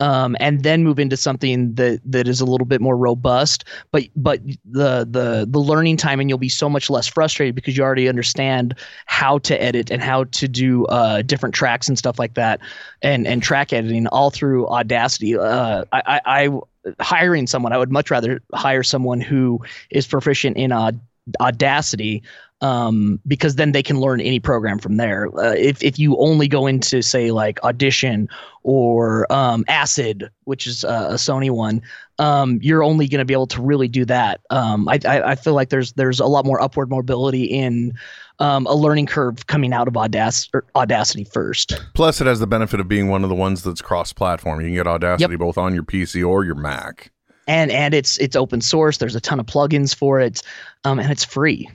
um, 0.00 0.36
and 0.40 0.62
then 0.62 0.82
move 0.82 0.98
into 0.98 1.16
something 1.16 1.74
that 1.74 2.00
that 2.04 2.26
is 2.26 2.40
a 2.40 2.44
little 2.44 2.64
bit 2.66 2.80
more 2.80 2.96
robust. 2.96 3.64
But 3.90 4.04
but 4.16 4.40
the 4.64 5.06
the 5.08 5.46
the 5.48 5.58
learning 5.58 5.96
time 5.96 6.20
and 6.20 6.28
you'll 6.28 6.38
be 6.38 6.48
so 6.48 6.68
much 6.68 6.90
less 6.90 7.06
frustrated 7.06 7.54
because 7.54 7.76
you 7.76 7.82
already 7.82 8.08
understand 8.08 8.74
how 9.06 9.38
to 9.38 9.62
edit 9.62 9.90
and 9.90 10.02
how 10.02 10.24
to 10.24 10.48
do 10.48 10.86
uh, 10.86 11.22
different 11.22 11.54
tracks 11.54 11.88
and 11.88 11.96
stuff 11.96 12.18
like 12.18 12.34
that, 12.34 12.60
and 13.02 13.26
and 13.26 13.42
track 13.42 13.72
editing 13.72 14.06
all 14.08 14.30
through 14.30 14.68
Audacity. 14.68 15.38
Uh, 15.38 15.84
I, 15.92 16.02
I, 16.06 16.20
I 16.26 16.60
hiring 17.00 17.46
someone, 17.46 17.72
I 17.72 17.78
would 17.78 17.92
much 17.92 18.10
rather 18.10 18.42
hire 18.54 18.82
someone 18.82 19.20
who 19.20 19.60
is 19.90 20.06
proficient 20.06 20.56
in 20.56 20.72
Aud- 20.72 21.00
Audacity 21.40 22.22
um, 22.62 23.20
because 23.26 23.56
then 23.56 23.72
they 23.72 23.82
can 23.82 24.00
learn 24.00 24.20
any 24.20 24.38
program 24.38 24.78
from 24.78 24.96
there. 24.96 25.28
Uh, 25.36 25.52
if 25.52 25.82
if 25.82 25.98
you 25.98 26.16
only 26.18 26.48
go 26.48 26.66
into 26.66 27.02
say 27.02 27.32
like 27.32 27.62
Audition 27.64 28.28
or 28.62 29.30
um, 29.32 29.64
Acid, 29.68 30.30
which 30.44 30.66
is 30.66 30.84
uh, 30.84 31.08
a 31.10 31.14
Sony 31.14 31.50
one, 31.50 31.82
um, 32.20 32.60
you're 32.62 32.84
only 32.84 33.08
going 33.08 33.18
to 33.18 33.24
be 33.24 33.34
able 33.34 33.48
to 33.48 33.60
really 33.60 33.88
do 33.88 34.04
that. 34.04 34.40
Um, 34.50 34.88
I, 34.88 35.00
I 35.04 35.32
I 35.32 35.34
feel 35.34 35.54
like 35.54 35.70
there's 35.70 35.92
there's 35.94 36.20
a 36.20 36.26
lot 36.26 36.46
more 36.46 36.62
upward 36.62 36.88
mobility 36.88 37.44
in 37.44 37.94
um, 38.38 38.66
a 38.66 38.74
learning 38.74 39.06
curve 39.06 39.48
coming 39.48 39.72
out 39.72 39.88
of 39.88 39.94
Audac- 39.94 40.62
Audacity 40.76 41.24
first. 41.24 41.80
plus 41.94 42.20
it 42.20 42.28
has 42.28 42.38
the 42.38 42.46
benefit 42.46 42.78
of 42.78 42.86
being 42.88 43.08
one 43.08 43.24
of 43.24 43.28
the 43.28 43.36
ones 43.36 43.62
that's 43.62 43.82
cross 43.82 44.12
platform 44.12 44.60
you 44.60 44.68
can 44.68 44.74
get 44.74 44.86
Audacity 44.86 45.36
both 45.36 45.58
on 45.58 45.74
your 45.74 45.82
PC 45.82 46.26
or 46.26 46.44
your 46.44 46.54
Mac 46.54 47.10
And 47.48 47.72
and 47.72 47.92
it's 47.92 48.18
it's 48.18 48.36
open 48.36 48.60
source. 48.60 48.98
There's 48.98 49.16
a 49.16 49.20
ton 49.20 49.40
of 49.40 49.46
plugins 49.46 49.92
for 49.92 50.20
it, 50.20 50.42
um, 50.84 51.00
and 51.00 51.10
it's 51.10 51.24
free. 51.24 51.68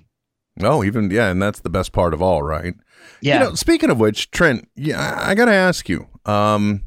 Oh, 0.61 0.83
even 0.83 1.11
yeah, 1.11 1.29
and 1.29 1.41
that's 1.41 1.59
the 1.61 1.69
best 1.69 1.91
part 1.91 2.13
of 2.13 2.21
all, 2.21 2.41
right? 2.41 2.73
Yeah. 3.21 3.33
You 3.35 3.49
know, 3.49 3.55
speaking 3.55 3.89
of 3.89 3.99
which, 3.99 4.31
Trent, 4.31 4.67
yeah, 4.75 4.99
I, 4.99 5.31
I 5.31 5.35
got 5.35 5.45
to 5.45 5.53
ask 5.53 5.87
you, 5.89 6.07
um, 6.25 6.83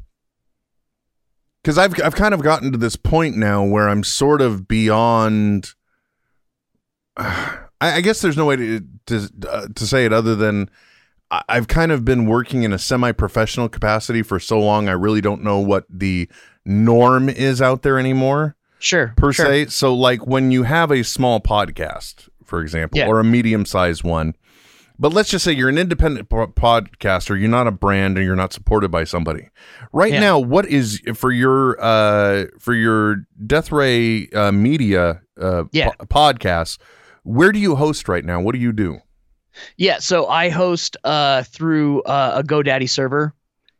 because 1.61 1.77
I've 1.77 1.99
I've 2.01 2.15
kind 2.15 2.33
of 2.33 2.41
gotten 2.41 2.71
to 2.71 2.77
this 2.77 2.95
point 2.95 3.37
now 3.37 3.63
where 3.63 3.87
I'm 3.89 4.03
sort 4.03 4.41
of 4.41 4.67
beyond. 4.67 5.73
I, 7.17 7.57
I 7.81 8.01
guess 8.01 8.21
there's 8.21 8.37
no 8.37 8.45
way 8.45 8.55
to 8.55 8.81
to 9.07 9.29
uh, 9.49 9.67
to 9.75 9.87
say 9.87 10.05
it 10.05 10.13
other 10.13 10.35
than 10.35 10.69
I- 11.31 11.43
I've 11.49 11.67
kind 11.67 11.91
of 11.91 12.05
been 12.05 12.25
working 12.25 12.63
in 12.63 12.73
a 12.73 12.79
semi-professional 12.79 13.69
capacity 13.69 14.21
for 14.21 14.39
so 14.39 14.59
long. 14.59 14.87
I 14.89 14.93
really 14.93 15.21
don't 15.21 15.43
know 15.43 15.59
what 15.59 15.85
the 15.89 16.29
norm 16.65 17.29
is 17.29 17.61
out 17.61 17.81
there 17.81 17.97
anymore. 17.97 18.55
Sure, 18.79 19.13
per 19.15 19.31
sure. 19.31 19.45
se. 19.45 19.65
So, 19.67 19.93
like 19.93 20.25
when 20.25 20.51
you 20.51 20.63
have 20.63 20.91
a 20.91 21.03
small 21.03 21.39
podcast, 21.39 22.29
for 22.51 22.61
example, 22.61 22.99
Yeah. 22.99 23.07
or 23.07 23.19
a 23.19 23.23
medium-sized 23.23 24.03
one, 24.03 24.35
But 24.99 25.13
let's 25.13 25.31
just 25.31 25.43
say 25.43 25.51
you're 25.53 25.69
an 25.69 25.79
independent 25.79 26.29
po- 26.29 26.45
podcaster. 26.53 27.29
You're 27.39 27.49
not 27.49 27.65
a 27.65 27.71
brand, 27.71 28.17
and 28.17 28.25
you're 28.27 28.35
not 28.35 28.53
supported 28.53 28.91
by 28.91 29.03
somebody. 29.05 29.47
Right 29.91 30.13
Yeah. 30.13 30.19
now, 30.19 30.37
what 30.37 30.67
is 30.67 31.01
for 31.15 31.31
your 31.31 31.75
uh 31.83 32.45
for 32.59 32.75
your 32.75 33.23
Death 33.47 33.71
Ray 33.71 34.27
uh, 34.35 34.51
Media 34.51 35.21
uh, 35.41 35.63
Yeah. 35.71 35.89
po- 35.89 36.05
podcast? 36.05 36.77
Where 37.23 37.51
do 37.51 37.57
you 37.57 37.75
host 37.75 38.07
right 38.07 38.23
now? 38.23 38.41
What 38.41 38.53
do 38.53 38.61
you 38.61 38.71
do? 38.71 38.99
Yeah, 39.77 39.97
so 39.99 40.27
I 40.27 40.49
host 40.49 40.97
uh, 41.03 41.43
through 41.43 42.03
uh, 42.03 42.33
a 42.35 42.43
GoDaddy 42.43 42.87
server, 42.89 43.33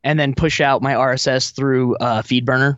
and 0.04 0.20
then 0.20 0.34
push 0.34 0.60
out 0.60 0.82
my 0.82 0.94
RSS 0.96 1.52
through 1.52 1.96
uh, 1.98 2.24
FeedBurner. 2.24 2.78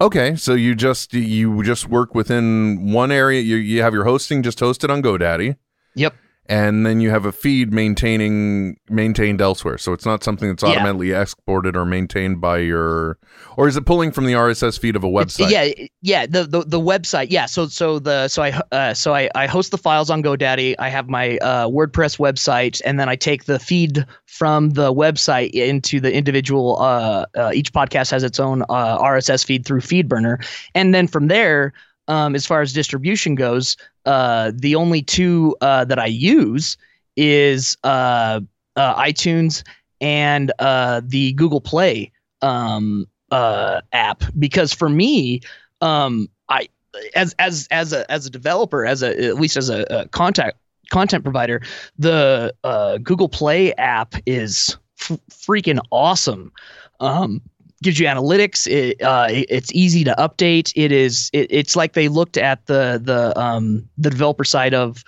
Okay, 0.00 0.36
so 0.36 0.52
you 0.54 0.74
just 0.74 1.14
you 1.14 1.62
just 1.62 1.88
work 1.88 2.14
within 2.14 2.92
one 2.92 3.10
area. 3.10 3.40
You 3.40 3.56
you 3.56 3.80
have 3.82 3.94
your 3.94 4.04
hosting 4.04 4.42
just 4.42 4.58
hosted 4.58 4.90
on 4.90 5.02
GoDaddy. 5.02 5.56
Yep. 5.94 6.14
And 6.48 6.86
then 6.86 7.00
you 7.00 7.10
have 7.10 7.24
a 7.24 7.32
feed 7.32 7.72
maintaining 7.72 8.76
maintained 8.88 9.40
elsewhere. 9.40 9.78
So 9.78 9.92
it's 9.92 10.06
not 10.06 10.22
something 10.22 10.48
that's 10.48 10.62
Yeah. 10.62 10.70
automatically 10.70 11.12
exported 11.12 11.76
or 11.76 11.84
maintained 11.84 12.40
by 12.40 12.58
your 12.58 13.18
or 13.56 13.68
is 13.68 13.76
it 13.76 13.86
pulling 13.86 14.12
from 14.12 14.26
the 14.26 14.34
RSS 14.34 14.78
feed 14.78 14.96
of 14.96 15.04
a 15.04 15.08
website? 15.08 15.50
Yeah, 15.50 15.86
yeah. 16.02 16.26
The, 16.26 16.44
the 16.44 16.60
the 16.64 16.80
website. 16.80 17.28
Yeah. 17.30 17.46
So 17.46 17.66
so 17.66 17.98
the 17.98 18.28
so 18.28 18.42
I 18.42 18.60
uh, 18.72 18.94
so 18.94 19.14
I, 19.14 19.28
I 19.34 19.46
host 19.46 19.70
the 19.70 19.78
files 19.78 20.10
on 20.10 20.22
GoDaddy. 20.22 20.76
I 20.78 20.88
have 20.88 21.08
my 21.08 21.38
uh, 21.38 21.66
WordPress 21.68 22.18
website, 22.18 22.80
and 22.84 23.00
then 23.00 23.08
I 23.08 23.16
take 23.16 23.44
the 23.44 23.58
feed 23.58 24.06
from 24.26 24.70
the 24.70 24.92
website 24.92 25.50
into 25.50 26.00
the 26.00 26.12
individual. 26.12 26.80
Uh, 26.80 27.26
uh, 27.36 27.50
each 27.54 27.72
podcast 27.72 28.10
has 28.10 28.22
its 28.22 28.38
own 28.38 28.62
uh, 28.68 28.98
RSS 28.98 29.44
feed 29.44 29.64
through 29.64 29.80
FeedBurner, 29.80 30.44
and 30.74 30.94
then 30.94 31.06
from 31.06 31.28
there, 31.28 31.72
um, 32.08 32.34
as 32.34 32.46
far 32.46 32.60
as 32.60 32.72
distribution 32.72 33.34
goes, 33.34 33.76
uh, 34.04 34.52
the 34.54 34.74
only 34.74 35.02
two 35.02 35.56
uh, 35.60 35.84
that 35.84 35.98
I 35.98 36.06
use 36.06 36.76
is 37.16 37.76
uh, 37.84 38.40
uh, 38.76 39.02
iTunes 39.02 39.62
and 40.00 40.52
uh, 40.58 41.00
the 41.04 41.32
Google 41.32 41.60
Play 41.60 42.12
um, 42.42 43.06
uh, 43.30 43.80
app 43.92 44.22
because 44.38 44.72
for 44.72 44.88
me, 44.88 45.40
um, 45.80 46.28
I 46.48 46.68
as 47.14 47.34
as 47.38 47.66
as 47.70 47.92
a 47.92 48.10
as 48.10 48.26
a 48.26 48.30
developer, 48.30 48.86
as 48.86 49.02
a 49.02 49.26
at 49.26 49.36
least 49.36 49.56
as 49.56 49.68
a, 49.68 49.84
a 49.90 50.08
contact 50.08 50.58
content 50.90 51.24
provider, 51.24 51.60
the 51.98 52.54
Google 53.02 53.28
Play 53.28 53.72
app 53.74 54.14
is 54.26 54.76
f- 55.00 55.18
freaking 55.30 55.80
awesome. 55.90 56.52
Um, 57.00 57.42
gives 57.86 58.00
you 58.00 58.06
analytics. 58.06 58.66
It, 58.66 59.00
uh, 59.00 59.28
it's 59.30 59.72
easy 59.72 60.02
to 60.02 60.14
update. 60.18 60.72
It 60.74 60.90
is. 60.90 61.30
It, 61.32 61.46
it's 61.50 61.76
like 61.76 61.92
they 61.92 62.08
looked 62.08 62.36
at 62.36 62.66
the 62.66 63.00
the 63.02 63.38
um, 63.40 63.88
the 63.96 64.10
developer 64.10 64.42
side 64.42 64.74
of 64.74 65.04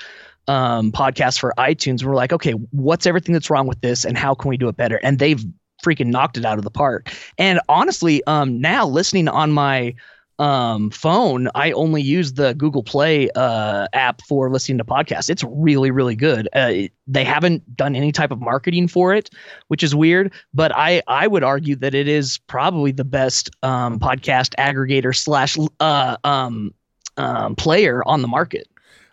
um, 0.47 0.93
podcasts 0.93 1.41
for 1.41 1.53
iTunes. 1.59 2.05
We're 2.05 2.15
like, 2.15 2.33
okay, 2.33 2.53
what's 2.53 3.05
everything 3.05 3.33
that's 3.33 3.51
wrong 3.51 3.67
with 3.67 3.81
this, 3.81 4.05
and 4.05 4.17
how 4.17 4.33
can 4.33 4.49
we 4.49 4.57
do 4.57 4.69
it 4.69 4.77
better? 4.77 5.01
And 5.03 5.19
they've 5.19 5.45
freaking 5.85 6.07
knocked 6.07 6.37
it 6.37 6.45
out 6.45 6.57
of 6.59 6.63
the 6.65 6.71
park. 6.71 7.13
And 7.37 7.61
honestly, 7.69 8.23
um, 8.25 8.61
now 8.61 8.87
listening 8.87 9.29
on 9.29 9.51
my 9.51 9.95
um 10.39 10.91
phone 10.91 11.49
i 11.55 11.73
only 11.73 12.01
use 12.01 12.35
the 12.35 12.55
google 12.55 12.83
play 12.83 13.29
uh 13.35 13.87
app 13.93 14.23
for 14.23 14.51
listening 14.51 14.79
to 14.79 14.85
podcasts. 14.85 15.29
It's 15.29 15.43
really 15.45 15.91
really 15.91 16.15
good. 16.17 16.49
Uh, 16.55 16.71
it- 16.73 16.93
they 17.11 17.25
haven't 17.25 17.75
done 17.75 17.97
any 17.97 18.13
type 18.13 18.31
of 18.31 18.39
marketing 18.41 18.87
for 18.87 19.15
it 19.15 19.31
which 19.69 19.83
is 19.83 19.95
weird 19.95 20.31
but 20.53 20.71
i 20.75 21.03
i 21.09 21.27
would 21.27 21.43
argue 21.43 21.75
that 21.77 21.95
it 21.95 22.07
is 22.07 22.39
probably 22.47 22.93
the 22.93 23.05
best 23.05 23.51
um 23.63 23.99
podcast 23.99 24.55
aggregator 24.59 25.17
slash 25.17 25.57
uh 25.81 26.17
um 26.25 26.73
um 27.17 27.57
player 27.57 28.03
on 28.07 28.23
the 28.23 28.29
market. 28.29 28.69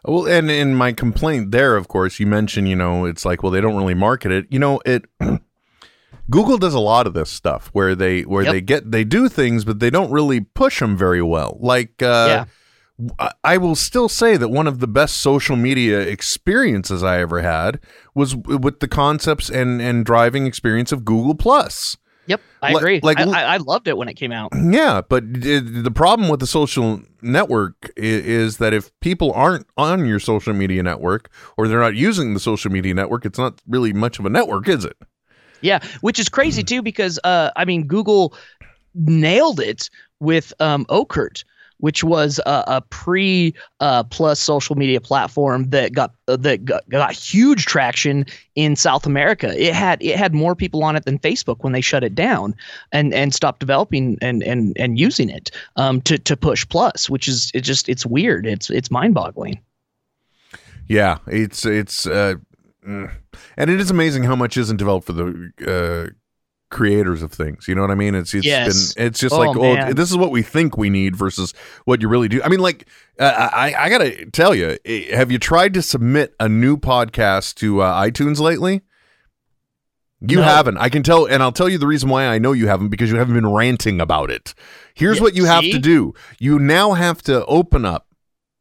Well, 0.08 0.28
and 0.28 0.52
in 0.52 0.76
my 0.76 0.94
complaint 0.94 1.50
there, 1.52 1.76
of 1.76 1.88
course, 1.88 2.20
you 2.20 2.28
mentioned, 2.28 2.70
you 2.70 2.76
know, 2.76 3.06
it's 3.06 3.26
like, 3.26 3.42
well, 3.42 3.52
they 3.52 3.60
don't 3.60 3.76
really 3.76 3.96
market 3.96 4.32
it. 4.32 4.46
You 4.52 4.60
know, 4.60 4.80
it 4.86 5.06
Google 6.30 6.58
does 6.58 6.74
a 6.74 6.80
lot 6.80 7.08
of 7.08 7.14
this 7.14 7.30
stuff 7.30 7.70
where 7.74 7.96
they 7.96 8.22
where 8.22 8.44
Yep. 8.44 8.52
they 8.54 8.62
get 8.62 8.92
they 8.92 9.04
do 9.04 9.30
things, 9.30 9.64
but 9.66 9.80
they 9.80 9.90
don't 9.90 10.12
really 10.12 10.42
push 10.42 10.80
them 10.80 10.98
very 10.98 11.22
well. 11.22 11.58
Like, 11.62 12.02
uh, 12.02 12.46
I- 13.20 13.32
I 13.44 13.58
will 13.58 13.76
still 13.76 14.08
say 14.08 14.38
that 14.38 14.48
one 14.50 14.68
of 14.68 14.80
the 14.80 14.88
best 14.88 15.16
social 15.18 15.56
media 15.58 16.00
experiences 16.00 17.04
I 17.04 17.20
ever 17.20 17.42
had 17.42 17.80
was 18.14 18.36
with 18.36 18.80
the 18.80 18.88
concepts 18.88 19.50
and 19.50 19.82
and 19.82 20.06
driving 20.06 20.46
experience 20.48 20.92
of 20.92 21.04
Google 21.06 21.36
Plus. 21.36 21.98
yep 22.28 22.42
i 22.64 22.72
agree 22.72 23.00
like- 23.04 23.20
I, 23.20 23.44
I, 23.44 23.58
loved 23.58 23.88
it 23.88 23.96
when 23.98 24.08
it 24.08 24.16
came 24.16 24.32
out 24.32 24.50
Yeah, 24.56 25.02
but 25.08 25.24
i- 25.24 25.60
the 25.60 25.92
problem 25.94 26.28
with 26.28 26.40
the 26.40 26.48
social 26.48 27.02
network 27.22 27.92
i- 27.98 28.02
is 28.02 28.58
that 28.58 28.74
if 28.74 28.90
people 29.00 29.32
aren't 29.34 29.68
on 29.78 30.08
your 30.08 30.20
social 30.20 30.52
media 30.54 30.82
network 30.82 31.30
or 31.56 31.68
they're 31.68 31.80
not 31.80 31.94
using 31.96 32.34
the 32.34 32.40
social 32.40 32.72
media 32.72 32.96
network, 32.96 33.26
it's 33.28 33.38
not 33.38 33.62
really 33.68 33.94
much 33.94 34.18
of 34.18 34.26
a 34.26 34.32
network, 34.32 34.68
is 34.68 34.84
it? 34.86 34.98
Yeah, 35.66 35.80
which 36.02 36.20
is 36.20 36.30
crazy 36.30 36.64
too 36.64 36.84
because 36.84 37.20
uh, 37.24 37.50
I 37.56 37.66
mean 37.66 37.88
Google 37.88 38.36
nailed 38.94 39.60
it 39.60 39.90
with 40.20 40.54
um, 40.60 40.86
Orkut, 40.86 41.44
which 41.80 42.04
was 42.04 42.40
a, 42.46 42.64
a 42.68 42.82
pre 42.82 43.56
uh, 43.80 44.04
plus 44.04 44.40
social 44.40 44.76
media 44.76 45.02
platform 45.02 45.70
that 45.72 45.92
got 45.94 46.14
uh, 46.28 46.38
that 46.38 46.66
got, 46.66 46.88
got 46.90 47.14
huge 47.14 47.66
traction 47.66 48.28
in 48.54 48.76
South 48.76 49.08
America. 49.08 49.60
It 49.60 49.74
had 49.74 50.04
it 50.04 50.18
had 50.18 50.36
more 50.36 50.56
people 50.56 50.84
on 50.84 50.96
it 50.96 51.06
than 51.06 51.18
Facebook 51.18 51.58
when 51.62 51.74
they 51.74 51.82
shut 51.82 52.04
it 52.04 52.14
down 52.14 52.54
and 52.92 53.12
and 53.12 53.34
stopped 53.34 53.60
developing 53.60 54.20
and 54.22 54.44
and 54.44 54.72
and 54.78 55.00
using 55.00 55.30
it 55.30 55.50
um, 55.78 56.00
to 56.02 56.20
to 56.20 56.38
push 56.38 56.64
plus, 56.68 57.10
which 57.10 57.28
is 57.28 57.52
it 57.56 57.62
just 57.62 57.90
it's 57.90 58.06
weird. 58.06 58.46
It's 58.46 58.70
it's 58.70 58.92
mind 58.92 59.16
boggling. 59.16 59.60
Yeah, 60.88 61.18
it's 61.26 61.66
it's 61.66 62.06
uh, 62.06 62.36
mm. 62.88 63.12
and 63.58 63.70
it 63.70 63.80
is 63.80 63.90
amazing 63.92 64.24
how 64.24 64.36
much 64.36 64.58
isn't 64.58 64.78
developed 64.78 65.08
for 65.08 65.14
the 65.14 65.52
uh, 65.66 66.14
creators 66.72 67.22
of 67.22 67.32
things. 67.32 67.68
You 67.68 67.76
know 67.76 67.82
what 67.82 67.92
I 67.92 67.96
mean? 67.96 68.16
It's 68.16 68.34
it's 68.34 68.46
Yes. 68.46 68.94
been 68.94 69.06
it's 69.08 69.20
just 69.20 69.34
Oh, 69.34 69.40
like 69.40 69.56
oh, 69.58 69.94
this 69.94 70.10
is 70.12 70.18
what 70.18 70.32
we 70.32 70.42
think 70.42 70.78
we 70.78 70.90
need 70.90 71.16
versus 71.16 71.54
what 71.86 72.02
you 72.02 72.08
really 72.10 72.28
do. 72.28 72.42
I 72.44 72.50
mean, 72.50 72.60
like 72.60 72.88
uh, 73.20 73.50
I 73.54 73.74
I 73.78 73.90
gotta 73.90 74.26
tell 74.32 74.54
you, 74.56 74.78
have 75.14 75.32
you 75.32 75.40
tried 75.40 75.74
to 75.76 75.82
submit 75.82 76.34
a 76.40 76.50
new 76.50 76.76
podcast 76.78 77.56
to 77.56 77.82
uh, 77.82 78.02
iTunes 78.04 78.40
lately? 78.40 78.82
You 80.22 80.38
No. 80.38 80.44
haven't. 80.44 80.78
I 80.78 80.90
can 80.90 81.04
tell, 81.04 81.26
and 81.26 81.44
I'll 81.44 81.52
tell 81.52 81.70
you 81.70 81.78
the 81.78 81.86
reason 81.88 82.10
why 82.10 82.26
I 82.26 82.40
know 82.40 82.52
you 82.54 82.68
haven't 82.68 82.88
because 82.90 83.12
you 83.12 83.18
haven't 83.18 83.36
been 83.36 83.52
ranting 83.52 84.02
about 84.02 84.32
it. 84.32 84.56
Here's 84.96 85.18
Yeah, 85.18 85.24
what 85.24 85.36
you 85.36 85.46
have 85.46 85.64
to 85.64 85.78
do 85.78 86.14
you 86.40 86.58
now 86.58 86.94
have 86.94 87.22
to 87.24 87.46
open 87.46 87.86
up 87.86 88.08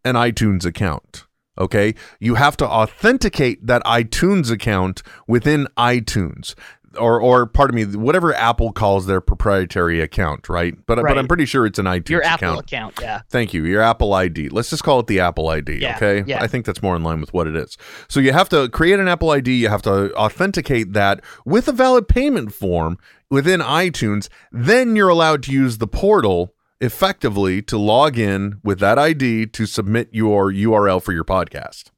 an 0.04 0.14
iTunes 0.14 0.64
account. 0.66 1.24
Okay. 1.58 1.94
You 2.20 2.34
have 2.34 2.56
to 2.58 2.66
authenticate 2.68 3.66
that 3.66 3.82
iTunes 3.84 4.50
account 4.50 5.02
within 5.26 5.68
iTunes. 5.76 6.54
Or, 6.96 7.20
or 7.20 7.46
pardon 7.46 7.74
me, 7.74 7.96
whatever 7.96 8.32
Apple 8.34 8.70
calls 8.70 9.06
their 9.06 9.20
proprietary 9.20 10.00
account, 10.00 10.48
right? 10.48 10.76
But 10.86 11.02
but 11.02 11.18
I'm 11.18 11.26
pretty 11.26 11.44
sure 11.44 11.66
it's 11.66 11.80
an 11.80 11.86
iTunes 11.86 12.08
Your 12.08 12.22
Apple 12.22 12.60
account. 12.60 12.60
account, 12.68 12.98
yeah. 13.00 13.22
Thank 13.28 13.52
you. 13.52 13.64
Your 13.64 13.82
Apple 13.82 14.14
ID. 14.14 14.50
Let's 14.50 14.70
just 14.70 14.84
call 14.84 15.00
it 15.00 15.08
the 15.08 15.18
Apple 15.18 15.48
ID. 15.48 15.78
Yeah, 15.78 15.96
okay. 15.96 16.22
yeah. 16.24 16.40
I 16.40 16.46
think 16.46 16.66
that's 16.66 16.82
more 16.84 16.94
in 16.94 17.02
line 17.02 17.20
with 17.20 17.34
what 17.34 17.48
it 17.48 17.56
is. 17.56 17.76
So 18.06 18.20
you 18.20 18.32
have 18.32 18.48
to 18.50 18.68
create 18.68 19.00
an 19.00 19.08
Apple 19.08 19.30
ID. 19.30 19.52
You 19.52 19.70
have 19.70 19.82
to 19.82 20.14
authenticate 20.14 20.92
that 20.92 21.24
with 21.44 21.66
a 21.66 21.72
valid 21.72 22.06
payment 22.06 22.54
form 22.54 22.96
within 23.28 23.58
iTunes. 23.58 24.28
Then 24.52 24.94
you're 24.94 25.08
allowed 25.08 25.42
to 25.44 25.52
use 25.52 25.78
the 25.78 25.88
portal 25.88 26.53
effectively 26.84 27.62
to 27.62 27.78
log 27.78 28.18
in 28.18 28.60
with 28.62 28.78
that 28.80 28.98
ID 28.98 29.46
to 29.46 29.66
submit 29.66 30.08
your 30.12 30.52
URL 30.52 31.02
for 31.02 31.12
your 31.12 31.24
podcast. 31.24 31.90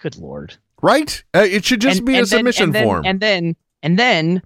Good 0.00 0.16
lord. 0.16 0.56
Right? 0.80 1.22
Uh, 1.34 1.40
it 1.48 1.64
should 1.64 1.80
just 1.80 1.98
And- 1.98 2.06
be 2.06 2.14
a 2.14 2.16
then- 2.18 2.26
submission 2.26 2.64
and 2.64 2.74
then, 2.74 2.84
form. 2.84 3.02
And 3.04 3.20
then, 3.20 3.56
and 3.82 3.98
then, 3.98 4.42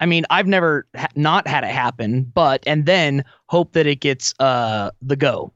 I 0.00 0.06
mean, 0.06 0.24
I've 0.30 0.46
never 0.48 0.86
ha- 0.96 1.06
not 1.14 1.46
had 1.46 1.62
it 1.64 1.70
happen, 1.70 2.24
but 2.34 2.64
and 2.66 2.84
then 2.86 3.24
hope 3.46 3.72
that 3.74 3.86
it 3.86 4.00
gets 4.00 4.34
uh 4.40 4.90
the 5.02 5.16
go. 5.16 5.52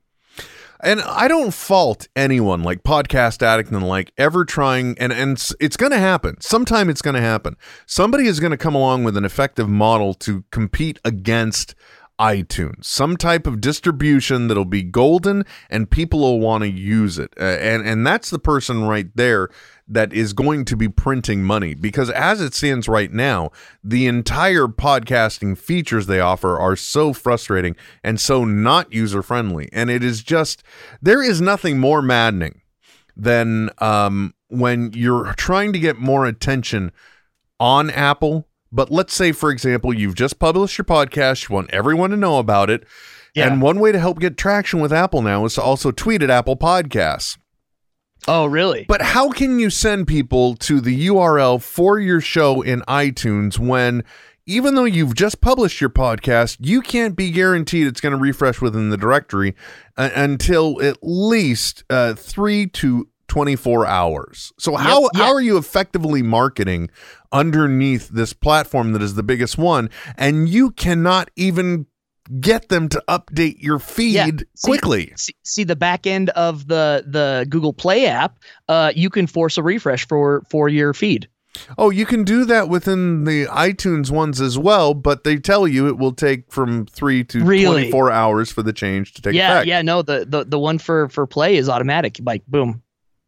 And 0.85 1.01
I 1.03 1.29
don't 1.29 1.55
fault 1.55 2.09
anyone 2.17 2.65
like 2.65 2.83
Podcast 2.83 3.41
Addict 3.41 3.71
and 3.71 3.87
like 3.87 4.13
ever 4.19 4.45
trying 4.45 4.97
and 4.99 5.13
and 5.13 5.37
s- 5.39 5.55
it's 5.61 5.77
going 5.77 5.93
to 5.93 5.99
happen. 5.99 6.41
Sometime 6.41 6.89
it's 6.91 7.03
going 7.03 7.15
to 7.15 7.21
happen. 7.21 7.57
Somebody 7.87 8.27
is 8.27 8.41
going 8.41 8.51
to 8.51 8.57
come 8.57 8.75
along 8.75 9.05
with 9.05 9.17
an 9.17 9.25
effective 9.25 9.69
model 9.69 10.13
to 10.15 10.45
compete 10.51 10.99
against 11.05 11.75
iTunes. 12.23 12.85
Some 12.85 13.17
type 13.17 13.49
of 13.49 13.61
distribution 13.61 14.47
that'll 14.47 14.65
be 14.65 14.85
golden 14.85 15.45
and 15.69 15.91
people 15.91 16.21
will 16.21 16.39
want 16.39 16.63
to 16.63 16.71
use 16.71 17.19
it. 17.19 17.35
Uh, 17.39 17.43
and 17.43 17.85
and 17.85 18.07
that's 18.07 18.31
the 18.31 18.39
person 18.39 18.85
right 18.85 19.09
there 19.17 19.49
that 19.89 20.13
is 20.13 20.33
going 20.33 20.65
to 20.67 20.77
be 20.77 20.89
printing 20.89 21.43
money 21.43 21.75
because 21.75 22.11
as 22.11 22.41
it 22.41 22.55
stands 22.55 22.87
right 22.87 23.13
now, 23.13 23.51
the 23.83 24.07
entire 24.07 24.69
podcasting 24.69 25.59
features 25.59 26.07
they 26.07 26.21
offer 26.21 26.57
are 26.57 26.77
so 26.77 27.13
frustrating 27.13 27.75
and 28.05 28.21
so 28.21 28.45
not 28.45 28.93
user 28.93 29.23
friendly. 29.23 29.69
And 29.73 29.91
it 29.91 30.05
is 30.05 30.23
just 30.23 30.63
there 31.03 31.25
is 31.25 31.41
nothing 31.41 31.81
more 31.81 32.03
maddening 32.03 32.61
than 33.17 33.71
um, 33.79 34.33
when 34.47 34.93
you're 34.93 35.35
trying 35.35 35.73
to 35.73 35.81
get 35.81 35.99
more 35.99 36.25
attention 36.25 36.93
on 37.59 37.91
Apple. 37.91 38.47
But 38.73 38.91
let's 38.91 39.15
say, 39.15 39.33
for 39.33 39.51
example, 39.51 39.93
you've 39.93 40.15
just 40.15 40.39
published 40.39 40.79
your 40.79 40.85
podcast, 40.87 41.49
you 41.49 41.55
want 41.55 41.71
everyone 41.71 42.11
to 42.11 42.17
know 42.17 42.39
about 42.39 42.71
it. 42.71 42.85
And 43.35 43.63
one 43.63 43.79
way 43.81 43.93
to 43.93 43.99
help 43.99 44.19
get 44.19 44.37
traction 44.37 44.81
with 44.81 44.93
Apple 44.93 45.23
now 45.23 45.45
is 45.45 45.55
to 45.55 45.63
also 45.63 45.91
tweet 45.91 46.23
at 46.23 46.31
Apple 46.31 46.57
Podcasts. 46.57 47.39
Oh, 48.29 48.47
really? 48.47 48.85
But 48.89 49.03
how 49.03 49.31
can 49.31 49.59
you 49.59 49.69
send 49.71 50.07
people 50.07 50.55
to 50.57 50.81
the 50.81 51.07
URL 51.09 51.61
for 51.61 51.99
your 51.99 52.21
show 52.21 52.63
in 52.63 52.81
iTunes 52.83 53.59
when 53.59 54.05
even 54.47 54.75
though 54.75 54.85
you've 54.85 55.15
just 55.15 55.41
published 55.41 55.81
your 55.81 55.91
podcast, 55.91 56.57
you 56.61 56.81
can't 56.83 57.17
be 57.17 57.31
guaranteed 57.31 57.87
it's 57.87 58.01
going 58.01 58.13
to 58.13 58.19
refresh 58.19 58.61
within 58.61 58.91
the 58.91 58.97
directory 58.97 59.55
uh, 59.97 60.11
until 60.15 60.83
at 60.83 60.99
least 61.03 61.85
uh, 61.91 62.15
3 62.15 62.67
to 62.69 63.09
24 63.29 63.87
hours. 63.87 64.53
So 64.59 64.77
how 64.77 65.03
Yep, 65.03 65.11
yeah. 65.15 65.23
how 65.25 65.33
are 65.33 65.41
you 65.41 65.57
effectively 65.59 66.23
marketing 66.23 66.91
underneath 67.33 68.09
this 68.09 68.33
platform 68.33 68.93
that 68.93 69.03
is 69.03 69.15
the 69.15 69.23
biggest 69.23 69.57
one 69.59 69.89
and 70.17 70.49
you 70.49 70.71
cannot 70.71 71.31
even 71.37 71.87
get 72.41 72.69
them 72.69 72.89
to 72.89 73.03
update 73.09 73.57
your 73.61 73.79
feed 73.81 74.15
Yeah. 74.15 74.27
See- 74.55 74.69
quickly? 74.71 75.13
See, 75.17 75.35
see 75.43 75.65
the 75.65 75.75
back 75.77 76.07
end 76.07 76.31
of 76.31 76.69
the 76.69 77.05
the 77.07 77.47
Google 77.51 77.73
Play 77.73 78.07
app. 78.07 78.39
Uh, 78.69 78.93
you 78.95 79.11
can 79.11 79.27
force 79.27 79.59
a 79.59 79.63
refresh 79.63 80.07
for 80.07 80.43
for 80.49 80.69
your 80.69 80.95
feed. 80.95 81.29
Oh, 81.77 81.91
you 81.91 82.07
can 82.07 82.25
do 82.25 82.45
that 82.47 82.69
within 82.71 83.25
the 83.25 83.45
iTunes 83.47 84.11
ones 84.11 84.41
as 84.41 84.57
well, 84.57 84.95
but 84.95 85.25
they 85.25 85.37
tell 85.37 85.69
you 85.69 85.87
it 85.89 85.99
will 85.99 86.13
take 86.15 86.51
from 86.51 86.87
3 86.87 87.25
to 87.25 87.45
Really? 87.45 87.91
24 87.91 88.11
hours 88.11 88.51
for 88.51 88.63
the 88.63 88.73
change 88.73 89.13
to 89.15 89.21
take 89.21 89.35
yeah, 89.35 89.53
effect. 89.57 89.67
yeah. 89.67 89.83
No, 89.83 90.01
the, 90.01 90.25
the 90.27 90.45
the 90.45 90.59
one 90.59 90.79
for 90.79 91.09
for 91.09 91.27
Play 91.27 91.57
is 91.57 91.69
automatic. 91.69 92.19
Like 92.23 92.47
boom. 92.47 92.83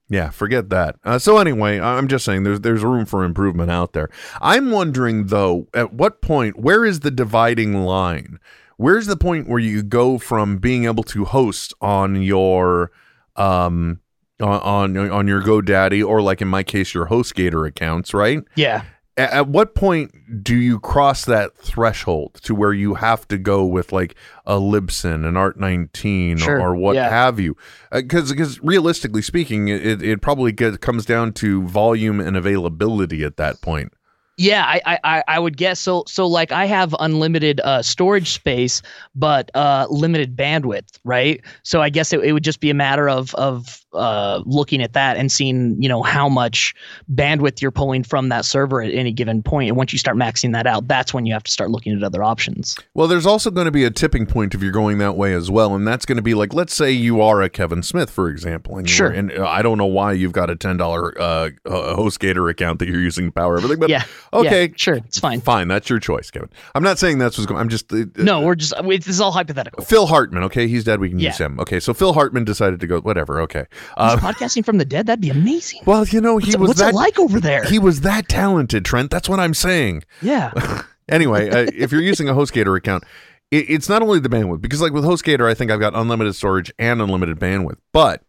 Yeah, 0.09 0.31
forget 0.31 0.69
that. 0.69 0.97
Uh, 1.03 1.19
so 1.19 1.39
anyway, 1.39 1.81
I'm 1.81 2.09
just 2.09 2.25
saying 2.25 2.43
there's 2.43 2.61
there's 2.61 2.83
room 2.83 3.07
for 3.07 3.25
improvement 3.25 3.71
out 3.71 3.95
there. 3.95 4.11
I'm 4.41 4.71
wondering 4.71 5.27
though, 5.27 5.69
at 5.73 5.95
what 5.95 6.21
point 6.21 6.59
where 6.59 6.85
is 6.85 7.01
the 7.01 7.11
dividing 7.11 7.85
line? 7.85 8.39
Where's 8.77 9.07
the 9.07 9.17
point 9.17 9.49
where 9.49 9.61
you 9.61 9.83
go 9.83 10.19
from 10.19 10.59
being 10.59 10.85
able 10.85 11.05
to 11.05 11.25
host 11.25 11.73
on 11.81 12.23
your 12.23 12.91
um 13.37 14.01
on 14.41 14.97
on, 14.97 15.11
on 15.11 15.27
your 15.27 15.43
GoDaddy 15.43 16.07
or 16.07 16.21
like 16.21 16.43
in 16.43 16.49
my 16.49 16.63
case 16.63 16.93
your 16.93 17.07
HostGator 17.07 17.67
accounts, 17.67 18.13
right? 18.13 18.43
Yeah. 18.57 18.85
At, 19.17 19.31
at 19.31 19.49
what 19.49 19.75
point 19.75 20.43
do 20.43 20.57
you 20.57 20.81
cross 20.81 21.25
that 21.27 21.57
threshold 21.57 22.35
to 22.43 22.55
where 22.55 22.73
you 22.73 22.95
have 22.95 23.27
to 23.29 23.39
go 23.39 23.65
with 23.65 23.93
like 23.93 24.15
a 24.47 24.55
Libsyn, 24.55 25.27
an 25.27 25.37
Art 25.37 25.59
19, 25.59 26.39
Sure, 26.39 26.61
or, 26.61 26.69
or 26.71 26.77
what 26.77 26.97
yeah. 26.97 27.09
have 27.09 27.39
you? 27.39 27.57
Because 27.93 28.31
because 28.31 28.61
realistically 28.63 29.23
speaking, 29.23 29.69
it, 29.69 30.03
it 30.03 30.21
probably 30.21 30.53
get, 30.53 30.81
comes 30.81 31.05
down 31.07 31.33
to 31.35 31.63
volume 31.69 32.21
and 32.21 32.37
availability 32.37 33.23
at 33.25 33.37
that 33.37 33.61
point. 33.61 33.93
Yeah, 34.37 34.65
I, 34.67 34.81
I- 34.85 34.99
I 35.05 35.25
I 35.29 35.39
would 35.39 35.57
guess 35.57 35.79
so. 35.79 36.03
So 36.09 36.27
like 36.27 36.51
I 36.51 36.65
have 36.67 36.93
unlimited 36.99 37.61
uh, 37.61 37.83
storage 37.83 38.31
space, 38.31 38.83
but 39.15 39.49
uh, 39.55 39.87
limited 39.89 40.35
bandwidth, 40.37 40.99
right? 41.05 41.41
So 41.63 41.81
I 41.81 41.89
guess 41.89 42.13
it, 42.13 42.19
it 42.25 42.33
would 42.33 42.43
just 42.43 42.59
be 42.59 42.69
a 42.71 42.75
matter 42.75 43.09
of 43.09 43.33
of 43.37 43.84
uh, 43.95 44.43
looking 44.47 44.83
at 44.83 44.93
that 44.95 45.17
and 45.17 45.31
seeing 45.31 45.81
you 45.83 45.89
know 45.89 46.03
how 46.03 46.29
much 46.29 46.75
bandwidth 47.13 47.61
you're 47.63 47.71
pulling 47.71 48.03
from 48.03 48.29
that 48.29 48.45
server 48.45 48.83
at 48.83 48.93
any 48.93 49.13
given. 49.13 49.43
And 49.45 49.77
once 49.77 49.93
you 49.93 49.99
start 49.99 50.17
maxing 50.17 50.53
that 50.53 50.67
out, 50.67 50.89
that's 50.89 51.15
when 51.15 51.27
you 51.27 51.33
have 51.33 51.45
to 51.45 51.51
start 51.51 51.71
looking 51.71 51.97
at 51.97 52.03
other 52.03 52.23
options. 52.23 52.77
Well, 52.95 53.07
there's 53.09 53.27
also 53.27 53.51
going 53.51 53.67
to 53.67 53.71
be 53.71 53.85
a 53.85 53.91
tipping 53.91 54.27
point 54.27 54.55
if 54.55 54.63
you're 54.63 54.73
going 54.73 54.99
that 54.99 55.17
way 55.17 55.33
as 55.35 55.51
well, 55.51 55.75
and 55.75 55.87
that's 55.87 56.05
going 56.07 56.17
to 56.17 56.23
be 56.23 56.35
like, 56.35 56.53
let's 56.53 56.75
say 56.75 56.91
you 56.91 57.21
are 57.21 57.41
a 57.43 57.49
Kevin 57.49 57.83
Smith, 57.83 58.11
for 58.11 58.29
example, 58.29 58.77
and 58.77 58.89
Sure. 58.89 59.09
and 59.11 59.31
uh, 59.33 59.47
I 59.47 59.63
don't 59.63 59.79
know 59.79 59.87
why 59.87 60.13
you've 60.13 60.33
got 60.33 60.51
a 60.51 60.57
ten 60.57 60.77
dollar 60.77 61.17
uh, 61.21 61.51
uh, 61.67 61.97
HostGator 61.97 62.51
account 62.51 62.79
that 62.81 62.89
you're 62.89 63.01
using 63.01 63.27
to 63.27 63.33
power 63.33 63.57
everything, 63.57 63.79
but 63.79 63.91
Yeah. 63.91 64.05
okay, 64.33 64.67
Yeah, 64.69 64.73
sure, 64.77 64.95
it's 64.97 65.19
fine. 65.21 65.41
fine, 65.41 65.69
that's 65.69 65.89
your 65.89 65.99
choice, 66.01 66.31
Kevin. 66.31 66.49
I'm 66.75 66.83
not 66.83 66.99
saying 66.99 67.19
that's 67.19 67.39
what's 67.39 67.47
going. 67.47 67.61
I'm 67.61 67.69
just 67.69 67.93
uh, 67.93 68.05
No, 68.17 68.41
we're 68.41 68.55
just 68.57 68.75
this 68.85 69.07
is 69.09 69.21
all 69.21 69.33
hypothetical. 69.33 69.85
Phil 69.85 70.07
Hartman. 70.07 70.43
Okay, 70.45 70.67
he's 70.67 70.85
dead. 70.85 71.01
We 71.01 71.11
can 71.11 71.19
use 71.19 71.39
him. 71.39 71.59
Okay, 71.61 71.81
so 71.81 71.95
Phil 71.95 72.13
Hartman 72.13 72.45
decided 72.45 72.81
to 72.81 72.87
go. 72.87 73.01
Whatever. 73.01 73.41
Okay. 73.43 73.67
Uh, 73.97 74.17
He's 74.17 74.25
podcasting 74.25 74.65
from 74.65 74.79
the 74.79 74.85
dead. 74.85 75.07
That'd 75.07 75.21
be 75.21 75.31
amazing. 75.31 75.83
well, 75.87 76.05
you 76.07 76.21
know, 76.21 76.39
he 76.39 76.47
What's, 76.51 76.57
was 76.59 76.69
what's 76.69 76.81
that 76.81 76.91
it 76.91 76.97
like 76.97 77.19
over 77.19 77.41
there? 77.41 77.65
He 77.65 77.79
was 77.79 78.01
that 78.03 78.29
talented, 78.29 78.85
Trent. 78.85 79.11
That's 79.11 79.29
what 79.29 79.41
I'm 79.41 79.55
saying. 79.55 80.05
yeah. 80.23 80.83
anyway, 81.09 81.51
uh, 81.51 81.71
if 81.75 81.93
you're 81.93 82.01
using 82.03 82.29
a 82.29 82.33
HostGator 82.35 82.77
account, 82.77 83.05
it, 83.51 83.69
it's 83.69 83.89
not 83.89 84.03
only 84.03 84.19
the 84.19 84.29
bandwidth 84.29 84.61
because, 84.61 84.81
like 84.81 84.93
with 84.93 85.05
HostGator, 85.05 85.49
I 85.49 85.55
think 85.55 85.71
I've 85.71 85.81
got 85.81 85.95
unlimited 85.95 86.35
storage 86.35 86.73
and 86.79 87.01
unlimited 87.01 87.39
bandwidth, 87.39 87.79
but 87.93 88.23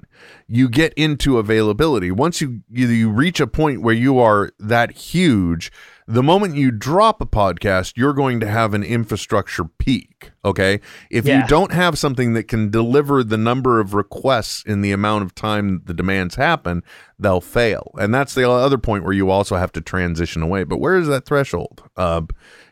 you 0.47 0.69
get 0.69 0.93
into 0.93 1.37
availability 1.37 2.11
once 2.11 2.41
you 2.41 2.61
you, 2.69 2.87
you 2.87 3.09
reach 3.09 3.39
a 3.39 3.47
point 3.47 3.81
where 3.81 3.95
you 3.95 4.19
are 4.19 4.51
that 4.59 4.91
huge. 4.91 5.71
The 6.07 6.21
moment 6.21 6.55
you 6.55 6.69
drop 6.69 7.19
a 7.19 7.25
podcast, 7.25 7.93
you're 7.95 8.13
going 8.13 8.39
to 8.39 8.47
have 8.47 8.75
an 8.75 8.83
infrastructure 8.83 9.63
peak. 9.65 10.31
Okay. 10.43 10.79
If 11.09 11.25
Yeah. 11.25 11.41
you 11.41 11.47
don't 11.47 11.71
have 11.73 11.97
something 11.97 12.33
that 12.33 12.43
can 12.47 12.69
deliver 12.69 13.23
the 13.23 13.37
number 13.37 13.79
of 13.79 13.95
requests 13.95 14.61
in 14.67 14.81
the 14.81 14.91
amount 14.91 15.23
of 15.23 15.33
time 15.33 15.81
the 15.85 15.95
demands 15.95 16.35
happen, 16.35 16.83
they'll 17.17 17.41
fail. 17.41 17.91
And 17.99 18.13
that's 18.13 18.35
the 18.35 18.47
other 18.47 18.77
point 18.77 19.03
where 19.03 19.13
you 19.13 19.31
also 19.31 19.55
have 19.55 19.71
to 19.71 19.81
transition 19.81 20.43
away. 20.43 20.63
But 20.63 20.77
where 20.77 20.95
is 20.95 21.07
that 21.07 21.25
threshold? 21.25 21.81
Uh, 21.97 22.21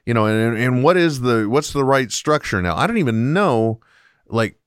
you 0.05 0.13
know, 0.13 0.27
and, 0.27 0.55
and 0.55 0.83
what 0.83 0.95
is 0.95 1.21
the 1.21 1.49
what's 1.49 1.73
the 1.73 1.83
right 1.83 2.11
structure 2.11 2.61
now? 2.61 2.75
I 2.75 2.85
don't 2.85 2.97
even 2.99 3.33
know, 3.33 3.79
like. 4.27 4.57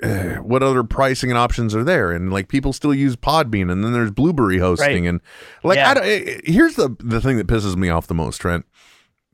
Eh, 0.00 0.36
what 0.36 0.62
other 0.62 0.84
pricing 0.84 1.28
and 1.30 1.38
options 1.38 1.74
are 1.74 1.82
there? 1.82 2.12
And 2.12 2.32
like 2.32 2.48
people 2.48 2.72
still 2.72 2.94
use 2.94 3.16
Podbean, 3.16 3.70
and 3.70 3.82
then 3.82 3.92
there's 3.92 4.12
Blubrry 4.12 4.58
hosting, 4.58 5.04
Right. 5.04 5.08
and 5.08 5.20
like 5.64 5.76
Yeah. 5.76 5.90
I 5.90 5.94
don't, 5.94 6.04
eh, 6.04 6.22
eh, 6.26 6.40
here's 6.44 6.76
the 6.76 6.94
the 7.00 7.20
thing 7.20 7.36
that 7.38 7.48
pisses 7.48 7.74
me 7.76 7.88
off 7.88 8.06
the 8.06 8.14
most, 8.14 8.38
Trent 8.38 8.64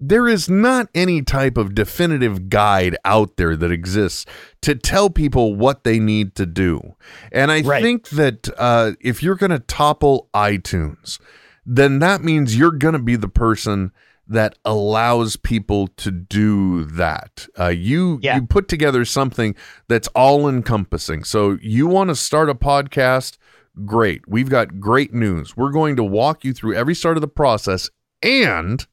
there 0.01 0.27
is 0.27 0.51
not 0.51 0.89
any 0.93 1.23
type 1.23 1.57
of 1.57 1.73
definitive 1.75 2.51
guide 2.51 2.97
out 3.05 3.37
there 3.37 3.55
that 3.57 3.71
exists 3.71 4.27
to 4.61 4.75
tell 4.75 5.09
people 5.09 5.55
what 5.55 5.85
they 5.85 6.01
need 6.01 6.35
to 6.35 6.45
do. 6.45 6.95
And 7.31 7.53
I 7.53 7.61
Right. 7.63 7.81
think 7.81 8.09
that 8.11 8.49
uh, 8.59 8.93
if 9.01 9.23
you're 9.23 9.37
going 9.37 9.53
to 9.53 9.61
topple 9.61 10.29
iTunes, 10.35 11.21
then 11.65 12.01
that 12.01 12.25
means 12.25 12.57
you're 12.59 12.73
going 12.73 12.93
to 12.95 12.99
be 12.99 13.15
the 13.17 13.29
person 13.29 13.93
that 14.27 14.57
allows 14.65 15.37
people 15.37 15.89
to 15.97 16.11
do 16.11 16.85
that. 16.85 17.47
Uh, 17.59 17.69
you 17.69 18.19
Yeah. 18.23 18.37
you 18.37 18.47
put 18.47 18.69
together 18.69 19.05
something 19.05 19.55
that's 19.89 20.09
all 20.09 20.49
encompassing. 20.49 21.25
So 21.25 21.59
you 21.61 21.87
want 21.87 22.09
to 22.09 22.17
start 22.17 22.49
a 22.49 22.55
podcast? 22.55 23.37
Great. 23.85 24.23
We've 24.29 24.49
got 24.49 24.81
great 24.81 25.13
news. 25.13 25.57
We're 25.57 25.73
going 25.73 25.97
to 25.97 26.05
walk 26.05 26.45
you 26.45 26.53
through 26.53 26.75
every 26.75 26.95
start 26.95 27.17
of 27.17 27.21
the 27.21 27.29
process 27.29 27.91
and 28.23 28.87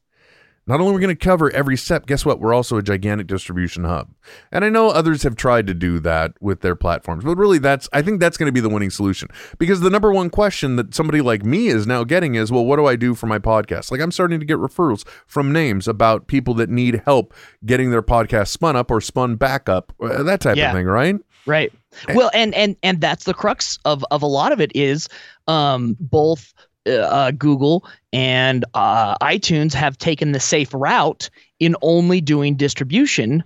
not 0.66 0.80
only 0.80 0.92
are 0.92 0.94
we 0.94 1.00
going 1.00 1.16
to 1.16 1.24
cover 1.24 1.50
every 1.50 1.76
step, 1.76 2.06
guess 2.06 2.24
what? 2.24 2.38
We're 2.40 2.54
also 2.54 2.76
a 2.76 2.82
gigantic 2.82 3.26
distribution 3.26 3.84
hub. 3.84 4.10
And 4.52 4.64
I 4.64 4.68
know 4.68 4.90
others 4.90 5.24
have 5.24 5.34
tried 5.34 5.66
to 5.66 5.74
do 5.74 5.98
that 6.00 6.34
with 6.40 6.60
their 6.60 6.76
platforms, 6.76 7.24
but 7.24 7.36
really 7.36 7.58
that's 7.58 7.88
I 7.92 8.00
think 8.02 8.20
that's 8.20 8.36
going 8.36 8.46
to 8.46 8.52
be 8.52 8.60
the 8.60 8.68
winning 8.68 8.90
solution. 8.90 9.28
Because 9.58 9.80
the 9.80 9.90
number 9.90 10.12
one 10.12 10.30
question 10.30 10.76
that 10.76 10.94
somebody 10.94 11.20
like 11.20 11.44
me 11.44 11.66
is 11.68 11.86
now 11.86 12.04
getting 12.04 12.36
is, 12.36 12.52
well, 12.52 12.64
what 12.64 12.76
do 12.76 12.86
I 12.86 12.94
do 12.96 13.14
for 13.14 13.26
my 13.26 13.38
podcast? 13.40 13.90
Like 13.90 14.00
I'm 14.00 14.12
starting 14.12 14.38
to 14.40 14.46
get 14.46 14.58
referrals 14.58 15.04
from 15.26 15.52
names 15.52 15.88
about 15.88 16.28
people 16.28 16.54
that 16.54 16.70
need 16.70 17.02
help 17.04 17.34
getting 17.66 17.90
their 17.90 18.02
podcast 18.02 18.48
spun 18.48 18.76
up 18.76 18.90
or 18.90 19.00
spun 19.00 19.34
back 19.36 19.68
up, 19.68 19.92
uh, 20.00 20.22
that 20.22 20.40
type 20.40 20.56
Yeah. 20.56 20.70
of 20.70 20.76
thing, 20.76 20.86
right? 20.86 21.16
Right. 21.44 21.72
Well, 22.14 22.30
and 22.32 22.54
and 22.54 22.76
and 22.84 23.00
that's 23.00 23.24
the 23.24 23.34
crux 23.34 23.78
of 23.84 24.04
of 24.12 24.22
a 24.22 24.26
lot 24.26 24.52
of 24.52 24.60
it 24.60 24.70
is 24.76 25.08
um 25.48 25.96
both 25.98 26.54
uh, 26.86 26.92
uh, 26.92 27.30
Google 27.32 27.86
and 28.12 28.64
uh, 28.74 29.16
iTunes 29.18 29.72
have 29.74 29.98
taken 29.98 30.32
the 30.32 30.40
safe 30.40 30.72
route 30.74 31.30
in 31.60 31.76
only 31.82 32.20
doing 32.20 32.56
distribution 32.56 33.44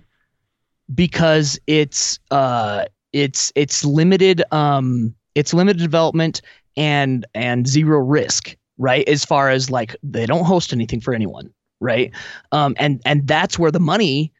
because 0.93 1.59
it's 1.67 2.19
uh 2.31 2.85
it's 3.13 3.51
it's 3.55 3.83
limited 3.83 4.43
um 4.53 5.13
it's 5.35 5.53
limited 5.53 5.81
development 5.81 6.41
and 6.77 7.25
and 7.35 7.67
zero 7.67 7.99
risk 7.99 8.55
right 8.77 9.07
as 9.07 9.25
far 9.25 9.49
as 9.49 9.69
like 9.69 9.95
they 10.03 10.25
don't 10.25 10.45
host 10.45 10.71
anything 10.73 11.01
for 11.01 11.13
anyone 11.13 11.51
right? 11.79 12.11
Um 12.51 12.75
and 12.79 13.01
and 13.05 13.27
that's 13.27 13.59
where 13.59 13.71
the 13.71 13.79
money 13.79 14.31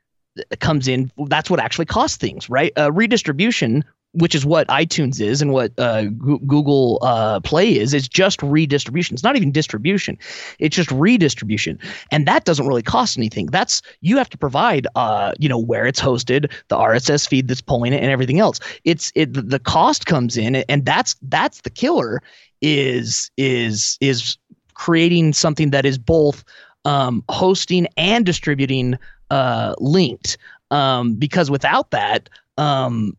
comes 0.60 0.88
in. 0.88 1.12
That's 1.28 1.50
what 1.50 1.60
actually 1.60 1.86
costs 1.86 2.18
things 2.18 2.50
right? 2.50 2.72
Uh, 2.78 2.92
redistribution 2.92 3.84
which 4.14 4.34
is 4.34 4.46
what 4.46 4.68
itunes 4.70 5.22
is 5.22 5.42
and 5.42 5.52
what 5.52 5.72
uh, 5.78 6.04
Goo- 6.06 6.40
google 6.40 7.00
uh, 7.02 7.40
play 7.42 7.78
is 7.78 7.94
is 7.94 8.08
just 8.08 8.42
redistribution. 8.42 9.14
It's 9.14 9.24
not 9.24 9.36
even 9.36 9.52
distribution. 9.52 10.18
It's 10.60 10.76
just 10.76 10.92
redistribution. 10.92 11.80
And 12.12 12.26
that 12.28 12.46
doesn't 12.46 12.66
really 12.68 12.82
cost 12.82 13.18
anything. 13.18 13.48
That's 13.48 13.82
you 14.02 14.18
have 14.18 14.30
to 14.30 14.38
provide 14.38 14.88
uh, 14.96 15.34
you 15.40 15.50
know 15.50 15.60
where 15.60 15.86
it's 15.86 16.00
hosted 16.02 16.52
the 16.70 16.76
rss 16.78 17.28
feed 17.28 17.48
that's 17.48 17.62
pulling 17.62 17.94
it 17.94 18.02
and 18.02 18.12
everything 18.12 18.40
else. 18.40 18.60
It's 18.84 19.12
it 19.16 19.34
the- 19.34 19.42
the 19.42 19.60
cost 19.60 20.06
comes 20.06 20.38
in 20.38 20.56
and 20.56 20.86
that's 20.86 21.16
that's 21.24 21.62
the 21.62 21.70
killer 21.70 22.22
is 22.62 23.30
is 23.38 23.98
is 24.02 24.38
creating 24.74 25.34
something 25.34 25.72
that 25.72 25.86
is 25.86 25.98
both 25.98 26.44
um, 26.86 27.24
hosting 27.30 27.88
and 27.98 28.26
distributing 28.26 28.98
uh, 29.30 29.76
linked. 29.80 30.38
Um, 30.72 31.16
because 31.16 31.50
without 31.50 31.92
that 31.92 32.30
um, 32.58 33.16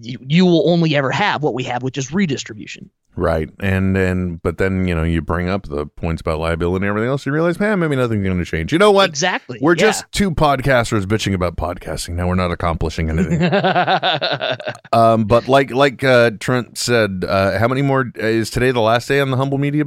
you, 0.00 0.18
you 0.20 0.44
will 0.44 0.68
only 0.68 0.96
ever 0.96 1.10
have 1.10 1.42
what 1.42 1.54
we 1.54 1.62
have 1.64 1.82
which 1.82 1.98
is 1.98 2.12
redistribution 2.12 2.90
Right. 3.16 3.48
And 3.60 3.94
then, 3.94 4.40
but 4.42 4.58
then, 4.58 4.88
you 4.88 4.94
know, 4.94 5.04
you 5.04 5.22
bring 5.22 5.48
up 5.48 5.68
the 5.68 5.86
points 5.86 6.20
about 6.20 6.40
liability 6.40 6.84
and 6.84 6.90
everything 6.90 7.08
else, 7.08 7.24
you 7.24 7.30
realize, 7.30 7.60
man, 7.60 7.78
maybe 7.78 7.94
nothing's 7.94 8.24
going 8.24 8.38
to 8.38 8.44
change. 8.44 8.72
You 8.72 8.78
know 8.80 8.90
what? 8.90 9.08
Exactly. 9.08 9.60
We're 9.62 9.76
yeah. 9.76 9.82
just 9.82 10.10
two 10.10 10.32
podcasters 10.32 11.04
bitching 11.04 11.32
about 11.32 11.54
podcasting. 11.54 12.14
Now 12.14 12.26
we're 12.26 12.34
not 12.34 12.50
accomplishing 12.50 13.10
anything. 13.10 13.40
um, 14.92 15.26
but 15.26 15.46
like, 15.46 15.70
like, 15.70 16.02
uh, 16.02 16.32
Trent 16.40 16.76
said, 16.76 17.24
uh, 17.26 17.56
how 17.60 17.68
many 17.68 17.82
more 17.82 18.10
is 18.16 18.50
today 18.50 18.72
the 18.72 18.80
last 18.80 19.06
day 19.06 19.20
on 19.20 19.30
the 19.30 19.36
Humble 19.36 19.58
Media? 19.58 19.84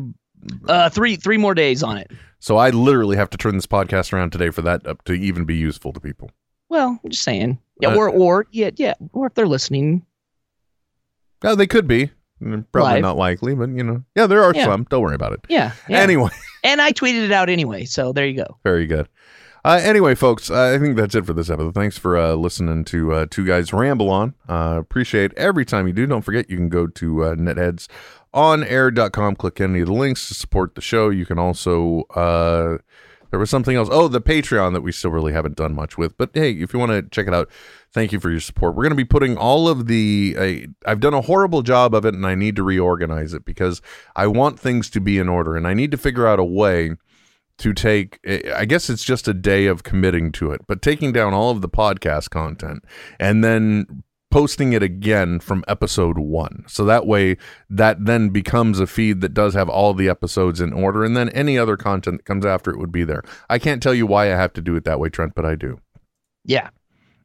uh, 0.67 0.89
three 0.89 1.15
three 1.15 1.38
more 1.38 1.53
days 1.53 1.84
on 1.84 1.97
it. 1.97 2.11
So 2.39 2.57
I 2.57 2.69
literally 2.69 3.17
have 3.17 3.29
to 3.31 3.38
turn 3.38 3.55
this 3.55 3.65
podcast 3.65 4.13
around 4.13 4.31
today 4.31 4.49
for 4.49 4.61
that 4.61 4.85
up 4.85 5.03
to 5.05 5.13
even 5.13 5.45
be 5.45 5.55
useful 5.55 5.91
to 5.93 5.99
people. 5.99 6.31
Well, 6.69 6.99
I'm 7.03 7.09
just 7.09 7.23
saying. 7.23 7.59
Yeah, 7.81 7.89
Uh, 7.89 7.95
or 7.95 8.09
or 8.09 8.47
yeah, 8.51 8.71
yeah, 8.75 8.93
or 9.13 9.27
if 9.27 9.33
they're 9.35 9.47
listening. 9.47 10.05
Oh, 11.43 11.55
they 11.55 11.67
could 11.67 11.87
be. 11.87 12.11
Mm, 12.41 12.65
Probably 12.71 12.93
Live. 12.93 13.01
not 13.01 13.17
likely, 13.17 13.55
but 13.55 13.69
you 13.69 13.83
know, 13.83 14.03
yeah, 14.15 14.27
there 14.27 14.43
are 14.43 14.53
Yeah. 14.53 14.65
some. 14.65 14.85
Don't 14.89 15.01
worry 15.01 15.15
about 15.15 15.33
it. 15.33 15.39
Yeah. 15.49 15.71
yeah. 15.89 15.99
Anyway. 15.99 16.29
and 16.63 16.81
I 16.81 16.91
tweeted 16.91 17.23
it 17.25 17.31
out 17.31 17.49
anyway, 17.49 17.85
so 17.85 18.13
there 18.13 18.25
you 18.27 18.37
go. 18.37 18.57
Very 18.63 18.85
good. 18.87 19.07
Uh, 19.65 19.79
anyway, 19.83 20.15
folks, 20.15 20.49
uh, 20.49 20.73
I 20.75 20.79
think 20.79 20.95
that's 20.95 21.13
it 21.15 21.25
for 21.25 21.33
this 21.33 21.49
episode. 21.49 21.73
Thanks 21.73 21.97
for 21.97 22.17
uh, 22.17 22.33
listening 22.35 22.85
to 22.85 23.11
uh, 23.13 23.25
Two 23.29 23.45
Guys 23.45 23.73
Ramble 23.73 24.09
On. 24.09 24.33
Uh, 24.47 24.77
appreciate 24.79 25.33
every 25.35 25.65
time 25.65 25.87
you 25.87 25.93
do. 25.93 26.05
Don't 26.05 26.21
forget, 26.21 26.49
you 26.49 26.55
can 26.57 26.69
go 26.69 26.87
to 26.87 27.23
uh, 27.23 27.35
netheadsonair.com, 27.35 29.35
click 29.35 29.59
any 29.59 29.81
of 29.81 29.87
the 29.87 29.93
links 29.93 30.27
to 30.29 30.35
support 30.35 30.75
the 30.75 30.81
show. 30.81 31.09
You 31.09 31.25
can 31.25 31.37
also, 31.39 32.03
uh, 32.15 32.77
there 33.29 33.39
was 33.39 33.49
something 33.49 33.75
else. 33.75 33.89
Oh, 33.91 34.07
the 34.07 34.21
Patreon 34.21 34.73
that 34.73 34.81
we 34.81 34.91
still 34.91 35.11
really 35.11 35.33
haven't 35.33 35.55
done 35.55 35.75
much 35.75 35.97
with. 35.97 36.17
But 36.17 36.31
hey, 36.33 36.51
if 36.51 36.73
you 36.73 36.79
want 36.79 36.91
to 36.91 37.01
check 37.03 37.27
it 37.27 37.33
out, 37.33 37.49
thank 37.91 38.11
you 38.11 38.19
for 38.19 38.29
your 38.29 38.39
support. 38.39 38.75
We're 38.75 38.83
going 38.83 38.91
to 38.91 38.95
be 38.95 39.05
putting 39.05 39.37
all 39.37 39.67
of 39.67 39.87
the, 39.87 40.67
I've 40.85 40.99
done 40.99 41.13
a 41.13 41.21
horrible 41.21 41.61
job 41.61 41.93
of 41.93 42.05
it 42.05 42.13
and 42.13 42.25
I 42.25 42.35
need 42.35 42.55
to 42.55 42.63
reorganize 42.63 43.33
it 43.33 43.45
because 43.45 43.81
I 44.15 44.27
want 44.27 44.59
things 44.59 44.89
to 44.91 45.01
be 45.01 45.17
in 45.17 45.29
order 45.29 45.55
and 45.55 45.67
I 45.67 45.73
need 45.73 45.91
to 45.91 45.97
figure 45.97 46.27
out 46.27 46.39
a 46.39 46.43
way 46.43 46.91
to 47.57 47.73
take 47.73 48.19
eh, 48.23 48.41
i 48.55 48.65
guess 48.65 48.89
it's 48.89 49.03
just 49.03 49.27
a 49.27 49.33
day 49.33 49.65
of 49.65 49.83
committing 49.83 50.31
to 50.31 50.51
it 50.51 50.61
but 50.67 50.81
taking 50.81 51.11
down 51.11 51.33
all 51.33 51.49
of 51.49 51.61
the 51.61 51.69
podcast 51.69 52.29
content 52.29 52.83
and 53.19 53.43
then 53.43 54.03
posting 54.29 54.73
it 54.73 54.83
again 54.83 55.39
from 55.39 55.63
episode 55.67 56.17
one 56.17 56.63
so 56.67 56.83
that 56.83 57.07
way 57.07 57.37
that 57.69 58.03
then 58.05 58.29
becomes 58.29 58.79
a 58.79 58.85
feed 58.87 59.21
that 59.21 59.33
does 59.33 59.53
have 59.53 59.69
all 59.69 59.93
the 59.93 60.09
episodes 60.09 60.59
in 60.59 60.73
order 60.73 61.03
and 61.05 61.15
then 61.15 61.29
any 61.29 61.57
other 61.57 61.77
content 61.77 62.17
that 62.17 62.25
comes 62.25 62.45
after 62.45 62.69
it 62.71 62.77
would 62.77 62.91
be 62.91 63.03
there 63.05 63.23
i 63.49 63.57
can't 63.57 63.81
tell 63.81 63.93
you 63.93 64.05
why 64.05 64.25
i 64.25 64.35
have 64.35 64.51
to 64.51 64.61
do 64.61 64.75
it 64.75 64.83
that 64.83 64.99
way 64.99 65.07
trent 65.09 65.33
but 65.35 65.45
i 65.45 65.55
do 65.55 65.79
Yeah. 66.43 66.69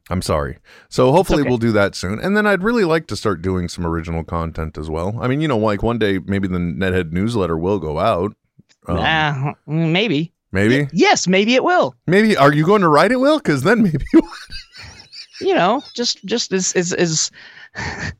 I'm 0.09 0.21
sorry. 0.21 0.57
So 0.89 1.13
hopefully 1.13 1.41
okay. 1.43 1.49
we'll 1.49 1.57
do 1.57 1.71
that 1.71 1.95
soon. 1.95 2.19
And 2.19 2.35
then 2.35 2.45
I'd 2.45 2.61
really 2.61 2.83
like 2.83 3.07
to 3.07 3.15
start 3.15 3.41
doing 3.41 3.69
some 3.69 3.85
original 3.85 4.25
content 4.25 4.77
as 4.77 4.89
well. 4.89 5.17
I 5.21 5.29
mean, 5.29 5.39
you 5.39 5.47
know, 5.47 5.57
like 5.57 5.81
one 5.81 5.97
day 5.97 6.19
maybe 6.25 6.45
the 6.49 6.57
Nethead 6.57 7.13
newsletter 7.13 7.57
will 7.57 7.79
go 7.79 7.99
out. 7.99 8.35
Um, 8.85 8.97
Ah, 8.99 9.53
maybe. 9.65 10.33
maybe. 10.51 10.89
Yes, 10.91 11.25
maybe 11.25 11.55
it 11.55 11.63
will. 11.63 11.95
Maybe 12.05 12.35
are 12.35 12.51
you 12.53 12.65
going 12.65 12.81
to 12.81 12.89
write 12.89 13.13
it, 13.13 13.19
Will? 13.21 13.37
Because 13.37 13.63
then 13.63 13.81
maybe 13.81 14.03
You 15.43 15.55
know, 15.55 15.81
just 15.93 16.23
just 16.25 16.49
this 16.49 16.73
is 16.75 16.93
is. 16.93 17.31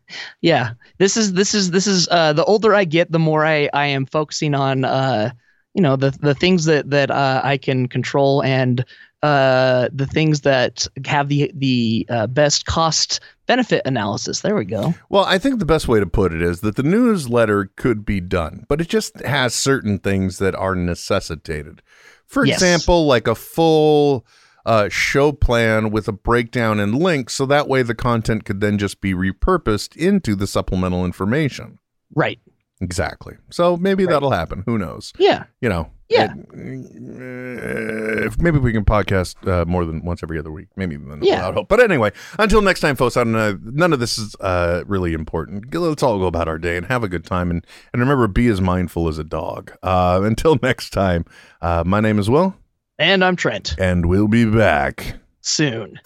yeah, 0.41 0.71
this 0.97 1.15
is 1.17 1.33
this 1.33 1.53
is 1.53 1.71
this 1.71 1.87
is 1.87 2.07
uh, 2.09 2.33
the 2.33 2.43
older 2.45 2.73
I 2.73 2.85
get, 2.85 3.11
the 3.11 3.19
more 3.19 3.45
I 3.45 3.69
I 3.73 3.85
am 3.85 4.05
focusing 4.05 4.55
on 4.55 4.83
uh 4.85 5.31
you 5.73 5.81
know 5.81 5.95
the 5.95 6.11
the 6.21 6.35
things 6.35 6.65
that 6.65 6.89
that 6.89 7.11
uh, 7.11 7.41
I 7.43 7.57
can 7.57 7.87
control 7.87 8.43
and 8.43 8.83
uh 9.21 9.89
the 9.93 10.05
things 10.07 10.41
that 10.41 10.87
have 11.05 11.29
the 11.29 11.51
the 11.55 12.05
uh, 12.09 12.27
best 12.27 12.65
cost 12.65 13.19
benefit 13.45 13.81
analysis. 13.85 14.41
There 14.41 14.55
we 14.55 14.65
go. 14.65 14.93
Well, 15.09 15.23
I 15.25 15.37
think 15.37 15.59
the 15.59 15.65
best 15.65 15.87
way 15.87 15.99
to 15.99 16.05
put 16.07 16.33
it 16.33 16.41
is 16.41 16.61
that 16.61 16.75
the 16.75 16.83
newsletter 16.83 17.71
could 17.75 18.05
be 18.05 18.19
done, 18.21 18.65
but 18.67 18.81
it 18.81 18.89
just 18.89 19.19
has 19.21 19.53
certain 19.53 19.99
things 19.99 20.39
that 20.39 20.55
are 20.55 20.75
necessitated. 20.75 21.81
For 22.25 22.45
Yes. 22.45 22.57
example, 22.57 23.05
like 23.05 23.27
a 23.27 23.35
full 23.35 24.25
uh, 24.65 24.89
show 24.89 25.31
plan 25.31 25.91
with 25.91 26.07
a 26.07 26.11
breakdown 26.13 26.79
and 26.79 26.95
links, 26.97 27.33
so 27.33 27.45
that 27.45 27.67
way 27.67 27.81
the 27.83 27.95
content 27.95 28.45
could 28.45 28.61
then 28.61 28.77
just 28.77 29.01
be 29.01 29.13
repurposed 29.13 29.95
into 29.95 30.35
the 30.35 30.47
supplemental 30.47 31.05
information. 31.05 31.79
Right. 32.15 32.39
Exactly. 32.81 33.35
So 33.49 33.77
maybe 33.77 34.05
that'll 34.05 34.31
happen. 34.31 34.63
Who 34.65 34.77
knows? 34.77 35.13
Yeah. 35.17 35.45
You 35.61 35.69
know. 35.69 35.91
Yeah. 36.09 36.33
uh, 36.33 38.25
if 38.25 38.39
maybe 38.39 38.59
we 38.59 38.71
can 38.73 38.83
podcast 38.85 39.47
uh, 39.47 39.65
more 39.65 39.85
than 39.85 40.03
once 40.03 40.21
every 40.21 40.37
other 40.37 40.51
week. 40.51 40.67
Maybe 40.75 40.95
then 40.97 41.19
Yeah. 41.23 41.37
without 41.37 41.53
hope. 41.55 41.69
But 41.69 41.79
anyway, 41.79 42.11
until 42.37 42.61
next 42.61 42.81
time, 42.81 42.95
folks. 42.95 43.17
I 43.17 43.23
don't 43.23 43.33
know. 43.33 43.57
None 43.63 43.93
of 43.93 43.99
this 43.99 44.17
is 44.17 44.35
uh, 44.39 44.83
really 44.85 45.13
important. 45.13 45.73
Let's 45.73 46.03
all 46.03 46.19
go 46.19 46.25
about 46.25 46.47
our 46.47 46.57
day 46.57 46.77
and 46.77 46.85
have 46.87 47.03
a 47.03 47.07
good 47.09 47.25
time. 47.25 47.49
And 47.51 47.65
and 47.93 48.01
remember, 48.01 48.27
be 48.27 48.47
as 48.47 48.61
mindful 48.61 49.07
as 49.07 49.17
a 49.17 49.23
dog. 49.23 49.71
Uh, 49.81 50.21
until 50.23 50.57
next 50.61 50.89
time. 50.91 51.25
Uh, 51.61 51.83
my 51.85 51.99
name 52.01 52.19
is 52.19 52.29
Will, 52.29 52.53
And 52.99 53.23
I'm 53.23 53.35
Trent. 53.35 53.75
and 53.79 54.05
we'll 54.05 54.27
be 54.27 54.45
back. 54.45 55.15
Soon. 55.41 55.99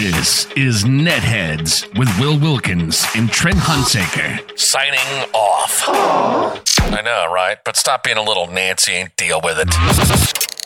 This 0.00 0.46
is 0.56 0.84
Netheads 0.84 1.86
with 1.98 2.08
Will 2.18 2.38
Wilkins 2.38 3.06
and 3.14 3.30
Trent 3.30 3.56
Hunsaker. 3.56 4.58
Signing 4.58 4.98
off. 5.32 5.84
I 5.88 7.00
know, 7.04 7.32
right? 7.32 7.58
But 7.64 7.76
stop 7.76 8.02
being 8.02 8.16
a 8.18 8.22
little 8.22 8.48
Nancy 8.48 8.94
and 8.94 9.10
deal 9.16 9.40
with 9.42 9.58
it. 9.58 9.68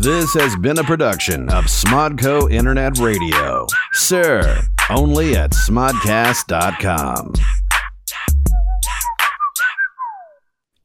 This 0.00 0.32
has 0.34 0.54
been 0.54 0.78
a 0.78 0.84
production 0.84 1.48
of 1.48 1.64
Smodco 1.64 2.48
Internet 2.52 2.98
Radio. 2.98 3.66
Sir, 3.94 4.62
only 4.90 5.34
at 5.34 5.50
smodcast.com. 5.50 7.32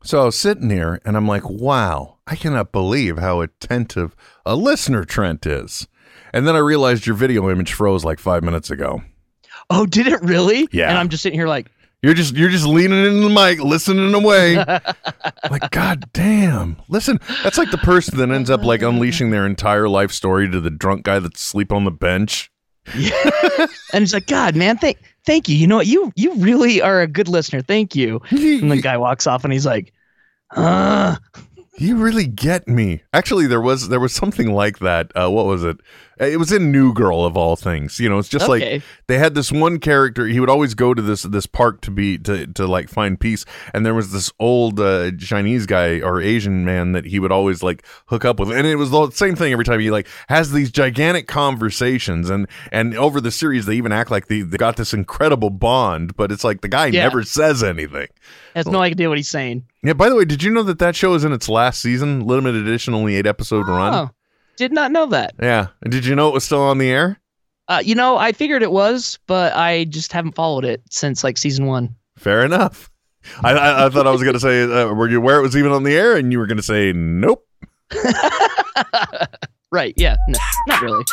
So 0.04 0.20
I 0.20 0.26
was 0.26 0.36
sitting 0.36 0.72
here 0.72 1.00
and 1.06 1.16
I'm 1.16 1.28
like, 1.28 1.48
wow, 1.48 2.18
I 2.26 2.36
cannot 2.36 2.72
believe 2.72 3.20
how 3.20 3.42
attentive 3.42 4.16
a 4.48 4.56
listener 4.56 5.06
Trent 5.06 5.46
is. 5.46 5.88
And 6.34 6.48
then 6.48 6.56
I 6.56 6.60
realized 6.60 7.06
your 7.06 7.16
video 7.16 7.52
image 7.52 7.74
froze 7.74 8.04
like 8.04 8.18
five 8.18 8.44
minutes 8.44 8.72
ago. 8.72 9.04
Oh, 9.70 9.86
did 9.86 10.08
it 10.08 10.24
really? 10.24 10.68
Yeah. 10.72 10.90
And 10.90 10.98
I'm 10.98 11.10
just 11.10 11.22
sitting 11.22 11.38
here 11.38 11.48
like, 11.48 11.70
You're 12.04 12.14
just 12.14 12.36
you're 12.36 12.50
just 12.50 12.66
leaning 12.66 13.06
in 13.06 13.22
the 13.22 13.30
mic, 13.30 13.60
listening 13.60 14.14
away. 14.14 14.58
like, 15.50 15.72
God 15.72 16.12
damn. 16.12 16.76
Listen, 16.90 17.18
that's 17.44 17.58
like 17.58 17.72
the 17.72 17.78
person 17.78 18.18
that 18.18 18.30
ends 18.30 18.50
up 18.50 18.62
like 18.62 18.82
unleashing 18.82 19.30
their 19.32 19.46
entire 19.46 19.88
life 19.88 20.12
story 20.12 20.50
to 20.52 20.60
the 20.60 20.70
drunk 20.70 21.04
guy 21.04 21.20
that's 21.20 21.42
asleep 21.42 21.72
on 21.72 21.86
the 21.86 21.92
bench. 21.92 22.52
Yeah. 22.94 23.14
and 23.94 24.04
it's 24.04 24.14
like, 24.14 24.28
God, 24.28 24.54
man, 24.58 24.78
thank 24.78 24.98
thank 25.26 25.48
you. 25.48 25.56
You 25.56 25.66
know 25.66 25.78
what? 25.78 25.88
You 25.88 26.12
you 26.18 26.36
really 26.36 26.82
are 26.82 27.00
a 27.00 27.08
good 27.08 27.30
listener. 27.30 27.62
Thank 27.62 27.96
you. 27.96 28.20
And 28.32 28.70
the 28.70 28.82
guy 28.82 28.98
walks 28.98 29.26
off 29.26 29.46
and 29.46 29.54
he's 29.54 29.66
like, 29.66 29.94
uh 30.52 31.16
You 31.78 31.96
really 31.96 32.28
get 32.28 32.68
me. 32.68 33.02
Actually, 33.14 33.48
there 33.48 33.62
was 33.62 33.88
there 33.88 34.02
was 34.02 34.14
something 34.14 34.54
like 34.54 34.80
that. 34.80 35.10
Uh, 35.16 35.30
what 35.30 35.46
was 35.46 35.64
it? 35.64 35.78
It 36.20 36.38
was 36.38 36.52
in 36.52 36.72
New 36.72 36.94
Girl 36.94 37.26
of 37.26 37.36
all 37.36 37.56
things. 37.56 38.00
You 38.00 38.08
know, 38.10 38.20
it's 38.20 38.30
just 38.30 38.48
Okay. 38.50 38.76
like 38.76 38.84
they 39.08 39.18
had 39.18 39.34
this 39.36 39.52
one 39.52 39.80
character. 39.80 40.28
He 40.28 40.40
would 40.40 40.50
always 40.50 40.74
go 40.76 40.94
to 40.94 41.02
this 41.02 41.24
this 41.24 41.46
park 41.46 41.82
to 41.82 41.92
be 41.92 42.18
to 42.20 42.46
to 42.48 42.68
like 42.68 42.90
find 42.90 43.20
peace. 43.20 43.46
And 43.74 43.86
there 43.86 43.94
was 43.96 44.12
this 44.12 44.32
old 44.40 44.80
uh, 44.80 45.12
Chinese 45.20 45.66
guy 45.66 46.00
or 46.02 46.22
Asian 46.22 46.66
man 46.66 46.92
that 46.92 47.06
he 47.06 47.20
would 47.20 47.32
always 47.32 47.64
like 47.64 47.86
hook 48.08 48.26
up 48.26 48.40
with. 48.40 48.52
And 48.52 48.68
it 48.68 48.76
was 48.76 48.92
the 48.92 49.10
same 49.12 49.36
thing 49.36 49.52
every 49.54 49.66
time. 49.66 49.80
He 49.80 49.90
like 49.92 50.08
has 50.30 50.52
these 50.52 50.72
gigantic 50.72 51.28
conversations. 51.28 52.30
And 52.30 52.48
and 52.72 52.96
over 52.96 53.20
the 53.22 53.32
series, 53.32 53.66
they 53.66 53.76
even 53.76 53.92
act 53.92 54.12
like 54.12 54.28
they, 54.28 54.42
they 54.42 54.58
got 54.58 54.76
this 54.78 54.94
incredible 54.94 55.50
bond. 55.50 56.16
But 56.16 56.32
it's 56.32 56.44
like 56.44 56.62
the 56.62 56.68
guy 56.68 56.88
Yeah. 56.88 57.04
never 57.04 57.24
says 57.24 57.64
anything. 57.64 58.08
has 58.56 58.68
no 58.68 58.80
idea 58.80 59.10
what 59.10 59.18
he's 59.18 59.30
saying. 59.30 59.64
Yeah. 59.84 59.94
By 59.94 60.10
the 60.10 60.16
way, 60.16 60.26
did 60.26 60.44
you 60.44 60.52
know 60.52 60.64
that 60.64 60.80
that 60.80 60.96
show 60.96 61.14
is 61.16 61.24
in 61.24 61.34
its 61.34 61.50
last 61.50 61.82
season, 61.82 62.22
limited 62.28 62.62
edition, 62.68 62.94
only 62.94 63.16
eight 63.16 63.26
episode 63.28 63.68
run? 63.68 64.12
Did 64.58 64.72
not 64.72 64.92
know 64.92 65.08
that. 65.08 65.34
Yeah. 65.42 65.68
Did 65.88 66.06
you 66.06 66.16
know 66.16 66.30
it 66.30 66.34
was 66.34 66.44
still 66.44 66.62
on 66.62 66.78
the 66.78 66.90
air? 66.90 67.20
Uh, 67.68 67.82
you 67.84 67.96
know, 67.96 68.18
I 68.18 68.34
figured 68.34 68.62
it 68.62 68.72
was, 68.72 69.20
but 69.26 69.54
I 69.54 69.86
just 69.86 70.12
haven't 70.12 70.36
followed 70.36 70.66
it 70.66 70.84
since 70.90 71.24
like 71.24 71.38
season 71.38 71.66
one. 71.66 71.96
Fair 72.18 72.46
enough. 72.46 72.90
I, 73.42 73.54
I, 73.54 73.86
I 73.86 73.90
thought 73.90 74.06
I 74.06 74.12
was 74.12 74.22
going 74.22 74.34
to 74.34 74.40
say, 74.40 74.64
uh, 74.64 74.94
were 74.94 75.10
you 75.10 75.18
aware 75.18 75.40
it 75.40 75.44
was 75.44 75.56
even 75.56 75.72
on 75.72 75.84
the 75.84 75.96
air? 75.96 76.18
And 76.18 76.32
you 76.32 76.40
were 76.40 76.48
going 76.48 76.58
to 76.58 76.64
say, 76.64 76.92
nope. 76.94 77.48
Right? 79.74 79.96
Yeah. 79.98 80.18
No, 80.28 80.40
not 80.68 80.82
really. 80.84 81.04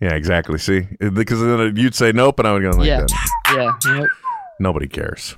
Yeah, 0.00 0.14
exactly. 0.14 0.58
See, 0.58 0.86
because 1.00 1.40
then 1.40 1.74
you'd 1.74 1.96
say 1.96 2.12
nope, 2.12 2.38
and 2.38 2.46
I 2.46 2.52
would 2.52 2.62
go 2.62 2.70
like 2.70 2.86
yeah. 2.86 3.00
that. 3.00 3.76
Yeah. 3.84 3.94
Nope. 3.96 4.08
Nobody 4.60 4.86
cares. 4.86 5.34